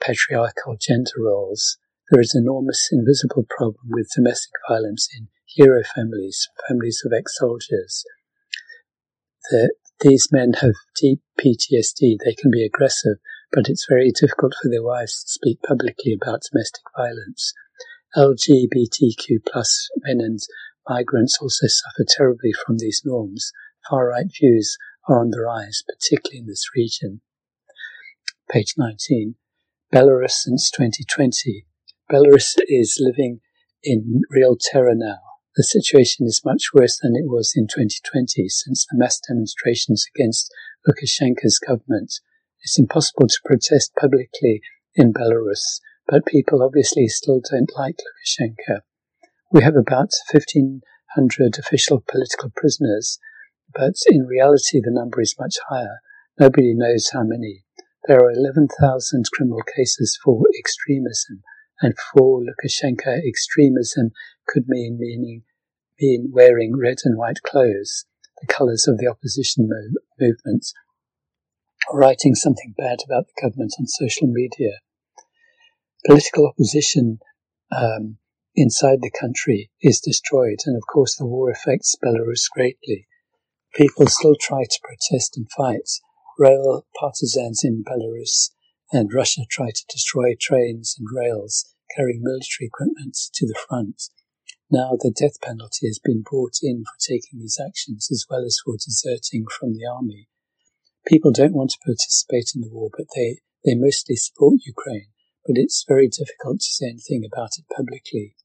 patriarchal 0.00 0.76
gender 0.80 1.10
roles. 1.18 1.76
There 2.10 2.20
is 2.20 2.34
enormous 2.34 2.88
invisible 2.90 3.46
problem 3.48 3.90
with 3.90 4.10
domestic 4.14 4.52
violence 4.68 5.08
in 5.16 5.28
hero 5.46 5.82
families, 5.94 6.48
families 6.68 7.02
of 7.04 7.12
ex-soldiers. 7.12 8.04
The, 9.50 9.74
these 10.00 10.28
men 10.32 10.54
have 10.60 10.74
deep 11.00 11.20
PTSD. 11.38 12.18
They 12.24 12.34
can 12.34 12.50
be 12.50 12.64
aggressive, 12.64 13.16
but 13.52 13.68
it's 13.68 13.86
very 13.88 14.12
difficult 14.12 14.54
for 14.62 14.68
their 14.70 14.82
wives 14.82 15.22
to 15.24 15.28
speak 15.28 15.60
publicly 15.62 16.16
about 16.20 16.42
domestic 16.50 16.84
violence. 16.96 17.52
LGBTQ 18.16 19.38
plus 19.46 19.88
men 19.98 20.20
and 20.20 20.40
migrants 20.88 21.38
also 21.40 21.66
suffer 21.66 22.04
terribly 22.08 22.52
from 22.52 22.78
these 22.78 23.02
norms. 23.04 23.52
Far 23.88 24.08
right 24.08 24.26
views 24.26 24.76
are 25.08 25.20
on 25.20 25.30
the 25.30 25.40
rise, 25.40 25.82
particularly 25.88 26.40
in 26.40 26.46
this 26.46 26.70
region. 26.74 27.20
Page 28.50 28.74
19. 28.76 29.36
Belarus 29.92 30.32
since 30.32 30.70
2020. 30.70 31.66
Belarus 32.10 32.56
is 32.68 32.98
living 33.00 33.40
in 33.82 34.22
real 34.30 34.56
terror 34.60 34.94
now. 34.94 35.18
The 35.56 35.64
situation 35.64 36.26
is 36.26 36.42
much 36.44 36.66
worse 36.72 36.98
than 37.00 37.16
it 37.16 37.26
was 37.26 37.52
in 37.56 37.66
2020 37.66 38.48
since 38.48 38.86
the 38.86 38.96
mass 38.96 39.20
demonstrations 39.26 40.06
against 40.14 40.52
Lukashenko's 40.86 41.58
government. 41.58 42.20
It's 42.62 42.78
impossible 42.78 43.26
to 43.26 43.40
protest 43.44 43.92
publicly 43.98 44.60
in 44.94 45.12
Belarus 45.12 45.80
but 46.10 46.26
people 46.26 46.62
obviously 46.62 47.06
still 47.06 47.40
don't 47.50 47.70
like 47.76 47.96
Lukashenko. 47.96 48.80
We 49.52 49.64
have 49.64 49.74
about 49.74 50.10
1,500 50.32 51.58
official 51.58 52.04
political 52.08 52.52
prisoners, 52.54 53.18
but 53.74 53.94
in 54.06 54.26
reality 54.26 54.80
the 54.80 54.92
number 54.92 55.20
is 55.20 55.34
much 55.40 55.56
higher. 55.68 55.98
Nobody 56.38 56.72
knows 56.72 57.10
how 57.12 57.24
many. 57.24 57.64
There 58.06 58.20
are 58.20 58.30
11,000 58.30 59.24
criminal 59.32 59.62
cases 59.62 60.16
for 60.22 60.40
extremism, 60.56 61.42
and 61.82 61.94
for 61.98 62.40
Lukashenko, 62.40 63.26
extremism 63.26 64.12
could 64.46 64.68
mean 64.68 64.98
meaning 65.00 65.42
mean 66.00 66.30
wearing 66.32 66.78
red 66.78 66.98
and 67.04 67.18
white 67.18 67.42
clothes, 67.42 68.06
the 68.40 68.46
colours 68.46 68.86
of 68.86 68.98
the 68.98 69.08
opposition 69.08 69.68
mo- 69.68 70.00
movement, 70.20 70.66
or 71.90 71.98
writing 71.98 72.36
something 72.36 72.72
bad 72.76 73.00
about 73.04 73.26
the 73.26 73.42
government 73.42 73.74
on 73.80 73.86
social 73.86 74.28
media 74.28 74.78
political 76.06 76.46
opposition 76.46 77.18
um, 77.72 78.16
inside 78.54 79.00
the 79.00 79.10
country 79.10 79.70
is 79.80 80.00
destroyed, 80.00 80.58
and 80.66 80.76
of 80.76 80.82
course 80.92 81.16
the 81.16 81.26
war 81.26 81.50
affects 81.50 81.96
Belarus 82.02 82.48
greatly. 82.52 83.06
People 83.74 84.06
still 84.06 84.34
try 84.40 84.64
to 84.64 84.80
protest 84.82 85.36
and 85.36 85.50
fight. 85.56 85.88
Rail 86.38 86.86
partisans 86.98 87.62
in 87.62 87.84
Belarus 87.84 88.50
and 88.92 89.12
Russia 89.14 89.42
try 89.48 89.70
to 89.70 89.84
destroy 89.88 90.34
trains 90.40 90.96
and 90.98 91.06
rails 91.12 91.74
carrying 91.96 92.22
military 92.22 92.66
equipment 92.66 93.16
to 93.34 93.46
the 93.46 93.58
front. 93.68 94.02
Now 94.70 94.92
the 94.98 95.10
death 95.10 95.40
penalty 95.42 95.86
has 95.86 96.00
been 96.02 96.22
brought 96.22 96.58
in 96.62 96.84
for 96.84 96.98
taking 96.98 97.40
these 97.40 97.58
actions 97.64 98.08
as 98.10 98.24
well 98.30 98.44
as 98.44 98.58
for 98.64 98.74
deserting 98.76 99.46
from 99.58 99.74
the 99.74 99.86
army. 99.86 100.28
People 101.06 101.32
don't 101.32 101.54
want 101.54 101.70
to 101.70 101.84
participate 101.84 102.52
in 102.54 102.60
the 102.60 102.70
war, 102.70 102.90
but 102.96 103.06
they, 103.16 103.40
they 103.64 103.74
mostly 103.74 104.16
support 104.16 104.60
Ukraine, 104.64 105.08
but 105.50 105.58
it's 105.58 105.84
very 105.88 106.06
difficult 106.06 106.60
to 106.60 106.70
say 106.70 106.86
anything 106.86 107.24
about 107.26 107.58
it 107.58 107.64
publicly. 107.74 108.36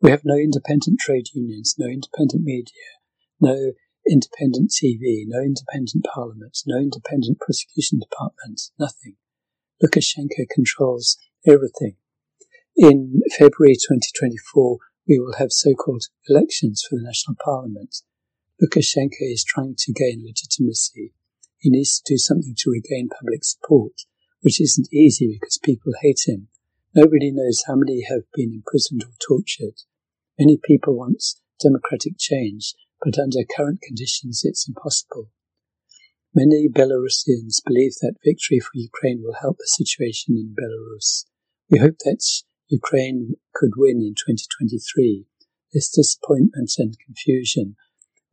We 0.00 0.10
have 0.10 0.24
no 0.24 0.36
independent 0.36 0.98
trade 0.98 1.26
unions, 1.34 1.74
no 1.76 1.86
independent 1.86 2.44
media, 2.44 2.96
no 3.42 3.72
independent 4.08 4.70
TV, 4.70 5.24
no 5.26 5.40
independent 5.40 6.06
parliament, 6.14 6.56
no 6.66 6.78
independent 6.78 7.40
prosecution 7.40 7.98
department, 7.98 8.62
nothing. 8.80 9.16
Lukashenko 9.84 10.48
controls 10.50 11.18
everything. 11.46 11.96
In 12.74 13.20
February 13.36 13.74
2024, 13.74 14.78
we 15.06 15.18
will 15.18 15.34
have 15.34 15.52
so-called 15.52 16.04
elections 16.26 16.82
for 16.88 16.96
the 16.96 17.04
national 17.04 17.36
parliament. 17.44 17.96
Lukashenko 18.62 19.20
is 19.20 19.44
trying 19.44 19.74
to 19.76 19.92
gain 19.92 20.24
legitimacy. 20.24 21.12
He 21.58 21.68
needs 21.68 22.00
to 22.00 22.14
do 22.14 22.16
something 22.16 22.54
to 22.56 22.70
regain 22.70 23.10
public 23.10 23.44
support, 23.44 23.92
which 24.44 24.60
isn't 24.60 24.92
easy 24.92 25.26
because 25.32 25.56
people 25.56 25.92
hate 26.02 26.20
him. 26.26 26.48
Nobody 26.94 27.32
knows 27.32 27.64
how 27.66 27.76
many 27.76 28.04
have 28.10 28.30
been 28.34 28.52
imprisoned 28.52 29.02
or 29.02 29.16
tortured. 29.26 29.80
Many 30.38 30.60
people 30.62 30.94
want 30.94 31.24
democratic 31.58 32.18
change, 32.18 32.74
but 33.02 33.18
under 33.18 33.38
current 33.56 33.80
conditions 33.80 34.42
it's 34.44 34.68
impossible. 34.68 35.30
Many 36.34 36.68
Belarusians 36.68 37.64
believe 37.64 37.94
that 38.02 38.20
victory 38.22 38.60
for 38.60 38.72
Ukraine 38.74 39.22
will 39.22 39.40
help 39.40 39.56
the 39.56 39.66
situation 39.66 40.36
in 40.36 40.54
Belarus. 40.54 41.24
We 41.70 41.78
hope 41.78 41.96
that 42.04 42.22
Ukraine 42.68 43.34
could 43.54 43.72
win 43.76 44.02
in 44.02 44.12
2023. 44.12 45.24
There's 45.72 45.88
disappointment 45.88 46.70
and 46.76 46.94
confusion. 47.06 47.76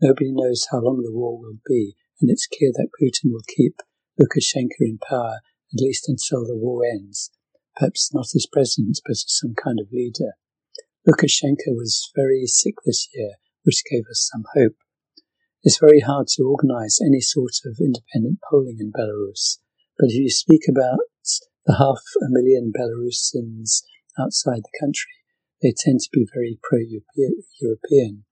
Nobody 0.02 0.32
knows 0.34 0.68
how 0.72 0.82
long 0.82 1.04
the 1.04 1.14
war 1.14 1.40
will 1.40 1.60
be, 1.66 1.96
and 2.20 2.30
it's 2.30 2.48
clear 2.48 2.72
that 2.74 2.90
Putin 3.02 3.32
will 3.32 3.46
keep 3.48 3.78
Lukashenko 4.20 4.82
in 4.82 4.98
power 4.98 5.40
at 5.74 5.82
least 5.82 6.08
until 6.08 6.46
the 6.46 6.56
war 6.56 6.86
ends. 6.86 7.32
Perhaps 7.78 8.14
not 8.14 8.28
as 8.36 8.48
president, 8.52 9.00
but 9.06 9.12
as 9.12 9.26
some 9.28 9.56
kind 9.56 9.80
of 9.80 9.92
leader. 9.92 10.34
Lukashenko 11.08 11.74
was 11.74 12.12
very 12.16 12.46
sick 12.46 12.76
this 12.86 13.08
year, 13.14 13.36
which 13.64 13.84
gave 13.90 14.04
us 14.10 14.30
some 14.32 14.44
hope. 14.54 14.76
It's 15.64 15.80
very 15.80 16.02
hard 16.02 16.28
to 16.36 16.44
organize 16.44 17.00
any 17.02 17.22
sort 17.22 17.54
of 17.66 17.78
independent 17.80 18.40
polling 18.50 18.78
in 18.80 18.92
Belarus, 18.92 19.60
but 19.98 20.10
if 20.10 20.16
you 20.16 20.30
speak 20.30 20.64
about 20.68 21.00
the 21.66 21.76
half 21.78 22.02
a 22.22 22.30
million 22.30 22.72
Belarusians 22.76 23.84
outside 24.20 24.64
the 24.64 24.80
country, 24.80 25.12
they 25.62 25.74
tend 25.78 26.00
to 26.02 26.10
be 26.12 26.26
very 26.34 26.60
pro-European. 26.64 28.26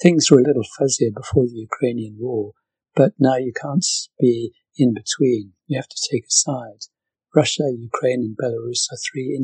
Things 0.00 0.30
were 0.30 0.40
a 0.40 0.44
little 0.44 0.64
fuzzier 0.78 1.12
before 1.14 1.46
the 1.46 1.66
Ukrainian 1.68 2.16
war, 2.18 2.52
but 2.94 3.12
now 3.18 3.36
you 3.36 3.52
can't 3.58 3.86
be 4.18 4.52
in 4.76 4.94
between. 4.94 5.52
You 5.66 5.78
have 5.78 5.88
to 5.88 6.08
take 6.10 6.24
a 6.24 6.30
side. 6.30 6.86
Russia, 7.34 7.70
Ukraine, 7.76 8.20
and 8.20 8.36
Belarus 8.36 8.90
are 8.90 8.98
three 8.98 9.38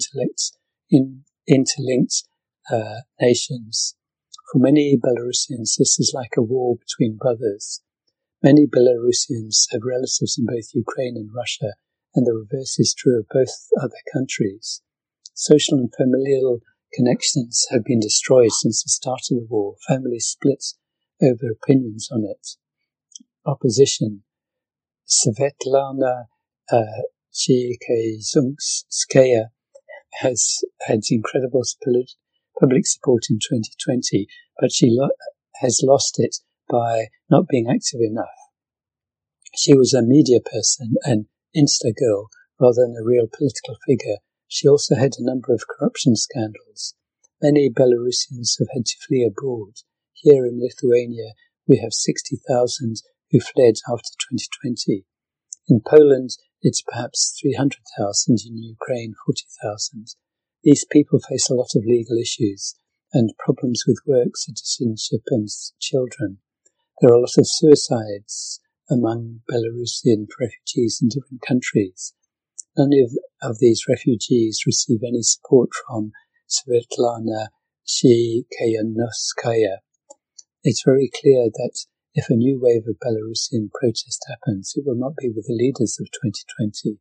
in, 0.90 1.24
interlinked 1.47 2.24
uh, 2.70 3.01
nations. 3.20 3.94
For 4.53 4.59
many 4.59 4.97
Belarusians, 4.97 5.77
this 5.78 5.98
is 5.98 6.12
like 6.15 6.32
a 6.36 6.43
war 6.43 6.77
between 6.77 7.16
brothers. 7.16 7.82
Many 8.43 8.66
Belarusians 8.66 9.66
have 9.73 9.82
relatives 9.85 10.36
in 10.39 10.47
both 10.47 10.74
Ukraine 10.74 11.16
and 11.16 11.31
Russia, 11.35 11.74
and 12.15 12.27
the 12.27 12.35
reverse 12.35 12.78
is 12.78 12.94
true 12.94 13.20
of 13.20 13.27
both 13.28 13.69
other 13.81 14.01
countries. 14.12 14.82
Social 15.35 15.78
and 15.78 15.93
familial 15.94 16.61
connections 16.94 17.66
have 17.70 17.85
been 17.85 18.01
destroyed 18.01 18.53
since 18.53 18.82
the 18.82 18.89
start 18.89 19.23
of 19.31 19.39
the 19.39 19.47
war. 19.48 19.77
Families 19.89 20.27
split 20.27 20.65
over 21.23 21.51
opinions 21.51 22.09
on 22.11 22.24
it. 22.24 22.57
Opposition. 23.44 24.23
Svetlana 25.09 26.27
uh, 26.70 27.03
has 30.20 30.65
had 30.81 31.01
incredible 31.11 31.62
public 32.59 32.87
support 32.87 33.24
in 33.31 33.39
2020, 33.39 34.27
but 34.59 34.73
she 34.73 34.89
lo- 34.91 35.11
has 35.61 35.81
lost 35.85 36.16
it 36.19 36.37
by 36.69 37.07
not 37.31 37.47
being 37.49 37.69
active 37.70 38.01
enough. 38.01 38.27
She 39.55 39.74
was 39.77 39.95
a 39.95 40.03
media 40.03 40.41
person 40.41 40.95
and 41.05 41.27
Insta 41.57 41.95
girl 41.95 42.28
rather 42.61 42.83
than 42.83 42.97
a 43.01 43.05
real 43.05 43.28
political 43.28 43.77
figure. 43.87 44.19
She 44.49 44.66
also 44.66 44.97
had 44.97 45.12
a 45.19 45.24
number 45.24 45.55
of 45.55 45.69
corruption 45.69 46.16
scandals. 46.16 46.95
Many 47.41 47.70
Belarusians 47.70 48.59
have 48.59 48.69
had 48.74 48.87
to 48.87 48.97
flee 49.07 49.24
abroad. 49.24 49.74
Here 50.15 50.47
in 50.47 50.61
Lithuania, 50.61 51.33
we 51.69 51.78
have 51.78 51.93
60,000 51.93 53.03
who 53.31 53.40
fled 53.40 53.74
after 53.89 54.11
2020. 54.31 55.05
In 55.69 55.81
Poland, 55.86 56.31
it's 56.62 56.82
perhaps 56.82 57.39
300,000, 57.40 58.39
in 58.47 58.59
Ukraine, 58.59 59.15
40,000. 59.24 60.15
These 60.62 60.85
people 60.90 61.19
face 61.19 61.51
a 61.51 61.55
lot 61.55 61.74
of 61.74 61.85
legal 61.85 62.19
issues 62.19 62.77
and 63.12 63.36
problems 63.39 63.85
with 63.86 63.98
work, 64.07 64.36
citizenship, 64.36 65.23
and 65.28 65.48
children. 65.81 66.39
There 67.01 67.11
are 67.11 67.15
a 67.15 67.20
lot 67.20 67.39
of 67.39 67.47
suicides 67.47 68.61
among 68.90 69.40
Belarusian 69.51 70.27
refugees 70.40 71.01
in 71.03 71.09
different 71.09 71.43
countries. 71.47 72.15
None 72.77 72.90
of, 73.05 73.51
of 73.51 73.59
these 73.59 73.85
refugees 73.89 74.65
receive 74.66 75.01
any 75.07 75.23
support 75.23 75.70
from 75.86 76.12
Svetlana 76.48 77.48
Tsikhanouskaya. 77.86 79.78
It's 80.62 80.82
very 80.85 81.11
clear 81.15 81.48
that 81.53 81.86
if 82.16 82.30
a 82.30 82.34
new 82.34 82.59
wave 82.59 82.88
of 82.88 82.97
Belarusian 82.97 83.68
protest 83.74 84.24
happens, 84.26 84.72
it 84.74 84.84
will 84.86 84.97
not 84.97 85.16
be 85.20 85.28
with 85.28 85.44
the 85.47 85.52
leaders 85.52 85.98
of 86.01 86.09
2020. 86.24 86.97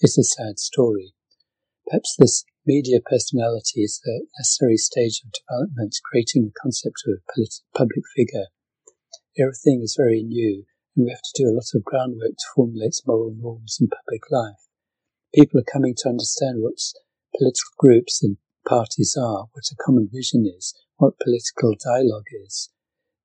It's 0.00 0.16
a 0.16 0.24
sad 0.24 0.58
story. 0.58 1.12
Perhaps 1.86 2.16
this 2.18 2.44
media 2.64 3.00
personality 3.04 3.82
is 3.82 4.00
the 4.02 4.24
necessary 4.38 4.78
stage 4.78 5.20
of 5.20 5.36
development, 5.36 5.94
creating 6.10 6.46
the 6.46 6.58
concept 6.58 7.04
of 7.06 7.20
a 7.20 7.76
public 7.76 8.04
figure. 8.16 8.48
Everything 9.38 9.82
is 9.84 10.00
very 10.00 10.22
new, 10.22 10.64
and 10.96 11.04
we 11.04 11.10
have 11.10 11.20
to 11.20 11.42
do 11.42 11.50
a 11.50 11.52
lot 11.52 11.68
of 11.74 11.84
groundwork 11.84 12.32
to 12.32 12.52
formulate 12.56 12.96
moral 13.06 13.36
norms 13.36 13.76
in 13.78 13.88
public 13.92 14.22
life. 14.30 14.64
People 15.34 15.60
are 15.60 15.70
coming 15.70 15.94
to 15.98 16.08
understand 16.08 16.62
what 16.62 16.80
political 17.36 17.76
groups 17.78 18.22
and 18.22 18.38
parties 18.66 19.14
are, 19.14 19.44
what 19.52 19.68
a 19.70 19.76
common 19.84 20.08
vision 20.10 20.46
is, 20.46 20.72
what 20.96 21.20
political 21.20 21.74
dialogue 21.84 22.32
is. 22.46 22.70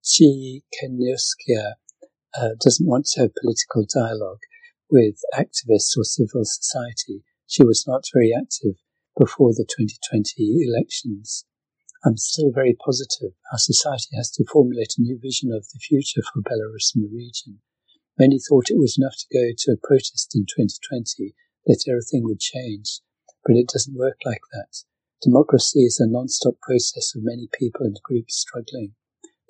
Tsikhanouskaya 0.04 1.76
uh, 2.40 2.56
doesn't 2.60 2.88
want 2.88 3.06
to 3.08 3.22
have 3.22 3.36
political 3.42 3.86
dialogue 3.86 4.40
with 4.90 5.20
activists 5.34 5.98
or 5.98 6.04
civil 6.04 6.46
society. 6.46 7.24
She 7.48 7.64
was 7.64 7.86
not 7.86 8.06
very 8.14 8.34
active 8.34 8.76
before 9.18 9.52
the 9.54 9.66
2020 9.66 10.64
elections. 10.64 11.46
I'm 12.06 12.18
still 12.18 12.52
very 12.52 12.78
positive. 12.80 13.34
Our 13.52 13.58
society 13.58 14.16
has 14.16 14.32
to 14.32 14.46
formulate 14.46 14.96
a 14.98 15.02
new 15.02 15.20
vision 15.22 15.52
of 15.52 15.68
the 15.68 15.80
future 15.80 16.22
for 16.22 16.42
Belarus 16.42 16.96
and 16.96 17.04
the 17.04 17.14
region. 17.14 17.60
Many 18.18 18.40
thought 18.40 18.70
it 18.70 18.80
was 18.80 18.98
enough 18.98 19.16
to 19.18 19.34
go 19.34 19.52
to 19.58 19.72
a 19.74 19.88
protest 19.88 20.32
in 20.34 20.46
2020 20.46 21.36
that 21.66 21.84
everything 21.90 22.24
would 22.24 22.40
change, 22.40 23.02
but 23.46 23.58
it 23.58 23.68
doesn't 23.68 23.98
work 23.98 24.18
like 24.26 24.42
that. 24.54 24.84
Democracy 25.22 25.84
is 25.84 26.00
a 26.00 26.08
non-stop 26.08 26.56
process 26.62 27.14
of 27.16 27.24
many 27.24 27.50
people 27.52 27.86
and 27.86 28.00
groups 28.04 28.38
struggling. 28.38 28.96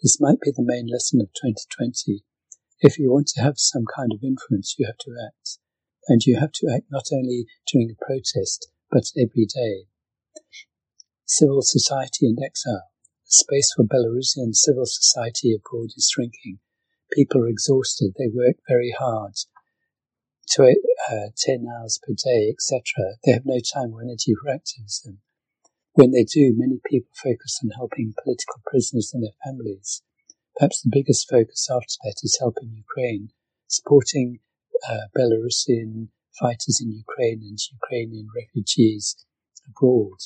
This 0.01 0.19
might 0.19 0.39
be 0.39 0.51
the 0.51 0.63
main 0.63 0.87
lesson 0.87 1.19
of 1.19 1.27
2020. 1.33 2.23
If 2.79 2.97
you 2.97 3.11
want 3.11 3.27
to 3.35 3.41
have 3.41 3.57
some 3.57 3.83
kind 3.85 4.13
of 4.13 4.23
influence, 4.23 4.75
you 4.77 4.85
have 4.85 4.97
to 4.99 5.11
act 5.27 5.59
and 6.07 6.23
you 6.23 6.39
have 6.39 6.53
to 6.53 6.71
act 6.73 6.85
not 6.89 7.07
only 7.11 7.45
during 7.71 7.91
a 7.91 8.05
protest, 8.05 8.69
but 8.89 9.11
every 9.17 9.45
day. 9.45 9.87
Civil 11.25 11.61
society 11.61 12.27
and 12.27 12.39
exile. 12.41 12.89
The 13.25 13.31
space 13.31 13.73
for 13.75 13.83
Belarusian 13.83 14.55
civil 14.55 14.85
society 14.85 15.53
abroad 15.53 15.89
is 15.97 16.09
shrinking. 16.11 16.59
People 17.11 17.43
are 17.43 17.49
exhausted. 17.49 18.13
They 18.17 18.29
work 18.33 18.55
very 18.67 18.95
hard, 18.97 19.35
to 20.51 20.63
uh, 20.63 21.29
10 21.37 21.65
hours 21.67 21.99
per 22.01 22.13
day, 22.13 22.49
etc. 22.49 22.81
They 23.23 23.33
have 23.33 23.45
no 23.45 23.59
time 23.59 23.93
or 23.93 24.01
energy 24.01 24.33
for 24.41 24.49
activism. 24.49 25.19
When 25.99 26.11
they 26.11 26.23
do, 26.23 26.53
many 26.55 26.79
people 26.85 27.11
focus 27.13 27.59
on 27.61 27.71
helping 27.71 28.13
political 28.23 28.61
prisoners 28.65 29.11
and 29.13 29.21
their 29.21 29.35
families. 29.43 30.01
Perhaps 30.55 30.81
the 30.81 30.89
biggest 30.89 31.29
focus 31.29 31.67
after 31.69 31.95
that 32.05 32.21
is 32.23 32.37
helping 32.39 32.71
Ukraine, 32.71 33.31
supporting 33.67 34.39
uh, 34.89 35.07
Belarusian 35.13 36.07
fighters 36.39 36.79
in 36.81 36.93
Ukraine 36.93 37.41
and 37.41 37.59
Ukrainian 37.73 38.29
refugees 38.33 39.17
abroad. 39.67 40.19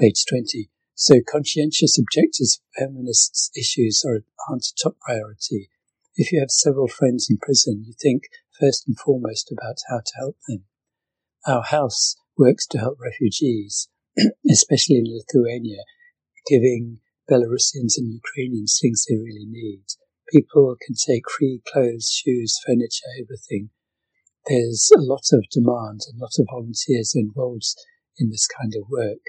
Page 0.00 0.24
20. 0.26 0.70
So 0.94 1.16
conscientious 1.30 1.98
objectors 1.98 2.60
of 2.62 2.82
feminists' 2.82 3.50
issues 3.54 4.06
are, 4.06 4.24
aren't 4.48 4.68
a 4.68 4.82
top 4.82 4.98
priority. 5.00 5.68
If 6.16 6.32
you 6.32 6.40
have 6.40 6.50
several 6.50 6.88
friends 6.88 7.28
in 7.28 7.36
prison, 7.36 7.84
you 7.86 7.92
think 7.92 8.22
first 8.58 8.88
and 8.88 8.98
foremost 8.98 9.52
about 9.52 9.80
how 9.90 9.98
to 9.98 10.12
help 10.16 10.38
them. 10.48 10.64
Our 11.46 11.62
house 11.62 12.16
works 12.38 12.66
to 12.68 12.78
help 12.78 12.98
refugees, 13.02 13.90
especially 14.50 14.96
in 14.96 15.04
Lithuania, 15.06 15.82
giving 16.46 17.00
Belarusians 17.30 17.98
and 17.98 18.12
Ukrainians 18.12 18.78
things 18.80 19.04
they 19.04 19.16
really 19.16 19.46
need. 19.46 19.84
People 20.32 20.76
can 20.84 20.94
take 20.94 21.24
free 21.30 21.60
clothes, 21.70 22.10
shoes, 22.10 22.58
furniture, 22.66 23.12
everything. 23.20 23.70
There's 24.46 24.90
a 24.96 25.00
lot 25.00 25.24
of 25.32 25.44
demand 25.50 26.00
and 26.08 26.20
a 26.20 26.24
lot 26.24 26.32
of 26.38 26.46
volunteers 26.50 27.12
involved 27.14 27.76
in 28.18 28.30
this 28.30 28.46
kind 28.46 28.74
of 28.74 28.88
work. 28.90 29.20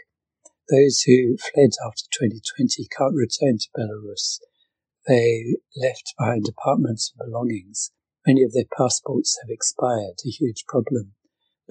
Those 0.70 1.02
who 1.02 1.38
fled 1.38 1.72
after 1.86 2.04
2020 2.12 2.88
can't 2.96 3.16
return 3.16 3.58
to 3.58 3.70
Belarus. 3.76 4.40
They 5.08 5.56
left 5.76 6.14
behind 6.18 6.46
apartments 6.48 7.12
and 7.12 7.28
belongings. 7.28 7.92
Many 8.26 8.44
of 8.44 8.54
their 8.54 8.70
passports 8.78 9.38
have 9.42 9.50
expired, 9.50 10.20
a 10.26 10.30
huge 10.30 10.66
problem. 10.68 11.14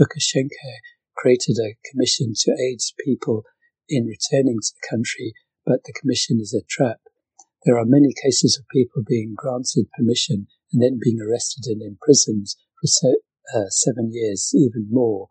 Lukashenko 0.01 0.77
created 1.19 1.57
a 1.59 1.77
commission 1.91 2.33
to 2.35 2.53
aid 2.53 2.79
people 3.05 3.43
in 3.89 4.07
returning 4.07 4.59
to 4.63 4.73
the 4.73 4.89
country, 4.89 5.35
but 5.67 5.83
the 5.85 5.93
commission 5.93 6.39
is 6.41 6.55
a 6.55 6.65
trap. 6.69 6.99
There 7.65 7.77
are 7.77 7.85
many 7.85 8.15
cases 8.25 8.57
of 8.59 8.69
people 8.69 9.03
being 9.07 9.35
granted 9.37 9.87
permission 9.99 10.47
and 10.73 10.83
then 10.83 11.01
being 11.03 11.19
arrested 11.21 11.65
and 11.67 11.83
imprisoned 11.83 12.47
for 12.81 12.87
so, 12.87 13.15
uh, 13.55 13.69
seven 13.69 14.11
years, 14.13 14.53
even 14.55 14.87
more, 14.91 15.29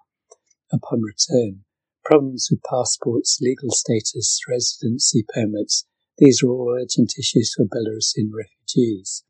upon 0.72 1.02
return. 1.02 1.64
Problems 2.04 2.50
with 2.52 2.60
passports, 2.70 3.40
legal 3.42 3.72
status, 3.72 4.42
residency 4.48 5.26
permits, 5.34 5.86
these 6.18 6.42
are 6.42 6.50
all 6.50 6.76
urgent 6.76 7.14
issues 7.20 7.54
for 7.56 7.66
Belarusian 7.66 8.32
refugees. 8.34 9.24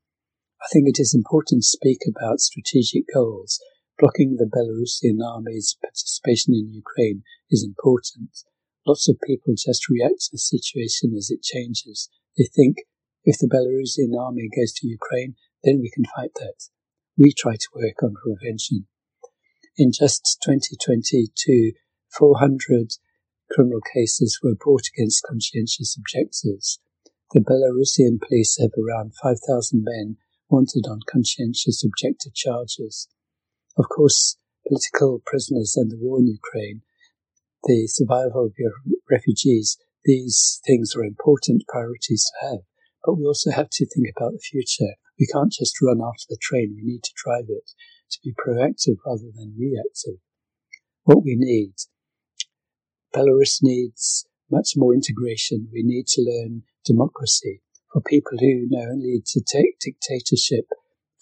I 0.61 0.67
think 0.71 0.87
it 0.87 0.99
is 0.99 1.13
important 1.13 1.63
to 1.63 1.67
speak 1.67 1.99
about 2.07 2.39
strategic 2.39 3.03
goals. 3.13 3.59
Blocking 3.99 4.35
the 4.37 4.45
Belarusian 4.45 5.25
army's 5.25 5.75
participation 5.81 6.53
in 6.53 6.71
Ukraine 6.71 7.23
is 7.49 7.65
important. 7.65 8.29
Lots 8.85 9.09
of 9.09 9.17
people 9.25 9.55
just 9.57 9.89
react 9.89 10.21
to 10.21 10.29
the 10.33 10.37
situation 10.37 11.15
as 11.17 11.31
it 11.31 11.41
changes. 11.41 12.07
They 12.37 12.45
think 12.45 12.77
if 13.23 13.39
the 13.39 13.47
Belarusian 13.47 14.15
army 14.15 14.49
goes 14.55 14.71
to 14.73 14.87
Ukraine, 14.87 15.33
then 15.63 15.79
we 15.81 15.89
can 15.89 16.05
fight 16.05 16.29
that. 16.35 16.69
We 17.17 17.33
try 17.33 17.55
to 17.55 17.67
work 17.73 18.03
on 18.03 18.13
prevention. 18.13 18.85
In 19.77 19.91
just 19.91 20.37
2022, 20.45 21.73
400 22.11 22.93
criminal 23.51 23.81
cases 23.81 24.39
were 24.43 24.53
brought 24.53 24.87
against 24.93 25.25
conscientious 25.27 25.97
objectors. 25.97 26.79
The 27.31 27.41
Belarusian 27.41 28.21
police 28.21 28.57
have 28.61 28.71
around 28.77 29.13
5,000 29.21 29.83
men 29.83 30.17
wanted 30.49 30.85
on 30.87 30.99
conscientious 31.11 31.83
objector 31.83 32.29
charges. 32.33 33.07
Of 33.77 33.85
course, 33.89 34.37
political 34.67 35.21
prisoners 35.25 35.75
and 35.77 35.91
the 35.91 35.97
war 35.97 36.19
in 36.19 36.27
Ukraine 36.27 36.81
the 37.67 37.87
survival 37.87 38.45
of 38.45 38.53
your 38.57 38.71
refugees, 39.09 39.77
these 40.05 40.61
things 40.65 40.95
are 40.95 41.03
important 41.03 41.63
priorities 41.67 42.25
to 42.25 42.47
have. 42.47 42.59
But 43.03 43.15
we 43.15 43.25
also 43.25 43.51
have 43.51 43.69
to 43.71 43.85
think 43.85 44.07
about 44.15 44.33
the 44.33 44.39
future. 44.39 44.95
We 45.19 45.27
can't 45.27 45.51
just 45.51 45.75
run 45.81 45.99
after 46.01 46.25
the 46.29 46.37
train. 46.41 46.75
We 46.75 46.83
need 46.83 47.03
to 47.03 47.11
drive 47.15 47.45
it 47.49 47.71
to 48.11 48.19
be 48.23 48.33
proactive 48.33 48.97
rather 49.05 49.31
than 49.35 49.57
reactive. 49.59 50.19
What 51.03 51.23
we 51.23 51.35
need, 51.35 51.73
Belarus 53.15 53.59
needs 53.61 54.25
much 54.49 54.73
more 54.75 54.93
integration. 54.93 55.69
We 55.73 55.83
need 55.83 56.07
to 56.07 56.21
learn 56.21 56.63
democracy 56.85 57.61
for 57.91 58.01
people 58.01 58.37
who 58.39 58.67
know 58.69 58.91
only 58.91 59.21
to 59.25 59.41
take 59.41 59.79
dictatorship, 59.79 60.67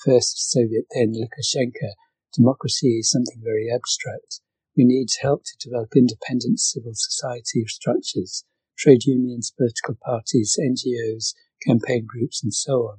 first 0.03 0.52
Soviet, 0.52 0.86
then 0.94 1.14
Lukashenko. 1.14 1.94
Democracy 2.35 2.99
is 2.99 3.09
something 3.09 3.41
very 3.41 3.71
abstract. 3.73 4.41
We 4.75 4.83
need 4.83 5.07
help 5.21 5.43
to 5.45 5.57
develop 5.69 5.95
independent 5.95 6.59
civil 6.59 6.91
society 6.93 7.63
structures, 7.67 8.43
trade 8.77 9.05
unions, 9.05 9.53
political 9.55 9.95
parties, 10.03 10.59
NGOs, 10.59 11.33
campaign 11.65 12.05
groups, 12.05 12.43
and 12.43 12.53
so 12.53 12.91
on. 12.91 12.97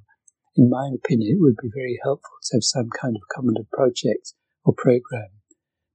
In 0.57 0.71
my 0.71 0.89
opinion, 0.95 1.37
it 1.37 1.41
would 1.41 1.57
be 1.61 1.69
very 1.69 1.99
helpful 2.03 2.39
to 2.45 2.57
have 2.57 2.65
some 2.65 2.89
kind 2.89 3.15
of 3.15 3.29
common 3.29 3.57
project 3.71 4.33
or 4.65 4.73
program. 4.73 5.29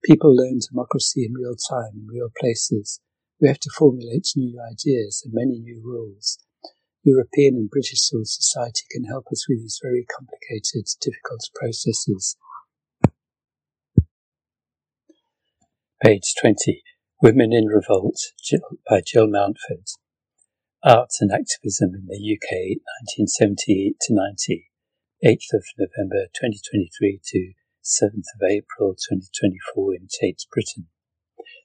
People 0.06 0.36
learn 0.36 0.60
democracy 0.70 1.26
in 1.26 1.34
real 1.34 1.56
time, 1.56 1.94
in 1.96 2.08
real 2.08 2.30
places. 2.40 3.00
We 3.42 3.48
have 3.48 3.60
to 3.60 3.72
formulate 3.76 4.28
new 4.36 4.62
ideas 4.62 5.24
and 5.26 5.34
many 5.34 5.58
new 5.58 5.82
rules. 5.84 6.38
European 7.04 7.56
and 7.56 7.72
British 7.72 8.02
civil 8.02 8.26
society 8.26 8.84
can 8.92 9.06
help 9.06 9.26
us 9.32 9.48
with 9.50 9.62
these 9.62 9.80
very 9.82 10.06
complicated, 10.06 10.86
difficult 11.02 11.42
processes. 11.56 12.38
Page 16.04 16.34
20. 16.42 16.82
Women 17.22 17.54
in 17.54 17.68
Revolt 17.68 18.18
by 18.90 19.02
Jill 19.06 19.28
Mountford. 19.28 19.86
Art 20.84 21.12
and 21.20 21.32
Activism 21.32 21.92
in 21.94 22.08
the 22.08 22.18
UK 22.18 22.82
1978 23.14 23.98
to 24.02 24.16
90. 24.16 24.72
8th 25.24 25.54
of 25.54 25.64
November 25.78 26.26
2023 26.34 27.20
to 27.24 27.54
7th 27.86 28.34
of 28.34 28.50
April 28.50 28.96
2024 28.96 29.94
in 29.94 30.08
Tate 30.10 30.44
Britain. 30.52 30.88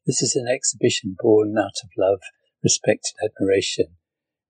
This 0.05 0.21
is 0.21 0.37
an 0.37 0.49
exhibition 0.49 1.17
born 1.19 1.57
out 1.57 1.81
of 1.83 1.89
love, 1.97 2.21
respect 2.63 3.15
and 3.19 3.31
admiration. 3.31 3.97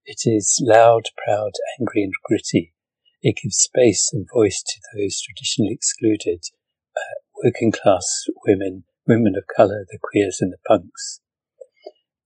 It 0.03 0.23
is 0.25 0.61
loud, 0.61 1.03
proud, 1.25 1.53
angry 1.79 2.03
and 2.03 2.13
gritty. 2.25 2.73
It 3.21 3.37
gives 3.41 3.55
space 3.55 4.09
and 4.11 4.27
voice 4.33 4.61
to 4.63 4.81
those 4.97 5.21
traditionally 5.21 5.71
excluded, 5.71 6.43
uh, 6.93 7.23
working 7.41 7.71
class 7.71 8.25
women, 8.45 8.83
women 9.07 9.33
of 9.37 9.45
colour, 9.55 9.85
the 9.89 9.99
queers 10.01 10.39
and 10.41 10.51
the 10.51 10.57
punks. 10.67 11.21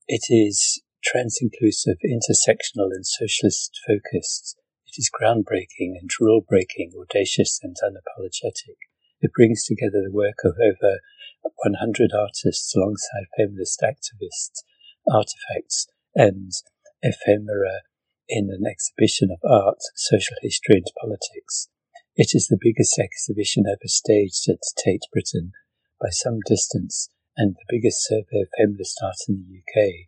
It 0.07 0.25
is 0.29 0.81
trans-inclusive, 1.03 1.97
intersectional 2.03 2.89
and 2.91 3.05
socialist 3.05 3.79
focused. 3.87 4.57
It 4.87 4.95
is 4.97 5.09
groundbreaking 5.09 5.93
and 5.99 6.09
rule-breaking, 6.19 6.93
audacious 6.99 7.59
and 7.63 7.75
unapologetic. 7.83 8.77
It 9.21 9.31
brings 9.35 9.63
together 9.63 10.01
the 10.03 10.11
work 10.11 10.39
of 10.43 10.55
over 10.59 10.99
100 11.63 12.11
artists 12.13 12.75
alongside 12.75 13.29
feminist 13.37 13.81
activists, 13.81 14.63
artifacts 15.09 15.87
and 16.15 16.51
ephemera 17.01 17.81
in 18.27 18.49
an 18.49 18.63
exhibition 18.69 19.29
of 19.31 19.39
art, 19.49 19.79
social 19.95 20.35
history 20.41 20.75
and 20.75 20.91
politics. 20.99 21.67
It 22.15 22.31
is 22.33 22.47
the 22.47 22.59
biggest 22.59 22.99
exhibition 22.99 23.63
ever 23.67 23.87
staged 23.87 24.49
at 24.49 24.59
Tate 24.83 25.05
Britain 25.13 25.53
by 26.01 26.09
some 26.09 26.39
distance 26.45 27.09
and 27.37 27.53
the 27.53 27.65
biggest 27.69 28.03
survey 28.03 28.41
of 28.41 28.49
feminist 28.57 28.99
art 29.03 29.15
in 29.29 29.45
the 29.45 29.61
UK. 29.61 30.07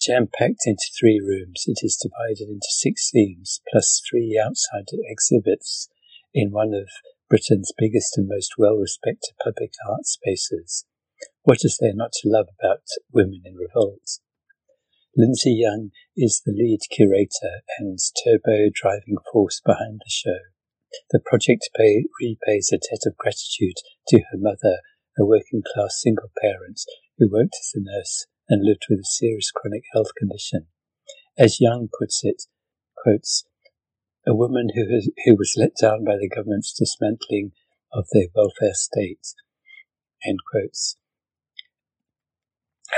Jam 0.00 0.28
packed 0.32 0.62
into 0.66 0.90
three 0.98 1.20
rooms, 1.20 1.64
it 1.66 1.80
is 1.82 1.96
divided 1.96 2.48
into 2.48 2.68
six 2.70 3.10
themes 3.10 3.60
plus 3.70 4.02
three 4.08 4.40
outside 4.42 4.86
exhibits 5.08 5.88
in 6.34 6.50
one 6.50 6.74
of 6.74 6.88
Britain's 7.28 7.72
biggest 7.78 8.18
and 8.18 8.26
most 8.28 8.54
well 8.58 8.76
respected 8.76 9.34
public 9.42 9.72
art 9.88 10.06
spaces. 10.06 10.84
What 11.42 11.58
is 11.62 11.78
there 11.80 11.94
not 11.94 12.12
to 12.22 12.28
love 12.28 12.48
about 12.58 12.82
Women 13.12 13.42
in 13.44 13.54
Revolt? 13.54 14.18
Linsey 15.16 15.58
Young 15.58 15.90
is 16.16 16.42
the 16.44 16.52
lead 16.52 16.80
curator 16.90 17.62
and 17.78 17.98
turbo 18.24 18.70
driving 18.72 19.16
force 19.32 19.60
behind 19.64 20.00
the 20.00 20.10
show. 20.10 20.49
The 21.10 21.20
project 21.20 21.70
pay, 21.76 22.04
repays 22.20 22.70
a 22.72 22.78
debt 22.78 23.06
of 23.06 23.16
gratitude 23.16 23.76
to 24.08 24.18
her 24.30 24.38
mother, 24.38 24.78
a 25.18 25.24
working 25.24 25.62
class 25.62 26.00
single 26.00 26.30
parent 26.40 26.80
who 27.18 27.30
worked 27.30 27.56
as 27.60 27.72
a 27.74 27.80
nurse 27.80 28.26
and 28.48 28.64
lived 28.64 28.86
with 28.88 29.00
a 29.00 29.04
serious 29.04 29.50
chronic 29.50 29.84
health 29.92 30.14
condition. 30.16 30.66
As 31.38 31.60
Young 31.60 31.88
puts 31.98 32.20
it, 32.24 32.42
quotes, 32.96 33.44
a 34.26 34.34
woman 34.34 34.70
who, 34.74 34.92
has, 34.92 35.08
who 35.24 35.36
was 35.36 35.54
let 35.56 35.72
down 35.80 36.04
by 36.04 36.16
the 36.18 36.28
government's 36.28 36.72
dismantling 36.72 37.52
of 37.92 38.06
the 38.12 38.28
welfare 38.34 38.74
state, 38.74 39.34
end 40.26 40.38
quotes. 40.50 40.96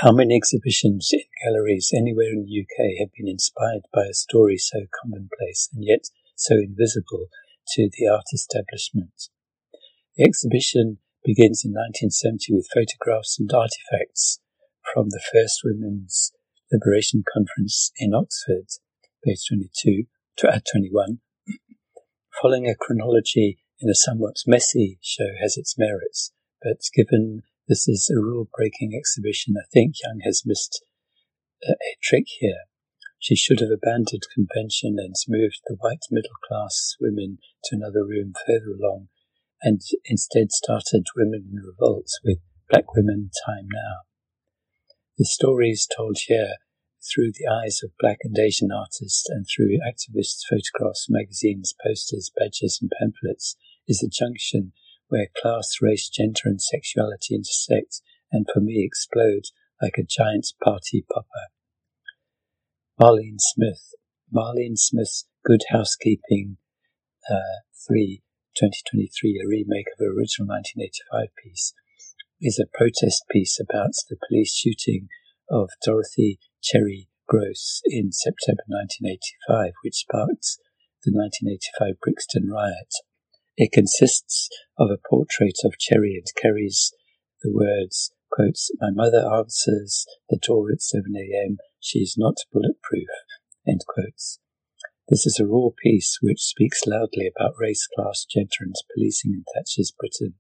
How 0.01 0.11
many 0.11 0.35
exhibitions 0.35 1.11
in 1.13 1.21
galleries 1.45 1.93
anywhere 1.95 2.33
in 2.33 2.45
the 2.45 2.61
UK 2.61 2.99
have 2.99 3.13
been 3.17 3.29
inspired 3.29 3.83
by 3.93 4.07
a 4.07 4.15
story 4.15 4.57
so 4.57 4.87
commonplace 5.03 5.69
and 5.73 5.85
yet 5.85 6.07
so 6.35 6.55
invisible 6.55 7.29
to 7.75 7.89
the 7.93 8.07
art 8.07 8.27
establishment. 8.33 9.29
The 10.17 10.25
exhibition 10.25 10.99
begins 11.25 11.65
in 11.65 11.73
1970 11.73 12.53
with 12.55 12.69
photographs 12.75 13.39
and 13.39 13.51
artifacts 13.53 14.41
from 14.93 15.09
the 15.11 15.23
first 15.33 15.63
Women's 15.65 16.33
Liberation 16.73 17.23
Conference 17.33 17.93
in 17.97 18.15
Oxford, 18.15 18.67
page 19.25 19.47
22 19.49 20.05
to 20.39 20.49
uh, 20.49 20.61
21. 20.71 21.21
Following 22.43 22.67
a 22.67 22.75
chronology 22.75 23.59
in 23.81 23.89
a 23.89 23.95
somewhat 23.95 24.37
messy 24.47 24.99
show 25.03 25.29
has 25.41 25.57
its 25.57 25.77
merits, 25.79 26.33
but 26.63 26.79
given 26.95 27.43
this 27.69 27.87
is 27.89 28.11
a 28.11 28.21
rule 28.21 28.49
breaking 28.57 28.93
exhibition, 28.97 29.55
I 29.57 29.67
think 29.73 29.95
Young 30.03 30.21
has 30.25 30.43
missed 30.45 30.85
a, 31.67 31.73
a 31.73 31.97
trick 32.03 32.27
here. 32.39 32.65
She 33.23 33.37
should 33.37 33.61
have 33.61 33.71
abandoned 33.71 34.25
convention 34.35 34.97
and 34.99 35.15
moved 35.29 35.61
the 35.67 35.77
white 35.79 36.11
middle 36.11 36.35
class 36.45 36.97
women 37.01 37.39
to 37.67 37.77
another 37.77 38.05
room 38.05 38.33
further 38.45 38.75
along 38.75 39.11
and 39.63 39.81
instead 40.05 40.51
started 40.51 41.07
Women 41.15 41.53
in 41.53 42.11
with 42.25 42.39
Black 42.69 42.93
Women 42.97 43.31
Time 43.47 43.69
Now. 43.73 43.99
The 45.19 45.25
story 45.25 45.71
is 45.71 45.87
told 45.97 46.17
here 46.27 46.57
through 47.15 47.31
the 47.31 47.47
eyes 47.47 47.81
of 47.85 47.93
black 48.01 48.19
and 48.25 48.37
Asian 48.37 48.73
artists 48.73 49.29
and 49.29 49.47
through 49.47 49.79
activists' 49.87 50.43
photographs, 50.51 51.07
magazines, 51.09 51.77
posters, 51.81 52.33
badges, 52.37 52.81
and 52.83 52.91
pamphlets 52.99 53.55
is 53.87 54.03
a 54.03 54.11
junction 54.11 54.73
where 55.07 55.29
class, 55.41 55.77
race, 55.81 56.09
gender, 56.09 56.43
and 56.47 56.61
sexuality 56.61 57.37
intersect 57.37 58.01
and 58.33 58.49
for 58.53 58.59
me 58.59 58.85
explode 58.85 59.45
like 59.81 59.95
a 59.97 60.03
giant 60.03 60.49
party 60.65 61.07
popper. 61.09 61.53
Marlene 63.03 63.41
Smith. 63.41 63.97
Marlene 64.33 64.79
Smith's 64.79 65.27
Good 65.45 65.63
Housekeeping 65.71 66.59
uh, 67.29 67.67
3 67.89 68.23
2023, 68.55 69.43
a 69.43 69.49
remake 69.49 69.89
of 69.91 69.99
her 69.99 70.15
original 70.15 70.47
1985 70.47 71.35
piece, 71.43 71.75
is 72.41 72.63
a 72.63 72.71
protest 72.71 73.25
piece 73.29 73.59
about 73.59 73.91
the 74.09 74.15
police 74.29 74.55
shooting 74.55 75.09
of 75.51 75.71
Dorothy 75.85 76.39
Cherry 76.63 77.09
Groce 77.27 77.83
in 77.87 78.13
September 78.13 78.63
1985, 78.71 79.73
which 79.83 80.07
sparked 80.07 80.63
the 81.03 81.11
1985 81.11 81.99
Brixton 81.99 82.47
riot. 82.55 82.95
It 83.57 83.73
consists 83.73 84.49
of 84.79 84.91
a 84.95 85.03
portrait 85.11 85.59
of 85.65 85.75
Cherry 85.77 86.23
and 86.23 86.31
carries 86.41 86.93
the 87.43 87.51
words, 87.51 88.13
quotes, 88.33 88.71
My 88.81 88.91
mother 88.91 89.23
answers 89.29 90.07
the 90.29 90.39
door 90.41 90.73
at 90.73 90.81
7 90.81 91.05
a.m. 91.15 91.59
She 91.81 92.01
is 92.01 92.17
not 92.17 92.37
bulletproof, 92.53 93.09
end 93.69 93.83
quotes. 93.87 94.39
This 95.09 95.27
is 95.27 95.39
a 95.39 95.47
raw 95.47 95.69
piece 95.83 96.19
which 96.23 96.41
speaks 96.41 96.87
loudly 96.87 97.29
about 97.29 97.55
race, 97.59 97.87
class, 97.95 98.25
gender, 98.25 98.63
and 98.63 98.75
policing 98.95 99.33
in 99.35 99.45
Thatcher's 99.55 99.93
Britain. 99.99 100.35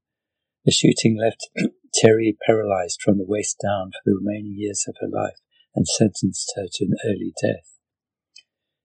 The 0.64 0.73
shooting 0.73 1.19
left 1.20 1.48
Cherry 2.01 2.39
paralyzed 2.47 3.01
from 3.05 3.19
the 3.19 3.27
waist 3.27 3.59
down 3.62 3.90
for 3.90 4.01
the 4.06 4.16
remaining 4.16 4.55
years 4.56 4.86
of 4.89 4.97
her 5.01 5.09
life 5.09 5.36
and 5.74 5.86
sentenced 5.86 6.52
her 6.56 6.66
to 6.73 6.85
an 6.85 6.94
early 7.05 7.35
death. 7.43 7.77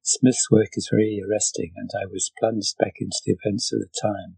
Smith's 0.02 0.50
work 0.52 0.70
is 0.74 0.90
very 0.92 1.22
arresting, 1.22 1.72
and 1.76 1.90
I 1.96 2.06
was 2.06 2.32
plunged 2.40 2.78
back 2.78 2.96
into 3.00 3.18
the 3.26 3.36
events 3.42 3.72
of 3.72 3.80
the 3.80 3.90
time. 4.02 4.38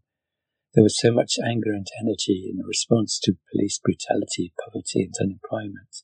There 0.76 0.84
was 0.84 1.00
so 1.00 1.12
much 1.12 1.40
anger 1.44 1.72
and 1.72 1.88
energy 2.00 2.48
in 2.54 2.64
response 2.64 3.20
to 3.24 3.38
police 3.52 3.80
brutality, 3.80 4.54
poverty, 4.64 5.02
and 5.02 5.16
unemployment. 5.20 6.04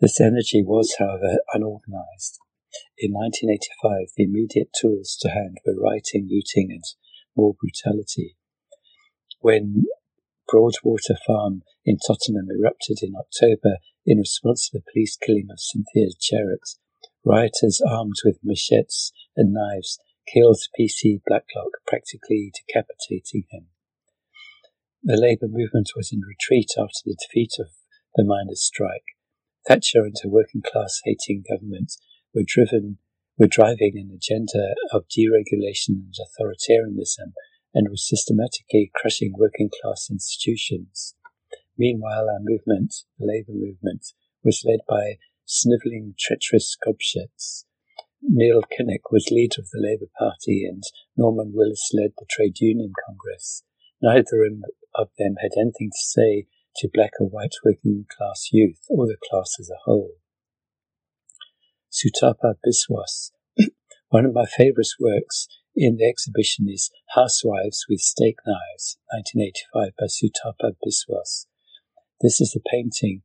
This 0.00 0.20
energy 0.20 0.60
was, 0.60 0.96
however, 0.98 1.38
unorganized. 1.54 2.40
In 2.98 3.12
1985, 3.12 4.14
the 4.16 4.24
immediate 4.24 4.70
tools 4.74 5.16
to 5.20 5.28
hand 5.28 5.58
were 5.64 5.80
rioting, 5.80 6.26
looting, 6.28 6.72
and 6.72 6.82
more 7.36 7.54
brutality. 7.54 8.36
When 9.38 9.84
Broadwater 10.48 11.16
Farm 11.24 11.62
in 11.84 11.98
Tottenham 12.04 12.48
erupted 12.50 12.98
in 13.02 13.14
October 13.14 13.76
in 14.04 14.18
response 14.18 14.68
to 14.68 14.78
the 14.78 14.84
police 14.92 15.16
killing 15.16 15.46
of 15.50 15.60
Cynthia 15.60 16.08
Jarrett, 16.20 16.74
rioters 17.24 17.80
armed 17.88 18.16
with 18.24 18.40
machetes 18.42 19.12
and 19.36 19.52
knives 19.52 20.00
killed 20.26 20.58
PC 20.78 21.20
Blakelock, 21.28 21.78
practically 21.86 22.50
decapitating 22.50 23.44
him. 23.50 23.68
The 25.04 25.16
Labour 25.16 25.48
movement 25.48 25.90
was 25.96 26.12
in 26.12 26.20
retreat 26.20 26.70
after 26.78 27.02
the 27.04 27.16
defeat 27.18 27.54
of 27.58 27.70
the 28.14 28.22
miners' 28.22 28.62
strike. 28.62 29.18
Thatcher 29.66 30.04
and 30.04 30.14
her 30.22 30.28
working 30.28 30.62
class 30.62 31.00
hating 31.04 31.42
government 31.50 31.94
were 32.32 32.44
driven 32.46 32.98
were 33.36 33.48
driving 33.48 33.94
an 33.96 34.14
agenda 34.14 34.74
of 34.92 35.08
deregulation 35.10 36.06
and 36.06 36.14
authoritarianism 36.14 37.32
and 37.74 37.88
were 37.88 37.96
systematically 37.96 38.92
crushing 38.94 39.32
working 39.36 39.70
class 39.82 40.06
institutions. 40.08 41.16
Meanwhile, 41.76 42.28
our 42.30 42.38
movement, 42.38 42.94
the 43.18 43.26
labour 43.26 43.58
movement, 43.58 44.06
was 44.44 44.62
led 44.64 44.80
by 44.88 45.18
snivelling, 45.44 46.14
treacherous 46.16 46.76
gobshits. 46.86 47.64
Neil 48.22 48.62
Kinnock 48.62 49.10
was 49.10 49.32
leader 49.32 49.62
of 49.62 49.70
the 49.70 49.82
Labour 49.82 50.12
Party 50.16 50.64
and 50.64 50.84
Norman 51.16 51.50
Willis 51.52 51.90
led 51.92 52.12
the 52.16 52.26
Trade 52.30 52.60
Union 52.60 52.92
Congress. 53.04 53.64
Neither 54.00 54.44
of 54.94 55.08
them 55.18 55.34
had 55.40 55.52
anything 55.56 55.90
to 55.90 55.98
say 55.98 56.46
to 56.76 56.88
black 56.92 57.12
or 57.20 57.28
white 57.28 57.54
working 57.64 58.06
class 58.16 58.48
youth 58.52 58.80
or 58.88 59.06
the 59.06 59.16
class 59.30 59.56
as 59.60 59.70
a 59.70 59.80
whole. 59.84 60.12
Sutapa 61.90 62.54
Biswas. 62.66 63.32
One 64.08 64.24
of 64.24 64.34
my 64.34 64.46
favourite 64.46 64.88
works 64.98 65.46
in 65.74 65.96
the 65.96 66.08
exhibition 66.08 66.66
is 66.68 66.90
Housewives 67.14 67.84
with 67.88 68.00
Steak 68.00 68.36
Knives, 68.46 68.98
1985 69.10 69.92
by 69.98 70.06
Sutapa 70.06 70.76
Biswas. 70.84 71.46
This 72.20 72.40
is 72.40 72.56
a 72.56 72.68
painting 72.70 73.22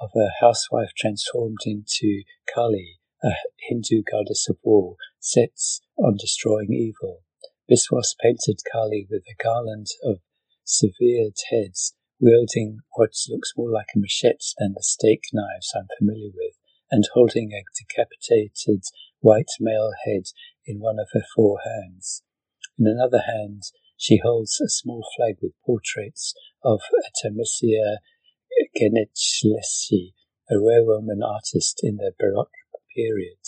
of 0.00 0.10
a 0.16 0.30
housewife 0.40 0.90
transformed 0.96 1.60
into 1.64 2.22
Kali, 2.52 2.98
a 3.22 3.30
Hindu 3.68 4.02
goddess 4.10 4.48
of 4.48 4.58
war, 4.62 4.96
set 5.18 5.58
on 5.98 6.16
destroying 6.16 6.72
evil. 6.72 7.22
Biswas 7.70 8.14
painted 8.20 8.60
Kali 8.70 9.06
with 9.10 9.22
a 9.28 9.42
garland 9.42 9.86
of 10.02 10.18
severed 10.64 11.36
heads, 11.50 11.94
wielding 12.18 12.78
what 12.94 13.14
looks 13.28 13.52
more 13.56 13.70
like 13.70 13.88
a 13.94 13.98
machete 13.98 14.54
than 14.58 14.72
the 14.74 14.82
steak 14.82 15.24
knives 15.32 15.72
I'm 15.76 15.88
familiar 15.98 16.30
with 16.34 16.54
and 16.90 17.04
holding 17.12 17.52
a 17.52 17.64
decapitated 17.78 18.84
white 19.20 19.50
male 19.60 19.92
head 20.04 20.24
in 20.66 20.80
one 20.80 20.98
of 20.98 21.08
her 21.12 21.24
four 21.34 21.58
hands. 21.64 22.22
In 22.78 22.86
another 22.86 23.22
hand, 23.26 23.62
she 23.96 24.20
holds 24.22 24.60
a 24.60 24.68
small 24.68 25.06
flag 25.16 25.36
with 25.40 25.52
portraits 25.64 26.34
of 26.62 26.80
Artemisia 27.04 27.98
Gentileschi, 28.76 30.12
a 30.50 30.58
rare 30.58 30.84
Roman 30.84 31.22
artist 31.22 31.80
in 31.82 31.96
the 31.96 32.12
Baroque 32.18 32.50
period. 32.94 33.38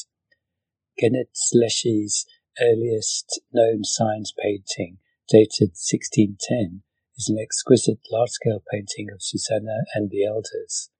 Gentileschi's 1.01 2.27
earliest 2.61 3.41
known 3.53 3.85
signs 3.85 4.33
painting, 4.43 4.99
dated 5.29 5.77
1610, 5.77 6.83
is 7.17 7.29
an 7.29 7.39
exquisite 7.41 8.01
large-scale 8.11 8.63
painting 8.73 9.09
of 9.13 9.23
Susanna 9.23 9.85
and 9.95 10.11
the 10.11 10.25
elders 10.25 10.91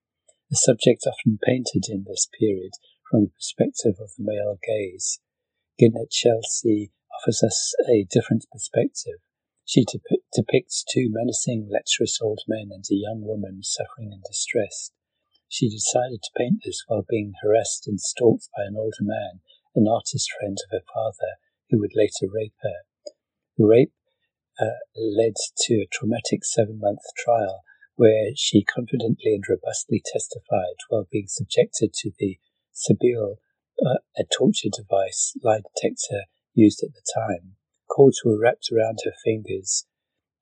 a 0.51 0.55
subject 0.55 1.03
often 1.05 1.39
painted 1.43 1.89
in 1.89 2.05
this 2.07 2.29
period 2.39 2.71
from 3.11 3.25
the 3.25 3.31
perspective 3.35 3.95
of 3.99 4.11
the 4.17 4.23
male 4.23 4.57
gaze. 4.63 5.19
Gentileschi 5.79 6.91
offers 7.11 7.43
us 7.43 7.75
a 7.89 8.07
different 8.09 8.45
perspective. 8.51 9.19
She 9.65 9.83
dep- 9.83 10.23
depicts 10.33 10.85
two 10.87 11.07
menacing, 11.09 11.67
lecherous 11.69 12.19
old 12.21 12.39
men 12.47 12.69
and 12.71 12.85
a 12.89 12.95
young 12.95 13.23
woman 13.23 13.61
suffering 13.61 14.13
and 14.13 14.23
distressed. 14.23 14.93
She 15.49 15.69
decided 15.69 16.23
to 16.23 16.37
paint 16.37 16.61
this 16.63 16.83
while 16.87 17.05
being 17.07 17.33
harassed 17.43 17.87
and 17.87 17.99
stalked 17.99 18.47
by 18.55 18.63
an 18.63 18.75
older 18.77 19.03
man, 19.03 19.41
an 19.75 19.87
artist 19.87 20.31
friend 20.39 20.57
of 20.63 20.71
her 20.71 20.85
father, 20.93 21.35
who 21.69 21.79
would 21.79 21.91
later 21.93 22.31
rape 22.31 22.55
her. 22.63 22.87
The 23.57 23.65
rape 23.65 23.91
uh, 24.59 24.79
led 24.95 25.33
to 25.57 25.75
a 25.75 25.87
traumatic 25.91 26.43
seven 26.43 26.79
month 26.79 27.01
trial 27.17 27.63
where 27.95 28.31
she 28.35 28.63
confidently 28.63 29.33
and 29.33 29.43
robustly 29.49 30.01
testified 30.13 30.77
while 30.89 31.07
being 31.11 31.27
subjected 31.27 31.93
to 31.93 32.11
the 32.19 32.37
sibille, 32.73 33.37
uh, 33.85 33.97
a 34.17 34.23
torture 34.37 34.69
device 34.71 35.33
lie 35.43 35.61
detector 35.75 36.25
used 36.53 36.83
at 36.83 36.93
the 36.93 37.01
time. 37.13 37.55
Cords 37.89 38.21
were 38.23 38.39
wrapped 38.39 38.69
around 38.71 38.99
her 39.03 39.13
fingers 39.23 39.85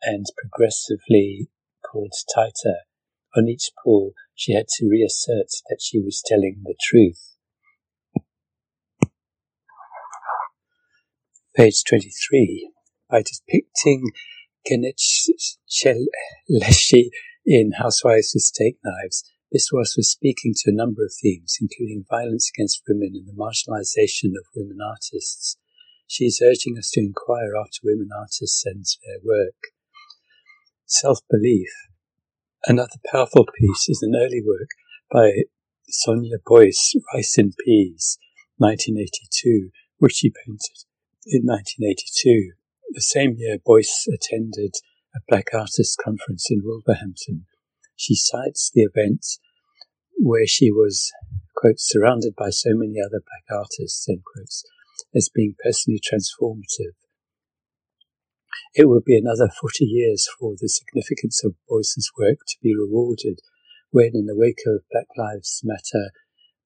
and 0.01 0.25
progressively 0.37 1.49
pulled 1.89 2.13
tighter. 2.33 2.79
On 3.35 3.47
each 3.47 3.71
pull, 3.83 4.13
she 4.33 4.53
had 4.53 4.67
to 4.77 4.87
reassert 4.87 5.47
that 5.69 5.79
she 5.81 5.99
was 5.99 6.23
telling 6.25 6.61
the 6.63 6.75
truth. 6.89 7.35
Page 11.55 11.83
23. 11.87 12.74
By 13.09 13.21
depicting 13.21 14.11
Gentileschi 14.67 16.09
in 17.45 17.73
Housewives 17.73 18.31
with 18.33 18.41
Steak 18.43 18.77
Knives, 18.83 19.23
Biswas 19.53 19.95
was 19.95 20.09
speaking 20.09 20.53
to 20.55 20.71
a 20.71 20.75
number 20.75 21.05
of 21.05 21.13
themes, 21.21 21.57
including 21.61 22.05
violence 22.09 22.49
against 22.53 22.81
women 22.87 23.11
and 23.13 23.27
the 23.27 23.33
marginalization 23.33 24.29
of 24.37 24.47
women 24.55 24.79
artists. 24.83 25.57
She 26.07 26.25
is 26.25 26.41
urging 26.43 26.77
us 26.79 26.89
to 26.91 26.99
inquire 26.99 27.55
after 27.55 27.79
women 27.83 28.09
artists 28.17 28.65
and 28.65 28.83
their 29.05 29.19
work. 29.23 29.55
Self 30.87 31.19
belief. 31.29 31.69
Another 32.65 32.97
powerful 33.11 33.45
piece 33.45 33.87
is 33.87 34.01
an 34.01 34.15
early 34.15 34.41
work 34.41 34.69
by 35.11 35.43
Sonia 35.87 36.37
Boyce, 36.43 36.95
Rice 37.13 37.37
and 37.37 37.53
Peas, 37.63 38.17
1982, 38.57 39.69
which 39.99 40.13
she 40.13 40.31
painted 40.31 40.85
in 41.27 41.43
1982. 41.45 42.53
The 42.91 43.01
same 43.01 43.35
year, 43.37 43.57
Boyce 43.63 44.07
attended 44.13 44.75
a 45.15 45.19
Black 45.27 45.49
Artists 45.53 45.95
Conference 46.01 46.47
in 46.49 46.61
Wolverhampton. 46.63 47.45
She 47.95 48.15
cites 48.15 48.71
the 48.73 48.83
event 48.83 49.25
where 50.17 50.47
she 50.47 50.71
was, 50.71 51.11
quotes, 51.55 51.87
surrounded 51.89 52.35
by 52.35 52.49
so 52.49 52.69
many 52.73 52.95
other 52.99 53.21
black 53.21 53.59
artists, 53.59 54.07
end 54.07 54.23
quotes, 54.23 54.63
as 55.13 55.29
being 55.33 55.55
personally 55.63 55.99
transformative. 55.99 56.95
It 58.73 58.89
would 58.89 59.05
be 59.05 59.17
another 59.17 59.49
40 59.49 59.85
years 59.85 60.27
for 60.39 60.55
the 60.59 60.69
significance 60.69 61.43
of 61.43 61.55
Boyce's 61.67 62.11
work 62.17 62.39
to 62.47 62.57
be 62.61 62.75
rewarded 62.75 63.39
when, 63.91 64.11
in 64.13 64.25
the 64.25 64.35
wake 64.35 64.63
of 64.67 64.83
Black 64.91 65.07
Lives 65.17 65.61
Matter 65.63 66.11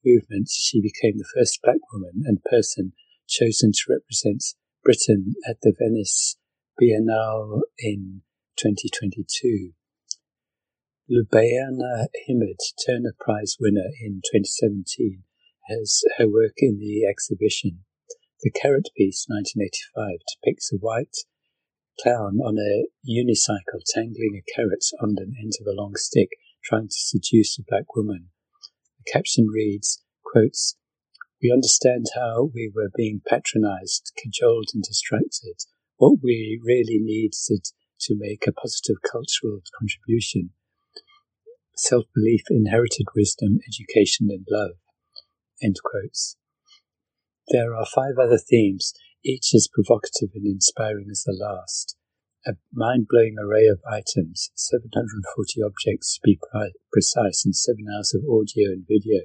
movement, 0.04 0.50
she 0.52 0.82
became 0.82 1.18
the 1.18 1.30
first 1.36 1.60
black 1.62 1.80
woman 1.94 2.24
and 2.26 2.44
person 2.44 2.94
chosen 3.28 3.72
to 3.72 3.94
represent 3.94 4.44
Britain 4.84 5.36
at 5.48 5.58
the 5.62 5.74
Venice 5.78 6.38
Biennale 6.82 7.62
in 7.78 8.22
2022. 8.58 9.74
Lubaina 11.12 12.08
Himid, 12.28 12.60
Turner 12.86 13.14
Prize 13.20 13.58
winner 13.60 13.90
in 14.02 14.22
2017, 14.32 15.24
has 15.68 16.02
her 16.18 16.30
work 16.30 16.54
in 16.58 16.80
the 16.80 17.06
exhibition. 17.06 17.84
The 18.42 18.52
Carrot 18.52 18.88
Piece, 18.96 19.26
1985, 19.28 20.20
depicts 20.42 20.72
a 20.72 20.78
white 20.78 21.18
clown 22.02 22.40
on 22.40 22.58
a 22.58 22.88
unicycle 23.06 23.84
tangling 23.86 24.40
a 24.40 24.52
carrot 24.56 24.86
on 25.02 25.16
an 25.18 25.36
end 25.38 25.54
of 25.60 25.68
a 25.68 25.76
long 25.76 25.96
stick, 25.96 26.30
trying 26.64 26.88
to 26.88 26.96
seduce 26.96 27.60
a 27.60 27.64
black 27.68 27.96
woman. 27.96 28.30
The 29.00 29.12
caption 29.12 29.48
reads, 29.48 30.02
quotes, 30.24 30.78
We 31.42 31.52
understand 31.54 32.08
how 32.16 32.52
we 32.54 32.70
were 32.74 32.92
being 32.94 33.22
patronized, 33.26 34.12
cajoled, 34.18 34.72
and 34.74 34.84
distracted. 34.84 35.56
What 35.96 36.20
we 36.22 36.60
really 36.62 37.00
need 37.00 37.32
is 37.32 37.74
to 38.02 38.16
make 38.18 38.46
a 38.46 38.52
positive 38.52 38.98
cultural 39.10 39.62
contribution. 39.78 40.52
Self 41.78 42.06
belief, 42.14 42.42
inherited 42.50 43.08
wisdom, 43.16 43.60
education, 43.66 44.28
and 44.30 44.46
love. 44.52 44.76
End 45.64 45.78
quotes. 45.84 46.36
There 47.48 47.74
are 47.74 47.86
five 47.86 48.20
other 48.22 48.38
themes, 48.38 48.94
each 49.24 49.56
as 49.56 49.70
provocative 49.74 50.32
and 50.36 50.46
inspiring 50.46 51.08
as 51.10 51.24
the 51.24 51.34
last. 51.34 51.96
A 52.46 52.54
mind 52.74 53.08
blowing 53.10 53.36
array 53.40 53.66
of 53.68 53.80
items, 53.90 54.52
740 54.56 55.62
objects 55.64 56.16
to 56.16 56.22
be 56.24 56.40
precise, 56.92 57.46
and 57.46 57.56
seven 57.56 57.86
hours 57.94 58.14
of 58.14 58.24
audio 58.30 58.72
and 58.72 58.86
video. 58.88 59.22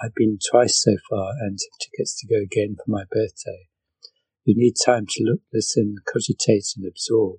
I've 0.00 0.14
been 0.14 0.38
twice 0.50 0.80
so 0.82 0.96
far 1.10 1.32
and 1.40 1.58
have 1.58 1.78
tickets 1.80 2.18
to 2.20 2.26
go 2.26 2.40
again 2.42 2.76
for 2.76 2.90
my 2.90 3.04
birthday. 3.10 3.68
You 4.44 4.54
need 4.56 4.74
time 4.84 5.06
to 5.08 5.24
look, 5.24 5.40
listen, 5.52 5.96
cogitate, 6.10 6.66
and 6.76 6.86
absorb. 6.86 7.38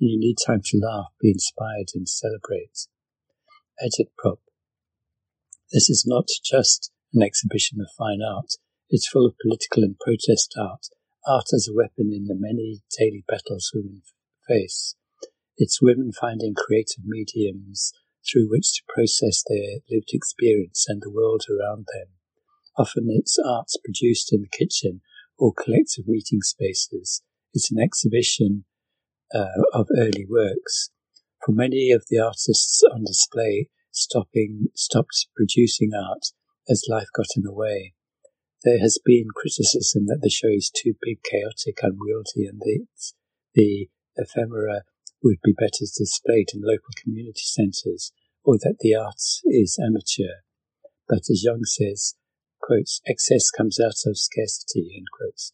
And 0.00 0.10
you 0.10 0.18
need 0.18 0.36
time 0.44 0.60
to 0.64 0.78
laugh, 0.78 1.12
be 1.20 1.30
inspired, 1.30 1.88
and 1.94 2.08
celebrate. 2.08 2.88
Agitprop. 3.82 4.38
This 5.72 5.88
is 5.88 6.04
not 6.06 6.26
just 6.44 6.92
an 7.14 7.22
exhibition 7.22 7.80
of 7.80 7.88
fine 7.96 8.20
art. 8.22 8.52
It's 8.90 9.08
full 9.08 9.26
of 9.26 9.34
political 9.42 9.82
and 9.82 9.98
protest 9.98 10.54
art, 10.58 10.86
art 11.26 11.46
as 11.54 11.68
a 11.68 11.74
weapon 11.74 12.12
in 12.12 12.26
the 12.26 12.36
many 12.38 12.82
daily 12.98 13.24
battles 13.26 13.72
women 13.74 14.02
face. 14.46 14.94
It's 15.56 15.82
women 15.82 16.12
finding 16.12 16.54
creative 16.54 17.04
mediums 17.04 17.92
through 18.26 18.48
which 18.50 18.72
to 18.74 18.82
process 18.88 19.42
their 19.48 19.80
lived 19.90 20.10
experience 20.12 20.86
and 20.88 21.02
the 21.02 21.10
world 21.10 21.44
around 21.48 21.86
them. 21.92 22.08
Often 22.78 23.08
it's 23.10 23.38
arts 23.38 23.76
produced 23.82 24.32
in 24.32 24.42
the 24.42 24.56
kitchen 24.56 25.00
or 25.38 25.52
collective 25.52 26.06
meeting 26.06 26.42
spaces. 26.42 27.22
It's 27.54 27.70
an 27.70 27.78
exhibition 27.78 28.64
uh, 29.34 29.62
of 29.72 29.88
early 29.96 30.26
works. 30.28 30.90
For 31.44 31.52
many 31.52 31.90
of 31.90 32.04
the 32.10 32.18
artists 32.18 32.82
on 32.92 33.04
display, 33.04 33.68
stopping 33.92 34.66
stopped 34.74 35.26
producing 35.34 35.90
art 35.94 36.26
as 36.68 36.86
life 36.88 37.08
got 37.16 37.26
in 37.36 37.42
the 37.42 37.52
way. 37.52 37.94
There 38.64 38.80
has 38.80 38.98
been 39.04 39.28
criticism 39.34 40.06
that 40.06 40.20
the 40.22 40.30
show 40.30 40.48
is 40.48 40.70
too 40.70 40.94
big, 41.00 41.18
chaotic, 41.22 41.78
unwieldy, 41.82 42.46
and 42.46 42.60
that 42.60 43.12
the 43.54 43.88
ephemera 44.16 44.82
would 45.26 45.42
be 45.42 45.52
better 45.52 45.82
displayed 45.82 46.48
in 46.54 46.62
local 46.62 46.94
community 47.02 47.42
centres, 47.42 48.12
or 48.44 48.56
that 48.58 48.76
the 48.80 48.94
arts 48.94 49.42
is 49.44 49.78
amateur. 49.84 50.46
But 51.08 51.28
as 51.30 51.42
Young 51.44 51.64
says, 51.64 52.14
quotes, 52.62 53.00
excess 53.06 53.50
comes 53.50 53.78
out 53.80 54.06
of 54.06 54.18
scarcity, 54.18 54.92
end 54.96 55.06
quotes. 55.16 55.52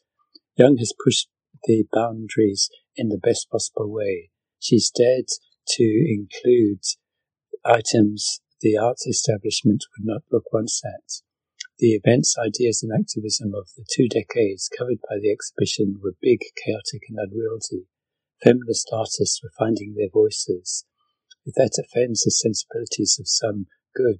Young 0.56 0.76
has 0.76 0.92
pushed 1.02 1.28
the 1.64 1.84
boundaries 1.92 2.68
in 2.96 3.08
the 3.08 3.18
best 3.18 3.50
possible 3.50 3.90
way. 3.90 4.30
She's 4.60 4.90
dared 4.90 5.28
to 5.68 5.84
include 5.84 6.82
items 7.64 8.40
the 8.60 8.76
arts 8.76 9.06
establishment 9.06 9.84
would 9.96 10.06
not 10.06 10.22
look 10.30 10.52
once 10.52 10.82
at. 10.84 11.22
The 11.78 11.94
events, 11.94 12.36
ideas, 12.38 12.82
and 12.82 12.92
activism 12.92 13.54
of 13.54 13.68
the 13.76 13.84
two 13.90 14.06
decades 14.08 14.70
covered 14.76 15.00
by 15.08 15.16
the 15.20 15.32
exhibition 15.32 15.98
were 16.02 16.14
big, 16.20 16.38
chaotic, 16.64 17.02
and 17.08 17.18
unwieldy. 17.18 17.86
Feminist 18.42 18.88
artists 18.92 19.40
were 19.40 19.52
finding 19.56 19.94
their 19.94 20.10
voices. 20.12 20.84
If 21.46 21.54
that 21.54 21.78
offends 21.78 22.22
the 22.22 22.32
sensibilities 22.32 23.16
of 23.20 23.28
some, 23.28 23.66
good. 23.94 24.18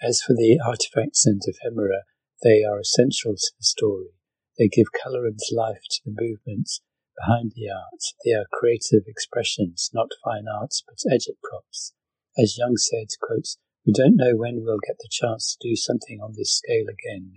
As 0.00 0.22
for 0.22 0.32
the 0.32 0.58
artifacts 0.64 1.26
and 1.26 1.42
ephemera, 1.44 2.04
they 2.42 2.64
are 2.64 2.80
essential 2.80 3.34
to 3.34 3.50
the 3.58 3.64
story. 3.64 4.14
They 4.58 4.68
give 4.68 4.92
colour 4.92 5.26
and 5.26 5.38
life 5.52 5.82
to 5.90 6.00
the 6.06 6.16
movements 6.16 6.80
behind 7.18 7.52
the 7.54 7.68
art. 7.68 8.00
They 8.24 8.32
are 8.32 8.46
creative 8.50 9.04
expressions, 9.06 9.90
not 9.92 10.08
fine 10.24 10.46
arts, 10.48 10.82
but 10.86 11.12
agitprops. 11.12 11.92
As 12.38 12.56
Young 12.56 12.76
said, 12.76 13.08
quotes, 13.20 13.58
we 13.84 13.92
don't 13.92 14.16
know 14.16 14.36
when 14.36 14.64
we'll 14.64 14.80
get 14.86 14.96
the 14.98 15.08
chance 15.10 15.56
to 15.56 15.68
do 15.68 15.76
something 15.76 16.20
on 16.20 16.32
this 16.36 16.56
scale 16.56 16.86
again. 16.88 17.32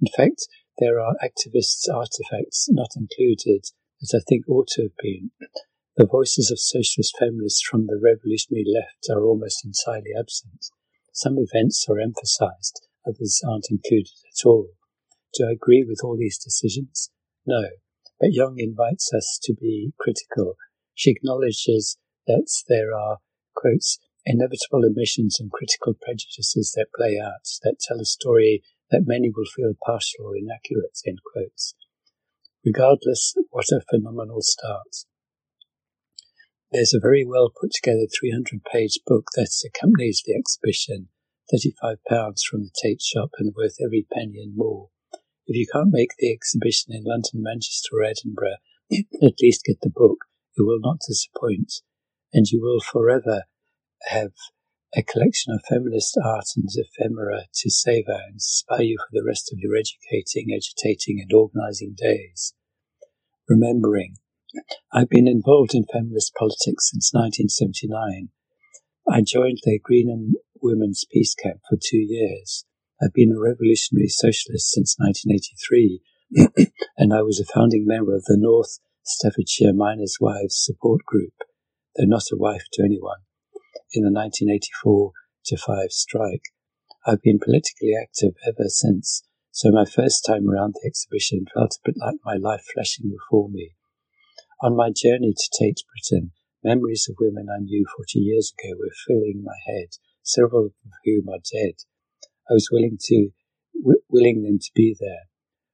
In 0.00 0.08
fact, 0.16 0.46
there 0.78 1.00
are 1.00 1.16
activists' 1.22 1.92
artifacts 1.92 2.68
not 2.70 2.90
included 2.96 3.64
that 4.00 4.16
I 4.16 4.22
think 4.28 4.48
ought 4.48 4.68
to 4.68 4.82
have 4.82 4.96
been. 5.02 5.30
The 5.96 6.06
voices 6.06 6.50
of 6.50 6.60
socialist 6.60 7.16
feminists 7.18 7.62
from 7.68 7.86
the 7.86 7.98
revolutionary 8.00 8.64
left 8.66 9.10
are 9.10 9.24
almost 9.24 9.64
entirely 9.64 10.12
absent. 10.16 10.70
Some 11.12 11.36
events 11.38 11.86
are 11.88 11.98
emphasized, 11.98 12.80
others 13.06 13.40
aren't 13.44 13.66
included 13.70 14.12
at 14.26 14.46
all. 14.46 14.68
Do 15.34 15.46
I 15.48 15.52
agree 15.52 15.84
with 15.86 16.00
all 16.04 16.16
these 16.16 16.38
decisions? 16.38 17.10
No. 17.46 17.62
But 18.20 18.32
Young 18.32 18.56
invites 18.58 19.10
us 19.12 19.38
to 19.42 19.54
be 19.54 19.92
critical. 19.98 20.54
She 20.94 21.10
acknowledges 21.10 21.98
that 22.26 22.48
there 22.68 22.94
are, 22.94 23.18
quotes, 23.54 23.98
inevitable 24.24 24.84
omissions 24.84 25.40
and 25.40 25.50
critical 25.50 25.94
prejudices 25.94 26.72
that 26.76 26.92
play 26.94 27.18
out, 27.18 27.46
that 27.62 27.78
tell 27.80 28.00
a 28.00 28.04
story 28.04 28.62
that 28.90 29.06
many 29.06 29.30
will 29.34 29.46
feel 29.46 29.74
partial 29.84 30.26
or 30.26 30.36
inaccurate, 30.36 30.98
end 31.06 31.18
quotes. 31.32 31.74
Regardless, 32.68 33.34
what 33.48 33.64
a 33.72 33.80
phenomenal 33.88 34.42
start. 34.42 35.06
There's 36.70 36.92
a 36.92 37.00
very 37.00 37.24
well 37.24 37.50
put 37.58 37.70
together 37.72 38.04
300 38.20 38.62
page 38.70 39.00
book 39.06 39.28
that 39.36 39.48
accompanies 39.64 40.22
the 40.26 40.34
exhibition, 40.34 41.08
£35 41.50 41.96
from 42.44 42.64
the 42.64 42.70
Tate 42.82 43.00
shop 43.00 43.30
and 43.38 43.54
worth 43.56 43.76
every 43.82 44.06
penny 44.12 44.42
and 44.42 44.54
more. 44.54 44.90
If 45.46 45.56
you 45.56 45.66
can't 45.72 45.88
make 45.90 46.10
the 46.18 46.30
exhibition 46.30 46.92
in 46.92 47.04
London, 47.04 47.42
Manchester, 47.42 47.88
or 47.94 48.02
Edinburgh, 48.02 48.60
at 48.92 49.40
least 49.40 49.64
get 49.64 49.80
the 49.80 49.88
book. 49.88 50.26
It 50.54 50.66
will 50.66 50.80
not 50.80 50.98
disappoint, 51.08 51.72
and 52.34 52.44
you 52.48 52.60
will 52.60 52.80
forever 52.80 53.44
have 54.08 54.32
a 54.94 55.02
collection 55.02 55.54
of 55.54 55.62
feminist 55.66 56.18
art 56.22 56.48
and 56.54 56.68
ephemera 56.68 57.44
to 57.54 57.70
savour 57.70 58.20
and 58.26 58.34
inspire 58.34 58.82
you 58.82 58.98
for 58.98 59.12
the 59.12 59.24
rest 59.26 59.50
of 59.52 59.58
your 59.58 59.74
educating, 59.74 60.48
agitating, 60.54 61.18
and 61.22 61.32
organising 61.32 61.94
days. 61.96 62.52
Remembering, 63.48 64.16
I've 64.92 65.08
been 65.08 65.26
involved 65.26 65.70
in 65.72 65.86
feminist 65.90 66.34
politics 66.34 66.90
since 66.90 67.12
1979. 67.14 68.28
I 69.10 69.22
joined 69.22 69.60
the 69.64 69.80
Greenham 69.80 70.32
Women's 70.60 71.06
Peace 71.10 71.34
Camp 71.34 71.60
for 71.66 71.78
two 71.82 71.96
years. 71.96 72.66
I've 73.00 73.14
been 73.14 73.32
a 73.32 73.40
revolutionary 73.40 74.08
socialist 74.08 74.70
since 74.70 74.96
1983, 74.98 76.02
and 76.98 77.14
I 77.14 77.22
was 77.22 77.40
a 77.40 77.50
founding 77.50 77.86
member 77.86 78.14
of 78.14 78.24
the 78.24 78.36
North 78.38 78.80
Staffordshire 79.02 79.72
Miners' 79.72 80.18
Wives 80.20 80.62
Support 80.62 81.06
Group, 81.06 81.32
though 81.96 82.04
not 82.04 82.24
a 82.30 82.36
wife 82.36 82.66
to 82.74 82.84
anyone, 82.84 83.24
in 83.94 84.04
the 84.04 84.12
1984 84.12 85.12
to 85.46 85.56
5 85.56 85.90
strike. 85.90 86.52
I've 87.06 87.22
been 87.22 87.38
politically 87.42 87.94
active 87.98 88.34
ever 88.46 88.68
since, 88.68 89.22
so 89.58 89.72
my 89.72 89.84
first 89.84 90.24
time 90.24 90.48
around 90.48 90.72
the 90.74 90.86
exhibition 90.86 91.44
felt 91.52 91.74
a 91.74 91.82
bit 91.84 91.96
like 91.98 92.14
my 92.24 92.36
life 92.36 92.62
flashing 92.72 93.10
before 93.10 93.48
me. 93.50 93.72
On 94.62 94.76
my 94.76 94.92
journey 94.94 95.34
to 95.34 95.50
Tate 95.58 95.82
Britain, 95.90 96.30
memories 96.62 97.08
of 97.10 97.16
women 97.18 97.48
I 97.50 97.58
knew 97.58 97.84
40 97.96 98.20
years 98.20 98.54
ago 98.54 98.78
were 98.78 98.94
filling 99.08 99.42
my 99.42 99.58
head, 99.66 99.98
several 100.22 100.66
of 100.66 100.72
whom 101.04 101.28
are 101.28 101.42
dead. 101.42 101.74
I 102.48 102.54
was 102.54 102.70
willing 102.70 102.98
to 103.10 103.30
w- 103.82 104.06
willing 104.08 104.44
them 104.44 104.60
to 104.60 104.70
be 104.76 104.94
there. 104.94 105.26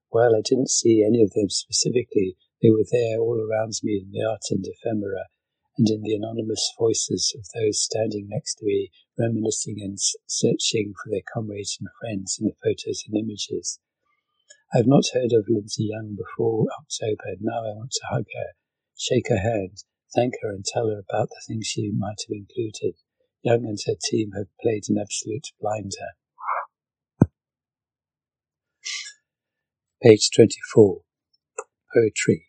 While 0.08 0.34
I 0.34 0.40
didn't 0.40 0.70
see 0.70 1.04
any 1.04 1.22
of 1.22 1.32
them 1.32 1.50
specifically, 1.50 2.38
they 2.62 2.70
were 2.70 2.88
there 2.90 3.20
all 3.20 3.36
around 3.36 3.74
me 3.82 4.00
in 4.00 4.12
the 4.12 4.24
art 4.24 4.48
and 4.48 4.64
ephemera, 4.64 5.28
and 5.76 5.88
in 5.90 6.02
the 6.02 6.14
anonymous 6.14 6.72
voices 6.78 7.34
of 7.36 7.44
those 7.54 7.82
standing 7.82 8.28
next 8.28 8.56
to 8.56 8.64
me, 8.64 8.90
reminiscing 9.18 9.76
and 9.80 9.98
searching 10.26 10.94
for 11.02 11.10
their 11.10 11.26
comrades 11.32 11.76
and 11.80 11.88
friends 12.00 12.38
in 12.40 12.46
the 12.46 12.54
photos 12.62 13.02
and 13.06 13.16
images. 13.16 13.80
I 14.72 14.78
have 14.78 14.86
not 14.86 15.04
heard 15.12 15.32
of 15.32 15.46
Linsey 15.48 15.88
Young 15.90 16.16
before 16.16 16.66
October, 16.78 17.36
now 17.40 17.60
I 17.60 17.74
want 17.74 17.92
to 17.92 18.06
hug 18.10 18.26
her, 18.34 18.52
shake 18.96 19.28
her 19.28 19.38
hand, 19.38 19.84
thank 20.14 20.34
her, 20.42 20.50
and 20.50 20.64
tell 20.64 20.88
her 20.88 21.02
about 21.08 21.28
the 21.28 21.42
things 21.46 21.66
she 21.66 21.90
might 21.92 22.22
have 22.26 22.32
included. 22.32 22.94
Young 23.42 23.66
and 23.66 23.78
her 23.86 23.94
team 24.10 24.32
have 24.36 24.46
played 24.62 24.84
an 24.88 24.96
absolute 24.98 25.48
blinder. 25.60 26.14
Page 30.02 30.30
24. 30.34 31.00
Poetry. 31.94 32.46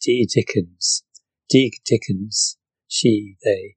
Dee 0.00 0.26
Dickens. 0.26 1.05
Dee 1.48 1.72
Dickens, 1.84 2.58
she, 2.88 3.36
they, 3.44 3.76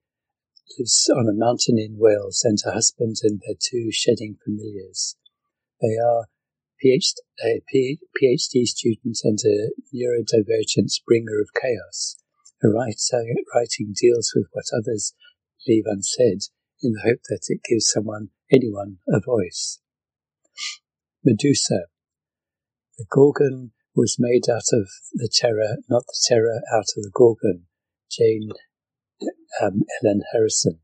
lives 0.78 1.10
on 1.16 1.28
a 1.28 1.38
mountain 1.38 1.78
in 1.78 1.98
Wales 1.98 2.42
and 2.44 2.58
her 2.64 2.72
husband 2.72 3.18
and 3.22 3.42
their 3.46 3.56
two 3.60 3.90
shedding 3.92 4.38
familiars. 4.44 5.16
They 5.82 5.96
are 5.98 6.26
PhD, 6.84 7.14
a 7.44 7.62
PhD 7.70 8.66
student 8.66 9.20
and 9.24 9.40
a 9.46 9.70
neurodivergent 9.94 10.92
bringer 11.06 11.42
of 11.42 11.50
chaos. 11.60 12.18
Her 12.62 12.70
uh, 12.70 12.86
writing 13.56 13.94
deals 13.96 14.34
with 14.36 14.48
what 14.52 14.66
others 14.76 15.14
leave 15.68 15.86
unsaid 15.86 16.40
in 16.82 16.94
the 16.94 17.02
hope 17.06 17.22
that 17.30 17.46
it 17.48 17.62
gives 17.70 17.92
someone, 17.92 18.30
anyone, 18.52 18.98
a 19.08 19.20
voice. 19.20 19.80
Medusa. 21.24 21.88
The 22.98 23.06
Gorgon 23.10 23.72
was 24.00 24.16
made 24.18 24.50
out 24.50 24.72
of 24.72 24.88
the 25.14 25.28
terror, 25.30 25.76
not 25.90 26.04
the 26.08 26.18
terror 26.30 26.62
out 26.74 26.88
of 26.96 27.04
the 27.04 27.12
Gorgon. 27.14 27.66
Jane 28.10 28.50
um, 29.62 29.82
Ellen 30.02 30.22
Harrison. 30.32 30.80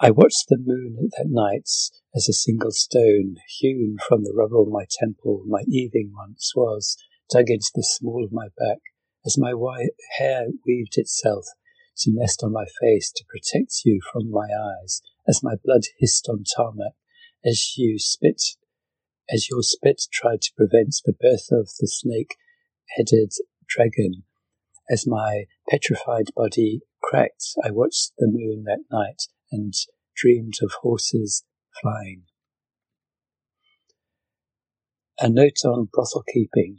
I 0.00 0.10
watched 0.10 0.46
the 0.48 0.58
moon 0.58 1.10
that 1.16 1.28
night 1.28 1.68
as 2.12 2.28
a 2.28 2.32
single 2.32 2.72
stone, 2.72 3.36
hewn 3.60 3.98
from 4.06 4.24
the 4.24 4.34
rubble 4.36 4.64
of 4.64 4.72
my 4.72 4.84
temple, 4.90 5.44
my 5.46 5.62
eaving 5.68 6.12
once 6.12 6.52
was, 6.56 6.96
dug 7.30 7.50
into 7.50 7.70
the 7.72 7.84
small 7.84 8.24
of 8.24 8.32
my 8.32 8.48
back, 8.58 8.78
as 9.24 9.38
my 9.38 9.54
white 9.54 9.90
hair 10.18 10.48
weaved 10.66 10.98
itself 10.98 11.44
to 11.98 12.10
nest 12.12 12.42
on 12.42 12.52
my 12.52 12.66
face 12.80 13.12
to 13.14 13.24
protect 13.28 13.82
you 13.84 14.00
from 14.12 14.28
my 14.28 14.48
eyes, 14.48 15.02
as 15.28 15.40
my 15.40 15.54
blood 15.64 15.82
hissed 16.00 16.28
on 16.28 16.42
tarmac, 16.56 16.94
as 17.44 17.74
you 17.76 17.96
spit 18.00 18.42
as 19.30 19.48
your 19.48 19.62
spit 19.62 20.02
tried 20.12 20.40
to 20.42 20.52
prevent 20.56 20.96
the 21.04 21.12
birth 21.12 21.48
of 21.50 21.68
the 21.80 21.88
snake 21.88 22.36
headed 22.96 23.32
dragon. 23.68 24.24
As 24.88 25.06
my 25.06 25.44
petrified 25.68 26.26
body 26.36 26.82
cracked, 27.02 27.54
I 27.64 27.70
watched 27.70 28.12
the 28.18 28.28
moon 28.28 28.64
that 28.64 28.84
night 28.90 29.22
and 29.50 29.74
dreamed 30.16 30.54
of 30.62 30.70
horses 30.82 31.44
flying. 31.80 32.22
A 35.18 35.28
note 35.28 35.64
on 35.64 35.88
brothel 35.92 36.24
keeping. 36.32 36.78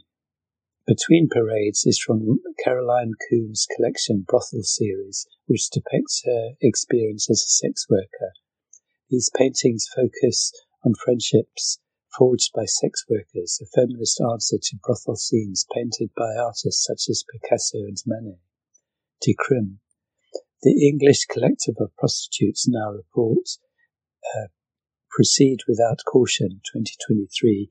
Between 0.86 1.28
Parades 1.28 1.84
is 1.84 1.98
from 1.98 2.38
Caroline 2.64 3.12
Coon's 3.28 3.66
collection 3.76 4.24
Brothel 4.26 4.62
series, 4.62 5.26
which 5.46 5.68
depicts 5.68 6.22
her 6.24 6.52
experience 6.62 7.28
as 7.28 7.42
a 7.42 7.50
sex 7.50 7.84
worker. 7.90 8.32
These 9.10 9.30
paintings 9.36 9.86
focus 9.94 10.52
on 10.82 10.94
friendships 10.94 11.78
forged 12.16 12.50
by 12.54 12.64
sex 12.64 13.04
workers, 13.08 13.60
a 13.62 13.66
feminist 13.66 14.20
answer 14.20 14.56
to 14.60 14.78
brothel 14.82 15.16
scenes 15.16 15.66
painted 15.74 16.10
by 16.16 16.34
artists 16.36 16.84
such 16.84 17.08
as 17.08 17.24
Picasso 17.32 17.78
and 17.78 17.96
Manet. 18.06 18.38
De 19.20 19.34
Crime. 19.38 19.80
The 20.62 20.86
English 20.86 21.26
Collective 21.26 21.76
of 21.80 21.96
Prostitutes 21.96 22.68
now 22.68 22.90
reports 22.90 23.58
uh, 24.36 24.48
Proceed 25.10 25.60
Without 25.66 26.00
Caution 26.06 26.60
2023 26.72 27.70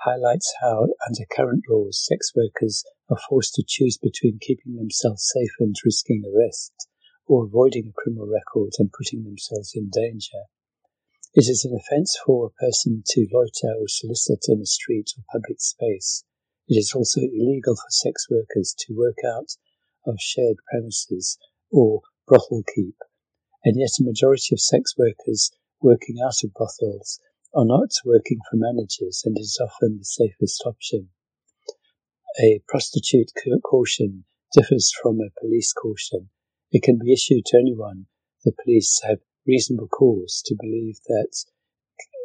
highlights 0.00 0.54
how, 0.60 0.86
under 1.06 1.24
current 1.34 1.64
laws, 1.68 2.04
sex 2.04 2.32
workers 2.34 2.84
are 3.10 3.18
forced 3.28 3.54
to 3.54 3.64
choose 3.66 3.98
between 3.98 4.38
keeping 4.40 4.76
themselves 4.76 5.30
safe 5.34 5.50
and 5.58 5.74
risking 5.84 6.22
arrest, 6.24 6.72
or 7.26 7.44
avoiding 7.44 7.88
a 7.88 8.00
criminal 8.00 8.26
record 8.26 8.72
and 8.78 8.92
putting 8.92 9.24
themselves 9.24 9.72
in 9.74 9.90
danger. 9.90 10.46
It 11.34 11.46
is 11.46 11.64
an 11.64 11.76
offence 11.76 12.16
for 12.24 12.46
a 12.46 12.64
person 12.64 13.02
to 13.06 13.28
loiter 13.30 13.74
or 13.78 13.86
solicit 13.86 14.46
in 14.48 14.62
a 14.62 14.66
street 14.66 15.10
or 15.16 15.24
public 15.30 15.60
space. 15.60 16.24
It 16.66 16.76
is 16.76 16.94
also 16.94 17.20
illegal 17.20 17.76
for 17.76 17.90
sex 17.90 18.28
workers 18.30 18.74
to 18.78 18.94
work 18.94 19.18
out 19.24 19.56
of 20.06 20.16
shared 20.20 20.56
premises 20.70 21.36
or 21.70 22.00
brothel 22.26 22.62
keep, 22.74 22.96
and 23.62 23.78
yet 23.78 24.00
a 24.00 24.04
majority 24.04 24.54
of 24.54 24.60
sex 24.60 24.94
workers 24.96 25.50
working 25.82 26.16
out 26.24 26.42
of 26.42 26.54
brothels 26.54 27.20
are 27.54 27.66
not 27.66 27.90
working 28.06 28.40
for 28.50 28.56
managers 28.56 29.22
and 29.24 29.36
is 29.38 29.60
often 29.60 29.98
the 29.98 30.04
safest 30.04 30.62
option. 30.64 31.10
A 32.40 32.62
prostitute 32.68 33.32
caution 33.62 34.24
differs 34.54 34.92
from 35.02 35.20
a 35.20 35.30
police 35.38 35.74
caution. 35.74 36.30
It 36.72 36.82
can 36.82 36.98
be 36.98 37.12
issued 37.12 37.44
to 37.46 37.58
anyone 37.58 38.06
the 38.44 38.52
police 38.64 39.00
have 39.04 39.20
reasonable 39.48 39.88
cause 39.88 40.42
to 40.44 40.54
believe 40.60 40.98
that 41.08 41.44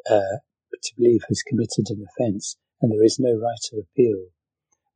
uh, 0.10 0.38
to 0.84 0.94
believe 0.98 1.22
has 1.30 1.42
committed 1.48 1.88
an 1.90 2.06
offence, 2.06 2.58
and 2.82 2.92
there 2.92 3.04
is 3.06 3.18
no 3.20 3.34
right 3.40 3.66
of 3.72 3.80
appeal. 3.80 4.28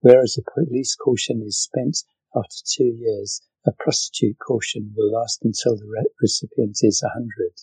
Whereas 0.02 0.38
a 0.38 0.44
police 0.52 0.96
caution 0.96 1.42
is 1.46 1.62
spent 1.62 1.98
after 2.36 2.58
two 2.76 2.94
years, 2.96 3.42
a 3.66 3.72
prostitute 3.72 4.38
caution 4.46 4.94
will 4.96 5.12
last 5.12 5.40
until 5.44 5.78
the 5.78 5.86
re- 5.86 6.10
recipient 6.22 6.78
is 6.82 7.02
a 7.04 7.10
hundred. 7.10 7.54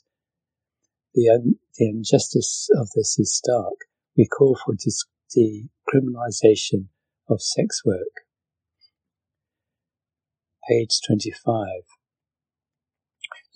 The, 1.14 1.28
un- 1.28 1.58
the 1.78 1.88
injustice 1.88 2.68
of 2.76 2.88
this 2.96 3.18
is 3.18 3.36
stark. 3.36 3.74
We 4.16 4.26
call 4.26 4.58
for 4.64 4.74
dis- 4.74 5.04
decriminalisation 5.36 6.86
of 7.28 7.40
sex 7.40 7.82
work. 7.84 8.24
Page 10.68 11.00
25. 11.06 11.66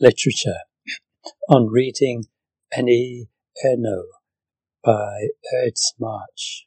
Literature 0.00 0.67
on 1.48 1.68
reading 1.68 2.24
Annie 2.76 3.28
Ernaux 3.64 4.04
by 4.84 5.28
Ernst 5.54 5.94
March. 5.98 6.66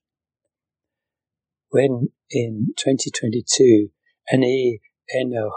When 1.69 2.09
in 2.29 2.73
2022 2.77 3.89
Annie 4.31 4.79
Ernaux 5.15 5.51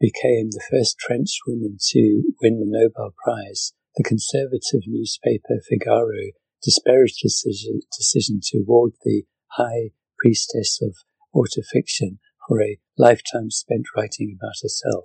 became 0.00 0.50
the 0.50 0.62
first 0.70 0.96
French 1.00 1.38
woman 1.46 1.76
to 1.90 2.22
win 2.42 2.58
the 2.58 2.66
Nobel 2.66 3.14
Prize, 3.22 3.72
the 3.96 4.02
conservative 4.02 4.82
newspaper 4.86 5.60
Figaro 5.68 6.32
disparaged 6.62 7.16
the 7.22 7.28
decision, 7.28 7.80
decision 7.96 8.40
to 8.42 8.58
award 8.58 8.92
the 9.04 9.24
high 9.52 9.90
priestess 10.18 10.80
of 10.82 10.96
autofiction 11.34 12.18
for 12.46 12.62
a 12.62 12.78
lifetime 12.98 13.50
spent 13.50 13.86
writing 13.96 14.36
about 14.38 14.54
herself, 14.62 15.04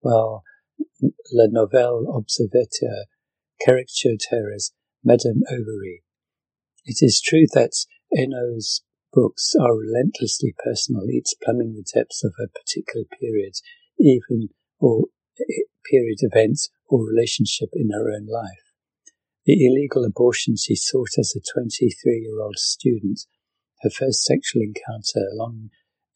while 0.00 0.42
La 1.32 1.46
Nouvelle 1.50 2.06
Observateur 2.08 3.06
caricatured 3.64 4.20
her 4.30 4.52
as 4.54 4.72
Madame 5.04 5.42
Bovary. 5.48 6.02
It 6.84 6.98
is 7.00 7.20
true 7.20 7.46
that 7.54 7.72
Ernaux's 8.12 8.82
books 9.12 9.52
are 9.60 9.76
relentlessly 9.76 10.54
personal, 10.64 11.10
each 11.10 11.34
plumbing 11.42 11.74
the 11.74 11.84
depths 11.94 12.24
of 12.24 12.32
a 12.38 12.48
particular 12.48 13.04
period, 13.20 13.54
even 13.98 14.48
or 14.78 15.06
period 15.90 16.18
events 16.20 16.70
or 16.88 17.04
relationship 17.06 17.70
in 17.72 17.90
her 17.90 18.10
own 18.10 18.26
life. 18.26 18.72
The 19.44 19.66
illegal 19.66 20.04
abortion 20.04 20.56
she 20.56 20.76
sought 20.76 21.18
as 21.18 21.34
a 21.36 21.60
23 21.60 22.20
year 22.20 22.40
old 22.40 22.58
student, 22.58 23.20
her 23.82 23.90
first 23.90 24.22
sexual 24.22 24.62
encounter, 24.62 25.26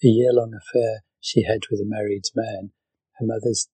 a 0.02 0.06
year 0.06 0.32
long 0.32 0.52
affair 0.54 1.02
she 1.20 1.42
had 1.42 1.62
with 1.70 1.80
a 1.80 1.88
married 1.88 2.24
man, 2.34 2.70
her 3.18 3.26
mother's 3.26 3.68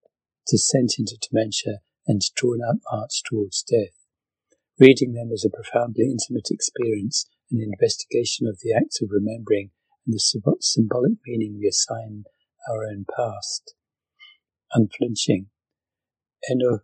descent 0.47 0.94
into 0.98 1.16
dementia, 1.20 1.81
and 2.06 2.20
drawn 2.35 2.60
out 2.66 2.81
march 2.90 3.23
towards 3.28 3.62
death. 3.62 3.94
Reading 4.78 5.12
them 5.12 5.31
is 5.32 5.44
a 5.44 5.55
profoundly 5.55 6.10
intimate 6.10 6.48
experience, 6.51 7.28
an 7.51 7.60
investigation 7.60 8.47
of 8.47 8.59
the 8.62 8.73
act 8.73 8.98
of 9.02 9.10
remembering 9.10 9.70
and 10.06 10.14
the 10.14 10.56
symbolic 10.60 11.19
meaning 11.27 11.59
we 11.59 11.69
assign 11.69 12.24
our 12.69 12.85
own 12.85 13.05
past. 13.16 13.74
Unflinching. 14.74 15.47
Ernaux 16.51 16.81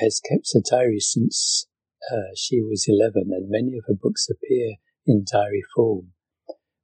has 0.00 0.20
kept 0.20 0.54
a 0.54 0.60
diary 0.60 1.00
since 1.00 1.66
uh, 2.12 2.34
she 2.36 2.60
was 2.60 2.86
11, 2.88 3.30
and 3.30 3.48
many 3.48 3.78
of 3.78 3.84
her 3.86 3.94
books 3.94 4.28
appear 4.28 4.76
in 5.06 5.24
diary 5.30 5.62
form. 5.74 6.12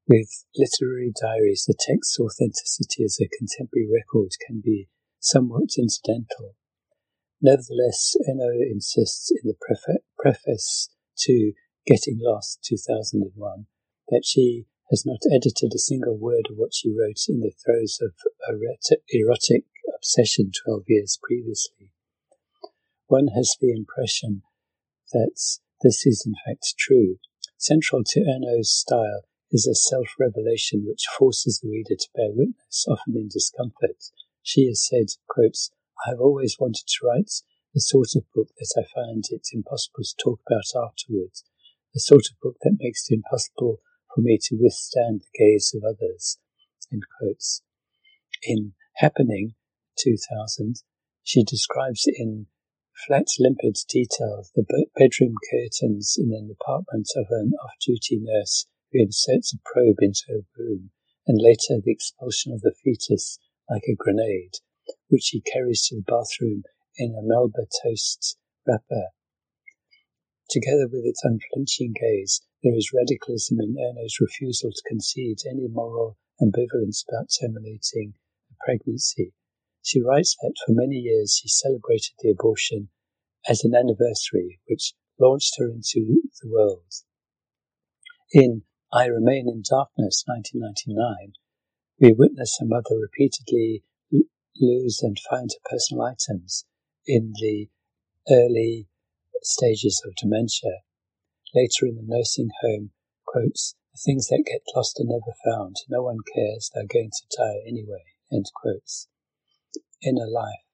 With 0.09 0.45
literary 0.57 1.13
diaries, 1.21 1.65
the 1.67 1.75
text's 1.79 2.19
authenticity 2.21 3.05
as 3.05 3.19
a 3.21 3.29
contemporary 3.29 3.89
record 3.93 4.31
can 4.47 4.63
be 4.65 4.89
somewhat 5.21 5.71
incidental. 5.79 6.57
Nevertheless, 7.41 8.17
Ernaux 8.29 8.61
insists 8.63 9.31
in 9.31 9.43
the 9.45 9.57
preface 10.19 10.89
to 11.19 11.53
Getting 11.87 12.19
Lost 12.21 12.65
2001 12.65 13.67
that 14.09 14.23
she 14.25 14.67
has 14.91 15.05
not 15.05 15.21
edited 15.33 15.73
a 15.75 15.79
single 15.79 16.17
word 16.17 16.47
of 16.51 16.57
what 16.57 16.75
she 16.75 16.91
wrote 16.91 17.25
in 17.29 17.41
the 17.41 17.53
throes 17.65 17.99
of 18.01 18.13
erotic 19.13 19.65
obsession 19.95 20.51
12 20.65 20.83
years 20.87 21.19
previously. 21.23 21.91
One 23.09 23.29
has 23.29 23.57
the 23.61 23.73
impression 23.73 24.43
that 25.13 25.37
this 25.83 26.07
is 26.07 26.25
in 26.27 26.35
fact 26.47 26.75
true. 26.79 27.19
Central 27.59 28.03
to 28.05 28.21
Ernaux's 28.21 28.73
style 28.73 29.23
is 29.51 29.67
a 29.67 29.75
self-revelation 29.75 30.85
which 30.87 31.05
forces 31.19 31.61
the 31.61 31.71
reader 31.71 31.95
to 31.99 32.09
bear 32.15 32.31
witness, 32.31 32.85
often 32.89 33.15
in 33.17 33.29
discomfort. 33.29 34.11
She 34.47 34.69
has 34.69 34.87
said, 34.87 35.07
quotes, 35.29 35.73
I 36.07 36.11
have 36.11 36.21
always 36.21 36.57
wanted 36.61 36.87
to 36.87 37.05
write 37.05 37.33
the 37.75 37.81
sort 37.81 38.15
of 38.15 38.31
book 38.33 38.47
that 38.57 38.73
I 38.79 38.87
find 38.95 39.25
it 39.29 39.49
impossible 39.53 40.05
to 40.05 40.15
talk 40.23 40.41
about 40.47 40.71
afterwards, 40.87 41.43
the 41.93 41.99
sort 41.99 42.31
of 42.31 42.39
book 42.41 42.55
that 42.63 42.79
makes 42.79 43.11
it 43.11 43.17
impossible 43.17 43.83
for 44.15 44.21
me 44.21 44.39
to 44.43 44.57
withstand 44.57 45.23
the 45.23 45.37
gaze 45.37 45.75
of 45.75 45.83
others. 45.83 46.39
In 48.45 48.75
Happening 48.95 49.57
2000, 49.99 50.77
she 51.25 51.43
describes 51.43 52.05
in 52.07 52.47
flat, 53.05 53.27
limpid 53.41 53.77
detail 53.89 54.45
the 54.55 54.87
bedroom 54.95 55.35
curtains 55.51 56.17
in 56.17 56.33
an 56.33 56.55
apartment 56.55 57.09
of 57.17 57.27
an 57.31 57.53
off-duty 57.65 58.21
nurse 58.21 58.69
who 58.93 59.01
inserts 59.01 59.53
a 59.53 59.59
probe 59.65 59.99
into 59.99 60.23
her 60.29 60.43
womb, 60.57 60.93
and 61.27 61.43
later 61.43 61.83
the 61.85 61.91
expulsion 61.91 62.53
of 62.53 62.61
the 62.61 62.73
fetus 62.85 63.41
like 63.71 63.85
a 63.89 63.95
grenade, 63.95 64.55
which 65.09 65.25
she 65.25 65.41
carries 65.41 65.87
to 65.87 65.97
the 65.97 66.03
bathroom 66.03 66.63
in 66.97 67.15
a 67.15 67.23
Melba 67.23 67.67
toast 67.83 68.39
wrapper. 68.67 69.09
Together 70.49 70.87
with 70.87 71.05
its 71.05 71.25
unflinching 71.25 71.95
gaze, 72.01 72.43
there 72.63 72.77
is 72.77 72.93
radicalism 72.95 73.59
in 73.61 73.77
Ernaux's 73.77 74.21
refusal 74.21 74.71
to 74.71 74.83
concede 74.89 75.39
any 75.49 75.67
moral 75.69 76.19
ambivalence 76.41 77.05
about 77.09 77.29
terminating 77.41 78.15
a 78.51 78.55
pregnancy. 78.65 79.33
She 79.83 80.01
writes 80.01 80.37
that 80.43 80.55
for 80.65 80.73
many 80.73 80.97
years 80.97 81.39
she 81.41 81.49
celebrated 81.49 82.15
the 82.21 82.31
abortion 82.31 82.91
as 83.49 83.65
an 83.65 83.75
anniversary 83.75 84.61
which 84.69 84.95
launched 85.19 85.55
her 85.59 85.69
into 85.69 86.23
the 86.43 86.49
world. 86.49 86.93
In 88.33 88.63
I 88.93 89.07
Remain 89.07 89.49
in 89.49 89.63
Darkness, 89.69 90.23
1999, 90.27 91.35
we 91.99 92.13
witness 92.13 92.59
her 92.61 92.67
mother 92.67 92.99
repeatedly 93.01 93.83
lose 94.61 95.01
and 95.03 95.19
find 95.31 95.51
her 95.51 95.71
personal 95.71 96.05
items 96.05 96.67
in 97.07 97.33
the 97.41 97.69
early 98.31 98.89
stages 99.43 100.03
of 100.05 100.15
dementia. 100.17 100.83
Later 101.55 101.87
in 101.87 101.97
the 101.97 102.03
nursing 102.05 102.51
home, 102.63 102.91
quotes, 103.27 103.75
the 103.93 104.01
things 104.05 104.29
that 104.29 104.45
get 104.47 104.61
lost 104.75 105.01
are 105.01 105.05
never 105.07 105.33
found. 105.45 105.77
No 105.89 106.03
one 106.03 106.19
cares. 106.35 106.71
They're 106.75 106.85
going 106.85 107.11
to 107.11 107.37
die 107.39 107.61
anyway. 107.67 108.05
End 108.31 108.47
quotes. 108.55 109.09
Inner 110.03 110.29
life. 110.29 110.65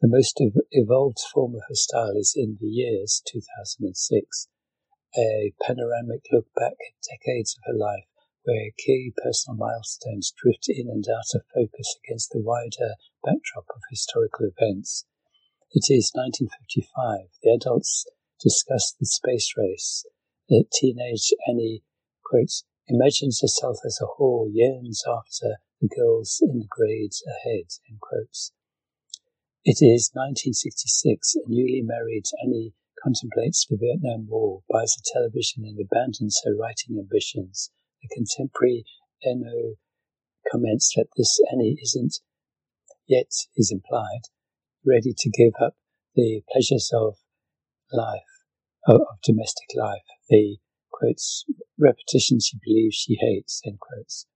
The 0.00 0.08
most 0.08 0.40
ev- 0.40 0.62
evolved 0.70 1.18
form 1.32 1.56
of 1.56 1.62
her 1.68 1.74
style 1.74 2.16
is 2.16 2.34
in 2.36 2.58
the 2.60 2.68
years 2.68 3.20
2006, 3.26 4.48
a 5.16 5.52
panoramic 5.60 6.22
look 6.30 6.46
back 6.54 6.74
at 6.86 7.18
decades 7.18 7.56
of 7.56 7.72
her 7.72 7.76
life 7.76 8.07
where 8.48 8.70
key 8.78 9.12
personal 9.22 9.58
milestones 9.58 10.32
drift 10.40 10.64
in 10.68 10.88
and 10.88 11.04
out 11.06 11.34
of 11.34 11.44
focus 11.52 11.98
against 12.02 12.30
the 12.30 12.40
wider 12.40 12.96
backdrop 13.22 13.66
of 13.76 13.82
historical 13.90 14.48
events. 14.48 15.04
It 15.70 15.92
is 15.92 16.12
1955. 16.14 17.28
The 17.42 17.52
adults 17.52 18.06
discuss 18.40 18.94
the 18.98 19.04
space 19.04 19.52
race. 19.54 20.06
The 20.48 20.64
teenage 20.72 21.30
Annie, 21.46 21.82
quotes, 22.24 22.64
imagines 22.86 23.42
herself 23.42 23.80
as 23.84 24.00
a 24.00 24.08
whore, 24.16 24.48
yearns 24.50 25.04
after 25.06 25.60
the 25.82 25.88
girls 25.94 26.38
in 26.40 26.60
the 26.60 26.68
grades 26.70 27.22
ahead, 27.28 27.68
end 27.90 28.00
quotes. 28.00 28.52
It 29.62 29.84
is 29.84 30.10
1966. 30.14 31.36
A 31.36 31.50
newly 31.50 31.82
married 31.82 32.24
Annie 32.42 32.72
contemplates 33.04 33.66
the 33.68 33.76
Vietnam 33.76 34.26
War, 34.26 34.62
buys 34.70 34.96
a 34.96 35.04
television, 35.12 35.64
and 35.66 35.78
abandons 35.78 36.40
her 36.46 36.56
writing 36.56 36.96
ambitions. 36.98 37.70
The 38.02 38.08
contemporary 38.14 38.84
Ernaux 39.26 39.76
comments 40.50 40.92
that 40.96 41.08
this 41.16 41.40
Annie 41.52 41.78
isn't 41.82 42.20
yet, 43.06 43.30
is 43.56 43.72
implied, 43.72 44.22
ready 44.86 45.12
to 45.16 45.30
give 45.30 45.54
up 45.60 45.74
the 46.14 46.42
pleasures 46.52 46.90
of 46.94 47.16
life, 47.92 48.44
of, 48.86 49.00
of 49.00 49.20
domestic 49.22 49.68
life, 49.74 50.04
the 50.28 50.58
quotes, 50.92 51.44
repetition 51.78 52.38
she 52.40 52.58
believes 52.64 52.96
she 52.96 53.16
hates, 53.20 53.60
end 53.66 53.78
quotes. 53.80 54.26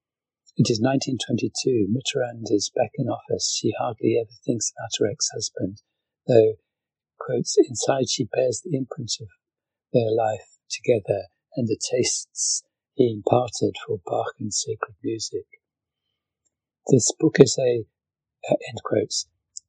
It 0.57 0.69
is 0.71 0.81
1922. 0.81 1.89
Mitterrand 1.89 2.53
is 2.53 2.71
back 2.75 2.91
in 2.97 3.09
office. 3.09 3.57
She 3.59 3.73
hardly 3.79 4.19
ever 4.21 4.37
thinks 4.45 4.71
about 4.77 4.91
her 4.99 5.11
ex-husband, 5.11 5.83
though, 6.27 6.55
quotes, 7.19 7.57
inside 7.57 8.11
she 8.11 8.25
bears 8.25 8.61
the 8.63 8.77
imprint 8.77 9.13
of 9.21 9.29
their 9.93 10.11
life 10.11 10.59
together 10.69 11.29
and 11.57 11.69
the 11.69 11.79
tastes 11.79 12.65
he 13.03 13.13
imparted 13.13 13.75
for 13.85 13.99
Bach 14.07 14.35
and 14.39 14.55
sacred 14.55 14.95
music. 15.03 15.47
This 16.87 17.11
book 17.19 17.37
is 17.41 17.59
a, 17.59 17.85
uh, 18.49 18.57
end 18.69 18.79
quotes, 18.85 19.27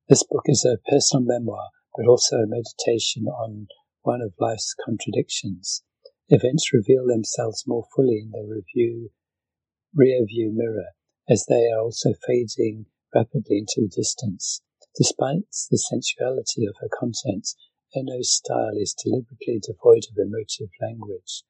this 0.08 0.24
book 0.24 0.44
is 0.46 0.64
a 0.66 0.78
personal 0.88 1.26
memoir, 1.26 1.70
but 1.96 2.06
also 2.06 2.38
a 2.38 2.48
meditation 2.48 3.26
on 3.26 3.68
one 4.04 4.22
of 4.22 4.34
life's 4.40 4.76
contradictions. 4.86 5.84
Events 6.30 6.74
reveal 6.74 7.08
themselves 7.08 7.64
more 7.66 7.86
fully 7.96 8.20
in 8.20 8.30
the 8.30 8.46
review, 8.48 9.10
rear 9.96 10.24
view 10.26 10.52
mirror 10.54 10.90
as 11.28 11.46
they 11.50 11.68
are 11.72 11.80
also 11.80 12.14
fading 12.28 12.86
rapidly 13.16 13.60
into 13.60 13.82
the 13.82 13.96
distance. 13.96 14.62
Despite 14.96 15.50
the 15.72 15.78
sensuality 15.78 16.68
of 16.68 16.76
her 16.82 16.90
content, 17.00 17.48
Ernaux's 17.96 18.36
style 18.36 18.78
is 18.78 18.94
deliberately 18.94 19.60
devoid 19.60 20.04
of 20.12 20.18
emotive 20.18 20.70
language. 20.80 21.44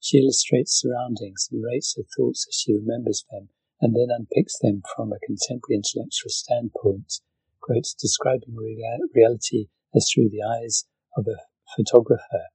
She 0.00 0.18
illustrates 0.18 0.80
surroundings, 0.80 1.48
narrates 1.52 1.94
her 1.96 2.04
thoughts 2.16 2.46
as 2.48 2.54
she 2.54 2.74
remembers 2.74 3.24
them, 3.30 3.50
and 3.80 3.94
then 3.94 4.08
unpicks 4.10 4.58
them 4.58 4.82
from 4.96 5.12
a 5.12 5.18
contemporary 5.18 5.76
intellectual 5.76 6.30
standpoint 6.30 7.20
quotes, 7.60 7.94
describing 7.94 8.56
reality 8.56 9.68
as 9.94 10.10
through 10.12 10.30
the 10.30 10.42
eyes 10.42 10.86
of 11.16 11.26
a 11.28 11.36
photographer, 11.76 12.48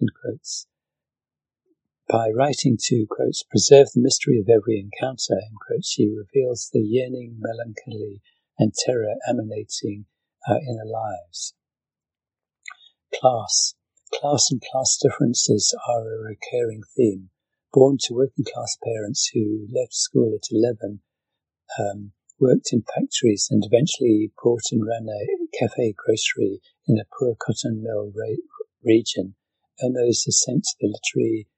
end 0.00 0.10
quotes. 0.20 0.66
By 2.08 2.30
writing 2.30 2.76
to, 2.88 3.06
quotes, 3.08 3.42
preserve 3.44 3.86
the 3.94 4.02
mystery 4.02 4.38
of 4.38 4.48
every 4.48 4.78
encounter, 4.78 5.40
end 5.66 5.86
she 5.86 6.08
reveals 6.08 6.68
the 6.72 6.80
yearning, 6.80 7.38
melancholy, 7.38 8.20
and 8.58 8.74
terror 8.74 9.14
emanating 9.26 10.06
uh, 10.46 10.54
our 10.54 10.58
inner 10.58 10.84
lives. 10.84 11.54
Class. 13.14 13.74
Class 14.20 14.50
and 14.50 14.60
class 14.60 14.98
differences 15.02 15.74
are 15.88 16.06
a 16.06 16.18
recurring 16.18 16.82
theme. 16.96 17.30
Born 17.72 17.96
to 18.02 18.14
working 18.14 18.44
class 18.44 18.76
parents 18.84 19.30
who 19.32 19.66
left 19.72 19.94
school 19.94 20.34
at 20.34 20.48
11, 20.50 21.00
um, 21.80 22.12
worked 22.38 22.72
in 22.72 22.82
factories 22.94 23.48
and 23.50 23.64
eventually 23.64 24.30
bought 24.42 24.70
and 24.70 24.86
ran 24.86 25.08
a 25.08 25.56
cafe 25.58 25.94
grocery 25.96 26.60
in 26.86 26.98
a 26.98 27.06
poor 27.18 27.34
cotton 27.34 27.82
mill 27.82 28.12
re- 28.14 28.42
region. 28.84 29.34
Ernaux's 29.80 30.26
ascent 30.28 30.64
to 30.64 30.76
the 30.80 30.88
literary 30.88 31.48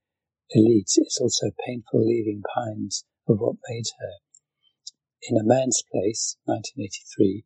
elite 0.50 0.92
is 0.96 1.18
also 1.20 1.50
painful 1.66 2.06
leaving 2.06 2.42
behind 2.42 2.92
of 3.28 3.40
what 3.40 3.56
made 3.68 3.86
her. 3.98 4.12
In 5.22 5.38
A 5.38 5.42
Man's 5.42 5.82
Place, 5.90 6.36
1983, 6.44 7.44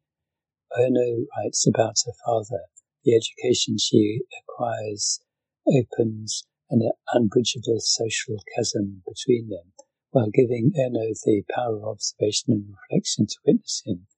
Ernaux 0.76 1.26
writes 1.36 1.66
about 1.66 1.96
her 2.04 2.12
father. 2.24 2.64
The 3.08 3.16
education 3.16 3.78
she 3.78 4.20
acquires 4.38 5.22
opens 5.66 6.44
an 6.68 6.90
unbridgeable 7.10 7.80
social 7.80 8.36
chasm 8.54 9.02
between 9.06 9.48
them 9.48 9.72
while 10.10 10.28
giving 10.28 10.72
Ernaux 10.76 11.14
the 11.24 11.42
power 11.48 11.78
of 11.78 11.84
observation 11.84 12.52
and 12.52 12.66
reflection 12.68 13.26
to 13.26 13.36
witness 13.46 13.82
him. 13.86 14.08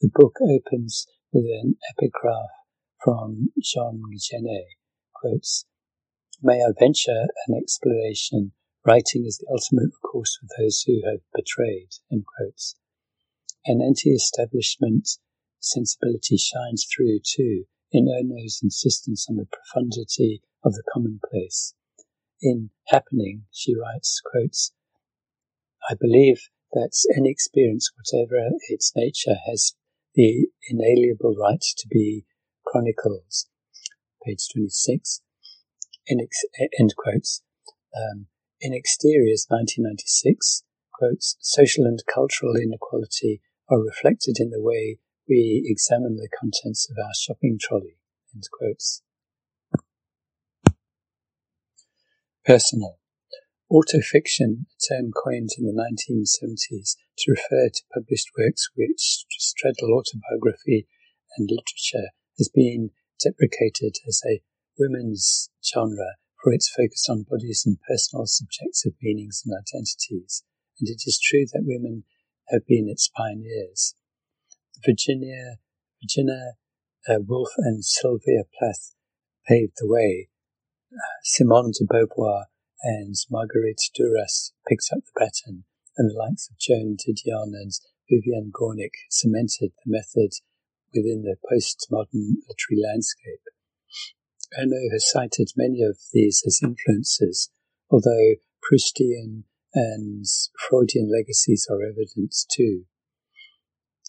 The 0.00 0.10
book 0.14 0.36
opens 0.40 1.08
with 1.32 1.46
an 1.46 1.76
epigraph 1.90 2.50
from 3.02 3.50
Jean 3.60 4.00
Genet, 4.16 4.68
quotes, 5.16 5.66
May 6.40 6.62
I 6.62 6.70
venture 6.78 7.26
an 7.48 7.56
exploration, 7.60 8.52
writing 8.86 9.26
is 9.26 9.38
the 9.38 9.48
ultimate 9.50 9.90
recourse 9.92 10.38
for 10.38 10.46
those 10.56 10.84
who 10.86 11.02
have 11.04 11.22
betrayed, 11.34 11.88
end 12.12 12.26
quotes. 12.26 12.76
An 13.66 13.82
anti-establishment 13.82 15.18
sensibility 15.58 16.36
shines 16.36 16.86
through, 16.86 17.18
too, 17.18 17.66
in 17.94 18.08
Ernaux's 18.08 18.60
insistence 18.62 19.26
on 19.30 19.36
the 19.36 19.46
profundity 19.46 20.42
of 20.64 20.72
the 20.72 20.82
commonplace. 20.92 21.74
In 22.42 22.70
Happening, 22.88 23.44
she 23.50 23.74
writes, 23.74 24.20
quotes, 24.30 24.72
I 25.88 25.94
believe 25.98 26.48
that 26.72 26.92
any 27.16 27.30
experience, 27.30 27.90
whatever 27.96 28.50
its 28.68 28.92
nature, 28.96 29.36
has 29.48 29.74
the 30.14 30.48
inalienable 30.68 31.36
right 31.40 31.60
to 31.60 31.88
be 31.88 32.26
chronicled. 32.66 33.32
Page 34.26 34.48
26. 34.52 35.22
In 36.06 36.20
ex- 36.20 36.70
end 36.78 36.94
quotes. 36.96 37.42
Um, 37.96 38.26
in 38.60 38.74
Exteriors 38.74 39.46
1996, 39.48 40.64
quotes, 40.92 41.36
social 41.40 41.84
and 41.84 42.02
cultural 42.12 42.56
inequality 42.56 43.40
are 43.70 43.80
reflected 43.80 44.36
in 44.38 44.50
the 44.50 44.60
way 44.60 44.98
we 45.28 45.62
examine 45.66 46.16
the 46.16 46.28
contents 46.38 46.88
of 46.90 46.96
our 46.98 47.14
shopping 47.18 47.58
trolley. 47.60 47.96
End 48.34 48.44
quotes. 48.52 49.02
Personal. 52.44 52.98
Autofiction, 53.72 54.66
a 54.68 54.94
term 54.94 55.10
coined 55.12 55.50
in 55.58 55.64
the 55.64 55.72
1970s 55.72 56.96
to 57.18 57.30
refer 57.30 57.70
to 57.72 57.82
published 57.92 58.28
works 58.36 58.68
which 58.76 59.24
straddle 59.30 59.94
autobiography 59.94 60.86
and 61.38 61.48
literature, 61.50 62.10
has 62.38 62.48
been 62.48 62.90
deprecated 63.22 63.96
as 64.06 64.20
a 64.26 64.42
women's 64.78 65.48
genre 65.64 66.16
for 66.42 66.52
its 66.52 66.68
focus 66.68 67.06
on 67.08 67.24
bodies 67.28 67.62
and 67.64 67.78
personal 67.88 68.26
subjective 68.26 68.92
meanings 69.00 69.42
and 69.44 69.54
identities, 69.56 70.44
and 70.78 70.88
it 70.88 71.02
is 71.06 71.18
true 71.18 71.46
that 71.52 71.64
women 71.64 72.04
have 72.48 72.66
been 72.66 72.88
its 72.88 73.08
pioneers. 73.16 73.94
Virginia, 74.84 75.58
Virginia 76.02 76.52
uh, 77.08 77.18
Woolf 77.26 77.50
and 77.58 77.84
Sylvia 77.84 78.44
Plath 78.58 78.94
paved 79.46 79.74
the 79.78 79.88
way. 79.88 80.28
Uh, 80.92 81.20
Simone 81.22 81.72
de 81.72 81.84
Beauvoir 81.84 82.44
and 82.82 83.14
Marguerite 83.30 83.90
Duras 83.94 84.52
picked 84.68 84.88
up 84.92 85.00
the 85.04 85.12
baton, 85.14 85.64
and 85.96 86.10
the 86.10 86.14
likes 86.14 86.48
of 86.48 86.58
Joan 86.58 86.96
Didion 86.96 87.52
and 87.54 87.72
Vivian 88.08 88.52
Gornick 88.52 88.94
cemented 89.10 89.72
the 89.84 89.86
method 89.86 90.32
within 90.94 91.22
the 91.22 91.36
postmodern 91.42 92.36
literary 92.46 92.82
landscape. 92.82 93.40
Ernaux 94.58 94.92
has 94.92 95.10
cited 95.10 95.50
many 95.56 95.82
of 95.82 95.98
these 96.12 96.42
as 96.46 96.60
influences, 96.62 97.50
although 97.90 98.34
Proustian 98.62 99.44
and 99.74 100.24
Freudian 100.68 101.10
legacies 101.10 101.66
are 101.68 101.82
evident 101.82 102.34
too. 102.50 102.84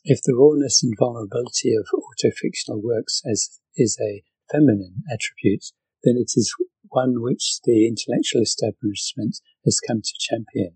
If 0.07 0.22
the 0.22 0.36
rawness 0.38 0.84
and 0.84 0.94
vulnerability 0.99 1.73
of 1.73 1.88
autofictional 1.90 2.80
works 2.80 3.23
as 3.26 3.60
is 3.76 3.98
a 3.99 4.22
feminine 4.52 5.02
attribute, 5.11 5.72
then 6.03 6.14
it 6.15 6.34
is 6.36 6.53
one 6.90 7.23
which 7.23 7.57
the 7.64 7.88
intellectual 7.88 8.44
establishment 8.44 9.41
has 9.65 9.80
come 9.80 10.03
to 10.03 10.14
champion. 10.19 10.76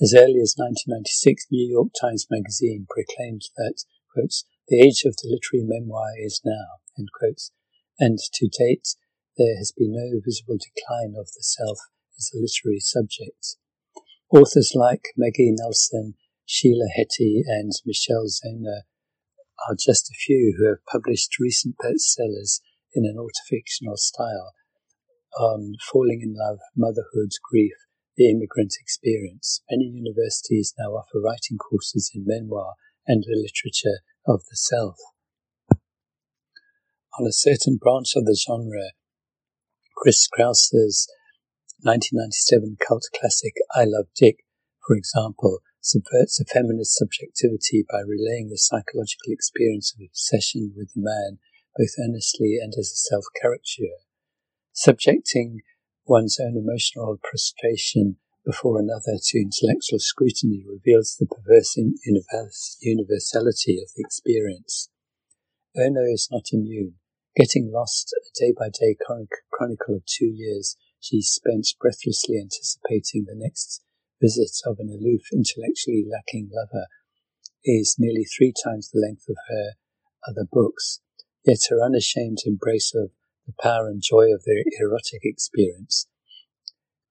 As 0.00 0.14
early 0.16 0.40
as 0.40 0.56
1996, 0.56 1.48
New 1.50 1.68
York 1.68 1.88
Times 2.00 2.26
Magazine 2.30 2.86
proclaimed 2.88 3.42
that, 3.58 3.84
quotes, 4.10 4.46
the 4.68 4.80
age 4.80 5.04
of 5.04 5.14
the 5.16 5.28
literary 5.28 5.68
memoir 5.68 6.16
is 6.16 6.40
now, 6.46 6.80
end 6.98 7.08
quotes, 7.12 7.52
and 7.98 8.18
to 8.18 8.48
date 8.48 8.96
there 9.36 9.58
has 9.58 9.70
been 9.76 9.92
no 9.92 10.18
visible 10.24 10.56
decline 10.56 11.12
of 11.12 11.26
the 11.26 11.44
self 11.44 11.76
as 12.16 12.30
a 12.32 12.40
literary 12.40 12.80
subject. 12.80 13.56
Authors 14.32 14.72
like 14.74 15.12
Maggie 15.14 15.52
Nelson, 15.52 16.14
Sheila 16.48 16.86
Heti, 16.96 17.42
and 17.44 17.72
Michelle 17.84 18.26
Zauner 18.26 18.82
are 19.68 19.74
just 19.74 20.08
a 20.08 20.14
few 20.14 20.54
who 20.56 20.68
have 20.68 20.84
published 20.90 21.40
recent 21.40 21.74
bestsellers 21.76 22.60
in 22.94 23.04
an 23.04 23.16
autofictional 23.16 23.96
style 23.96 24.54
on 25.36 25.74
falling 25.90 26.20
in 26.22 26.36
love, 26.38 26.60
motherhood, 26.76 27.30
grief, 27.50 27.74
the 28.16 28.30
immigrant 28.30 28.74
experience. 28.80 29.60
Many 29.68 29.86
universities 29.86 30.72
now 30.78 30.92
offer 30.92 31.20
writing 31.20 31.58
courses 31.58 32.12
in 32.14 32.24
memoir 32.24 32.74
and 33.08 33.24
the 33.24 33.34
literature 33.34 34.02
of 34.26 34.42
the 34.48 34.56
self. 34.56 34.96
On 37.18 37.26
a 37.26 37.32
certain 37.32 37.76
branch 37.76 38.12
of 38.14 38.24
the 38.24 38.38
genre, 38.38 38.92
Chris 39.96 40.28
Kraus's 40.28 41.08
1997 41.82 42.76
cult 42.86 43.04
classic 43.18 43.54
I 43.74 43.84
Love 43.84 44.06
Dick, 44.14 44.44
for 44.86 44.94
example, 44.94 45.60
subverts 45.86 46.40
a 46.40 46.44
feminist 46.44 46.96
subjectivity 46.96 47.86
by 47.88 48.00
relaying 48.00 48.48
the 48.48 48.58
psychological 48.58 49.30
experience 49.30 49.94
of 49.94 50.04
obsession 50.04 50.72
with 50.76 50.92
the 50.94 51.00
man, 51.00 51.38
both 51.78 51.94
earnestly 52.02 52.58
and 52.60 52.74
as 52.78 52.90
a 52.90 52.96
self 52.96 53.24
caricature. 53.40 54.02
Subjecting 54.72 55.62
one's 56.04 56.38
own 56.40 56.56
emotional 56.56 57.18
prostration 57.22 58.16
before 58.44 58.78
another 58.78 59.18
to 59.22 59.38
intellectual 59.38 59.98
scrutiny 59.98 60.64
reveals 60.68 61.16
the 61.18 61.26
perverse 61.26 61.76
universality 62.80 63.82
of 63.82 63.88
the 63.96 64.02
experience. 64.04 64.88
Ernaux 65.76 66.12
is 66.12 66.28
not 66.30 66.52
immune. 66.52 66.94
Getting 67.36 67.70
lost, 67.72 68.14
a 68.16 68.22
day 68.40 68.54
by 68.56 68.70
day 68.70 68.96
chronicle 69.50 69.96
of 69.96 70.06
two 70.06 70.26
years, 70.26 70.76
she 71.00 71.20
spent 71.22 71.68
breathlessly 71.80 72.38
anticipating 72.38 73.26
the 73.26 73.34
next 73.36 73.82
visit 74.20 74.50
of 74.64 74.78
an 74.78 74.88
aloof, 74.88 75.22
intellectually 75.32 76.04
lacking 76.10 76.50
lover, 76.52 76.86
is 77.64 77.96
nearly 77.98 78.24
three 78.24 78.52
times 78.52 78.90
the 78.90 79.00
length 79.00 79.28
of 79.28 79.36
her 79.48 79.72
other 80.28 80.46
books. 80.50 81.00
Yet 81.44 81.58
her 81.70 81.82
unashamed 81.82 82.38
embrace 82.44 82.92
of 82.94 83.10
the 83.46 83.54
power 83.60 83.88
and 83.88 84.02
joy 84.02 84.32
of 84.32 84.42
their 84.44 84.64
erotic 84.80 85.20
experience 85.22 86.08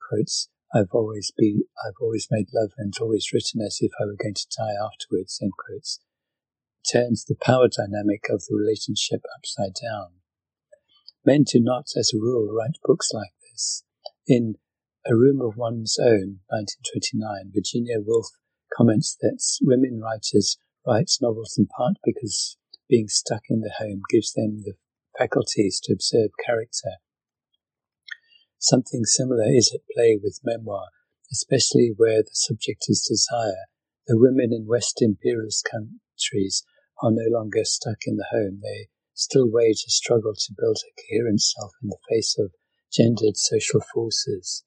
quotes, 0.07 0.49
I've 0.73 0.91
always 0.91 1.31
been, 1.37 1.63
I've 1.85 1.95
always 2.01 2.27
made 2.29 2.47
love 2.53 2.71
and 2.77 2.93
always 2.99 3.31
written 3.33 3.61
as 3.61 3.77
if 3.79 3.91
I 3.99 4.05
were 4.05 4.17
going 4.21 4.35
to 4.35 4.47
die 4.57 4.73
afterwards, 4.73 5.39
end 5.41 5.53
quotes, 5.57 5.99
turns 6.91 7.25
the 7.25 7.35
power 7.41 7.67
dynamic 7.67 8.25
of 8.29 8.43
the 8.47 8.55
relationship 8.55 9.21
upside 9.37 9.73
down. 9.81 10.19
Men 11.25 11.43
do 11.43 11.59
not, 11.59 11.85
as 11.97 12.11
a 12.13 12.17
rule, 12.17 12.53
write 12.53 12.77
books 12.83 13.11
like 13.13 13.33
this. 13.51 13.83
In 14.27 14.55
A 15.07 15.15
Room 15.15 15.41
of 15.41 15.55
One's 15.55 15.97
Own, 15.99 16.41
1929, 16.49 17.51
Virginia 17.53 17.97
Woolf 17.99 18.27
comments 18.75 19.15
that 19.21 19.39
women 19.61 20.01
writers 20.01 20.57
write 20.85 21.11
novels 21.21 21.55
in 21.57 21.67
part 21.67 21.97
because 22.03 22.57
being 22.89 23.07
stuck 23.07 23.43
in 23.49 23.61
the 23.61 23.73
home 23.77 24.01
gives 24.09 24.33
them 24.33 24.63
the 24.63 24.73
faculties 25.17 25.79
to 25.83 25.93
observe 25.93 26.31
character 26.43 26.97
Something 28.65 29.05
similar 29.05 29.45
is 29.53 29.71
at 29.75 29.81
play 29.93 30.17
with 30.19 30.39
memoir, 30.43 30.87
especially 31.31 31.93
where 31.95 32.23
the 32.23 32.33
subject 32.33 32.85
is 32.87 33.05
desire. 33.07 33.65
The 34.07 34.17
women 34.17 34.51
in 34.51 34.65
West 34.65 35.03
imperialist 35.03 35.69
countries 35.69 36.63
are 37.03 37.11
no 37.11 37.27
longer 37.29 37.63
stuck 37.63 37.99
in 38.07 38.15
the 38.15 38.25
home. 38.31 38.61
They 38.63 38.87
still 39.13 39.47
wage 39.51 39.83
a 39.85 39.91
struggle 39.91 40.33
to 40.33 40.55
build 40.57 40.77
a 40.81 40.93
coherent 40.99 41.41
self 41.41 41.73
in 41.83 41.89
the 41.89 41.99
face 42.09 42.39
of 42.39 42.53
gendered 42.91 43.37
social 43.37 43.81
forces. 43.93 44.63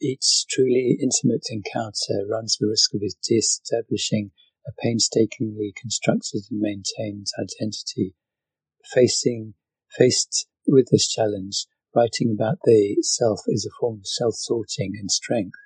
Each 0.00 0.46
truly 0.48 0.98
intimate 1.00 1.46
encounter 1.50 2.26
runs 2.28 2.56
the 2.58 2.68
risk 2.68 2.94
of 2.94 3.02
establishing 3.02 4.30
a 4.66 4.72
painstakingly 4.82 5.72
constructed 5.80 6.42
and 6.50 6.60
maintained 6.60 7.26
identity. 7.38 8.14
Facing, 8.94 9.54
faced 9.96 10.46
with 10.66 10.88
this 10.90 11.08
challenge, 11.08 11.66
Writing 11.92 12.30
about 12.32 12.58
the 12.64 12.98
self 13.02 13.40
is 13.48 13.66
a 13.66 13.74
form 13.80 13.98
of 13.98 14.06
self-sorting 14.06 14.92
and 14.96 15.10
strength. 15.10 15.56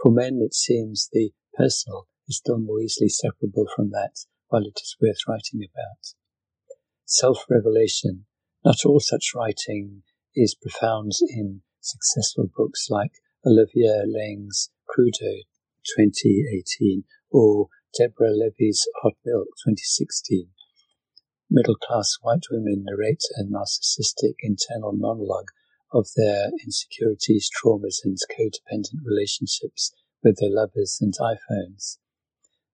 For 0.00 0.12
men, 0.12 0.40
it 0.40 0.54
seems 0.54 1.08
the 1.10 1.32
personal 1.52 2.06
is 2.28 2.36
still 2.36 2.58
more 2.58 2.80
easily 2.80 3.08
separable 3.08 3.66
from 3.74 3.90
that, 3.90 4.12
while 4.46 4.62
it 4.62 4.78
is 4.80 4.96
worth 5.02 5.18
writing 5.26 5.66
about. 5.68 6.14
Self-revelation. 7.06 8.26
Not 8.64 8.84
all 8.86 9.00
such 9.00 9.32
writing 9.34 10.04
is 10.36 10.54
profound 10.54 11.12
in 11.28 11.62
successful 11.80 12.48
books 12.56 12.86
like 12.88 13.14
Olivia 13.46 14.02
Laing's 14.04 14.70
Crudo 14.90 15.44
2018 15.96 17.04
or 17.30 17.68
Deborah 17.96 18.34
Levy's 18.34 18.84
Hot 19.02 19.14
Milk 19.24 19.46
2016. 19.64 20.48
Middle 21.48 21.76
class 21.76 22.16
white 22.20 22.42
women 22.50 22.84
narrate 22.84 23.22
a 23.36 23.44
narcissistic 23.44 24.34
internal 24.40 24.92
monologue 24.92 25.50
of 25.92 26.08
their 26.16 26.50
insecurities, 26.64 27.48
traumas, 27.48 28.04
and 28.04 28.18
codependent 28.28 29.06
relationships 29.06 29.92
with 30.22 30.38
their 30.40 30.50
lovers 30.50 30.98
and 31.00 31.14
iPhones. 31.20 31.98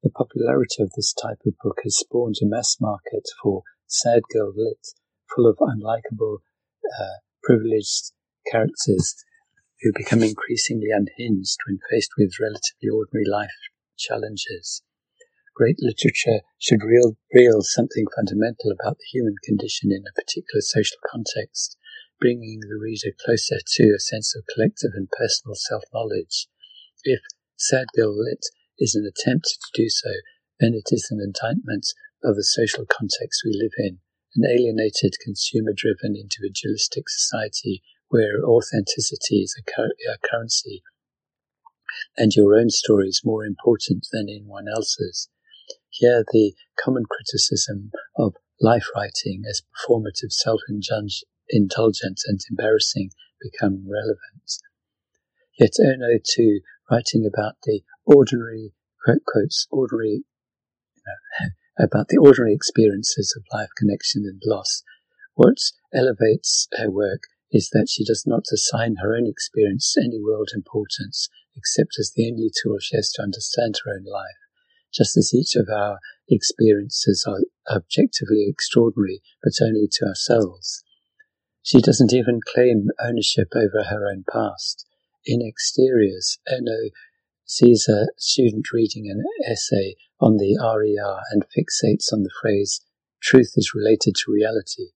The 0.03 0.09
popularity 0.11 0.82
of 0.82 0.93
this 0.97 1.12
type 1.12 1.41
of 1.45 1.53
book 1.62 1.81
has 1.85 1.99
spawned 1.99 2.36
a 2.43 2.47
mass 2.47 2.78
market 2.81 3.28
for 3.43 3.65
sad 3.86 4.23
girl 4.32 4.55
lit, 4.57 4.86
full 5.35 5.47
of 5.47 5.59
unlikable, 5.59 6.39
uh, 6.99 7.20
privileged 7.43 8.12
characters 8.51 9.15
who 9.85 9.93
become 9.93 10.23
increasingly 10.23 10.89
unhinged 10.89 11.59
when 11.69 11.78
faced 11.90 12.12
with 12.16 12.40
relatively 12.40 12.89
ordinary 12.89 13.28
life 13.28 13.69
challenges. 13.98 14.82
Great 15.55 15.77
literature 15.78 16.40
should 16.59 16.81
reveal 16.82 17.61
something 17.61 18.06
fundamental 18.16 18.73
about 18.73 18.97
the 18.97 19.12
human 19.12 19.36
condition 19.44 19.93
in 19.93 20.02
a 20.09 20.16
particular 20.19 20.65
social 20.65 20.97
context, 21.12 21.77
bringing 22.19 22.61
the 22.61 22.81
reader 22.81 23.15
closer 23.24 23.61
to 23.62 23.94
a 23.94 24.01
sense 24.01 24.35
of 24.35 24.43
collective 24.52 24.90
and 24.94 25.12
personal 25.12 25.55
self-knowledge. 25.55 26.48
If 27.05 27.20
Sad 27.56 27.86
Girl 27.94 28.16
Lit 28.16 28.43
is 28.78 28.97
an 28.97 29.05
attempt 29.05 29.47
to 29.47 29.82
do 29.82 29.89
so, 29.89 30.11
then 30.59 30.73
it 30.73 30.89
is 30.90 31.09
an 31.11 31.20
indictment 31.20 31.86
of 32.24 32.36
the 32.36 32.43
social 32.43 32.86
context 32.89 33.43
we 33.44 33.52
live 33.52 33.77
in, 33.77 33.98
an 34.35 34.48
alienated, 34.48 35.15
consumer-driven, 35.23 36.16
individualistic 36.16 37.05
society 37.09 37.82
where 38.09 38.44
authenticity 38.44 39.43
is 39.43 39.56
a, 39.59 39.82
a 39.82 40.18
currency 40.31 40.82
and 42.16 42.32
your 42.35 42.59
own 42.59 42.70
story 42.70 43.09
is 43.09 43.22
more 43.24 43.44
important 43.44 44.06
than 44.12 44.28
anyone 44.28 44.66
else's. 44.68 45.28
Here, 45.90 46.24
the 46.32 46.55
common 46.82 47.05
criticism 47.09 47.93
of 48.16 48.35
life 48.60 48.86
writing 48.94 49.43
as 49.48 49.62
performative, 49.62 50.31
self-indulgent 50.32 52.20
and 52.26 52.40
embarrassing 52.51 53.10
become 53.40 53.86
relevant. 53.89 54.18
Yet 55.59 55.72
Ernaux 55.81 56.18
too, 56.24 56.60
writing 56.90 57.31
about 57.32 57.55
the 57.62 57.82
ordinary, 58.05 58.74
quote, 59.05 59.24
quotes, 59.26 59.66
ordinary, 59.70 60.24
about 61.78 62.09
the 62.09 62.18
ordinary 62.18 62.55
experiences 62.55 63.35
of 63.36 63.44
life, 63.56 63.70
connection 63.76 64.24
and 64.24 64.43
loss, 64.44 64.82
what 65.35 65.59
elevates 65.93 66.66
her 66.76 66.90
work 66.90 67.22
is 67.51 67.71
that 67.71 67.89
she 67.89 68.05
does 68.05 68.25
not 68.27 68.45
assign 68.53 68.97
her 68.97 69.16
own 69.16 69.27
experience 69.27 69.95
any 69.97 70.21
world 70.21 70.51
importance, 70.55 71.29
except 71.57 71.97
as 71.99 72.12
the 72.15 72.31
only 72.31 72.51
tool 72.62 72.79
she 72.81 72.97
has 72.97 73.11
to 73.12 73.23
understand 73.23 73.77
her 73.85 73.93
own 73.95 74.05
life. 74.05 74.41
Just 74.93 75.16
as 75.16 75.33
each 75.35 75.57
of 75.57 75.69
our 75.69 75.99
experiences 76.29 77.25
are 77.29 77.41
objectively 77.75 78.47
extraordinary, 78.49 79.21
but 79.43 79.53
only 79.62 79.89
to 79.91 80.07
ourselves. 80.07 80.85
She 81.62 81.81
doesn't 81.81 82.12
even 82.12 82.41
claim 82.47 82.89
ownership 83.01 83.49
over 83.55 83.85
her 83.85 84.09
own 84.09 84.25
past. 84.31 84.87
In 85.25 85.41
Exteriors, 85.41 86.39
Ernaux 86.49 86.91
sees 87.47 87.89
a 87.89 88.09
student 88.19 88.66
reading 88.73 89.11
an 89.11 89.23
essay 89.51 89.97
on 90.21 90.37
the 90.37 90.57
RER 90.59 91.21
and 91.31 91.45
fixates 91.45 92.12
on 92.12 92.23
the 92.23 92.31
phrase, 92.41 92.81
truth 93.23 93.53
is 93.57 93.73
related 93.75 94.15
to 94.15 94.33
reality. 94.33 94.93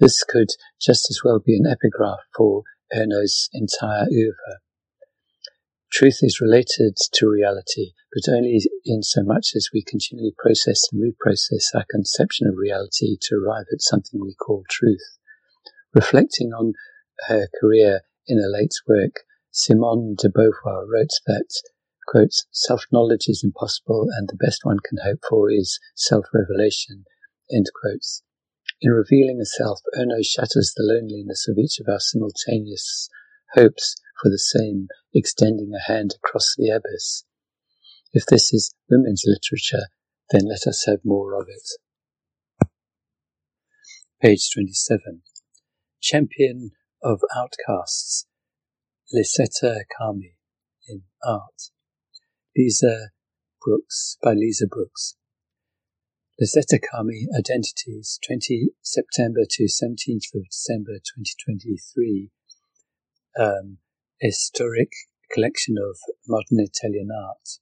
This 0.00 0.22
could 0.22 0.50
just 0.80 1.10
as 1.10 1.20
well 1.24 1.40
be 1.44 1.56
an 1.56 1.66
epigraph 1.66 2.20
for 2.36 2.62
Ernaux's 2.94 3.50
entire 3.52 4.06
oeuvre. 4.06 4.60
Truth 5.90 6.18
is 6.22 6.40
related 6.40 6.96
to 7.14 7.28
reality, 7.28 7.92
but 8.12 8.32
only 8.32 8.60
in 8.84 9.02
so 9.02 9.22
much 9.24 9.52
as 9.56 9.70
we 9.72 9.82
continually 9.82 10.34
process 10.38 10.82
and 10.92 11.02
reprocess 11.02 11.74
our 11.74 11.84
conception 11.90 12.46
of 12.46 12.54
reality 12.56 13.16
to 13.22 13.34
arrive 13.36 13.66
at 13.72 13.82
something 13.82 14.20
we 14.20 14.34
call 14.34 14.62
truth. 14.70 15.18
Reflecting 15.92 16.52
on 16.52 16.74
her 17.26 17.48
career 17.60 18.02
in 18.28 18.38
a 18.38 18.48
late 18.48 18.74
work, 18.86 19.24
Simone 19.50 20.14
de 20.16 20.28
Beauvoir 20.28 20.86
wrote 20.86 21.10
that, 21.26 21.48
quote, 22.06 22.34
self-knowledge 22.52 23.24
is 23.26 23.42
impossible 23.42 24.06
and 24.16 24.28
the 24.28 24.36
best 24.36 24.60
one 24.62 24.78
can 24.78 24.98
hope 25.02 25.20
for 25.28 25.50
is 25.50 25.80
self-revelation, 25.96 27.04
end 27.50 27.66
quotes. 27.80 28.22
In 28.80 28.92
revealing 28.92 29.40
a 29.40 29.44
self, 29.44 29.80
Ernaux 29.96 30.24
shatters 30.24 30.72
the 30.76 30.84
loneliness 30.84 31.48
of 31.48 31.58
each 31.58 31.80
of 31.80 31.88
our 31.88 31.98
simultaneous 31.98 33.08
hopes 33.54 33.96
for 34.22 34.30
the 34.30 34.38
same, 34.38 34.86
extending 35.12 35.72
a 35.74 35.90
hand 35.90 36.14
across 36.16 36.54
the 36.56 36.68
abyss. 36.68 37.24
If 38.12 38.26
this 38.26 38.52
is 38.52 38.74
women's 38.88 39.24
literature, 39.26 39.88
then 40.30 40.48
let 40.48 40.66
us 40.66 40.84
have 40.86 41.00
more 41.04 41.34
of 41.34 41.48
it. 41.48 42.68
Page 44.22 44.48
27. 44.52 45.22
Champion 46.00 46.70
of 47.02 47.20
Outcasts, 47.36 48.26
Lisetta 49.12 49.82
Carmi 49.98 50.34
in 50.88 51.02
Art. 51.24 51.70
Lisa 52.56 53.10
Brooks 53.64 54.16
by 54.22 54.34
Lisa 54.34 54.66
Brooks. 54.66 55.17
Lisetta 56.40 56.78
Carmi 56.78 57.26
Identities, 57.36 58.20
20 58.24 58.68
September 58.80 59.40
to 59.50 59.64
17th 59.64 60.32
of 60.36 60.44
December 60.48 61.02
2023. 61.02 62.30
Um, 63.36 63.78
historic 64.20 64.92
collection 65.32 65.74
of 65.82 65.98
modern 66.28 66.62
Italian 66.62 67.08
art. 67.10 67.58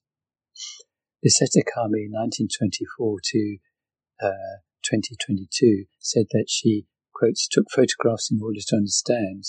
Lisetta 1.24 1.64
Carmi, 1.64 2.12
1924 2.12 3.16
to 3.24 3.56
uh, 4.20 4.60
2022, 4.84 5.86
said 5.98 6.26
that 6.32 6.44
she, 6.50 6.84
quotes, 7.14 7.48
took 7.48 7.70
photographs 7.74 8.30
in 8.30 8.40
order 8.42 8.60
to 8.60 8.76
understand, 8.76 9.44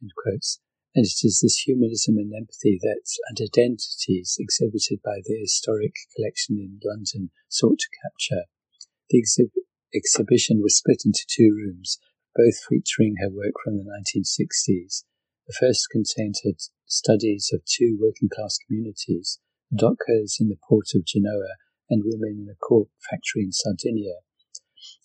end 0.00 0.12
quotes, 0.22 0.60
and 0.94 1.04
it 1.04 1.26
is 1.26 1.40
this 1.42 1.66
humanism 1.66 2.16
and 2.16 2.32
empathy 2.32 2.78
that 2.80 3.02
and 3.28 3.38
identities 3.42 4.36
exhibited 4.38 5.00
by 5.04 5.18
the 5.24 5.36
historic 5.40 5.94
collection 6.14 6.58
in 6.58 6.78
London 6.88 7.32
sought 7.48 7.80
to 7.80 7.88
capture. 8.04 8.44
The 9.10 9.22
exhib- 9.22 9.64
exhibition 9.94 10.60
was 10.60 10.76
split 10.76 11.02
into 11.04 11.24
two 11.26 11.50
rooms, 11.54 11.98
both 12.36 12.58
featuring 12.68 13.16
her 13.20 13.30
work 13.30 13.54
from 13.64 13.78
the 13.78 13.84
1960s. 13.84 15.04
The 15.46 15.56
first 15.58 15.88
contained 15.90 16.36
her 16.44 16.52
studies 16.84 17.50
of 17.52 17.64
two 17.64 17.98
working 18.00 18.28
class 18.28 18.58
communities, 18.58 19.38
dockers 19.74 20.36
in 20.40 20.48
the 20.48 20.58
port 20.68 20.88
of 20.94 21.06
Genoa 21.06 21.56
and 21.88 22.02
women 22.04 22.44
in 22.44 22.48
a 22.52 22.56
cork 22.56 22.88
factory 23.08 23.44
in 23.44 23.52
Sardinia. 23.52 24.20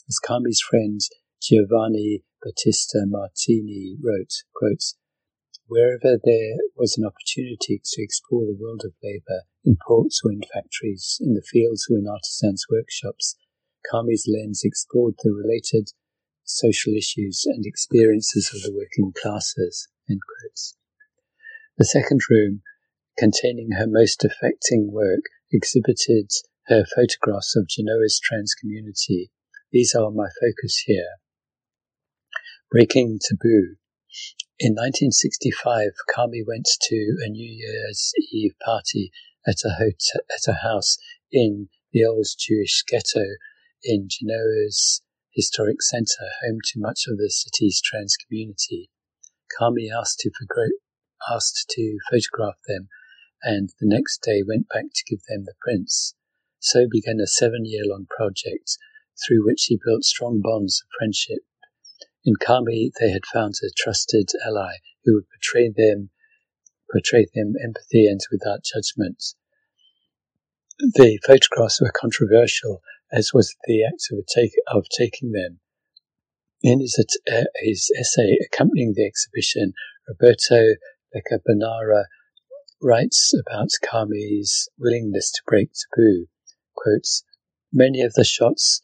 As 0.10 0.20
Carmi's 0.20 0.60
friend 0.60 1.00
Giovanni 1.42 2.24
Battista 2.42 3.06
Martini 3.08 3.98
wrote, 4.04 4.44
quotes, 4.54 4.98
Wherever 5.68 6.20
there 6.22 6.58
was 6.76 6.98
an 6.98 7.06
opportunity 7.06 7.82
to 7.84 8.04
explore 8.04 8.46
the 8.46 8.58
world 8.60 8.82
of 8.84 8.94
labour, 9.02 9.44
in 9.64 9.78
ports 9.88 10.22
or 10.24 10.32
in 10.32 10.42
factories, 10.54 11.18
in 11.22 11.36
the 11.36 11.42
fields 11.42 11.88
or 11.90 11.98
in 11.98 12.08
artisans' 12.08 12.66
workshops, 12.70 13.38
Carmi's 13.91 14.27
lens 14.27 14.61
explored 14.64 15.15
the 15.23 15.31
related 15.31 15.91
social 16.43 16.93
issues 16.93 17.43
and 17.45 17.65
experiences 17.65 18.51
of 18.53 18.61
the 18.61 18.73
working 18.76 19.14
classes. 19.19 19.88
The 21.77 21.85
second 21.85 22.22
room, 22.30 22.61
containing 23.18 23.72
her 23.72 23.88
most 23.88 24.23
affecting 24.23 24.91
work, 24.91 25.26
exhibited 25.51 26.30
her 26.68 26.85
photographs 26.95 27.55
of 27.55 27.68
Genoa's 27.68 28.19
trans 28.23 28.53
community. 28.53 29.31
These 29.72 29.95
are 29.95 30.11
my 30.11 30.27
focus 30.39 30.84
here. 30.85 31.18
Breaking 32.72 33.19
Taboo. 33.19 33.76
In 34.60 34.73
1965, 34.73 35.91
Carmi 36.15 36.43
went 36.45 36.69
to 36.84 37.18
a 37.26 37.30
New 37.30 37.51
Year's 37.51 38.14
Eve 38.31 38.53
party 38.64 39.11
at 39.47 39.65
a, 39.65 39.72
hotel, 39.72 40.22
at 40.31 40.47
a 40.47 40.60
house 40.61 40.97
in 41.31 41.69
the 41.91 42.05
old 42.05 42.27
Jewish 42.39 42.84
ghetto 42.88 43.26
in 43.84 44.07
Genoa's 44.10 45.01
historic 45.34 45.81
centre, 45.81 46.30
home 46.45 46.60
to 46.65 46.80
much 46.80 47.05
of 47.07 47.18
the 47.18 47.30
city's 47.30 47.81
trans 47.81 48.15
community. 48.18 48.89
Carmi 49.60 49.89
asked 49.91 50.19
to, 50.19 50.31
asked 51.31 51.65
to 51.69 51.97
photograph 52.10 52.57
them 52.68 52.89
and 53.43 53.69
the 53.80 53.88
next 53.88 54.22
day 54.22 54.41
went 54.47 54.69
back 54.69 54.85
to 54.95 55.03
give 55.07 55.19
them 55.27 55.43
the 55.43 55.53
prints. 55.61 56.15
So 56.60 56.88
began 56.89 57.19
a 57.19 57.27
seven 57.27 57.65
year 57.65 57.84
long 57.85 58.07
project 58.10 58.77
through 59.26 59.45
which 59.45 59.65
he 59.65 59.80
built 59.84 60.05
strong 60.05 60.41
bonds 60.41 60.81
of 60.81 60.89
friendship. 60.97 61.39
In 62.26 62.35
Carmi, 62.35 62.91
they 62.99 63.11
had 63.11 63.26
found 63.26 63.55
a 63.61 63.69
trusted 63.76 64.30
ally 64.45 64.76
who 65.03 65.15
would 65.15 65.26
portray 65.30 65.69
them, 65.76 66.10
portray 66.91 67.27
them 67.35 67.53
empathy 67.61 68.07
and 68.07 68.22
without 68.31 68.64
judgment. 68.64 69.22
The 70.80 71.19
photographs 71.27 71.81
were 71.81 71.91
controversial, 71.93 72.81
as 73.14 73.31
was 73.34 73.56
the 73.65 73.84
act 73.85 74.07
of, 74.11 74.26
take, 74.26 74.53
of 74.68 74.85
taking 74.98 75.31
them. 75.31 75.60
In 76.61 76.80
his, 76.80 76.98
uh, 77.31 77.44
his 77.61 77.91
essay 77.99 78.38
accompanying 78.45 78.94
the 78.95 79.06
exhibition, 79.06 79.73
Roberto 80.07 80.76
Leccabanara 81.15 82.06
writes 82.81 83.34
about 83.48 83.69
Carmi's 83.85 84.68
willingness 84.80 85.31
to 85.31 85.41
break 85.45 85.69
taboo. 85.73 86.26
Quotes, 86.76 87.23
Many 87.72 88.02
of 88.02 88.14
the 88.14 88.23
shots 88.23 88.81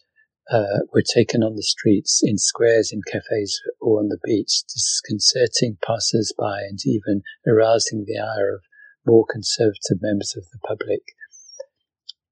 uh, 0.51 0.79
were 0.93 1.03
taken 1.03 1.43
on 1.43 1.55
the 1.55 1.63
streets, 1.63 2.21
in 2.23 2.37
squares, 2.37 2.91
in 2.91 3.01
cafes, 3.05 3.61
or 3.79 3.99
on 3.99 4.09
the 4.09 4.19
beach, 4.23 4.63
disconcerting 4.73 5.77
passers 5.85 6.33
by 6.37 6.61
and 6.61 6.79
even 6.85 7.21
arousing 7.47 8.05
the 8.05 8.17
ire 8.17 8.55
of 8.55 8.61
more 9.05 9.25
conservative 9.29 10.01
members 10.01 10.35
of 10.35 10.43
the 10.51 10.59
public. 10.67 11.01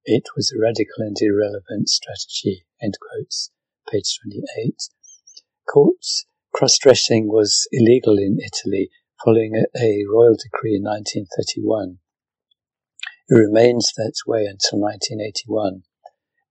It 0.10 0.24
was 0.38 0.54
a 0.54 0.58
radical 0.58 1.04
and 1.04 1.18
irrelevant 1.20 1.90
strategy. 1.90 2.64
End 2.82 2.96
quotes. 2.98 3.52
Page 3.92 4.20
28. 4.24 4.74
Courts 5.68 6.26
cross-dressing 6.54 7.28
was 7.28 7.68
illegal 7.74 8.18
in 8.18 8.38
Italy 8.40 8.90
following 9.22 9.54
a, 9.54 9.66
a 9.78 10.06
royal 10.10 10.38
decree 10.40 10.78
in 10.78 10.84
1931. 10.84 12.00
It 13.28 13.36
remains 13.36 13.92
that 13.98 14.16
way 14.26 14.46
until 14.48 14.80
1981. 14.80 15.84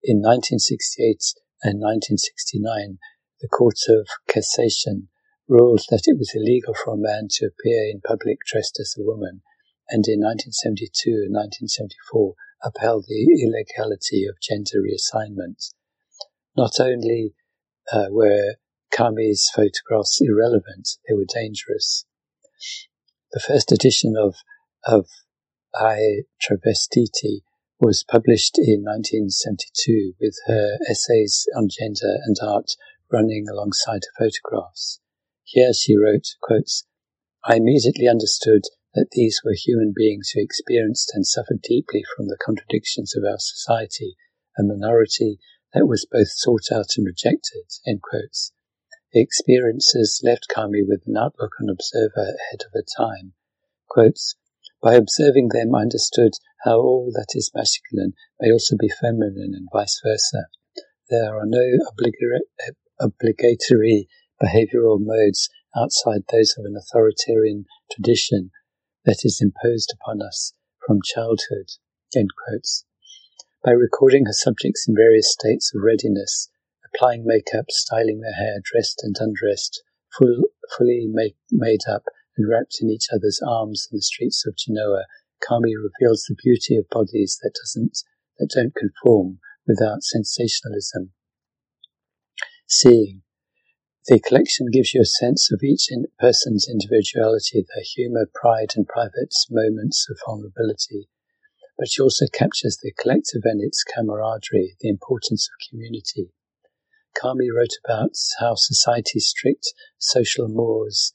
In 0.04 0.20
1968 0.20 1.40
and 1.64 1.80
1969, 1.80 2.98
the 3.40 3.48
Court 3.48 3.80
of 3.88 4.04
Cassation 4.28 5.08
ruled 5.48 5.86
that 5.88 6.04
it 6.04 6.18
was 6.18 6.36
illegal 6.36 6.74
for 6.74 6.92
a 6.92 7.00
man 7.00 7.28
to 7.40 7.48
appear 7.48 7.88
in 7.88 8.04
public 8.04 8.36
dressed 8.44 8.76
as 8.78 8.94
a 8.98 9.02
woman, 9.02 9.40
and 9.88 10.04
in 10.06 10.20
1972 10.20 11.24
and 11.24 11.32
1974 11.32 12.36
upheld 12.62 13.06
the 13.08 13.26
illegality 13.42 14.24
of 14.26 14.40
gender 14.40 14.82
reassignment. 14.82 15.72
Not 16.56 16.80
only 16.80 17.34
uh, 17.92 18.06
were 18.10 18.56
Carmi's 18.92 19.50
photographs 19.54 20.18
irrelevant, 20.20 20.88
they 21.06 21.14
were 21.14 21.26
dangerous. 21.28 22.06
The 23.32 23.40
first 23.40 23.72
edition 23.72 24.14
of, 24.16 24.36
of 24.84 25.06
I 25.74 26.22
Travestiti 26.40 27.42
was 27.78 28.04
published 28.08 28.58
in 28.58 28.82
1972 28.84 30.14
with 30.18 30.34
her 30.46 30.78
essays 30.88 31.46
on 31.54 31.68
gender 31.68 32.16
and 32.24 32.36
art 32.42 32.72
running 33.12 33.46
alongside 33.50 34.00
her 34.16 34.26
photographs. 34.30 35.00
Here 35.44 35.72
she 35.74 35.96
wrote, 35.96 36.26
quotes, 36.42 36.86
I 37.44 37.56
immediately 37.56 38.08
understood 38.08 38.62
that 38.96 39.10
these 39.12 39.42
were 39.44 39.52
human 39.54 39.92
beings 39.94 40.30
who 40.30 40.40
experienced 40.40 41.12
and 41.14 41.26
suffered 41.26 41.60
deeply 41.62 42.02
from 42.16 42.28
the 42.28 42.38
contradictions 42.42 43.14
of 43.14 43.24
our 43.24 43.38
society, 43.38 44.16
a 44.58 44.62
minority 44.62 45.38
that 45.74 45.86
was 45.86 46.08
both 46.10 46.30
sought 46.30 46.72
out 46.72 46.96
and 46.96 47.04
rejected. 47.04 47.64
The 47.84 49.20
experiences 49.20 50.22
left 50.24 50.48
Carmi 50.48 50.80
with 50.82 51.02
an 51.06 51.18
outlook 51.18 51.52
on 51.60 51.68
observer 51.68 52.22
ahead 52.22 52.62
of 52.64 52.72
her 52.72 52.84
time. 52.96 53.34
Quotes, 53.86 54.34
By 54.82 54.94
observing 54.94 55.50
them, 55.52 55.74
I 55.74 55.82
understood 55.82 56.32
how 56.64 56.78
all 56.78 57.12
that 57.12 57.34
is 57.34 57.50
masculine 57.54 58.14
may 58.40 58.50
also 58.50 58.76
be 58.78 58.88
feminine 58.88 59.52
and 59.54 59.68
vice 59.70 60.00
versa. 60.02 60.46
There 61.10 61.36
are 61.36 61.44
no 61.44 61.78
obligatory 62.98 64.08
behavioral 64.42 65.00
modes 65.00 65.50
outside 65.76 66.22
those 66.32 66.54
of 66.58 66.64
an 66.64 66.76
authoritarian 66.76 67.66
tradition 67.92 68.52
that 69.06 69.22
is 69.24 69.40
imposed 69.40 69.94
upon 69.94 70.20
us 70.20 70.52
from 70.84 71.00
childhood. 71.02 71.70
By 73.64 73.70
recording 73.70 74.26
her 74.26 74.32
subjects 74.32 74.86
in 74.86 74.94
various 74.94 75.32
states 75.32 75.72
of 75.74 75.82
readiness, 75.82 76.50
applying 76.84 77.24
makeup, 77.24 77.66
styling 77.70 78.20
their 78.20 78.34
hair, 78.34 78.58
dressed 78.62 79.00
and 79.02 79.16
undressed, 79.18 79.82
full, 80.18 80.42
fully 80.76 81.06
make, 81.08 81.36
made 81.50 81.82
up 81.88 82.04
and 82.36 82.48
wrapped 82.48 82.78
in 82.80 82.90
each 82.90 83.08
other's 83.12 83.40
arms 83.46 83.88
in 83.90 83.96
the 83.96 84.02
streets 84.02 84.44
of 84.46 84.56
Genoa, 84.56 85.04
Carmi 85.42 85.74
reveals 85.76 86.24
the 86.28 86.36
beauty 86.42 86.76
of 86.76 86.88
bodies 86.90 87.38
that 87.42 87.54
doesn't 87.54 87.98
that 88.38 88.50
don't 88.54 88.74
conform 88.74 89.38
without 89.66 90.02
sensationalism. 90.02 91.12
Seeing 92.68 93.22
the 94.08 94.20
collection 94.20 94.66
gives 94.72 94.94
you 94.94 95.00
a 95.00 95.04
sense 95.04 95.50
of 95.50 95.62
each 95.64 95.88
person's 96.18 96.68
individuality, 96.68 97.64
their 97.74 97.84
humour, 97.84 98.26
pride, 98.32 98.70
and 98.76 98.86
private 98.86 99.34
moments 99.50 100.06
of 100.08 100.18
vulnerability. 100.24 101.08
But 101.76 101.88
she 101.90 102.02
also 102.02 102.26
captures 102.32 102.78
the 102.82 102.92
collective 102.98 103.42
and 103.44 103.62
its 103.62 103.84
camaraderie, 103.84 104.76
the 104.80 104.88
importance 104.88 105.48
of 105.48 105.68
community. 105.68 106.30
Carmi 107.20 107.48
wrote 107.54 107.74
about 107.84 108.12
how 108.38 108.54
society's 108.54 109.26
strict 109.26 109.72
social 109.98 110.48
mores 110.48 111.12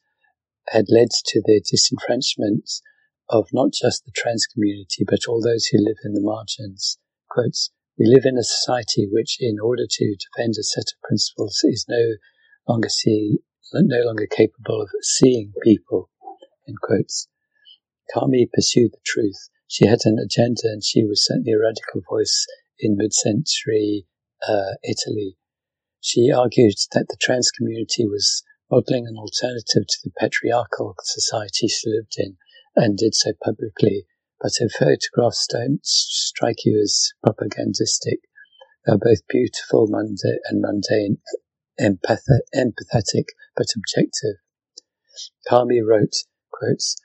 had 0.70 0.86
led 0.90 1.10
to 1.28 1.42
the 1.42 1.62
disenfranchisement 1.62 2.82
of 3.30 3.48
not 3.54 3.72
just 3.72 4.04
the 4.06 4.12
trans 4.16 4.46
community, 4.46 5.06
but 5.08 5.28
all 5.28 5.42
those 5.42 5.68
who 5.68 5.78
live 5.78 5.98
in 6.04 6.14
the 6.14 6.22
margins. 6.22 6.98
Quotes, 7.30 7.72
we 7.98 8.06
live 8.06 8.26
in 8.26 8.38
a 8.38 8.44
society 8.44 9.08
which, 9.10 9.38
in 9.40 9.58
order 9.60 9.84
to 9.90 10.16
defend 10.18 10.56
a 10.60 10.64
set 10.64 10.92
of 10.94 11.02
principles, 11.04 11.62
is 11.64 11.86
no 11.88 12.16
longer 12.68 12.90
see, 12.90 13.40
no 13.74 14.06
longer 14.06 14.28
capable 14.28 14.82
of 14.82 14.90
seeing 15.02 15.54
people. 15.64 16.10
In 16.68 16.76
quotes. 16.82 17.28
Carmi 18.14 18.48
pursued 18.54 18.92
the 18.92 19.00
truth. 19.06 19.50
She 19.68 19.88
had 19.88 20.00
an 20.06 20.20
agenda, 20.20 20.64
and 20.66 20.84
she 20.84 21.04
was 21.04 21.26
certainly 21.26 21.54
a 21.54 21.60
radical 21.60 22.02
voice 22.08 22.46
in 22.80 22.98
mid-century 22.98 24.06
uh, 24.48 24.76
Italy. 24.84 25.38
She 26.00 26.32
argued 26.32 26.76
that 26.94 27.08
the 27.10 27.18
trans 27.20 27.52
community 27.52 28.08
was 28.08 28.44
modeling 28.70 29.08
an 29.08 29.18
alternative 29.18 29.88
to 29.88 29.98
the 30.04 30.12
patriarchal 30.20 30.96
society 31.04 31.68
she 31.68 31.90
lived 31.90 32.16
in, 32.18 32.38
and 32.76 32.98
did 32.98 33.16
so 33.16 33.32
publicly. 33.44 34.06
But 34.40 34.54
her 34.60 34.70
photographs 34.70 35.48
don't 35.48 35.86
strike 35.86 36.66
you 36.66 36.80
as 36.82 37.12
propagandistic. 37.24 38.20
They're 38.86 38.98
both 38.98 39.28
beautiful 39.28 39.88
and 39.94 40.62
mundane, 40.62 41.18
empathetic 41.82 43.26
but 43.56 43.68
objective. 43.76 44.38
Carmi 45.50 45.82
wrote, 45.86 46.14
quotes, 46.52 46.96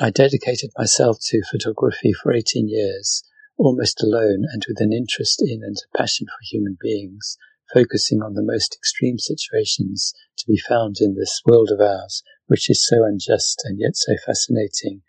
I 0.00 0.10
dedicated 0.10 0.70
myself 0.76 1.18
to 1.26 1.42
photography 1.50 2.12
for 2.12 2.32
18 2.32 2.68
years, 2.68 3.22
almost 3.56 4.02
alone 4.02 4.44
and 4.50 4.64
with 4.66 4.80
an 4.80 4.92
interest 4.92 5.42
in 5.42 5.62
and 5.62 5.76
a 5.76 5.98
passion 5.98 6.26
for 6.26 6.38
human 6.42 6.76
beings, 6.80 7.36
focusing 7.72 8.22
on 8.22 8.34
the 8.34 8.42
most 8.42 8.74
extreme 8.74 9.18
situations 9.18 10.12
to 10.38 10.44
be 10.46 10.58
found 10.58 10.96
in 11.00 11.14
this 11.14 11.40
world 11.46 11.70
of 11.70 11.80
ours, 11.80 12.22
which 12.46 12.68
is 12.68 12.86
so 12.86 13.04
unjust 13.04 13.62
and 13.64 13.78
yet 13.78 13.96
so 13.96 14.14
fascinating. 14.26 15.02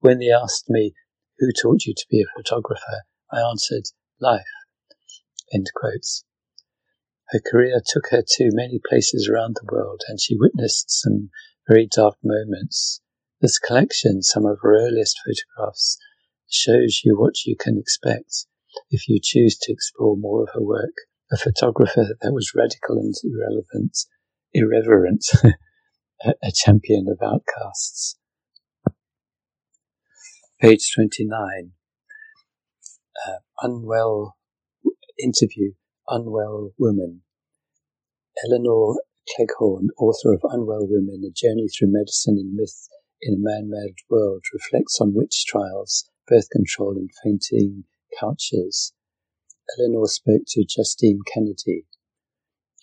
When 0.00 0.18
they 0.18 0.30
asked 0.30 0.68
me, 0.68 0.94
Who 1.38 1.50
taught 1.52 1.84
you 1.84 1.94
to 1.94 2.06
be 2.10 2.22
a 2.22 2.36
photographer? 2.36 3.04
I 3.32 3.40
answered, 3.40 3.84
Life. 4.20 4.44
End 5.52 5.66
quotes. 5.74 6.24
Her 7.32 7.40
career 7.40 7.80
took 7.84 8.08
her 8.10 8.22
to 8.26 8.50
many 8.52 8.80
places 8.88 9.28
around 9.28 9.56
the 9.56 9.72
world, 9.72 10.02
and 10.08 10.20
she 10.20 10.36
witnessed 10.36 10.90
some 10.90 11.30
very 11.68 11.86
dark 11.86 12.16
moments. 12.24 13.00
This 13.40 13.58
collection, 13.58 14.22
some 14.22 14.44
of 14.44 14.58
her 14.62 14.76
earliest 14.76 15.18
photographs, 15.24 15.96
shows 16.48 17.02
you 17.04 17.16
what 17.16 17.44
you 17.46 17.56
can 17.56 17.78
expect 17.78 18.46
if 18.90 19.08
you 19.08 19.20
choose 19.22 19.56
to 19.58 19.72
explore 19.72 20.16
more 20.16 20.42
of 20.42 20.48
her 20.54 20.62
work. 20.62 20.94
A 21.32 21.36
photographer 21.36 22.16
that 22.20 22.32
was 22.32 22.52
radical 22.56 22.98
and 22.98 23.14
irrelevant, 23.22 23.96
irreverent, 24.52 25.24
a 26.24 26.50
champion 26.52 27.06
of 27.08 27.24
outcasts. 27.24 28.18
Page 30.60 30.92
29. 30.96 31.70
Uh, 33.24 33.38
unwell 33.62 34.36
interview 35.22 35.72
Unwell 36.10 36.72
Woman. 36.76 37.22
Elinor 38.44 38.94
Cleghorn, 39.36 39.90
author 39.96 40.32
of 40.32 40.40
Unwell 40.42 40.88
Women, 40.88 41.22
A 41.24 41.30
Journey 41.30 41.68
Through 41.68 41.92
Medicine 41.92 42.36
and 42.36 42.52
Myth 42.52 42.88
in 43.22 43.34
a 43.34 43.38
Man-Made 43.38 43.94
World, 44.08 44.42
reflects 44.52 44.98
on 45.00 45.14
witch 45.14 45.44
trials, 45.46 46.10
birth 46.26 46.50
control 46.50 46.96
and 46.96 47.10
fainting 47.22 47.84
couches. 48.18 48.92
Elinor 49.78 50.06
spoke 50.06 50.42
to 50.48 50.64
Justine 50.68 51.20
Kennedy. 51.32 51.86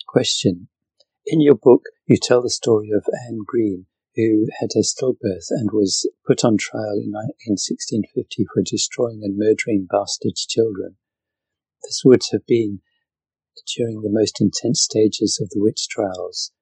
Question. 0.06 0.68
In 1.26 1.42
your 1.42 1.56
book, 1.56 1.82
you 2.06 2.16
tell 2.16 2.40
the 2.40 2.48
story 2.48 2.88
of 2.96 3.04
Anne 3.28 3.40
Green, 3.46 3.84
who 4.16 4.46
had 4.58 4.70
a 4.74 4.82
stillbirth 4.82 5.50
and 5.50 5.70
was 5.70 6.10
put 6.26 6.46
on 6.46 6.56
trial 6.56 6.96
in 6.96 7.12
1650 7.12 8.46
for 8.54 8.62
destroying 8.64 9.20
and 9.22 9.36
murdering 9.36 9.86
bastard 9.90 10.36
children. 10.36 10.96
This 11.82 12.00
would 12.06 12.22
have 12.32 12.46
been 12.46 12.80
during 13.76 14.02
the 14.02 14.10
most 14.10 14.40
intense 14.40 14.82
stages 14.82 15.38
of 15.40 15.50
the 15.50 15.60
witch 15.60 15.88
trials. 15.88 16.52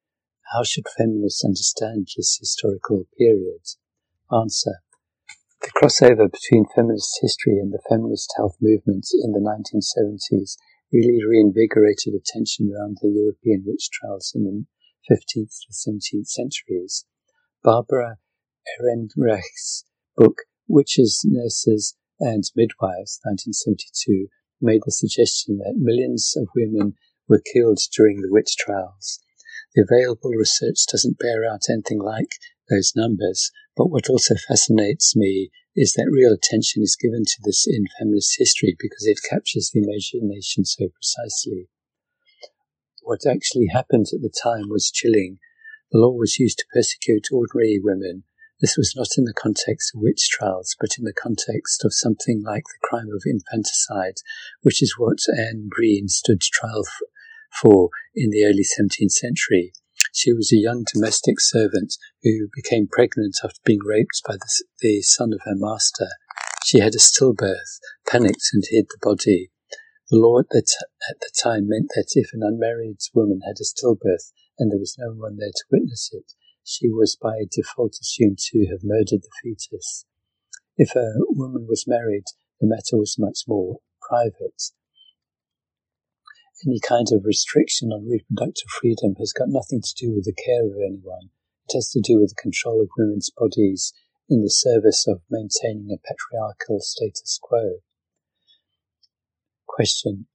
How 0.52 0.62
should 0.62 0.86
feminists 0.88 1.44
understand 1.44 2.08
this 2.16 2.38
historical 2.38 3.04
period? 3.18 3.62
Answer. 4.32 4.80
The 5.62 5.72
crossover 5.72 6.30
between 6.30 6.66
feminist 6.74 7.18
history 7.20 7.58
and 7.58 7.72
the 7.72 7.82
feminist 7.88 8.32
health 8.36 8.56
movement 8.60 9.06
in 9.12 9.32
the 9.32 9.40
1970s 9.40 10.56
really 10.92 11.24
reinvigorated 11.24 12.14
attention 12.14 12.72
around 12.72 12.98
the 13.00 13.08
European 13.08 13.64
witch 13.66 13.90
trials 13.90 14.32
in 14.34 14.44
the 14.44 14.66
15th 15.10 15.58
to 15.66 15.72
17th 15.72 16.28
centuries. 16.28 17.04
Barbara 17.62 18.18
Ehrenreich's 18.78 19.84
book, 20.16 20.42
Witches, 20.68 21.22
Nurses, 21.24 21.96
and 22.20 22.44
Midwives, 22.54 23.20
1972, 23.24 24.28
made 24.60 24.82
the 24.84 24.92
suggestion 24.92 25.58
that 25.58 25.76
millions 25.76 26.34
of 26.36 26.48
women 26.54 26.94
were 27.28 27.42
killed 27.52 27.78
during 27.96 28.20
the 28.20 28.30
witch 28.30 28.56
trials. 28.56 29.20
The 29.74 29.86
available 29.88 30.30
research 30.30 30.86
doesn't 30.90 31.18
bear 31.18 31.44
out 31.44 31.68
anything 31.68 32.00
like 32.00 32.30
those 32.70 32.92
numbers, 32.96 33.50
but 33.76 33.90
what 33.90 34.08
also 34.08 34.34
fascinates 34.48 35.14
me 35.14 35.50
is 35.74 35.92
that 35.92 36.10
real 36.10 36.32
attention 36.32 36.82
is 36.82 36.96
given 36.96 37.24
to 37.24 37.40
this 37.44 37.66
in 37.66 37.84
feminist 37.98 38.36
history 38.38 38.74
because 38.78 39.04
it 39.04 39.20
captures 39.28 39.70
the 39.72 39.80
imagination 39.80 40.64
so 40.64 40.88
precisely. 40.88 41.68
What 43.02 43.26
actually 43.26 43.68
happened 43.72 44.06
at 44.12 44.22
the 44.22 44.32
time 44.42 44.68
was 44.68 44.90
chilling. 44.90 45.38
The 45.92 45.98
law 45.98 46.12
was 46.12 46.38
used 46.38 46.58
to 46.58 46.66
persecute 46.72 47.28
ordinary 47.30 47.78
women 47.82 48.24
this 48.60 48.76
was 48.76 48.94
not 48.96 49.18
in 49.18 49.24
the 49.24 49.34
context 49.34 49.92
of 49.94 50.00
witch 50.00 50.28
trials, 50.30 50.74
but 50.80 50.96
in 50.98 51.04
the 51.04 51.12
context 51.12 51.84
of 51.84 51.92
something 51.92 52.42
like 52.42 52.64
the 52.64 52.88
crime 52.88 53.08
of 53.14 53.22
infanticide, 53.26 54.16
which 54.62 54.82
is 54.82 54.94
what 54.96 55.18
Anne 55.36 55.68
Green 55.68 56.08
stood 56.08 56.40
trial 56.40 56.84
for 57.60 57.90
in 58.14 58.30
the 58.30 58.44
early 58.44 58.64
17th 58.64 59.12
century. 59.12 59.72
She 60.12 60.32
was 60.32 60.52
a 60.52 60.56
young 60.56 60.84
domestic 60.92 61.40
servant 61.40 61.94
who 62.22 62.48
became 62.54 62.88
pregnant 62.88 63.36
after 63.44 63.60
being 63.64 63.80
raped 63.84 64.22
by 64.26 64.34
the, 64.34 64.64
the 64.80 65.02
son 65.02 65.32
of 65.32 65.40
her 65.44 65.54
master. 65.54 66.08
She 66.64 66.80
had 66.80 66.94
a 66.94 66.98
stillbirth, 66.98 67.80
panicked, 68.08 68.48
and 68.52 68.64
hid 68.68 68.86
the 68.88 68.98
body. 69.00 69.50
The 70.10 70.18
law 70.18 70.40
at 70.40 70.48
the, 70.50 70.62
t- 70.62 70.86
at 71.10 71.20
the 71.20 71.30
time 71.42 71.68
meant 71.68 71.90
that 71.94 72.12
if 72.14 72.30
an 72.32 72.42
unmarried 72.42 73.00
woman 73.14 73.40
had 73.46 73.56
a 73.60 73.64
stillbirth 73.64 74.32
and 74.58 74.70
there 74.70 74.78
was 74.78 74.96
no 74.98 75.12
one 75.12 75.36
there 75.36 75.52
to 75.54 75.64
witness 75.70 76.10
it, 76.12 76.32
she 76.66 76.88
was 76.88 77.16
by 77.20 77.44
default 77.48 77.96
assumed 78.00 78.38
to 78.38 78.66
have 78.66 78.82
murdered 78.82 79.22
the 79.22 79.30
fetus. 79.40 80.04
If 80.76 80.96
a 80.96 81.14
woman 81.16 81.66
was 81.68 81.86
married, 81.86 82.24
the 82.60 82.66
matter 82.66 82.98
was 82.98 83.16
much 83.18 83.44
more 83.46 83.78
private. 84.02 84.74
Any 86.66 86.80
kind 86.80 87.06
of 87.12 87.24
restriction 87.24 87.92
on 87.92 88.08
reproductive 88.08 88.68
freedom 88.80 89.14
has 89.20 89.32
got 89.32 89.48
nothing 89.48 89.80
to 89.80 89.94
do 89.96 90.12
with 90.12 90.24
the 90.24 90.34
care 90.34 90.66
of 90.66 90.76
anyone. 90.76 91.30
It 91.68 91.76
has 91.76 91.90
to 91.92 92.00
do 92.00 92.18
with 92.18 92.30
the 92.30 92.42
control 92.42 92.80
of 92.82 92.90
women's 92.98 93.30
bodies 93.30 93.92
in 94.28 94.42
the 94.42 94.50
service 94.50 95.06
of 95.06 95.22
maintaining 95.30 95.90
a 95.92 96.02
patriarchal 96.02 96.80
status 96.80 97.38
quo. 97.40 97.80
Question. 99.68 100.26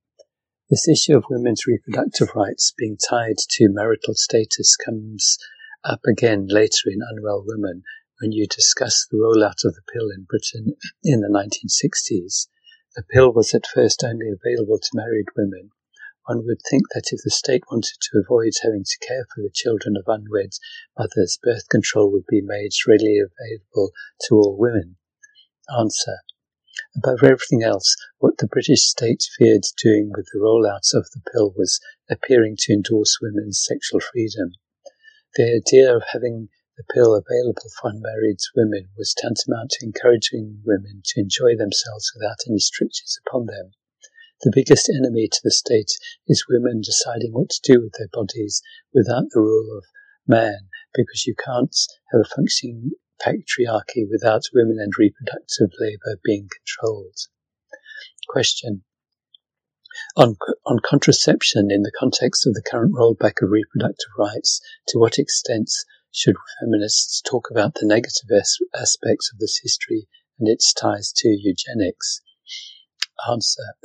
This 0.70 0.88
issue 0.88 1.18
of 1.18 1.26
women's 1.30 1.68
reproductive 1.68 2.30
rights 2.36 2.74
being 2.78 2.98
tied 2.98 3.38
to 3.38 3.68
marital 3.70 4.14
status 4.16 4.78
comes 4.78 5.38
up 5.84 6.02
again 6.08 6.48
later 6.48 6.90
in 6.90 7.00
Unwell 7.02 7.44
Women 7.46 7.84
when 8.20 8.32
you 8.32 8.46
discuss 8.46 9.08
the 9.10 9.18
rollout 9.18 9.66
of 9.66 9.74
the 9.74 9.82
pill 9.92 10.10
in 10.16 10.28
Britain 10.30 10.76
in 11.04 11.22
the 11.22 11.28
1960s. 11.28 12.48
The 12.96 13.04
pill 13.04 13.34
was 13.34 13.54
at 13.54 13.66
first 13.66 14.04
only 14.04 14.28
available 14.30 14.78
to 14.78 14.90
married 14.94 15.28
women. 15.36 15.72
One 16.28 16.46
would 16.46 16.62
think 16.70 16.84
that 16.94 17.10
if 17.12 17.22
the 17.24 17.32
state 17.32 17.64
wanted 17.72 17.98
to 18.00 18.20
avoid 18.24 18.54
having 18.62 18.84
to 18.84 19.08
care 19.08 19.26
for 19.34 19.42
the 19.42 19.50
children 19.54 19.96
of 19.98 20.04
unwed 20.08 20.54
mothers, 20.98 21.40
birth 21.42 21.68
control 21.70 22.12
would 22.12 22.28
be 22.30 22.42
made 22.42 22.72
readily 22.88 23.20
available 23.20 23.92
to 24.28 24.36
all 24.36 24.56
women. 24.58 24.98
Answer. 25.80 26.18
Above 26.96 27.24
everything 27.24 27.64
else, 27.64 27.96
what 28.20 28.38
the 28.38 28.48
British 28.48 28.84
state 28.84 29.24
feared 29.38 29.64
doing 29.82 30.12
with 30.16 30.28
the 30.32 30.40
rollout 30.40 30.94
of 30.94 31.10
the 31.12 31.22
pill 31.32 31.54
was 31.56 31.80
appearing 32.10 32.56
to 32.60 32.74
endorse 32.74 33.20
women's 33.22 33.64
sexual 33.64 34.00
freedom. 34.00 34.54
The 35.36 35.62
idea 35.64 35.96
of 35.96 36.04
having 36.12 36.50
the 36.76 36.84
pill 36.94 37.16
available 37.16 37.70
for 37.80 37.90
unmarried 37.90 38.40
women 38.54 38.90
was 38.98 39.14
tantamount 39.14 39.72
to 39.72 39.86
encouraging 39.86 40.62
women 40.66 41.04
to 41.06 41.22
enjoy 41.22 41.56
themselves 41.56 42.12
without 42.14 42.40
any 42.50 42.60
strictures 42.60 43.18
upon 43.26 43.46
them. 43.46 43.72
The 44.42 44.52
biggest 44.54 44.90
enemy 44.90 45.30
to 45.32 45.40
the 45.42 45.52
state 45.52 45.92
is 46.28 46.48
women 46.50 46.82
deciding 46.82 47.32
what 47.32 47.50
to 47.52 47.74
do 47.74 47.82
with 47.82 47.94
their 47.98 48.10
bodies 48.12 48.62
without 48.94 49.26
the 49.32 49.40
rule 49.40 49.78
of 49.78 49.86
man, 50.28 50.68
because 50.94 51.26
you 51.26 51.36
can't 51.36 51.76
have 52.12 52.22
a 52.22 52.36
functioning 52.36 52.92
patriarchy 53.22 54.10
without 54.10 54.44
women 54.54 54.80
and 54.80 54.92
reproductive 54.98 55.70
labor 55.80 56.20
being 56.26 56.50
controlled. 56.50 57.16
Question. 58.28 58.84
On, 60.16 60.38
on 60.66 60.80
contraception 60.80 61.70
in 61.70 61.84
the 61.84 61.92
context 61.92 62.48
of 62.48 62.54
the 62.54 62.62
current 62.62 62.94
rollback 62.94 63.42
of 63.42 63.50
reproductive 63.52 64.10
rights, 64.18 64.62
to 64.88 64.98
what 64.98 65.20
extent 65.20 65.70
should 66.12 66.36
feminists 66.60 67.22
talk 67.22 67.50
about 67.52 67.76
the 67.76 67.86
negative 67.86 68.30
as- 68.32 68.58
aspects 68.76 69.32
of 69.32 69.40
this 69.40 69.60
history 69.64 70.08
and 70.40 70.48
its 70.48 70.74
ties 70.74 71.12
to 71.18 71.30
eugenics? 71.30 72.22
Answer. 73.30 73.76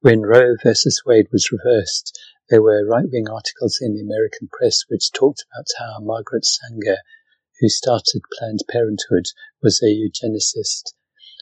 When 0.00 0.22
Roe 0.22 0.56
versus 0.62 1.02
Wade 1.06 1.28
was 1.32 1.52
reversed, 1.52 2.18
there 2.48 2.62
were 2.62 2.86
right 2.86 3.06
wing 3.10 3.28
articles 3.28 3.78
in 3.80 3.94
the 3.94 4.02
American 4.02 4.48
press 4.48 4.84
which 4.88 5.12
talked 5.12 5.44
about 5.52 5.66
how 5.78 6.00
Margaret 6.00 6.44
Sanger, 6.44 6.98
who 7.60 7.68
started 7.68 8.22
Planned 8.32 8.64
Parenthood, 8.68 9.26
was 9.62 9.82
a 9.82 9.86
eugenicist. 9.86 10.94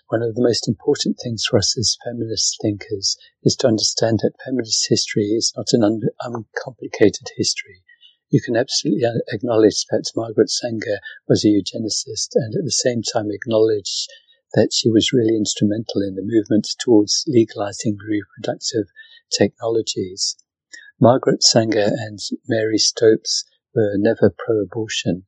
One 0.09 0.23
of 0.23 0.35
the 0.35 0.43
most 0.43 0.69
important 0.69 1.19
things 1.23 1.47
for 1.47 1.59
us 1.59 1.79
as 1.79 1.97
feminist 2.05 2.59
thinkers 2.61 3.17
is 3.43 3.57
to 3.57 3.69
understand 3.69 4.21
that 4.23 4.37
feminist 4.45 4.87
history 4.89 5.29
is 5.29 5.53
not 5.57 5.73
an 5.73 5.83
un- 5.83 6.11
uncomplicated 6.21 7.29
history. 7.37 7.83
You 8.29 8.43
can 8.43 8.55
absolutely 8.55 9.09
acknowledge 9.33 9.87
that 9.91 10.13
Margaret 10.15 10.51
Sanger 10.51 11.01
was 11.27 11.45
a 11.45 11.49
eugenicist 11.49 12.29
and 12.35 12.55
at 12.55 12.65
the 12.65 12.71
same 12.71 13.03
time 13.03 13.31
acknowledge 13.31 14.07
that 14.53 14.73
she 14.73 14.91
was 14.91 15.13
really 15.13 15.37
instrumental 15.37 16.03
in 16.03 16.17
the 16.17 16.23
movement 16.23 16.69
towards 16.79 17.25
legalizing 17.27 17.97
reproductive 18.07 18.87
technologies. 19.31 20.37
Margaret 21.01 21.43
Sanger 21.43 21.91
and 21.99 22.19
Marie 22.49 22.79
Stopes 22.79 23.45
were 23.75 23.97
never 23.97 24.35
pro-abortion. 24.37 25.25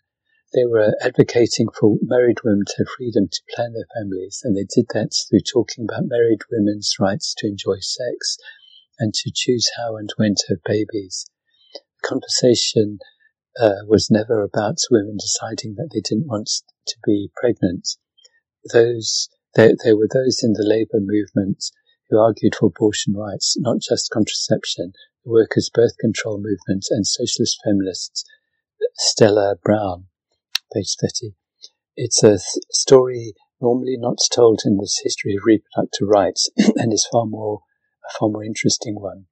They 0.56 0.64
were 0.64 0.96
advocating 1.02 1.68
for 1.68 1.98
married 2.00 2.38
women 2.42 2.64
to 2.66 2.74
have 2.78 2.88
freedom 2.96 3.28
to 3.28 3.42
plan 3.54 3.74
their 3.74 3.84
families, 3.94 4.40
and 4.42 4.56
they 4.56 4.64
did 4.64 4.86
that 4.94 5.12
through 5.28 5.40
talking 5.40 5.84
about 5.84 6.08
married 6.08 6.40
women's 6.50 6.94
rights 6.98 7.34
to 7.36 7.46
enjoy 7.46 7.76
sex 7.80 8.38
and 8.98 9.12
to 9.12 9.30
choose 9.34 9.70
how 9.76 9.96
and 9.96 10.08
when 10.16 10.34
to 10.34 10.44
have 10.48 10.62
babies 10.64 11.26
The 11.74 12.08
conversation 12.08 13.00
uh, 13.60 13.84
was 13.86 14.10
never 14.10 14.42
about 14.42 14.78
women 14.90 15.18
deciding 15.18 15.74
that 15.74 15.90
they 15.92 16.00
didn't 16.00 16.26
want 16.26 16.48
to 16.86 16.96
be 17.04 17.30
pregnant. 17.36 17.86
Those 18.72 19.28
there, 19.56 19.74
there 19.84 19.96
were 19.98 20.08
those 20.10 20.42
in 20.42 20.54
the 20.54 20.64
labour 20.66 21.00
movement 21.00 21.64
who 22.08 22.18
argued 22.18 22.54
for 22.54 22.68
abortion 22.68 23.12
rights, 23.12 23.56
not 23.58 23.80
just 23.80 24.10
contraception. 24.10 24.94
The 25.22 25.32
workers' 25.32 25.68
birth 25.68 25.98
control 25.98 26.38
movement 26.38 26.86
and 26.88 27.06
socialist 27.06 27.58
feminists 27.62 28.24
Stella 28.94 29.56
Browne, 29.62 30.06
page 30.72 30.96
30. 31.00 31.34
It's 31.96 32.22
a 32.22 32.38
th- 32.38 32.40
story 32.70 33.34
normally 33.60 33.96
not 33.98 34.18
told 34.32 34.62
in 34.64 34.78
this 34.78 35.00
history 35.02 35.34
of 35.34 35.42
reproductive 35.46 36.08
rights 36.08 36.50
and 36.76 36.92
is 36.92 37.08
far 37.10 37.26
more 37.26 37.60
a 38.08 38.18
far 38.18 38.28
more 38.28 38.44
interesting 38.44 39.00
one. 39.00 39.26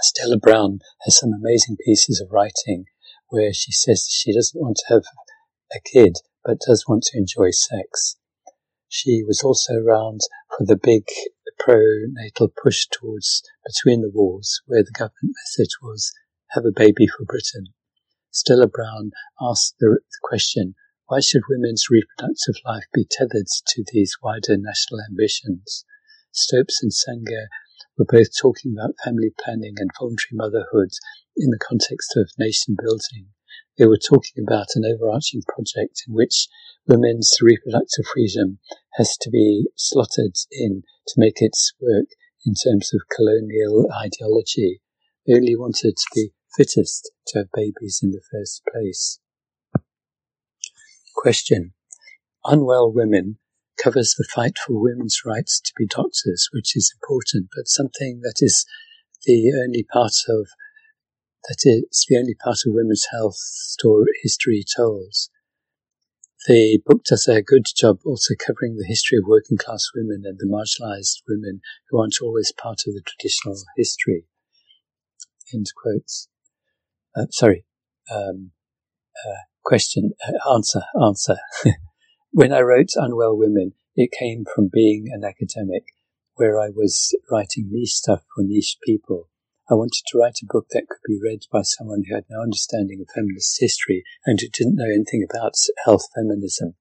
Stella 0.00 0.36
Browne 0.36 0.80
has 1.02 1.18
some 1.18 1.32
amazing 1.32 1.76
pieces 1.84 2.20
of 2.20 2.32
writing 2.32 2.84
where 3.28 3.52
she 3.52 3.72
says 3.72 4.08
she 4.10 4.34
doesn't 4.34 4.60
want 4.60 4.76
to 4.76 4.94
have 4.94 5.04
a 5.74 5.80
kid, 5.80 6.16
but 6.44 6.58
does 6.66 6.84
want 6.86 7.04
to 7.04 7.18
enjoy 7.18 7.50
sex. 7.50 8.16
She 8.88 9.24
was 9.26 9.42
also 9.42 9.74
around 9.74 10.20
for 10.56 10.66
the 10.66 10.76
big 10.76 11.04
pro-natal 11.58 12.52
push 12.62 12.86
towards 12.90 13.42
Between 13.64 14.02
the 14.02 14.10
Wars, 14.12 14.60
where 14.66 14.82
the 14.82 14.92
government 14.92 15.34
message 15.44 15.76
was 15.82 16.12
have 16.50 16.64
a 16.64 16.72
baby 16.74 17.06
for 17.06 17.24
Britain. 17.24 17.72
Stella 18.36 18.66
Browne 18.66 19.12
asked 19.40 19.76
the, 19.78 20.00
the 20.10 20.18
question, 20.20 20.74
why 21.06 21.20
should 21.20 21.42
women's 21.48 21.86
reproductive 21.88 22.56
life 22.66 22.82
be 22.92 23.06
tethered 23.08 23.46
to 23.68 23.84
these 23.92 24.16
wider 24.24 24.56
national 24.56 25.00
ambitions? 25.08 25.84
Stopes 26.32 26.82
and 26.82 26.92
Sanger 26.92 27.46
were 27.96 28.04
both 28.04 28.36
talking 28.36 28.74
about 28.76 28.96
family 29.04 29.30
planning 29.38 29.74
and 29.78 29.88
voluntary 29.96 30.32
motherhood 30.32 30.90
in 31.36 31.50
the 31.50 31.60
context 31.62 32.16
of 32.16 32.28
nation 32.36 32.74
building. 32.76 33.28
They 33.78 33.86
were 33.86 34.02
talking 34.02 34.42
about 34.42 34.74
an 34.74 34.82
overarching 34.84 35.42
project 35.46 36.02
in 36.08 36.14
which 36.14 36.48
women's 36.88 37.38
reproductive 37.40 38.06
freedom 38.12 38.58
has 38.94 39.16
to 39.18 39.30
be 39.30 39.68
slotted 39.76 40.34
in 40.50 40.82
to 41.06 41.14
make 41.18 41.40
its 41.40 41.72
work 41.80 42.08
in 42.44 42.54
terms 42.54 42.92
of 42.92 43.02
colonial 43.14 43.86
ideology. 43.92 44.80
They 45.24 45.34
only 45.34 45.54
wanted 45.54 45.94
the 46.14 46.30
fittest 46.56 47.10
to 47.28 47.38
have 47.40 47.48
babies 47.54 48.00
in 48.02 48.10
the 48.10 48.22
first 48.32 48.62
place. 48.70 49.18
Question. 51.14 51.72
Unwell 52.44 52.92
women 52.92 53.38
covers 53.82 54.14
the 54.16 54.26
fight 54.34 54.58
for 54.58 54.80
women's 54.80 55.22
rights 55.24 55.60
to 55.60 55.72
be 55.76 55.86
doctors, 55.86 56.48
which 56.52 56.76
is 56.76 56.92
important, 56.96 57.48
but 57.56 57.68
something 57.68 58.20
that 58.22 58.36
is 58.40 58.66
the 59.24 59.52
only 59.64 59.84
part 59.84 60.12
of 60.28 60.48
that 61.48 61.62
is 61.64 62.06
the 62.08 62.18
only 62.18 62.34
part 62.34 62.58
of 62.66 62.72
women's 62.74 63.06
health 63.10 63.36
story 63.36 64.06
history 64.22 64.64
told. 64.76 65.12
The 66.46 66.80
book 66.84 67.04
does 67.04 67.26
a 67.26 67.42
good 67.42 67.64
job 67.74 68.00
also 68.04 68.34
covering 68.34 68.76
the 68.76 68.86
history 68.86 69.18
of 69.18 69.24
working 69.26 69.56
class 69.56 69.84
women 69.94 70.22
and 70.24 70.38
the 70.38 70.46
marginalized 70.46 71.22
women 71.28 71.60
who 71.88 72.00
aren't 72.00 72.20
always 72.22 72.52
part 72.52 72.82
of 72.86 72.94
the 72.94 73.02
traditional 73.02 73.56
history. 73.76 74.26
End 75.54 75.66
quotes. 75.80 76.28
Uh, 77.16 77.26
sorry. 77.30 77.64
Um, 78.14 78.50
uh, 79.26 79.42
question, 79.64 80.12
uh, 80.26 80.54
answer, 80.54 80.82
answer. 81.02 81.36
When 82.32 82.52
I 82.52 82.62
wrote 82.62 82.90
Unwell 82.96 83.36
Women, 83.36 83.74
it 83.94 84.10
came 84.10 84.44
from 84.52 84.68
being 84.72 85.06
an 85.12 85.22
academic 85.22 85.84
where 86.34 86.58
I 86.58 86.68
was 86.68 87.16
writing 87.30 87.68
niche 87.70 87.92
stuff 87.92 88.22
for 88.34 88.42
niche 88.42 88.76
people. 88.84 89.28
I 89.70 89.74
wanted 89.74 90.02
to 90.08 90.18
write 90.18 90.40
a 90.42 90.52
book 90.52 90.66
that 90.70 90.88
could 90.88 91.06
be 91.06 91.20
read 91.22 91.42
by 91.52 91.62
someone 91.62 92.02
who 92.08 92.16
had 92.16 92.24
no 92.28 92.42
understanding 92.42 93.00
of 93.00 93.14
feminist 93.14 93.56
history 93.60 94.02
and 94.26 94.40
who 94.40 94.48
didn't 94.48 94.74
know 94.74 94.90
anything 94.92 95.24
about 95.24 95.54
health 95.84 96.08
feminism. 96.12 96.74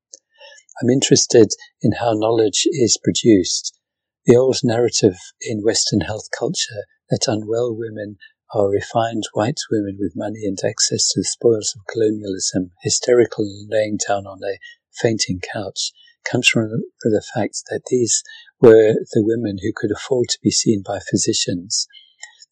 I'm 0.82 0.90
interested 0.90 1.52
in 1.84 1.92
how 2.00 2.14
knowledge 2.14 2.64
is 2.66 2.98
produced. 2.98 3.78
The 4.26 4.36
old 4.36 4.58
narrative 4.64 5.18
in 5.40 5.62
Western 5.62 6.02
health 6.02 6.30
culture 6.38 6.86
that 7.12 7.28
unwell 7.28 7.76
women 7.76 8.18
are 8.54 8.70
refined 8.70 9.24
white 9.34 9.60
women 9.72 9.98
with 10.00 10.14
money 10.16 10.46
and 10.46 10.58
access 10.64 11.10
to 11.10 11.20
the 11.20 11.24
spoils 11.24 11.74
of 11.76 11.86
colonialism, 11.92 12.72
hysterical 12.82 13.46
and 13.46 13.70
laying 13.70 13.98
down 14.08 14.28
on 14.28 14.40
a 14.44 14.60
fainting 15.02 15.40
couch 15.54 15.92
comes 16.30 16.48
from 16.48 16.70
the 17.02 17.24
fact 17.34 17.64
that 17.70 17.82
these 17.90 18.24
were 18.62 18.94
the 19.12 19.24
women 19.24 19.58
who 19.62 19.72
could 19.76 19.92
afford 19.92 20.28
to 20.30 20.40
be 20.42 20.52
seen 20.52 20.82
by 20.86 21.00
physicians. 21.10 21.88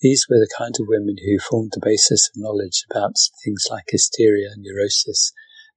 These 0.01 0.25
were 0.30 0.39
the 0.39 0.53
kind 0.57 0.75
of 0.80 0.88
women 0.89 1.15
who 1.23 1.39
formed 1.39 1.71
the 1.73 1.81
basis 1.83 2.30
of 2.30 2.41
knowledge 2.41 2.83
about 2.89 3.13
things 3.43 3.67
like 3.69 3.85
hysteria 3.89 4.49
and 4.51 4.63
neurosis, 4.63 5.31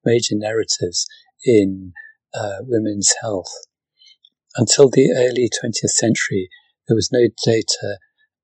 major 0.04 0.34
narratives 0.34 1.06
in 1.44 1.92
uh, 2.34 2.58
women's 2.62 3.12
health. 3.20 3.52
Until 4.56 4.88
the 4.88 5.12
early 5.16 5.50
20th 5.62 5.90
century, 5.90 6.48
there 6.88 6.96
was 6.96 7.10
no 7.12 7.28
data 7.44 7.98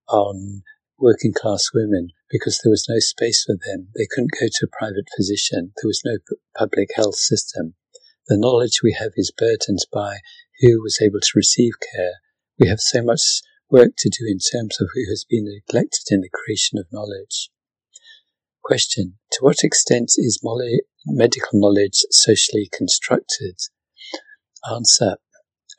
on 0.08 0.62
working 1.00 1.32
class 1.32 1.70
women 1.72 2.10
because 2.30 2.60
there 2.62 2.70
was 2.70 2.86
no 2.88 2.98
space 2.98 3.44
for 3.44 3.54
them. 3.54 3.88
They 3.96 4.06
couldn't 4.10 4.32
go 4.38 4.46
to 4.46 4.66
a 4.66 4.78
private 4.78 5.08
physician. 5.16 5.72
There 5.76 5.88
was 5.88 6.02
no 6.04 6.18
public 6.56 6.90
health 6.94 7.16
system. 7.16 7.74
The 8.28 8.38
knowledge 8.38 8.80
we 8.82 8.96
have 8.98 9.12
is 9.16 9.32
burdened 9.36 9.80
by 9.92 10.18
who 10.60 10.82
was 10.82 11.00
able 11.02 11.20
to 11.20 11.32
receive 11.34 11.72
care. 11.94 12.14
We 12.58 12.68
have 12.68 12.80
so 12.80 13.02
much 13.02 13.22
work 13.70 13.92
to 13.98 14.10
do 14.10 14.26
in 14.28 14.38
terms 14.38 14.80
of 14.80 14.88
who 14.94 15.10
has 15.10 15.24
been 15.28 15.46
neglected 15.46 16.04
in 16.10 16.20
the 16.20 16.30
creation 16.32 16.78
of 16.78 16.86
knowledge. 16.92 17.50
Question. 18.62 19.18
To 19.32 19.38
what 19.40 19.64
extent 19.64 20.10
is 20.16 20.40
medical 21.06 21.58
knowledge 21.58 22.04
socially 22.10 22.68
constructed? 22.72 23.56
Answer. 24.70 25.16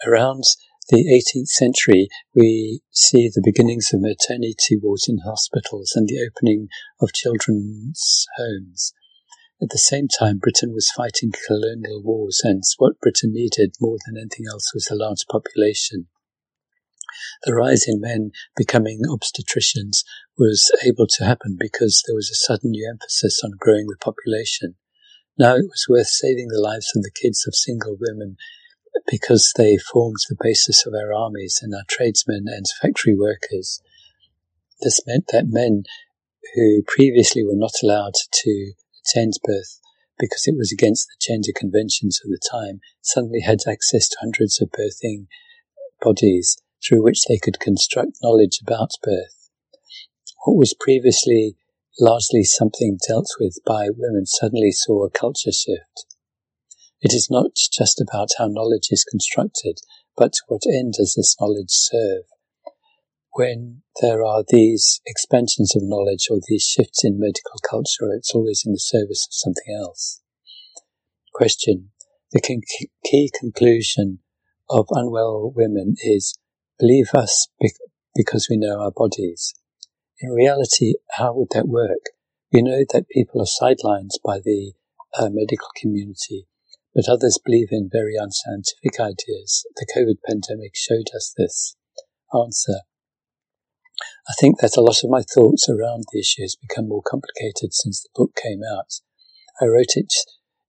Around 0.05 0.43
the 0.91 1.07
18th 1.07 1.47
century, 1.47 2.09
we 2.35 2.81
see 2.91 3.29
the 3.29 3.41
beginnings 3.41 3.93
of 3.93 4.01
maternity 4.01 4.77
wards 4.81 5.07
in 5.07 5.19
hospitals 5.19 5.93
and 5.95 6.05
the 6.09 6.19
opening 6.19 6.67
of 6.99 7.13
children's 7.13 8.27
homes. 8.35 8.91
At 9.61 9.69
the 9.69 9.77
same 9.77 10.09
time, 10.09 10.37
Britain 10.37 10.73
was 10.73 10.91
fighting 10.91 11.31
colonial 11.47 12.03
wars, 12.03 12.41
and 12.43 12.61
what 12.77 12.99
Britain 12.99 13.31
needed 13.31 13.75
more 13.79 13.97
than 14.05 14.17
anything 14.17 14.47
else 14.51 14.73
was 14.73 14.89
a 14.91 14.95
large 14.95 15.25
population. 15.31 16.07
The 17.45 17.55
rise 17.55 17.85
in 17.87 18.01
men 18.01 18.31
becoming 18.57 19.01
obstetricians 19.07 20.03
was 20.37 20.69
able 20.85 21.07
to 21.07 21.23
happen 21.23 21.55
because 21.57 22.03
there 22.05 22.15
was 22.15 22.29
a 22.29 22.35
sudden 22.35 22.71
new 22.71 22.89
emphasis 22.89 23.39
on 23.45 23.51
growing 23.57 23.87
the 23.87 23.95
population. 24.01 24.75
Now 25.37 25.55
it 25.55 25.69
was 25.69 25.85
worth 25.89 26.07
saving 26.07 26.49
the 26.49 26.59
lives 26.59 26.91
of 26.95 27.03
the 27.03 27.11
kids 27.11 27.45
of 27.47 27.55
single 27.55 27.95
women 27.97 28.35
because 29.07 29.53
they 29.57 29.77
formed 29.77 30.17
the 30.29 30.37
basis 30.41 30.85
of 30.85 30.93
our 30.93 31.13
armies 31.13 31.59
and 31.61 31.73
our 31.73 31.83
tradesmen 31.89 32.45
and 32.47 32.65
factory 32.81 33.15
workers. 33.15 33.81
This 34.81 35.01
meant 35.05 35.25
that 35.31 35.47
men 35.47 35.83
who 36.55 36.81
previously 36.85 37.43
were 37.43 37.55
not 37.55 37.73
allowed 37.83 38.13
to 38.31 38.73
attend 39.05 39.33
birth 39.43 39.79
because 40.21 40.43
it 40.45 40.55
was 40.55 40.71
against 40.71 41.07
the 41.07 41.33
gender 41.33 41.51
conventions 41.53 42.21
of 42.23 42.29
the 42.29 42.39
time, 42.39 42.79
suddenly 43.01 43.41
had 43.41 43.59
access 43.67 44.07
to 44.07 44.17
hundreds 44.21 44.61
of 44.61 44.69
birthing 44.69 45.25
bodies 45.99 46.57
through 46.87 47.03
which 47.03 47.23
they 47.27 47.37
could 47.37 47.59
construct 47.59 48.19
knowledge 48.21 48.59
about 48.61 48.91
birth. 49.01 49.49
What 50.45 50.57
was 50.57 50.75
previously 50.79 51.55
largely 51.99 52.43
something 52.43 52.97
dealt 53.07 53.27
with 53.39 53.57
by 53.65 53.89
women 53.89 54.25
suddenly 54.25 54.71
saw 54.71 55.05
a 55.05 55.09
culture 55.09 55.51
shift. 55.51 56.05
It 57.01 57.13
is 57.13 57.29
not 57.29 57.51
just 57.55 57.99
about 57.99 58.29
how 58.37 58.47
knowledge 58.47 58.89
is 58.91 59.03
constructed, 59.03 59.79
but 60.15 60.33
to 60.33 60.41
what 60.47 60.61
end 60.67 60.93
does 60.97 61.15
this 61.15 61.35
knowledge 61.39 61.69
serve? 61.69 62.23
when 63.33 63.81
there 64.01 64.23
are 64.23 64.43
these 64.47 65.01
expansions 65.05 65.75
of 65.75 65.81
knowledge 65.83 66.27
or 66.29 66.39
these 66.47 66.63
shifts 66.63 67.03
in 67.03 67.19
medical 67.19 67.59
culture, 67.67 68.13
it's 68.13 68.33
always 68.33 68.63
in 68.65 68.73
the 68.73 68.79
service 68.79 69.27
of 69.27 69.33
something 69.33 69.73
else. 69.73 70.21
Question. 71.33 71.89
The 72.31 72.41
key 73.05 73.31
conclusion 73.37 74.19
of 74.69 74.87
unwell 74.91 75.51
women 75.53 75.95
is 76.01 76.37
believe 76.79 77.13
us 77.13 77.47
because 78.15 78.47
we 78.49 78.57
know 78.57 78.79
our 78.79 78.91
bodies. 78.91 79.53
In 80.19 80.29
reality, 80.31 80.93
how 81.11 81.33
would 81.33 81.49
that 81.51 81.67
work? 81.67 81.99
We 82.53 82.61
know 82.61 82.85
that 82.93 83.09
people 83.09 83.41
are 83.41 83.45
sidelined 83.45 84.11
by 84.23 84.39
the 84.39 84.73
uh, 85.17 85.29
medical 85.29 85.67
community, 85.75 86.47
but 86.93 87.07
others 87.07 87.39
believe 87.43 87.69
in 87.71 87.89
very 87.91 88.15
unscientific 88.15 88.99
ideas. 88.99 89.65
The 89.75 89.87
COVID 89.95 90.17
pandemic 90.27 90.71
showed 90.75 91.07
us 91.15 91.33
this. 91.37 91.75
Answer. 92.33 92.81
I 94.27 94.33
think 94.39 94.59
that 94.59 94.77
a 94.77 94.81
lot 94.81 95.03
of 95.03 95.09
my 95.09 95.21
thoughts 95.21 95.69
around 95.69 96.05
the 96.11 96.19
issue 96.19 96.41
has 96.41 96.55
become 96.55 96.87
more 96.87 97.03
complicated 97.03 97.73
since 97.73 98.01
the 98.01 98.09
book 98.15 98.31
came 98.35 98.61
out. 98.63 98.99
I 99.61 99.65
wrote 99.65 99.95
it 99.95 100.13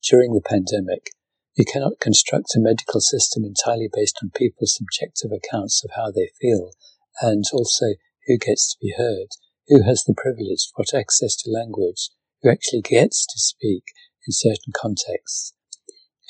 during 0.03 0.35
the 0.35 0.43
pandemic. 0.43 1.11
You 1.55 1.65
cannot 1.65 2.01
construct 2.01 2.55
a 2.57 2.61
medical 2.61 3.01
system 3.01 3.45
entirely 3.45 3.89
based 3.93 4.19
on 4.23 4.33
people's 4.35 4.75
subjective 4.75 5.33
accounts 5.33 5.85
of 5.85 5.93
how 5.97 6.11
they 6.11 6.31
feel, 6.41 6.73
and 7.21 7.45
also 7.53 7.95
who 8.27 8.39
gets 8.39 8.73
to 8.73 8.79
be 8.81 8.95
heard, 8.97 9.29
who 9.69 9.83
has 9.85 10.05
the 10.05 10.15
privilege, 10.17 10.69
what 10.75 10.95
access 10.95 11.37
to 11.37 11.51
language, 11.51 12.11
who 12.43 12.51
actually 12.51 12.83
gets 12.83 13.27
to 13.27 13.39
speak 13.39 13.85
in 14.27 14.33
certain 14.33 14.73
contexts. 14.75 15.55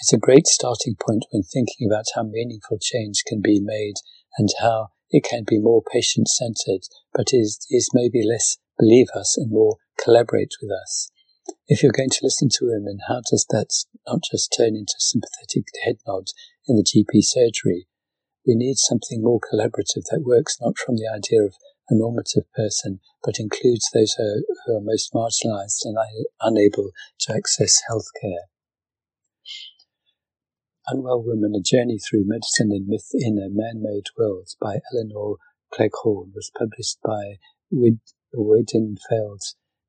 It's 0.03 0.13
a 0.13 0.19
great 0.19 0.49
starting 0.49 0.97
point 0.99 1.27
when 1.31 1.45
thinking 1.45 1.87
about 1.89 2.07
how 2.17 2.25
meaningful 2.25 2.77
change 2.83 3.23
can 3.25 3.41
be 3.41 3.61
made 3.63 3.95
and 4.37 4.49
how 4.59 4.89
it 5.13 5.23
can 5.23 5.45
be 5.47 5.61
more 5.61 5.81
patient 5.81 6.27
centered, 6.27 6.83
but 7.15 7.29
is, 7.31 7.65
is 7.71 7.89
maybe 7.95 8.27
less 8.27 8.59
believe 8.81 9.07
us 9.15 9.37
and 9.39 9.53
more 9.53 9.77
collaborate 10.03 10.51
with 10.61 10.73
us. 10.73 11.13
If 11.69 11.85
you're 11.85 11.93
going 11.93 12.11
to 12.11 12.25
listen 12.25 12.49
to 12.49 12.67
women, 12.67 12.99
how 13.07 13.21
does 13.31 13.47
that 13.51 13.69
not 14.05 14.25
just 14.29 14.53
turn 14.59 14.75
into 14.75 14.95
sympathetic 14.99 15.67
head 15.85 15.99
nods 16.05 16.35
in 16.67 16.75
the 16.75 16.83
GP 16.83 17.23
surgery? 17.23 17.87
We 18.45 18.57
need 18.57 18.79
something 18.79 19.23
more 19.23 19.39
collaborative 19.39 20.11
that 20.11 20.25
works 20.27 20.59
not 20.61 20.79
from 20.79 20.97
the 20.97 21.07
idea 21.07 21.45
of 21.45 21.55
a 21.89 21.95
normative 21.95 22.51
person, 22.57 22.99
but 23.23 23.39
includes 23.39 23.89
those 23.95 24.15
who 24.19 24.25
are, 24.25 24.43
who 24.67 24.77
are 24.79 24.81
most 24.83 25.13
marginalized 25.15 25.85
and 25.85 25.97
unable 26.41 26.91
to 27.21 27.35
access 27.37 27.81
healthcare. 27.89 28.51
Unwell 30.89 31.23
Women, 31.23 31.55
A 31.55 31.63
Journey 31.63 31.99
Through 31.99 32.25
Medicine 32.27 32.73
and 32.73 32.89
Myth 32.89 33.11
in 33.15 33.39
a 33.39 33.49
Man-Made 33.49 34.07
World 34.19 34.49
by 34.61 34.81
Elinor 34.93 35.37
Cleghorn 35.73 36.33
was 36.35 36.51
published 36.59 36.99
by 37.05 37.39
Wid- 37.71 38.01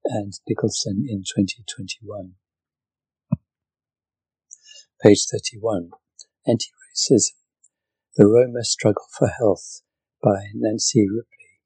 and 0.05 0.33
Nicolson 0.47 1.05
in 1.07 1.23
2021. 1.23 2.35
Page 5.01 5.25
31. 5.31 5.89
Anti-Racism. 6.45 7.31
The 8.15 8.27
Roma 8.27 8.63
Struggle 8.63 9.07
for 9.17 9.29
Health 9.29 9.81
by 10.21 10.49
Nancy 10.53 11.07
Ripley. 11.09 11.61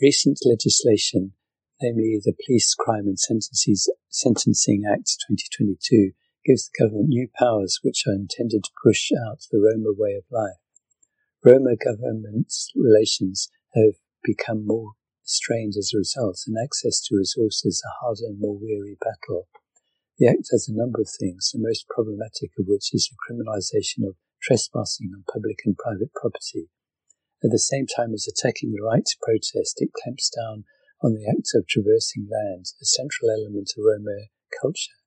Recent 0.00 0.38
legislation, 0.46 1.34
namely 1.82 2.18
the 2.24 2.32
Police 2.46 2.74
Crime 2.74 3.06
and 3.06 3.18
Sentencing 3.18 4.84
Act 4.90 5.16
2022, 5.28 6.12
gives 6.48 6.70
the 6.70 6.84
government 6.84 7.08
new 7.08 7.28
powers 7.38 7.80
which 7.82 8.04
are 8.08 8.16
intended 8.16 8.64
to 8.64 8.80
push 8.82 9.10
out 9.12 9.44
the 9.52 9.60
Roma 9.60 9.92
way 9.92 10.16
of 10.16 10.24
life. 10.32 10.56
Roma 11.44 11.76
government 11.76 12.48
relations 12.74 13.50
have 13.74 14.00
become 14.24 14.66
more 14.66 14.92
strained 15.28 15.74
as 15.78 15.92
a 15.92 15.98
result, 15.98 16.40
and 16.46 16.56
access 16.56 17.04
to 17.04 17.16
resources 17.16 17.84
a 17.84 17.92
harder 18.00 18.24
and 18.32 18.40
more 18.40 18.56
weary 18.56 18.96
battle. 18.98 19.46
The 20.16 20.26
Act 20.26 20.48
does 20.50 20.68
a 20.68 20.76
number 20.76 21.00
of 21.00 21.10
things, 21.20 21.52
the 21.52 21.60
most 21.60 21.86
problematic 21.86 22.50
of 22.58 22.64
which 22.66 22.94
is 22.94 23.12
the 23.12 23.20
criminalisation 23.20 24.08
of 24.08 24.16
trespassing 24.42 25.12
on 25.14 25.28
public 25.30 25.58
and 25.66 25.76
private 25.76 26.12
property. 26.14 26.70
At 27.44 27.52
the 27.52 27.58
same 27.58 27.86
time 27.86 28.14
as 28.14 28.26
attacking 28.26 28.72
the 28.72 28.82
right 28.82 29.04
to 29.04 29.16
protest, 29.22 29.78
it 29.78 29.92
clamps 29.92 30.32
down 30.32 30.64
on 31.02 31.14
the 31.14 31.28
act 31.28 31.52
of 31.54 31.68
traversing 31.68 32.26
land, 32.26 32.66
a 32.80 32.84
central 32.84 33.30
element 33.30 33.70
of 33.76 33.84
Roma 33.84 34.32
culture. 34.60 34.97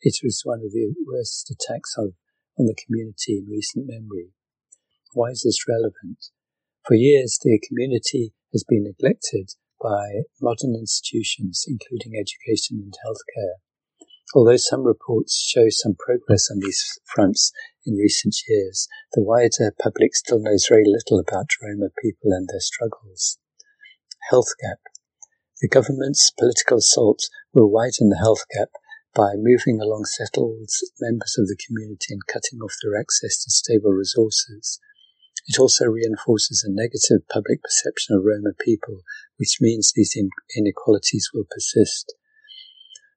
It 0.00 0.20
was 0.22 0.42
one 0.44 0.60
of 0.64 0.70
the 0.70 0.94
worst 1.04 1.50
attacks 1.50 1.96
on 1.98 2.14
the 2.56 2.76
community 2.86 3.38
in 3.38 3.50
recent 3.50 3.86
memory. 3.88 4.30
Why 5.12 5.30
is 5.30 5.42
this 5.42 5.66
relevant? 5.68 6.30
For 6.86 6.94
years, 6.94 7.38
the 7.42 7.58
community 7.66 8.32
has 8.52 8.62
been 8.62 8.84
neglected 8.84 9.50
by 9.82 10.22
modern 10.40 10.76
institutions, 10.76 11.64
including 11.66 12.14
education 12.14 12.78
and 12.78 12.94
healthcare. 13.04 13.58
Although 14.34 14.58
some 14.58 14.84
reports 14.84 15.34
show 15.34 15.66
some 15.68 15.96
progress 15.98 16.48
on 16.48 16.60
these 16.60 17.00
fronts 17.04 17.50
in 17.84 17.96
recent 17.96 18.36
years, 18.46 18.86
the 19.14 19.22
wider 19.22 19.74
public 19.82 20.14
still 20.14 20.38
knows 20.38 20.68
very 20.68 20.84
little 20.86 21.18
about 21.18 21.50
Roma 21.60 21.88
people 22.00 22.30
and 22.30 22.46
their 22.48 22.60
struggles. 22.60 23.38
Health 24.30 24.52
gap. 24.62 24.78
The 25.60 25.68
government's 25.68 26.30
political 26.38 26.78
assault 26.78 27.20
will 27.52 27.70
widen 27.70 28.10
the 28.10 28.18
health 28.18 28.44
gap 28.54 28.68
by 29.18 29.34
moving 29.34 29.80
along 29.80 30.04
settled 30.04 30.70
members 31.00 31.34
of 31.36 31.48
the 31.48 31.58
community 31.66 32.14
and 32.14 32.24
cutting 32.28 32.60
off 32.62 32.78
their 32.80 32.94
access 32.94 33.42
to 33.42 33.50
stable 33.50 33.90
resources. 33.90 34.78
It 35.48 35.58
also 35.58 35.86
reinforces 35.86 36.62
a 36.62 36.70
negative 36.70 37.26
public 37.28 37.60
perception 37.64 38.14
of 38.14 38.22
Roma 38.22 38.54
people, 38.60 39.02
which 39.36 39.58
means 39.60 39.90
these 39.90 40.16
inequalities 40.56 41.30
will 41.34 41.46
persist. 41.50 42.14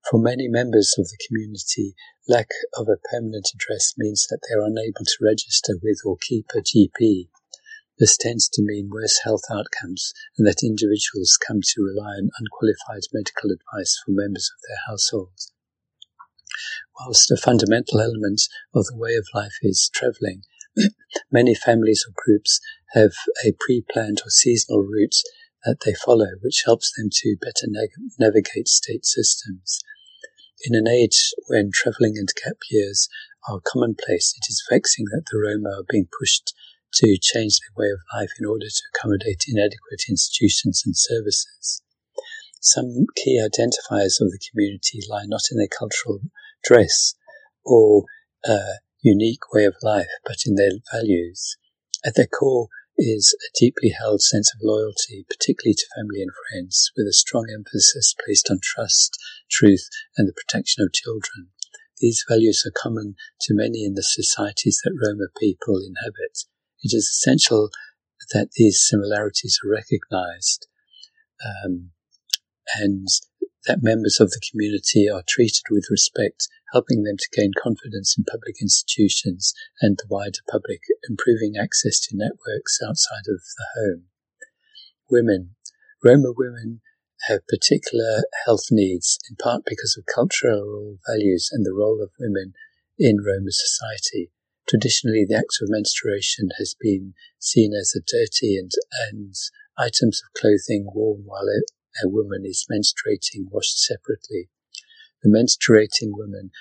For 0.09 0.17
many 0.17 0.47
members 0.47 0.95
of 0.97 1.05
the 1.05 1.19
community, 1.27 1.93
lack 2.27 2.49
of 2.73 2.87
a 2.89 2.97
permanent 3.13 3.49
address 3.53 3.93
means 3.95 4.25
that 4.31 4.39
they 4.41 4.57
are 4.57 4.65
unable 4.65 5.05
to 5.05 5.21
register 5.21 5.77
with 5.83 6.01
or 6.03 6.17
keep 6.17 6.47
a 6.55 6.61
GP. 6.65 7.29
This 7.99 8.17
tends 8.17 8.49
to 8.49 8.63
mean 8.65 8.89
worse 8.89 9.19
health 9.23 9.45
outcomes 9.51 10.15
and 10.35 10.47
that 10.47 10.65
individuals 10.65 11.37
come 11.37 11.61
to 11.61 11.85
rely 11.85 12.17
on 12.17 12.31
unqualified 12.41 13.05
medical 13.13 13.51
advice 13.51 14.01
for 14.03 14.13
members 14.13 14.49
of 14.49 14.61
their 14.67 14.79
households. 14.87 15.53
Whilst 16.99 17.31
a 17.31 17.37
fundamental 17.37 17.99
element 17.99 18.41
of 18.73 18.85
the 18.85 18.97
way 18.97 19.15
of 19.15 19.27
life 19.33 19.57
is 19.61 19.89
travelling, 19.93 20.43
Many 21.31 21.53
families 21.55 22.05
or 22.07 22.13
groups 22.15 22.59
have 22.93 23.11
a 23.45 23.53
pre-planned 23.59 24.21
or 24.25 24.29
seasonal 24.29 24.83
route 24.83 25.15
that 25.65 25.79
they 25.85 25.93
follow, 25.93 26.27
which 26.41 26.63
helps 26.65 26.91
them 26.95 27.09
to 27.11 27.37
better 27.41 27.67
navigate 28.19 28.67
state 28.67 29.05
systems. 29.05 29.79
In 30.63 30.75
an 30.75 30.87
age 30.87 31.33
when 31.47 31.71
travelling 31.73 32.17
and 32.17 32.29
gap 32.43 32.57
years 32.69 33.09
are 33.49 33.59
commonplace, 33.65 34.33
it 34.37 34.49
is 34.49 34.63
vexing 34.69 35.05
that 35.11 35.25
the 35.31 35.39
Roma 35.39 35.79
are 35.79 35.85
being 35.89 36.07
pushed 36.17 36.53
to 36.95 37.17
change 37.21 37.59
their 37.59 37.75
way 37.75 37.91
of 37.91 37.99
life 38.13 38.31
in 38.39 38.45
order 38.45 38.67
to 38.67 38.83
accommodate 38.93 39.45
inadequate 39.47 40.03
institutions 40.09 40.83
and 40.85 40.95
services. 40.95 41.81
Some 42.61 43.05
key 43.15 43.39
identifiers 43.39 44.21
of 44.21 44.31
the 44.31 44.39
community 44.51 44.99
lie 45.09 45.25
not 45.25 45.41
in 45.51 45.57
their 45.57 45.67
cultural 45.67 46.19
dress 46.63 47.15
or 47.65 48.05
a 48.45 48.59
unique 49.01 49.51
way 49.53 49.65
of 49.65 49.75
life, 49.81 50.09
but 50.25 50.37
in 50.45 50.55
their 50.55 50.71
values. 50.91 51.57
At 52.05 52.15
their 52.15 52.27
core 52.27 52.67
is 52.97 53.35
a 53.41 53.59
deeply 53.59 53.89
held 53.89 54.21
sense 54.21 54.51
of 54.53 54.61
loyalty, 54.63 55.25
particularly 55.27 55.75
to 55.75 55.87
family 55.95 56.21
and 56.21 56.31
friends, 56.49 56.91
with 56.95 57.07
a 57.07 57.13
strong 57.13 57.47
emphasis 57.53 58.15
placed 58.23 58.49
on 58.49 58.59
trust, 58.61 59.17
truth, 59.49 59.87
and 60.17 60.27
the 60.27 60.33
protection 60.33 60.83
of 60.83 60.93
children. 60.93 61.49
These 61.99 62.25
values 62.27 62.63
are 62.65 62.73
common 62.75 63.15
to 63.41 63.53
many 63.53 63.83
in 63.85 63.93
the 63.93 64.03
societies 64.03 64.81
that 64.83 64.97
Roma 64.97 65.27
people 65.39 65.77
inhabit. 65.77 66.45
It 66.83 66.95
is 66.95 67.07
essential 67.07 67.69
that 68.33 68.49
these 68.55 68.85
similarities 68.87 69.59
are 69.63 69.69
recognized 69.69 70.67
um, 71.43 71.91
and 72.75 73.07
that 73.65 73.83
members 73.83 74.19
of 74.19 74.31
the 74.31 74.41
community 74.49 75.09
are 75.09 75.23
treated 75.27 75.63
with 75.69 75.85
respect, 75.89 76.47
helping 76.73 77.03
them 77.03 77.17
to 77.17 77.29
gain 77.39 77.51
confidence 77.61 78.15
in 78.17 78.23
public 78.23 78.61
institutions 78.61 79.53
and 79.81 79.97
the 79.97 80.07
wider 80.09 80.39
public, 80.49 80.81
improving 81.09 81.53
access 81.59 81.99
to 81.99 82.17
networks 82.17 82.79
outside 82.83 83.27
of 83.27 83.41
the 83.57 83.65
home. 83.75 84.03
Women. 85.09 85.55
Roma 86.03 86.31
women 86.35 86.81
have 87.27 87.45
particular 87.47 88.23
health 88.45 88.67
needs, 88.71 89.19
in 89.29 89.35
part 89.35 89.63
because 89.65 89.95
of 89.97 90.05
cultural 90.13 90.97
values 91.07 91.49
and 91.51 91.65
the 91.65 91.73
role 91.73 92.01
of 92.01 92.09
women 92.19 92.53
in 92.97 93.17
Roma 93.17 93.51
society. 93.51 94.31
Traditionally, 94.67 95.25
the 95.27 95.35
act 95.35 95.57
of 95.61 95.69
menstruation 95.69 96.49
has 96.57 96.75
been 96.79 97.13
seen 97.39 97.73
as 97.73 97.93
a 97.95 98.01
dirty 98.01 98.57
and, 98.57 98.71
and 99.09 99.35
items 99.77 100.21
of 100.23 100.39
clothing 100.39 100.87
worn 100.93 101.23
while 101.25 101.47
a, 102.03 102.09
woman 102.09 102.43
is 102.45 102.65
menstruating 102.71 103.49
washed 103.49 103.79
separately. 103.79 104.49
The 105.23 105.29
menstruating 105.29 106.11
woman 106.11 106.51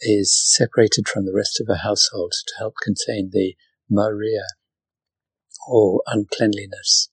is 0.00 0.34
separated 0.54 1.08
from 1.08 1.26
the 1.26 1.34
rest 1.34 1.60
of 1.60 1.66
the 1.66 1.78
household 1.78 2.32
to 2.46 2.54
help 2.58 2.74
contain 2.82 3.30
the 3.32 3.54
marime 3.88 4.42
or 5.68 6.02
uncleanliness. 6.06 7.08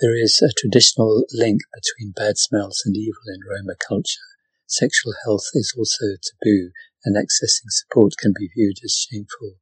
There 0.00 0.16
is 0.16 0.40
a 0.40 0.52
traditional 0.56 1.24
link 1.32 1.60
between 1.74 2.12
bad 2.12 2.38
smells 2.38 2.82
and 2.84 2.96
evil 2.96 3.22
in 3.26 3.40
Roma 3.48 3.74
culture. 3.86 4.20
Sexual 4.66 5.14
health 5.24 5.48
is 5.54 5.74
also 5.76 6.16
taboo, 6.22 6.70
and 7.04 7.16
accessing 7.16 7.70
support 7.70 8.12
can 8.18 8.32
be 8.38 8.48
viewed 8.54 8.76
as 8.84 9.06
shameful. 9.10 9.56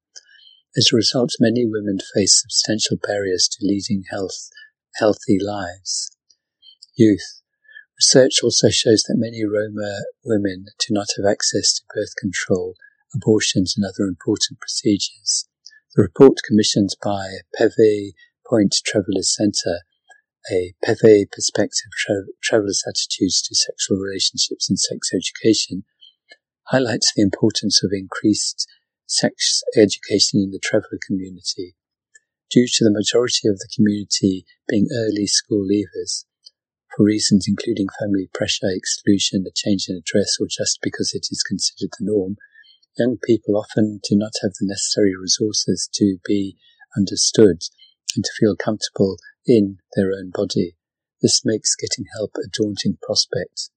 As 0.76 0.90
a 0.92 0.96
result, 0.96 1.30
many 1.40 1.64
women 1.64 1.98
face 2.14 2.42
substantial 2.42 2.98
barriers 2.98 3.48
to 3.48 3.66
leading 3.66 4.04
health, 4.10 4.50
healthy 4.96 5.38
lives. 5.40 6.15
Youth. 6.96 7.42
Research 8.00 8.42
also 8.42 8.70
shows 8.70 9.02
that 9.04 9.18
many 9.18 9.44
Roma 9.44 10.00
women 10.24 10.66
do 10.78 10.94
not 10.94 11.08
have 11.16 11.26
access 11.30 11.74
to 11.74 11.82
birth 11.94 12.16
control, 12.18 12.74
abortions, 13.14 13.74
and 13.76 13.84
other 13.84 14.04
important 14.08 14.60
procedures. 14.60 15.46
The 15.94 16.02
report 16.02 16.38
commissioned 16.46 16.90
by 17.02 17.40
Pavee 17.58 18.14
Point 18.48 18.76
Travelers 18.84 19.34
Centre 19.34 19.80
a 20.50 20.74
Pavee 20.84 21.26
perspective, 21.30 21.90
tra- 21.98 22.32
travelers' 22.42 22.84
attitudes 22.86 23.42
to 23.42 23.54
sexual 23.54 23.98
relationships 23.98 24.68
and 24.70 24.78
sex 24.78 25.10
education, 25.12 25.84
highlights 26.68 27.12
the 27.14 27.22
importance 27.22 27.82
of 27.82 27.90
increased 27.92 28.66
sex 29.06 29.62
education 29.76 30.40
in 30.40 30.50
the 30.50 30.60
traveller 30.62 30.98
community. 31.04 31.74
Due 32.50 32.68
to 32.68 32.84
the 32.84 32.92
majority 32.92 33.48
of 33.48 33.58
the 33.58 33.68
community 33.74 34.46
being 34.68 34.88
early 34.94 35.26
school 35.26 35.66
leavers, 35.66 36.24
for 36.96 37.04
reasons 37.04 37.46
including 37.46 37.86
family 38.00 38.28
pressure, 38.32 38.70
exclusion, 38.70 39.44
a 39.46 39.52
change 39.54 39.86
in 39.88 39.96
address, 39.96 40.36
or 40.40 40.46
just 40.48 40.78
because 40.82 41.12
it 41.12 41.28
is 41.30 41.44
considered 41.46 41.90
the 41.98 42.06
norm, 42.06 42.36
young 42.98 43.18
people 43.22 43.56
often 43.56 44.00
do 44.08 44.16
not 44.16 44.32
have 44.42 44.52
the 44.58 44.66
necessary 44.66 45.12
resources 45.14 45.88
to 45.92 46.16
be 46.24 46.56
understood 46.96 47.60
and 48.14 48.24
to 48.24 48.30
feel 48.40 48.56
comfortable 48.56 49.18
in 49.46 49.78
their 49.94 50.10
own 50.12 50.30
body. 50.32 50.76
This 51.20 51.42
makes 51.44 51.76
getting 51.76 52.06
help 52.16 52.32
a 52.36 52.48
daunting 52.48 52.96
prospect. 53.02 53.68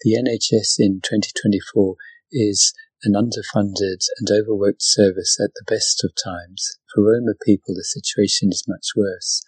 The 0.00 0.16
NHS 0.16 0.76
in 0.78 1.00
2024 1.04 1.96
is 2.32 2.72
an 3.04 3.12
underfunded 3.12 4.00
and 4.18 4.28
overworked 4.30 4.82
service 4.82 5.38
at 5.38 5.52
the 5.54 5.64
best 5.66 6.02
of 6.02 6.12
times. 6.16 6.78
For 6.94 7.04
Roma 7.04 7.34
people, 7.44 7.74
the 7.74 7.84
situation 7.84 8.48
is 8.50 8.64
much 8.66 8.88
worse. 8.96 9.42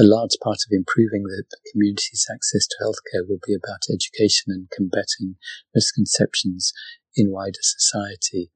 A 0.00 0.08
large 0.08 0.40
part 0.42 0.64
of 0.64 0.72
improving 0.72 1.24
the 1.24 1.44
community's 1.70 2.24
access 2.32 2.66
to 2.66 2.76
healthcare 2.80 3.28
will 3.28 3.40
be 3.46 3.52
about 3.52 3.92
education 3.92 4.48
and 4.48 4.70
combating 4.70 5.36
misconceptions 5.74 6.72
in 7.14 7.30
wider 7.30 7.60
society. 7.60 8.50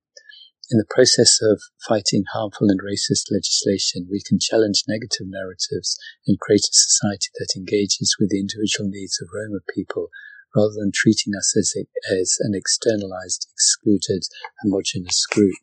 In 0.71 0.79
the 0.79 0.89
process 0.89 1.43
of 1.43 1.61
fighting 1.87 2.25
harmful 2.33 2.71
and 2.71 2.81
racist 2.81 3.29
legislation, 3.31 4.09
we 4.11 4.23
can 4.25 4.39
challenge 4.41 4.85
negative 4.89 5.27
narratives 5.29 6.01
and 6.27 6.41
create 6.41 6.65
a 6.65 6.73
society 6.73 7.29
that 7.35 7.53
engages 7.55 8.17
with 8.19 8.31
the 8.31 8.41
individual 8.41 8.89
needs 8.89 9.21
of 9.21 9.29
Roma 9.29 9.61
people 9.69 10.09
rather 10.57 10.73
than 10.73 10.93
treating 10.95 11.35
us 11.37 11.55
as, 11.59 11.75
a, 11.77 11.85
as 12.11 12.39
an 12.41 12.55
externalized, 12.55 13.49
excluded, 13.53 14.25
homogenous 14.63 15.27
group. 15.27 15.61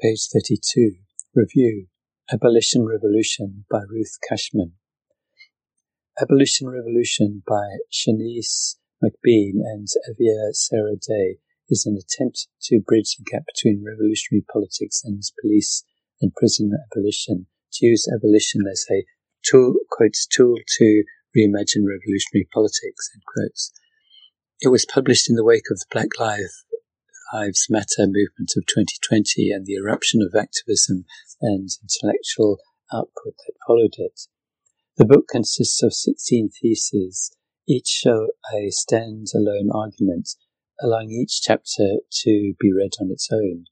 Page 0.00 0.26
32. 0.32 0.94
Review. 1.34 1.88
Abolition 2.32 2.86
Revolution 2.86 3.64
by 3.68 3.80
Ruth 3.88 4.16
Cashman. 4.28 4.74
Abolition 6.22 6.68
Revolution 6.68 7.42
by 7.44 7.78
Shanice 7.92 8.76
McBean 9.02 9.54
and 9.64 9.88
Aviah 10.08 10.52
Sarah 10.52 10.94
Day 10.94 11.38
is 11.68 11.86
an 11.86 11.98
attempt 11.98 12.46
to 12.62 12.82
bridge 12.86 13.16
the 13.16 13.24
gap 13.28 13.42
between 13.52 13.82
revolutionary 13.84 14.44
politics 14.52 15.02
and 15.04 15.20
police 15.40 15.82
and 16.22 16.32
prison 16.36 16.70
abolition, 16.86 17.46
to 17.72 17.86
use 17.86 18.06
abolition 18.14 18.60
as 18.70 18.86
a 18.92 19.04
tool, 19.42 19.74
quotes, 19.90 20.24
tool 20.24 20.54
to 20.78 21.02
reimagine 21.36 21.82
revolutionary 21.82 22.46
politics, 22.54 23.10
end 23.12 23.24
quotes. 23.26 23.72
It 24.60 24.68
was 24.68 24.86
published 24.86 25.28
in 25.28 25.34
the 25.34 25.44
wake 25.44 25.68
of 25.68 25.80
the 25.80 25.86
Black 25.90 26.20
Lives 26.20 26.64
Matter 27.32 28.06
movement 28.06 28.54
of 28.56 28.66
2020 28.66 29.50
and 29.50 29.64
the 29.64 29.74
eruption 29.74 30.20
of 30.20 30.34
activism 30.34 31.04
and 31.40 31.68
intellectual 31.80 32.58
output 32.92 33.36
that 33.46 33.54
followed 33.66 33.94
it. 33.98 34.22
The 34.96 35.04
book 35.04 35.26
consists 35.30 35.80
of 35.82 35.94
16 35.94 36.50
theses, 36.60 37.30
each 37.68 37.86
show 37.86 38.28
a 38.52 38.70
stand-alone 38.70 39.70
argument 39.72 40.30
allowing 40.82 41.12
each 41.12 41.40
chapter 41.40 41.98
to 42.10 42.54
be 42.58 42.72
read 42.72 42.92
on 43.00 43.10
its 43.12 43.28
own. 43.32 43.66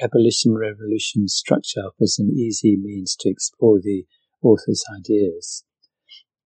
Abolition 0.00 0.54
Revolution 0.54 1.28
structure 1.28 1.80
offers 1.80 2.18
an 2.18 2.30
easy 2.30 2.76
means 2.76 3.14
to 3.20 3.28
explore 3.28 3.78
the 3.78 4.06
author's 4.42 4.84
ideas. 4.96 5.64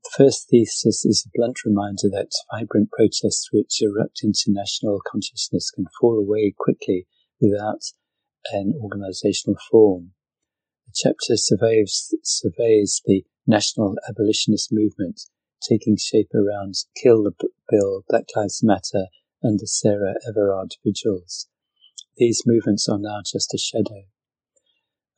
The 0.05 0.25
first 0.25 0.49
thesis 0.49 1.05
is 1.05 1.27
a 1.27 1.31
blunt 1.35 1.65
reminder 1.65 2.09
that 2.11 2.33
vibrant 2.51 2.91
protests 2.91 3.51
which 3.53 3.83
erupt 3.83 4.21
into 4.23 4.45
national 4.49 5.01
consciousness 5.07 5.71
can 5.71 5.87
fall 6.01 6.19
away 6.19 6.55
quickly 6.57 7.07
without 7.41 7.83
an 8.53 8.75
organizational 8.81 9.59
form. 9.71 10.13
The 10.87 10.93
chapter 10.95 11.37
surveys, 11.37 12.15
surveys 12.23 13.03
the 13.05 13.25
national 13.47 13.97
abolitionist 14.09 14.73
movement 14.73 15.21
taking 15.63 15.97
shape 15.97 16.31
around 16.35 16.75
Kill 17.01 17.25
the 17.25 17.33
Bill, 17.69 18.05
Black 18.09 18.25
Lives 18.35 18.63
Matter, 18.63 19.07
and 19.43 19.61
the 19.61 19.67
Sarah 19.67 20.15
Everard 20.27 20.77
vigils. 20.85 21.49
These 22.17 22.43
movements 22.47 22.89
are 22.89 22.99
now 22.99 23.21
just 23.25 23.55
a 23.55 23.59
shadow. 23.59 24.05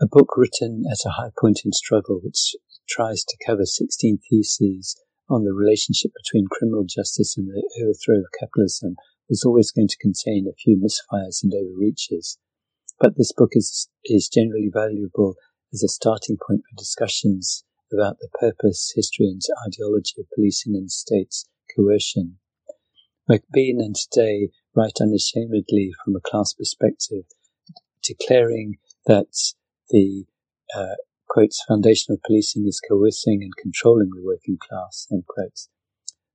A 0.02 0.08
book 0.08 0.36
written 0.36 0.82
at 0.90 1.06
a 1.06 1.12
high 1.12 1.31
point 1.40 1.60
in 1.64 1.70
struggle, 1.70 2.18
which 2.20 2.56
tries 2.89 3.22
to 3.22 3.36
cover 3.47 3.64
16 3.64 4.18
theses 4.28 4.97
on 5.31 5.44
the 5.44 5.52
relationship 5.52 6.10
between 6.16 6.48
criminal 6.50 6.82
justice 6.82 7.36
and 7.36 7.47
the 7.47 7.62
overthrow 7.81 8.18
of 8.18 8.26
capitalism, 8.36 8.97
was 9.28 9.44
always 9.44 9.70
going 9.70 9.86
to 9.86 9.97
contain 9.98 10.48
a 10.48 10.56
few 10.58 10.76
misfires 10.76 11.44
and 11.44 11.55
overreaches. 11.55 12.36
But 12.98 13.16
this 13.16 13.32
book 13.32 13.50
is, 13.52 13.89
is 14.05 14.28
generally 14.28 14.70
valuable 14.74 15.36
as 15.72 15.84
a 15.84 15.89
starting 15.89 16.36
point 16.36 16.62
for 16.68 16.76
discussions 16.76 17.62
about 17.92 18.16
the 18.18 18.28
purpose, 18.40 18.92
history, 18.97 19.26
and 19.26 19.40
ideology 19.68 20.14
of 20.18 20.26
policing 20.34 20.74
and 20.74 20.90
state 20.90 21.32
coercion. 21.76 22.39
McBean 23.31 23.78
and 23.78 23.94
Day 24.10 24.48
write 24.74 24.98
unashamedly 25.00 25.92
from 26.05 26.16
a 26.16 26.20
class 26.20 26.55
perspective, 26.55 27.26
declaring 28.02 28.78
that 29.06 29.28
the 29.92 30.24
uh, 30.74 30.96
quotes 31.28 31.62
foundation 31.68 32.12
of 32.12 32.22
policing 32.26 32.66
is 32.66 32.80
coercing 32.80 33.42
and 33.42 33.52
controlling 33.60 34.10
the 34.10 34.24
working 34.24 34.58
class 34.58 35.06
end 35.12 35.24
quotes. 35.28 35.68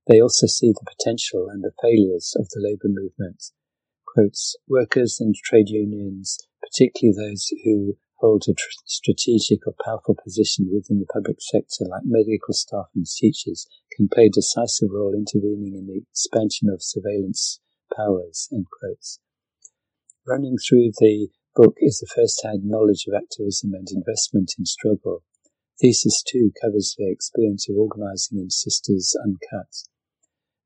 They 0.06 0.20
also 0.20 0.46
see 0.46 0.72
the 0.72 0.86
potential 0.88 1.48
and 1.50 1.62
the 1.62 1.72
failures 1.82 2.34
of 2.38 2.48
the 2.48 2.62
labour 2.62 2.88
movement. 2.88 3.44
Quotes, 4.06 4.56
workers 4.66 5.18
and 5.20 5.34
trade 5.34 5.68
unions, 5.68 6.38
particularly 6.62 7.14
those 7.30 7.48
who 7.64 7.98
hold 8.20 8.44
a 8.48 8.54
tr- 8.54 8.82
strategic 8.86 9.66
or 9.66 9.74
powerful 9.84 10.16
position 10.22 10.70
within 10.72 10.98
the 10.98 11.12
public 11.12 11.36
sector, 11.40 11.84
like 11.88 12.02
medical 12.04 12.54
staff 12.54 12.86
and 12.94 13.06
teachers, 13.06 13.66
can 13.94 14.08
play 14.08 14.26
a 14.26 14.30
decisive 14.30 14.88
role 14.90 15.14
intervening 15.14 15.74
in 15.76 15.86
the 15.86 16.00
expansion 16.10 16.68
of 16.68 16.82
surveillance 16.82 17.60
powers. 17.94 18.48
End 18.52 18.66
quotes. 18.80 19.20
Running 20.26 20.56
through 20.56 20.90
the 20.98 21.28
book 21.58 21.74
is 21.80 21.98
the 21.98 22.06
first-hand 22.14 22.62
knowledge 22.62 23.06
of 23.08 23.20
activism 23.20 23.74
and 23.74 23.88
investment 23.90 24.54
in 24.56 24.64
struggle. 24.64 25.24
Thesis 25.80 26.22
2 26.22 26.52
covers 26.62 26.94
the 26.96 27.10
experience 27.10 27.68
of 27.68 27.74
organizing 27.76 28.38
in 28.38 28.48
Sisters 28.48 29.16
Uncut. 29.24 29.66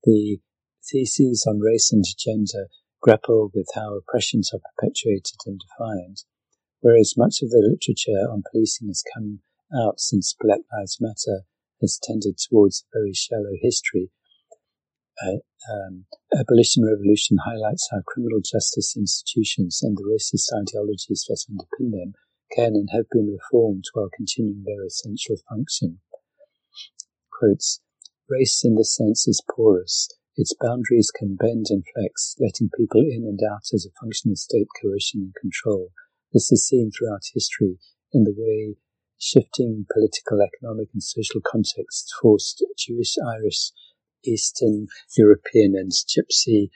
The 0.05 0.41
theses 0.85 1.47
on 1.49 1.61
race 1.61 1.93
and 1.93 2.05
gender 2.19 2.69
grapple 3.01 3.51
with 3.55 3.69
how 3.75 3.97
oppressions 3.97 4.51
are 4.53 4.61
perpetuated 4.77 5.41
and 5.47 5.59
defined, 5.65 6.25
whereas 6.81 7.15
much 7.17 7.41
of 7.43 7.49
the 7.49 7.65
literature 7.65 8.29
on 8.31 8.43
policing 8.53 8.89
has 8.89 9.03
come 9.15 9.41
out 9.75 9.99
since 9.99 10.37
Black 10.39 10.61
Lives 10.77 10.99
Matter 11.01 11.45
has 11.81 11.99
tended 12.03 12.37
towards 12.37 12.85
a 12.85 12.99
very 12.99 13.15
shallow 13.15 13.57
history. 13.63 14.11
Um, 15.21 16.07
Abolition 16.37 16.85
Revolution 16.85 17.39
highlights 17.45 17.89
how 17.91 18.03
criminal 18.07 18.41
justice 18.41 18.97
institutions 18.97 19.81
and 19.83 19.97
the 19.97 20.03
racist 20.03 20.49
ideologies 20.53 21.25
that 21.29 21.45
underpin 21.51 21.93
them 21.93 22.15
can 22.57 22.75
and 22.75 22.89
have 22.93 23.07
been 23.11 23.31
reformed 23.33 23.85
while 23.93 24.11
continuing 24.15 24.65
their 24.65 24.85
essential 24.85 25.37
function. 25.49 26.01
Quotes, 27.39 27.81
Race 28.29 28.63
in 28.65 28.77
this 28.77 28.97
sense 28.97 29.29
is 29.29 29.43
porous. 29.55 30.09
Its 30.37 30.55
boundaries 30.61 31.11
can 31.15 31.37
bend 31.37 31.67
and 31.69 31.85
flex, 31.95 32.35
letting 32.41 32.71
people 32.77 33.03
in 33.03 33.25
and 33.25 33.41
out 33.49 33.69
as 33.75 33.87
a 33.87 34.01
function 34.01 34.31
of 34.31 34.39
state 34.39 34.69
coercion 34.81 35.21
and 35.21 35.35
control. 35.35 35.91
This 36.33 36.51
is 36.51 36.67
seen 36.67 36.91
throughout 36.91 37.23
history 37.35 37.79
in 38.13 38.25
the 38.25 38.35
way 38.37 38.77
shifting 39.19 39.87
political, 39.93 40.41
economic, 40.41 40.89
and 40.93 41.03
social 41.03 41.41
contexts 41.45 42.13
forced 42.21 42.65
Jewish, 42.79 43.15
Irish, 43.25 43.73
Eastern 44.25 44.89
European, 45.17 45.75
and 45.77 45.93
Gypsy, 45.93 46.71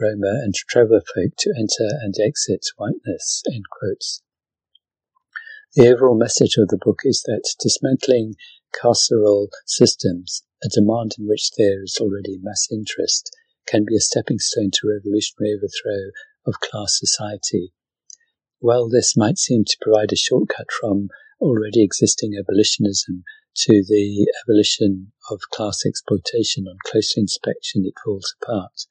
Roma, 0.00 0.40
and 0.42 0.54
traveller 0.54 1.02
folk 1.14 1.32
to 1.38 1.54
enter 1.56 1.88
and 2.02 2.14
exit 2.18 2.66
whiteness. 2.76 3.42
The 5.74 5.88
overall 5.88 6.18
message 6.18 6.56
of 6.56 6.68
the 6.68 6.78
book 6.78 7.00
is 7.04 7.22
that 7.26 7.54
dismantling 7.60 8.34
carceral 8.74 9.48
systems, 9.66 10.42
a 10.64 10.68
demand 10.68 11.12
in 11.18 11.28
which 11.28 11.50
there 11.56 11.82
is 11.82 11.98
already 12.00 12.38
mass 12.42 12.66
interest, 12.70 13.30
can 13.66 13.84
be 13.86 13.96
a 13.96 14.00
stepping 14.00 14.38
stone 14.38 14.70
to 14.72 14.88
revolutionary 14.88 15.54
overthrow 15.54 16.10
of 16.46 16.60
class 16.60 16.98
society. 16.98 17.72
While 18.58 18.88
this 18.88 19.16
might 19.16 19.38
seem 19.38 19.64
to 19.64 19.78
provide 19.80 20.12
a 20.12 20.16
shortcut 20.16 20.66
from 20.80 21.08
already 21.40 21.82
existing 21.82 22.32
abolitionism 22.38 23.24
to 23.56 23.84
the 23.86 24.26
abolition 24.42 25.12
of 25.30 25.40
class 25.52 25.80
exploitation 25.86 26.66
on 26.66 26.76
closer 26.84 27.18
inspection, 27.20 27.84
it 27.84 27.94
falls 28.04 28.34
apart. 28.40 28.86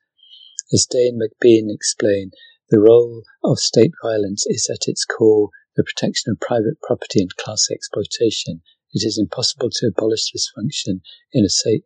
As 0.72 0.86
Day 0.90 1.08
and 1.08 1.22
McBean 1.22 1.74
explain, 1.74 2.32
the 2.70 2.80
role 2.80 3.24
of 3.44 3.60
state 3.60 3.94
violence 4.04 4.46
is 4.48 4.70
at 4.70 4.88
its 4.88 5.06
core 5.06 5.50
the 5.76 5.84
protection 5.84 6.32
of 6.32 6.40
private 6.40 6.82
property 6.82 7.22
and 7.22 7.36
class 7.38 7.68
exploitation, 7.72 8.62
it 8.92 9.06
is 9.06 9.18
impossible 9.18 9.70
to 9.72 9.88
abolish 9.88 10.32
this 10.32 10.52
function 10.56 11.02
in 11.32 11.46
a 11.46 11.50
state, 11.50 11.84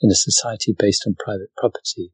in 0.00 0.10
a 0.10 0.14
society 0.14 0.74
based 0.76 1.04
on 1.06 1.14
private 1.14 1.50
property. 1.56 2.12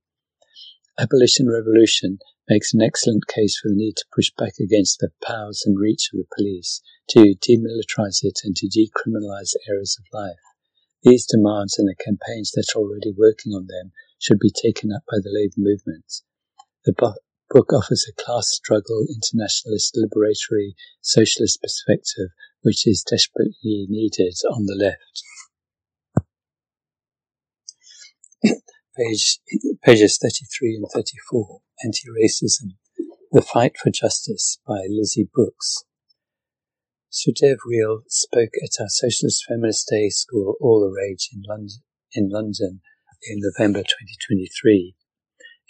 Abolition 0.96 1.48
Revolution 1.48 2.18
makes 2.48 2.72
an 2.72 2.80
excellent 2.80 3.26
case 3.26 3.58
for 3.58 3.68
the 3.68 3.74
need 3.74 3.96
to 3.96 4.04
push 4.14 4.30
back 4.38 4.54
against 4.60 5.00
the 5.00 5.10
powers 5.24 5.64
and 5.66 5.78
reach 5.78 6.10
of 6.12 6.18
the 6.18 6.26
police, 6.36 6.82
to 7.08 7.34
demilitarize 7.42 8.22
it 8.22 8.40
and 8.44 8.54
to 8.54 8.68
decriminalize 8.68 9.54
areas 9.68 9.98
of 9.98 10.06
life. 10.12 10.38
These 11.02 11.26
demands 11.26 11.78
and 11.78 11.88
the 11.88 11.96
campaigns 11.96 12.52
that 12.52 12.72
are 12.76 12.80
already 12.80 13.12
working 13.16 13.52
on 13.52 13.66
them 13.66 13.92
should 14.18 14.38
be 14.38 14.52
taken 14.54 14.92
up 14.92 15.02
by 15.10 15.18
the 15.18 15.34
labor 15.34 15.58
movement. 15.58 16.22
The 16.84 16.92
book 16.92 17.72
offers 17.72 18.06
a 18.08 18.22
class 18.22 18.48
struggle, 18.48 19.04
internationalist, 19.08 19.98
liberatory, 19.98 20.74
socialist 21.00 21.60
perspective 21.60 22.30
which 22.62 22.86
is 22.86 23.02
desperately 23.02 23.86
needed 23.88 24.34
on 24.50 24.64
the 24.64 24.74
left. 24.74 25.22
Page, 28.96 29.40
pages 29.84 30.18
33 30.22 30.76
and 30.76 30.86
34, 30.94 31.60
Anti-Racism, 31.84 32.76
The 33.32 33.42
Fight 33.42 33.72
for 33.82 33.90
Justice 33.90 34.58
by 34.66 34.86
Lizzie 34.88 35.28
Brooks. 35.34 35.84
Sukhdev 37.10 37.56
Reel 37.66 38.02
spoke 38.08 38.54
at 38.62 38.80
our 38.80 38.88
Socialist 38.88 39.44
Feminist 39.48 39.88
Day 39.90 40.10
School 40.10 40.54
All 40.60 40.80
the 40.80 40.94
Rage 40.94 41.30
in 41.32 41.42
London, 41.48 41.82
in 42.12 42.28
London 42.28 42.80
in 43.22 43.40
November 43.40 43.80
2023. 43.80 44.94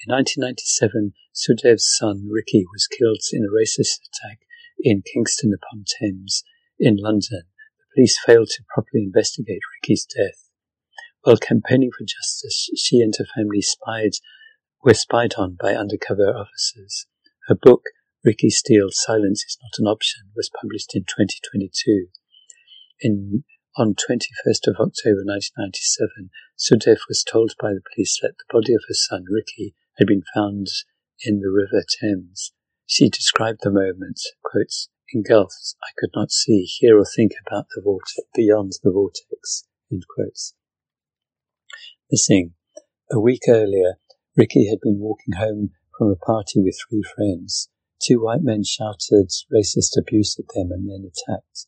In 0.06 0.12
1997, 0.12 1.14
Sukhdev's 1.34 1.96
son 1.98 2.28
Ricky 2.30 2.64
was 2.72 2.86
killed 2.86 3.22
in 3.32 3.44
a 3.44 3.52
racist 3.52 4.00
attack 4.04 4.40
in 4.80 5.02
Kingston 5.02 5.52
upon 5.54 5.84
Thames 5.98 6.44
in 6.78 6.96
London, 6.98 7.44
the 7.78 7.84
police 7.94 8.18
failed 8.24 8.48
to 8.50 8.64
properly 8.74 9.04
investigate 9.04 9.60
Ricky's 9.80 10.04
death. 10.04 10.43
While 11.24 11.38
campaigning 11.38 11.90
for 11.90 12.04
justice, 12.04 12.68
she 12.76 13.00
and 13.00 13.14
her 13.16 13.24
family 13.34 13.62
spied, 13.62 14.12
were 14.82 14.92
spied 14.92 15.36
on 15.38 15.56
by 15.58 15.74
undercover 15.74 16.28
officers. 16.36 17.06
Her 17.48 17.54
book, 17.54 17.84
Ricky 18.22 18.50
Steele's 18.50 19.02
Silence 19.02 19.42
is 19.48 19.56
Not 19.62 19.78
an 19.78 19.90
Option, 19.90 20.24
was 20.36 20.50
published 20.60 20.94
in 20.94 21.04
2022. 21.04 22.08
In, 23.00 23.44
on 23.74 23.94
21st 23.94 24.68
of 24.68 24.76
October 24.76 25.24
1997, 25.24 26.28
Sukhdev 26.58 26.98
was 27.08 27.24
told 27.24 27.54
by 27.58 27.72
the 27.72 27.80
police 27.94 28.18
that 28.20 28.34
the 28.36 28.52
body 28.52 28.74
of 28.74 28.84
her 28.88 28.94
son, 28.94 29.24
Ricky, 29.30 29.74
had 29.96 30.06
been 30.06 30.24
found 30.34 30.66
in 31.24 31.40
the 31.40 31.48
River 31.48 31.86
Thames. 31.88 32.52
She 32.84 33.08
described 33.08 33.60
the 33.62 33.70
moment, 33.70 34.20
quotes, 34.42 34.90
in 35.10 35.22
gulfs 35.22 35.74
I 35.82 35.88
could 35.98 36.10
not 36.14 36.30
see, 36.30 36.64
hear, 36.64 36.98
or 36.98 37.06
think 37.06 37.32
about 37.46 37.68
the 37.74 37.80
vortex, 37.80 38.20
beyond 38.34 38.72
the 38.82 38.90
vortex. 38.90 39.64
Missing. 42.14 42.54
A 43.10 43.18
week 43.18 43.40
earlier, 43.48 43.94
Ricky 44.36 44.68
had 44.68 44.78
been 44.80 45.00
walking 45.00 45.34
home 45.36 45.70
from 45.98 46.10
a 46.10 46.24
party 46.24 46.62
with 46.62 46.78
three 46.88 47.02
friends. 47.02 47.70
Two 48.00 48.22
white 48.22 48.40
men 48.40 48.62
shouted 48.62 49.32
racist 49.52 49.98
abuse 49.98 50.38
at 50.38 50.44
them 50.54 50.70
and 50.70 50.88
then 50.88 51.10
attacked. 51.10 51.66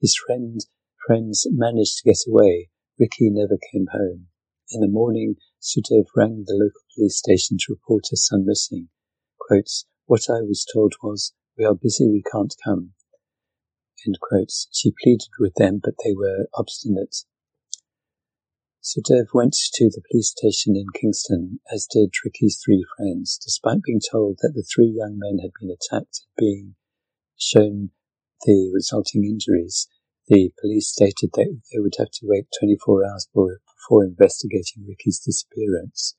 His 0.00 0.16
friend, 0.24 0.60
friends 1.04 1.48
managed 1.50 1.96
to 1.96 2.08
get 2.08 2.18
away. 2.28 2.70
Ricky 2.96 3.28
never 3.28 3.58
came 3.72 3.88
home. 3.90 4.28
In 4.70 4.82
the 4.82 4.86
morning, 4.86 5.34
Sukhdev 5.60 6.04
rang 6.14 6.44
the 6.46 6.54
local 6.54 6.82
police 6.94 7.18
station 7.18 7.56
to 7.58 7.72
report 7.72 8.04
her 8.12 8.16
son 8.16 8.46
missing. 8.46 8.90
Quotes, 9.40 9.84
what 10.06 10.30
I 10.30 10.42
was 10.42 10.64
told 10.72 10.94
was, 11.02 11.32
we 11.58 11.64
are 11.64 11.74
busy, 11.74 12.06
we 12.06 12.22
can't 12.22 12.54
come. 12.64 12.92
She 14.70 14.92
pleaded 15.02 15.30
with 15.40 15.54
them, 15.54 15.80
but 15.82 15.94
they 16.04 16.14
were 16.14 16.46
obstinate. 16.54 17.24
Sukhdev 18.88 19.34
went 19.34 19.54
to 19.74 19.90
the 19.90 20.00
police 20.10 20.30
station 20.30 20.74
in 20.74 20.86
Kingston, 20.98 21.60
as 21.70 21.86
did 21.86 22.10
Ricky's 22.24 22.58
three 22.64 22.86
friends, 22.96 23.36
despite 23.36 23.82
being 23.82 24.00
told 24.00 24.38
that 24.40 24.52
the 24.54 24.62
three 24.62 24.86
young 24.86 25.18
men 25.18 25.40
had 25.40 25.50
been 25.60 25.68
attacked 25.68 26.22
and 26.22 26.36
being 26.38 26.74
shown 27.36 27.90
the 28.46 28.70
resulting 28.72 29.24
injuries. 29.24 29.88
The 30.28 30.54
police 30.58 30.88
stated 30.88 31.32
that 31.34 31.60
they 31.70 31.78
would 31.78 31.96
have 31.98 32.10
to 32.12 32.26
wait 32.26 32.46
24 32.58 33.04
hours 33.04 33.28
before 33.34 34.04
investigating 34.04 34.86
Ricky's 34.88 35.20
disappearance. 35.20 36.14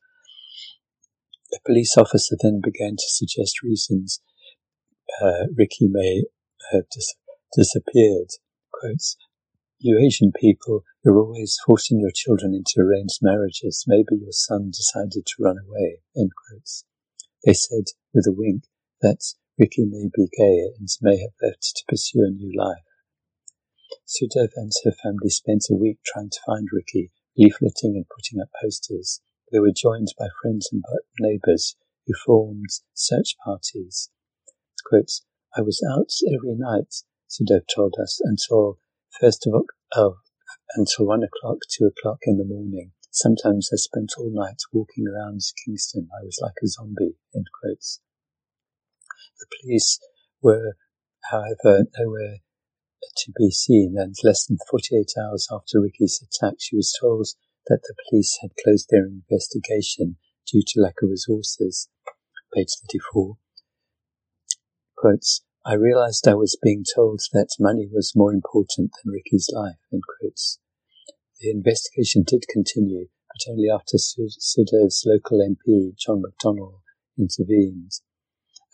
The 1.50 1.62
police 1.66 1.98
officer 1.98 2.36
then 2.40 2.62
began 2.64 2.98
to 2.98 3.06
suggest 3.08 3.64
reasons 3.64 4.22
uh, 5.20 5.48
Ricky 5.58 5.88
may 5.88 6.26
have 6.72 6.84
dis- 6.92 7.16
disappeared. 7.56 8.30
Quotes, 8.72 9.18
you 9.80 9.98
Asian 9.98 10.32
people, 10.32 10.84
you're 11.04 11.18
always 11.18 11.58
forcing 11.66 12.00
your 12.00 12.12
children 12.14 12.54
into 12.54 12.86
arranged 12.86 13.20
marriages. 13.22 13.86
Maybe 13.88 14.16
your 14.20 14.32
son 14.32 14.72
decided 14.72 15.26
to 15.26 15.44
run 15.44 15.58
away. 15.58 16.02
End 16.18 16.32
quotes. 16.36 16.84
They 17.46 17.54
said, 17.54 17.86
with 18.14 18.28
a 18.28 18.34
wink, 18.34 18.64
that 19.02 19.22
Ricky 19.58 19.86
may 19.86 20.10
be 20.14 20.28
gay 20.38 20.72
and 20.78 20.88
may 21.02 21.18
have 21.20 21.32
left 21.42 21.74
to 21.76 21.84
pursue 21.88 22.26
a 22.26 22.32
new 22.32 22.52
life. 22.58 22.84
Sukhdev 24.06 24.50
and 24.56 24.72
her 24.84 24.92
family 24.92 25.30
spent 25.30 25.68
a 25.72 25.76
week 25.76 26.00
trying 26.06 26.30
to 26.32 26.40
find 26.46 26.68
Ricky, 26.72 27.12
leafleting 27.38 27.96
and 27.96 28.06
putting 28.10 28.42
up 28.42 28.50
posters. 28.62 29.22
They 29.52 29.60
were 29.60 29.72
joined 29.76 30.10
by 30.18 30.28
friends 30.42 30.70
and 30.72 30.84
neighbours 31.20 31.76
who 32.06 32.14
formed 32.26 32.70
search 32.94 33.36
parties. 33.44 34.10
I 34.92 35.62
was 35.62 35.86
out 35.90 36.10
every 36.28 36.56
night, 36.56 36.94
Sukhdev 37.30 37.66
told 37.74 37.96
us, 38.02 38.20
until 38.24 38.80
first 39.20 39.48
of, 39.48 39.66
of 39.94 40.18
until 40.76 41.06
one 41.08 41.24
o'clock, 41.24 41.60
two 41.70 41.86
o'clock 41.86 42.20
in 42.24 42.38
the 42.38 42.46
morning. 42.46 42.92
Sometimes 43.12 43.70
I 43.74 43.78
spent 43.78 44.14
all 44.18 44.32
night 44.32 44.62
walking 44.72 45.08
around 45.08 45.42
Kingston. 45.66 46.10
I 46.14 46.24
was 46.24 46.40
like 46.42 46.54
a 46.64 46.68
zombie, 46.68 47.18
end 47.36 47.48
quotes. 47.60 48.02
The 49.40 49.48
police 49.62 50.00
were, 50.42 50.76
however, 51.32 51.86
nowhere 51.98 52.38
to 53.18 53.32
be 53.38 53.50
seen, 53.52 53.96
and 53.98 54.16
less 54.24 54.46
than 54.46 54.58
48 54.70 55.14
hours 55.20 55.48
after 55.52 55.82
Ricky's 55.82 56.22
attack, 56.22 56.56
she 56.60 56.76
was 56.76 56.96
told 57.00 57.28
that 57.68 57.82
the 57.84 57.96
police 58.10 58.38
had 58.42 58.52
closed 58.64 58.88
their 58.90 59.06
investigation 59.06 60.18
due 60.52 60.64
to 60.66 60.82
lack 60.82 61.02
of 61.02 61.10
resources. 61.10 61.90
Page 62.54 62.70
34. 62.92 63.38
Quotes, 64.98 65.42
I 65.70 65.76
realized 65.76 66.28
I 66.28 66.34
was 66.34 66.58
being 66.64 66.84
told 66.96 67.22
that 67.32 67.54
money 67.60 67.86
was 67.86 68.16
more 68.16 68.34
important 68.34 68.90
than 68.90 69.14
Ricky's 69.14 69.52
life, 69.54 69.78
end 69.94 70.02
quotes. 70.02 70.58
The 71.40 71.52
investigation 71.52 72.24
did 72.26 72.48
continue, 72.50 73.10
but 73.28 73.52
only 73.52 73.70
after 73.70 73.98
Sukhdev's 73.98 75.04
local 75.06 75.46
MP, 75.46 75.96
John 75.96 76.24
McDonnell, 76.24 76.80
intervened. 77.20 77.92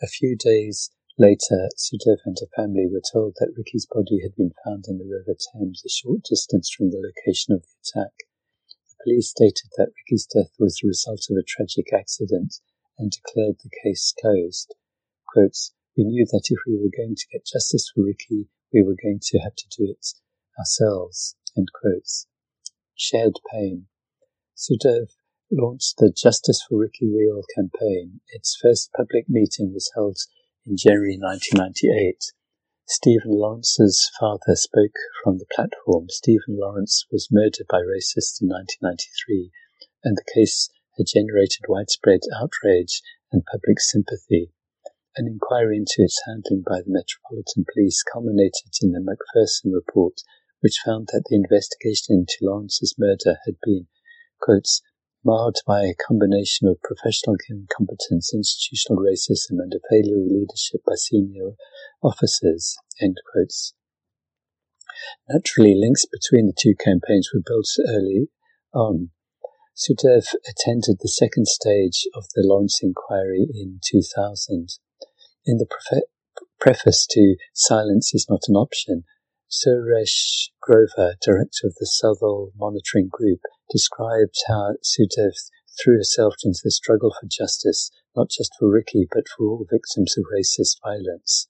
A 0.00 0.06
few 0.06 0.38
days 0.38 0.90
later, 1.18 1.68
Sukhdev 1.76 2.16
and 2.24 2.38
her 2.40 2.48
family 2.56 2.86
were 2.90 3.04
told 3.12 3.34
that 3.40 3.52
Ricky's 3.54 3.86
body 3.92 4.22
had 4.22 4.34
been 4.34 4.54
found 4.64 4.86
in 4.88 4.96
the 4.96 5.04
River 5.04 5.36
Thames, 5.52 5.82
a 5.84 5.90
short 5.90 6.22
distance 6.24 6.70
from 6.74 6.92
the 6.92 7.12
location 7.12 7.52
of 7.52 7.60
the 7.60 7.76
attack. 7.84 8.14
The 8.88 9.04
police 9.04 9.28
stated 9.28 9.68
that 9.76 9.92
Ricky's 10.00 10.24
death 10.24 10.54
was 10.58 10.78
the 10.80 10.88
result 10.88 11.26
of 11.28 11.36
a 11.36 11.44
tragic 11.44 11.92
accident 11.92 12.54
and 12.98 13.12
declared 13.12 13.56
the 13.62 13.70
case 13.84 14.14
closed. 14.18 14.74
Quotes, 15.28 15.74
we 15.96 16.04
knew 16.04 16.26
that 16.30 16.48
if 16.50 16.58
we 16.66 16.76
were 16.76 16.92
going 16.94 17.16
to 17.16 17.26
get 17.32 17.46
justice 17.46 17.90
for 17.94 18.04
Ricky, 18.04 18.48
we 18.72 18.82
were 18.82 18.96
going 19.02 19.20
to 19.22 19.38
have 19.38 19.54
to 19.56 19.64
do 19.76 19.90
it 19.90 20.06
ourselves. 20.58 21.36
End 21.56 21.68
quotes. 21.72 22.26
Shared 22.94 23.36
pain. 23.52 23.86
Sukhdev 24.56 25.08
launched 25.50 25.98
the 25.98 26.10
Justice 26.10 26.64
for 26.68 26.78
Ricky 26.78 27.06
Reel 27.06 27.42
campaign. 27.54 28.20
Its 28.28 28.58
first 28.60 28.90
public 28.96 29.26
meeting 29.28 29.72
was 29.72 29.90
held 29.94 30.18
in 30.66 30.76
January 30.76 31.16
1998. 31.18 32.32
Stephen 32.88 33.32
Lawrence's 33.32 34.10
father 34.18 34.54
spoke 34.54 34.96
from 35.22 35.38
the 35.38 35.46
platform. 35.54 36.06
Stephen 36.08 36.58
Lawrence 36.58 37.04
was 37.10 37.28
murdered 37.30 37.66
by 37.68 37.78
racists 37.78 38.40
in 38.40 38.48
1993, 38.48 39.50
and 40.04 40.16
the 40.16 40.32
case 40.34 40.68
had 40.96 41.06
generated 41.06 41.66
widespread 41.68 42.20
outrage 42.40 43.02
and 43.32 43.44
public 43.50 43.80
sympathy. 43.80 44.52
An 45.18 45.26
inquiry 45.26 45.78
into 45.78 46.04
its 46.04 46.20
handling 46.26 46.62
by 46.62 46.82
the 46.82 46.90
Metropolitan 46.92 47.64
Police 47.72 48.02
culminated 48.02 48.76
in 48.82 48.92
the 48.92 49.00
Macpherson 49.00 49.72
report, 49.72 50.20
which 50.60 50.82
found 50.84 51.08
that 51.10 51.24
the 51.30 51.36
investigation 51.36 52.16
into 52.16 52.36
Lawrence's 52.42 52.96
murder 52.98 53.38
had 53.46 53.56
been, 53.64 53.86
quotes, 54.42 54.82
marred 55.24 55.56
by 55.66 55.84
a 55.84 55.94
combination 56.06 56.68
of 56.68 56.82
professional 56.82 57.36
incompetence, 57.48 58.34
institutional 58.34 59.02
racism, 59.02 59.58
and 59.58 59.72
a 59.72 59.80
failure 59.88 60.20
of 60.20 60.30
leadership 60.30 60.82
by 60.86 60.96
senior 60.96 61.52
officers. 62.02 62.76
end 63.00 63.16
quotes. 63.32 63.72
Naturally, 65.30 65.74
links 65.74 66.04
between 66.04 66.46
the 66.46 66.52
two 66.52 66.74
campaigns 66.74 67.30
were 67.32 67.40
built 67.40 67.68
early 67.88 68.28
on. 68.74 69.12
Sukhdev 69.74 70.34
attended 70.46 70.98
the 71.00 71.08
second 71.08 71.48
stage 71.48 72.06
of 72.14 72.26
the 72.34 72.42
Lawrence 72.46 72.80
inquiry 72.82 73.48
in 73.54 73.80
2000. 73.82 74.78
In 75.48 75.58
the 75.58 76.04
preface 76.58 77.06
to 77.10 77.36
Silence 77.54 78.12
is 78.12 78.26
Not 78.28 78.48
an 78.48 78.56
Option, 78.56 79.04
Suresh 79.48 80.48
Grover, 80.60 81.14
director 81.22 81.68
of 81.68 81.76
the 81.78 81.86
Southall 81.86 82.50
Monitoring 82.56 83.06
Group, 83.08 83.38
described 83.70 84.34
how 84.48 84.74
Sukhdev 84.82 85.34
threw 85.80 85.98
herself 85.98 86.34
into 86.42 86.58
the 86.64 86.72
struggle 86.72 87.12
for 87.12 87.28
justice, 87.30 87.92
not 88.16 88.28
just 88.28 88.56
for 88.58 88.68
Ricky, 88.68 89.06
but 89.08 89.28
for 89.28 89.46
all 89.46 89.64
victims 89.70 90.18
of 90.18 90.24
racist 90.34 90.80
violence. 90.82 91.46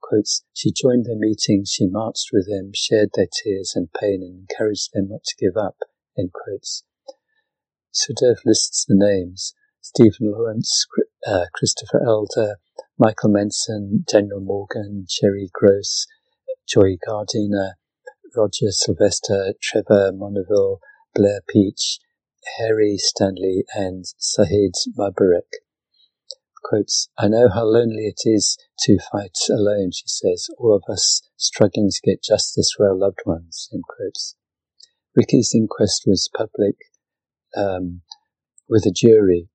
Quotes, 0.00 0.42
she 0.54 0.72
joined 0.72 1.04
their 1.04 1.14
meetings, 1.14 1.70
she 1.70 1.86
marched 1.86 2.30
with 2.32 2.48
them, 2.48 2.70
shared 2.74 3.10
their 3.12 3.28
tears 3.30 3.74
and 3.76 3.92
pain, 3.92 4.22
and 4.22 4.48
encouraged 4.48 4.94
them 4.94 5.08
not 5.10 5.24
to 5.24 5.36
give 5.38 5.58
up. 5.58 5.76
End 6.18 6.30
quotes. 6.32 6.82
Sukhdev 7.92 8.38
lists 8.46 8.86
the 8.88 8.96
names 8.96 9.52
Stephen 9.88 10.30
Lawrence, 10.32 10.86
uh, 11.26 11.46
Christopher 11.54 12.06
Alder, 12.06 12.56
Michael 12.98 13.30
Menson, 13.30 14.04
Daniel 14.06 14.38
Morgan, 14.38 15.06
Cherry 15.08 15.48
Groce, 15.50 16.04
Joy 16.68 16.98
Gardner, 17.06 17.76
Roger 18.36 18.70
Sylvester, 18.70 19.54
Trevor 19.62 20.12
Monerville, 20.12 20.80
Blair 21.14 21.40
Peach, 21.48 22.00
Harry 22.58 22.98
Stanley, 22.98 23.64
and 23.74 24.04
Zahid 24.20 24.72
Mubarek. 24.94 25.64
Quotes, 26.62 27.08
I 27.18 27.28
know 27.28 27.48
how 27.48 27.64
lonely 27.64 28.08
it 28.08 28.20
is 28.26 28.58
to 28.80 28.98
fight 29.10 29.38
alone, 29.48 29.92
she 29.94 30.04
says, 30.06 30.48
all 30.58 30.76
of 30.76 30.82
us 30.92 31.22
struggling 31.38 31.88
to 31.90 32.00
get 32.04 32.22
justice 32.22 32.74
for 32.76 32.86
our 32.86 32.94
loved 32.94 33.20
ones, 33.24 33.70
end 33.72 33.84
quotes. 33.88 34.36
Ricky's 35.16 35.52
inquest 35.54 36.02
was 36.06 36.28
public 36.36 36.76
um, 37.56 38.02
with 38.68 38.84
a 38.84 38.92
jury 38.94 39.48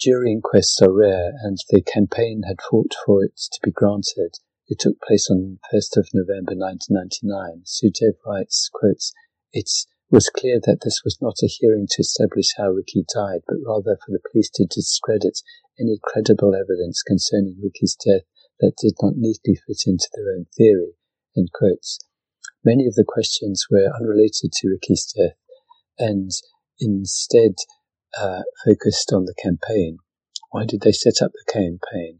Jury 0.00 0.32
inquests 0.32 0.80
are 0.80 0.90
rare, 0.90 1.32
and 1.42 1.58
the 1.68 1.82
campaign 1.82 2.44
had 2.48 2.62
fought 2.62 2.94
for 3.04 3.22
it 3.22 3.36
to 3.36 3.60
be 3.62 3.70
granted. 3.70 4.38
It 4.66 4.78
took 4.78 4.98
place 5.02 5.28
on 5.30 5.58
1st 5.70 5.98
of 5.98 6.08
November 6.14 6.56
1999. 6.56 7.64
Sukhdev 7.66 8.16
writes, 8.24 8.70
quotes, 8.72 9.12
It 9.52 9.68
was 10.10 10.30
clear 10.30 10.58
that 10.64 10.80
this 10.84 11.02
was 11.04 11.18
not 11.20 11.42
a 11.42 11.52
hearing 11.52 11.86
to 11.90 12.00
establish 12.00 12.54
how 12.56 12.70
Ricky 12.70 13.04
died, 13.14 13.40
but 13.46 13.58
rather 13.60 13.98
for 14.00 14.12
the 14.12 14.24
police 14.32 14.48
to 14.54 14.64
discredit 14.64 15.42
any 15.78 15.98
credible 16.02 16.54
evidence 16.54 17.02
concerning 17.02 17.60
Ricky's 17.62 17.94
death 17.94 18.24
that 18.60 18.80
did 18.80 18.94
not 19.02 19.18
neatly 19.18 19.54
fit 19.54 19.82
into 19.84 20.08
their 20.14 20.32
own 20.32 20.46
theory. 20.56 20.96
End 21.36 21.52
quotes. 21.52 21.98
Many 22.64 22.86
of 22.86 22.94
the 22.94 23.04
questions 23.06 23.66
were 23.70 23.92
unrelated 24.00 24.52
to 24.52 24.68
Ricky's 24.70 25.12
death 25.12 25.36
and 25.98 26.30
instead 26.80 27.56
uh, 28.18 28.42
focused 28.64 29.12
on 29.12 29.24
the 29.24 29.34
campaign. 29.42 29.98
Why 30.50 30.64
did 30.64 30.80
they 30.82 30.92
set 30.92 31.22
up 31.22 31.32
the 31.32 31.52
campaign? 31.52 32.18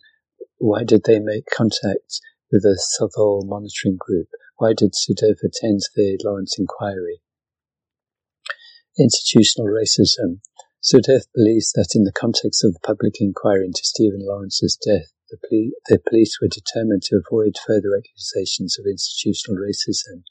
Why 0.59 0.85
did 0.85 1.05
they 1.05 1.19
make 1.19 1.47
contact 1.53 2.21
with 2.53 2.63
the 2.63 2.79
Southall 2.79 3.45
monitoring 3.47 3.97
group? 3.99 4.29
Why 4.59 4.75
did 4.77 4.93
Sukhdev 4.93 5.43
attend 5.43 5.81
the 5.97 6.19
Lawrence 6.25 6.57
inquiry? 6.59 7.23
Institutional 8.99 9.73
racism. 9.73 10.41
Sukhdev 10.83 11.27
believes 11.35 11.73
that 11.73 11.95
in 11.95 12.05
the 12.05 12.13
context 12.13 12.65
of 12.65 12.75
the 12.75 12.81
public 12.81 13.21
inquiry 13.21 13.67
into 13.67 13.81
Stephen 13.83 14.21
Lawrence's 14.23 14.77
death, 14.77 15.13
the, 15.31 15.39
ple- 15.49 15.77
the 15.89 15.99
police 16.09 16.39
were 16.41 16.49
determined 16.49 17.03
to 17.05 17.21
avoid 17.21 17.57
further 17.67 17.97
accusations 17.97 18.79
of 18.79 18.87
institutional 18.87 19.63
racism. 19.63 20.23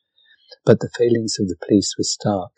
But 0.65 0.79
the 0.79 0.89
failings 0.95 1.37
of 1.39 1.47
the 1.47 1.57
police 1.67 1.95
were 1.97 2.03
stark 2.03 2.53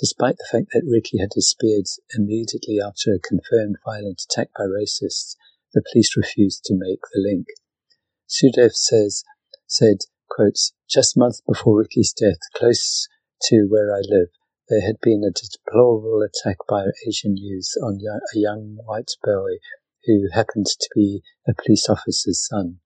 despite 0.00 0.36
the 0.38 0.48
fact 0.50 0.68
that 0.72 0.88
Ricky 0.88 1.18
had 1.18 1.30
disappeared 1.30 1.86
immediately 2.16 2.78
after 2.84 3.12
a 3.12 3.18
confirmed 3.18 3.76
violent 3.84 4.22
attack 4.22 4.48
by 4.56 4.64
racists, 4.64 5.36
the 5.74 5.82
police 5.92 6.16
refused 6.16 6.64
to 6.64 6.74
make 6.74 7.00
the 7.12 7.20
link. 7.20 7.46
Sukhdev 8.28 8.74
says, 8.74 9.24
said, 9.66 9.98
quotes, 10.28 10.72
just 10.88 11.16
months 11.16 11.42
before 11.46 11.78
Ricky's 11.78 12.12
death, 12.12 12.38
close 12.54 13.08
to 13.42 13.66
where 13.68 13.94
I 13.94 14.00
live, 14.00 14.28
there 14.68 14.86
had 14.86 15.00
been 15.00 15.24
a 15.24 15.32
deplorable 15.32 16.22
attack 16.22 16.58
by 16.68 16.84
Asian 17.06 17.36
youths 17.36 17.76
on 17.82 18.00
a 18.04 18.38
young 18.38 18.78
white 18.84 19.12
boy 19.22 19.58
who 20.04 20.28
happened 20.32 20.66
to 20.66 20.88
be 20.94 21.22
a 21.46 21.54
police 21.54 21.88
officer's 21.88 22.46
son. 22.46 22.80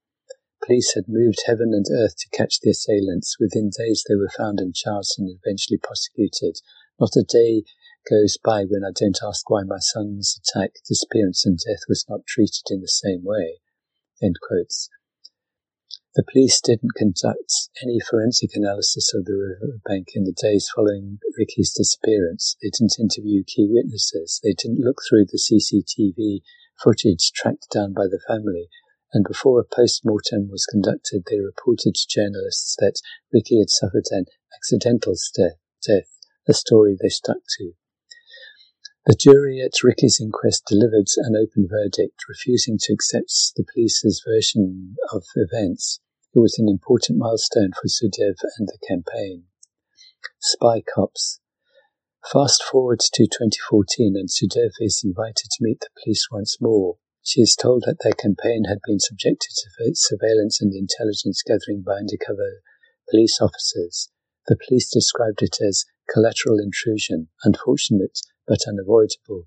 Police 0.64 0.92
had 0.94 1.04
moved 1.08 1.42
heaven 1.46 1.72
and 1.74 1.86
earth 1.92 2.14
to 2.18 2.36
catch 2.36 2.60
the 2.60 2.70
assailants. 2.70 3.36
Within 3.40 3.70
days 3.76 4.04
they 4.08 4.14
were 4.14 4.30
found 4.36 4.60
and 4.60 4.74
charged 4.74 5.18
and 5.18 5.28
eventually 5.28 5.78
prosecuted. 5.78 6.60
Not 7.00 7.16
a 7.16 7.22
day 7.22 7.64
goes 8.08 8.38
by 8.42 8.64
when 8.64 8.84
I 8.84 8.90
don't 8.94 9.18
ask 9.22 9.48
why 9.48 9.62
my 9.64 9.78
son's 9.78 10.38
attack, 10.38 10.72
disappearance, 10.88 11.46
and 11.46 11.58
death 11.58 11.84
was 11.88 12.04
not 12.08 12.26
treated 12.26 12.70
in 12.70 12.80
the 12.80 12.88
same 12.88 13.22
way. 13.24 13.60
The 14.20 14.34
police 16.30 16.60
didn't 16.60 16.94
conduct 16.94 17.70
any 17.82 17.98
forensic 17.98 18.54
analysis 18.54 19.14
of 19.14 19.24
the 19.24 19.34
riverbank 19.34 20.08
in 20.14 20.24
the 20.24 20.32
days 20.32 20.70
following 20.74 21.18
Ricky's 21.38 21.72
disappearance. 21.72 22.56
They 22.62 22.70
didn't 22.70 23.00
interview 23.00 23.42
key 23.44 23.68
witnesses. 23.70 24.40
They 24.44 24.52
didn't 24.52 24.84
look 24.84 25.00
through 25.08 25.26
the 25.26 25.38
CCTV 25.38 26.42
footage 26.82 27.32
tracked 27.32 27.68
down 27.72 27.94
by 27.94 28.06
the 28.06 28.20
family. 28.28 28.68
And 29.12 29.24
before 29.24 29.60
a 29.60 29.64
post-mortem 29.64 30.50
was 30.50 30.66
conducted, 30.66 31.24
they 31.30 31.40
reported 31.40 31.94
to 31.94 32.08
journalists 32.08 32.76
that 32.78 33.00
Ricky 33.32 33.58
had 33.58 33.70
suffered 33.70 34.06
an 34.10 34.26
accidental 34.54 35.14
death 35.34 36.21
a 36.48 36.54
story 36.54 36.96
they 37.00 37.08
stuck 37.08 37.38
to. 37.58 37.72
The 39.06 39.16
jury 39.18 39.60
at 39.60 39.82
Ricky's 39.82 40.20
inquest 40.20 40.64
delivered 40.66 41.08
an 41.16 41.34
open 41.34 41.66
verdict, 41.68 42.22
refusing 42.28 42.78
to 42.82 42.92
accept 42.92 43.32
the 43.56 43.64
police's 43.74 44.22
version 44.24 44.94
of 45.12 45.24
events. 45.34 46.00
It 46.34 46.38
was 46.38 46.56
an 46.58 46.68
important 46.68 47.18
milestone 47.18 47.72
for 47.72 47.88
Sukhdev 47.88 48.36
and 48.58 48.68
the 48.68 48.78
campaign. 48.86 49.44
Spy 50.40 50.82
Cops. 50.82 51.40
Fast 52.32 52.62
forward 52.62 53.00
to 53.00 53.26
2014 53.26 54.14
and 54.16 54.28
Sukhdev 54.28 54.70
is 54.78 55.02
invited 55.04 55.50
to 55.50 55.62
meet 55.62 55.80
the 55.80 55.90
police 56.02 56.28
once 56.30 56.58
more. 56.60 56.96
She 57.24 57.40
is 57.40 57.56
told 57.56 57.82
that 57.86 57.98
their 58.02 58.14
campaign 58.14 58.64
had 58.68 58.78
been 58.86 59.00
subjected 59.00 59.50
to 59.50 59.94
surveillance 59.94 60.60
and 60.60 60.72
intelligence 60.72 61.42
gathering 61.44 61.82
by 61.82 61.94
undercover 61.94 62.62
police 63.10 63.40
officers. 63.40 64.10
The 64.46 64.56
police 64.56 64.90
described 64.90 65.42
it 65.42 65.56
as 65.60 65.84
collateral 66.12 66.58
intrusion, 66.58 67.28
unfortunate 67.44 68.18
but 68.46 68.66
unavoidable. 68.66 69.46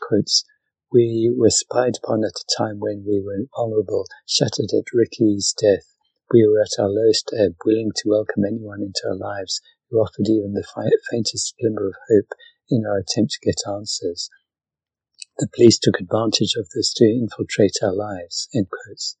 Quotes, 0.00 0.44
we 0.92 1.34
were 1.36 1.50
spied 1.50 1.94
upon 2.02 2.24
at 2.24 2.38
a 2.38 2.56
time 2.56 2.78
when 2.78 3.04
we 3.06 3.20
were 3.20 3.46
vulnerable, 3.56 4.06
shattered 4.26 4.70
at 4.72 4.94
Ricky's 4.94 5.54
death. 5.60 5.96
We 6.32 6.46
were 6.46 6.60
at 6.60 6.80
our 6.80 6.88
lowest 6.88 7.34
ebb, 7.36 7.56
willing 7.64 7.90
to 7.96 8.10
welcome 8.10 8.44
anyone 8.44 8.82
into 8.82 9.02
our 9.08 9.16
lives 9.16 9.60
who 9.90 9.98
offered 9.98 10.28
even 10.28 10.52
the 10.54 10.64
faintest 11.10 11.54
glimmer 11.60 11.88
of 11.88 11.94
hope 12.08 12.32
in 12.70 12.84
our 12.86 12.98
attempt 12.98 13.32
to 13.32 13.46
get 13.46 13.68
answers. 13.68 14.30
The 15.38 15.48
police 15.54 15.78
took 15.78 16.00
advantage 16.00 16.54
of 16.56 16.68
this 16.74 16.92
to 16.94 17.04
infiltrate 17.04 17.78
our 17.82 17.94
lives. 17.94 18.48
End 18.54 18.68
quotes. 18.70 19.16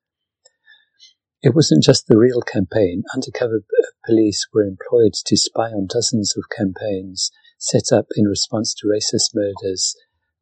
It 1.44 1.54
wasn't 1.54 1.84
just 1.84 2.06
the 2.06 2.16
Reel 2.16 2.40
campaign. 2.40 3.02
Undercover 3.14 3.64
police 4.06 4.46
were 4.54 4.64
employed 4.64 5.12
to 5.26 5.36
spy 5.36 5.68
on 5.68 5.86
dozens 5.86 6.34
of 6.38 6.44
campaigns 6.48 7.30
set 7.58 7.92
up 7.92 8.06
in 8.16 8.24
response 8.24 8.72
to 8.72 8.88
racist 8.88 9.34
murders, 9.34 9.94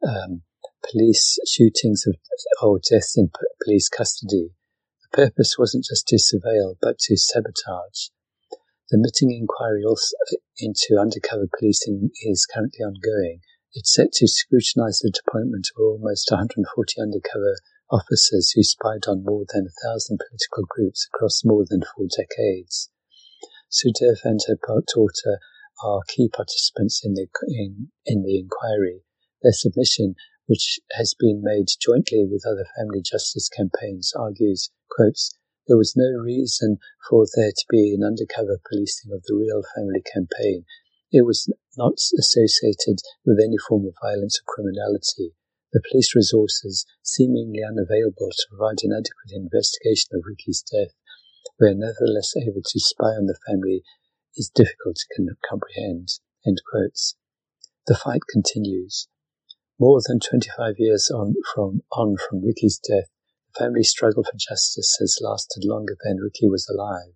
um, 0.07 0.43
police 0.89 1.41
shootings 1.45 2.07
of, 2.07 2.15
or 2.63 2.79
deaths 2.79 3.19
in 3.19 3.33
police 3.65 3.89
custody. 3.89 4.51
The 5.03 5.27
purpose 5.27 5.57
wasn't 5.59 5.87
just 5.87 6.07
to 6.07 6.19
surveil, 6.19 6.77
but 6.81 7.01
to 7.01 7.17
sabotage. 7.17 8.11
The 8.91 8.99
Mitting 8.99 9.37
inquiry 9.37 9.83
also 9.83 10.15
into 10.59 11.01
undercover 11.01 11.49
policing 11.59 12.11
is 12.23 12.47
currently 12.47 12.85
ongoing. 12.85 13.41
It's 13.73 13.93
set 13.93 14.13
to 14.13 14.29
scrutinise 14.29 15.01
the 15.01 15.11
deployment 15.11 15.67
of 15.75 15.83
almost 15.83 16.31
140 16.31 17.01
undercover 17.01 17.57
officers 17.93 18.53
who 18.53 18.63
spied 18.63 19.05
on 19.07 19.25
more 19.25 19.45
than 19.53 19.69
a 19.69 19.87
thousand 19.87 20.19
political 20.19 20.65
groups 20.69 21.07
across 21.13 21.45
more 21.45 21.65
than 21.69 21.83
four 21.95 22.07
decades. 22.09 22.91
Sukhdev 23.71 24.25
and 24.25 24.41
her 24.49 24.57
daughter 24.65 25.39
are 25.85 26.03
key 26.09 26.29
participants 26.29 27.03
in 27.05 27.15
the, 27.15 27.27
in, 27.49 27.89
in 28.07 28.23
the 28.23 28.39
inquiry. 28.39 29.03
Their 29.43 29.53
submission, 29.53 30.15
which 30.47 30.81
has 30.93 31.15
been 31.19 31.43
made 31.43 31.67
jointly 31.81 32.27
with 32.31 32.47
other 32.47 32.67
family 32.77 33.03
justice 33.03 33.49
campaigns, 33.49 34.13
argues, 34.17 34.71
quotes, 34.91 35.37
there 35.69 35.77
was 35.77 35.95
no 35.95 36.19
reason 36.19 36.79
for 37.09 37.27
there 37.37 37.53
to 37.53 37.65
be 37.71 37.95
an 37.95 38.05
undercover 38.05 38.59
policing 38.69 39.13
of 39.13 39.23
the 39.27 39.35
Reel 39.35 39.63
family 39.77 40.03
campaign. 40.03 40.65
It 41.13 41.27
was 41.27 41.53
not 41.77 41.99
associated 42.19 42.99
with 43.25 43.39
any 43.39 43.57
form 43.69 43.87
of 43.87 43.95
violence 44.03 44.41
or 44.41 44.49
criminality. 44.49 45.35
The 45.73 45.83
police 45.91 46.15
resources, 46.15 46.85
seemingly 47.03 47.63
unavailable 47.65 48.31
to 48.31 48.47
provide 48.51 48.85
an 48.85 48.93
adequate 48.93 49.33
investigation 49.33 50.11
of 50.13 50.25
Ricky's 50.27 50.63
death, 50.63 50.93
were 51.59 51.73
nevertheless 51.73 52.37
able 52.37 52.61
to 52.63 52.81
spy 52.81 53.17
on 53.17 53.27
the 53.27 53.39
family 53.47 53.83
is 54.37 54.51
difficult 54.55 54.97
to 54.97 55.37
comprehend. 55.49 56.09
The 56.45 57.97
fight 57.97 58.21
continues. 58.31 59.09
More 59.81 60.01
than 60.07 60.21
25 60.21 60.75
years 60.79 61.11
on 61.11 61.35
from, 61.55 61.83
on 61.93 62.17
from 62.17 62.45
Ricky's 62.45 62.79
death, 62.79 63.09
the 63.55 63.65
family's 63.65 63.91
struggle 63.91 64.25
for 64.25 64.37
justice 64.37 64.97
has 65.01 65.21
lasted 65.23 65.65
longer 65.65 65.97
than 66.05 66.19
Ricky 66.19 66.49
was 66.49 66.69
alive. 66.69 67.15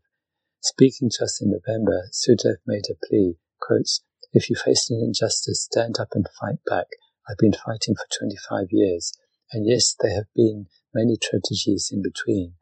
Speaking 0.62 1.10
to 1.10 1.25
us 1.25 1.41
in 1.43 1.51
November, 1.51 2.09
Sukhdev 2.10 2.57
made 2.67 2.86
a 2.91 3.07
plea, 3.07 3.36
quotes, 3.60 4.02
If 4.33 4.49
you 4.49 4.57
face 4.57 4.91
an 4.91 5.01
injustice, 5.02 5.65
stand 5.65 5.97
up 6.01 6.09
and 6.12 6.26
fight 6.41 6.59
back. 6.67 6.86
I've 7.28 7.38
been 7.38 7.55
fighting 7.55 7.96
for 7.96 8.06
25 8.18 8.68
years, 8.70 9.12
and 9.52 9.66
yes, 9.66 9.96
there 9.98 10.14
have 10.14 10.32
been 10.34 10.66
many 10.94 11.16
tragedies 11.16 11.90
in 11.92 12.00
between, 12.02 12.55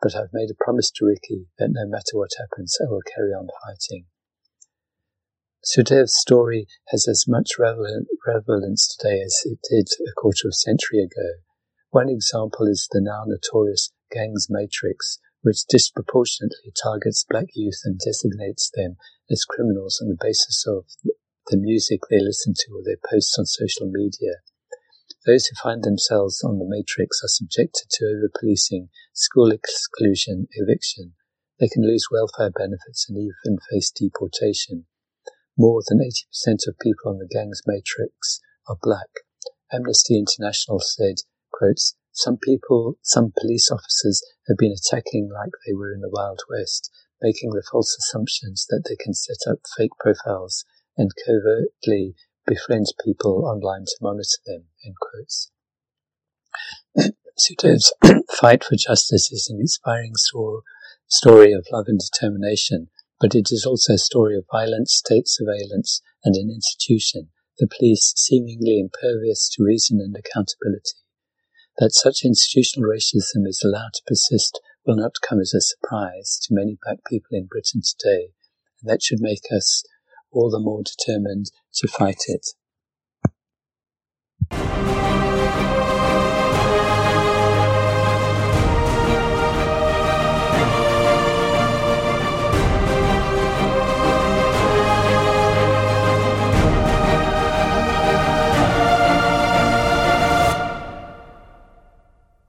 but 0.00 0.16
I've 0.16 0.32
made 0.32 0.50
a 0.50 0.64
promise 0.64 0.90
to 0.92 1.04
Ricky 1.04 1.48
that 1.58 1.68
no 1.70 1.86
matter 1.86 2.14
what 2.16 2.30
happens, 2.38 2.78
I 2.80 2.88
will 2.88 3.02
carry 3.14 3.32
on 3.32 3.48
fighting. 3.62 4.06
Sukhdev's 5.62 6.16
story 6.16 6.66
has 6.88 7.08
as 7.08 7.26
much 7.28 7.58
relevance 7.58 8.96
today 8.96 9.20
as 9.20 9.42
it 9.44 9.58
did 9.68 9.88
a 10.08 10.12
quarter 10.16 10.48
of 10.48 10.52
a 10.52 10.62
century 10.64 11.00
ago. 11.00 11.42
One 11.90 12.08
example 12.08 12.66
is 12.66 12.88
the 12.90 13.00
now 13.02 13.24
notorious 13.26 13.92
Gangs 14.10 14.46
Matrix, 14.48 15.18
which 15.42 15.66
disproportionately 15.68 16.72
targets 16.80 17.26
black 17.28 17.46
youth 17.54 17.80
and 17.84 17.98
designates 17.98 18.70
them 18.74 18.96
as 19.30 19.44
criminals 19.44 20.00
on 20.00 20.08
the 20.08 20.16
basis 20.18 20.64
of 20.66 20.84
the 21.48 21.56
music 21.56 22.00
they 22.10 22.18
listen 22.20 22.54
to 22.54 22.72
or 22.74 22.82
their 22.84 22.98
posts 23.10 23.38
on 23.38 23.46
social 23.46 23.86
media. 23.90 24.42
Those 25.26 25.46
who 25.46 25.56
find 25.62 25.82
themselves 25.82 26.42
on 26.42 26.58
the 26.58 26.66
matrix 26.66 27.20
are 27.22 27.28
subjected 27.28 27.86
to 27.90 28.06
over-policing, 28.06 28.88
school 29.12 29.50
exclusion, 29.50 30.48
eviction. 30.52 31.14
They 31.58 31.68
can 31.68 31.86
lose 31.86 32.08
welfare 32.10 32.50
benefits 32.50 33.06
and 33.08 33.18
even 33.18 33.58
face 33.70 33.90
deportation. 33.90 34.86
More 35.56 35.82
than 35.86 35.98
80% 35.98 36.68
of 36.68 36.78
people 36.80 37.10
on 37.10 37.18
the 37.18 37.28
gang's 37.30 37.62
matrix 37.66 38.40
are 38.68 38.76
black. 38.82 39.08
Amnesty 39.72 40.18
International 40.18 40.80
said, 40.80 41.16
quotes, 41.52 41.96
some 42.12 42.38
people, 42.38 42.98
some 43.02 43.32
police 43.38 43.70
officers 43.70 44.22
have 44.48 44.56
been 44.56 44.72
attacking 44.72 45.28
like 45.32 45.50
they 45.66 45.74
were 45.74 45.92
in 45.92 46.00
the 46.00 46.10
Wild 46.10 46.40
West, 46.50 46.90
making 47.20 47.50
the 47.50 47.66
false 47.70 47.96
assumptions 47.98 48.66
that 48.68 48.84
they 48.88 48.96
can 48.96 49.14
set 49.14 49.50
up 49.50 49.58
fake 49.76 49.92
profiles 49.98 50.64
and 50.96 51.10
covertly 51.26 52.14
befriends 52.46 52.94
people 53.04 53.44
online 53.44 53.84
to 53.84 53.96
monitor 54.00 54.38
them, 54.46 54.64
end 54.84 54.94
quotes. 55.00 55.50
Sukhdev's 57.38 57.92
fight 58.40 58.64
for 58.64 58.76
justice 58.76 59.30
is 59.30 59.48
an 59.50 59.60
inspiring 59.60 60.14
story 61.08 61.52
of 61.52 61.66
love 61.70 61.86
and 61.88 62.00
determination, 62.00 62.88
but 63.20 63.34
it 63.34 63.48
is 63.50 63.66
also 63.66 63.94
a 63.94 63.98
story 63.98 64.36
of 64.36 64.44
violence, 64.50 64.94
state 64.94 65.28
surveillance, 65.28 66.00
and 66.24 66.34
an 66.34 66.50
institution, 66.50 67.28
the 67.58 67.68
police, 67.68 68.12
seemingly 68.16 68.78
impervious 68.80 69.48
to 69.50 69.64
reason 69.64 70.00
and 70.00 70.16
accountability. 70.16 71.00
That 71.78 71.92
such 71.92 72.24
institutional 72.24 72.88
racism 72.88 73.46
is 73.46 73.62
allowed 73.62 73.92
to 73.94 74.02
persist 74.06 74.60
will 74.86 74.96
not 74.96 75.20
come 75.26 75.40
as 75.40 75.52
a 75.52 75.60
surprise 75.60 76.38
to 76.42 76.54
many 76.54 76.78
black 76.82 76.98
people 77.06 77.30
in 77.32 77.46
Britain 77.46 77.82
today, 77.82 78.30
and 78.80 78.90
that 78.90 79.02
should 79.02 79.20
make 79.20 79.52
us 79.54 79.82
all 80.36 80.50
the 80.50 80.60
more 80.60 80.82
determined 80.82 81.50
to 81.72 81.88
fight 81.88 82.24
it. 82.28 82.46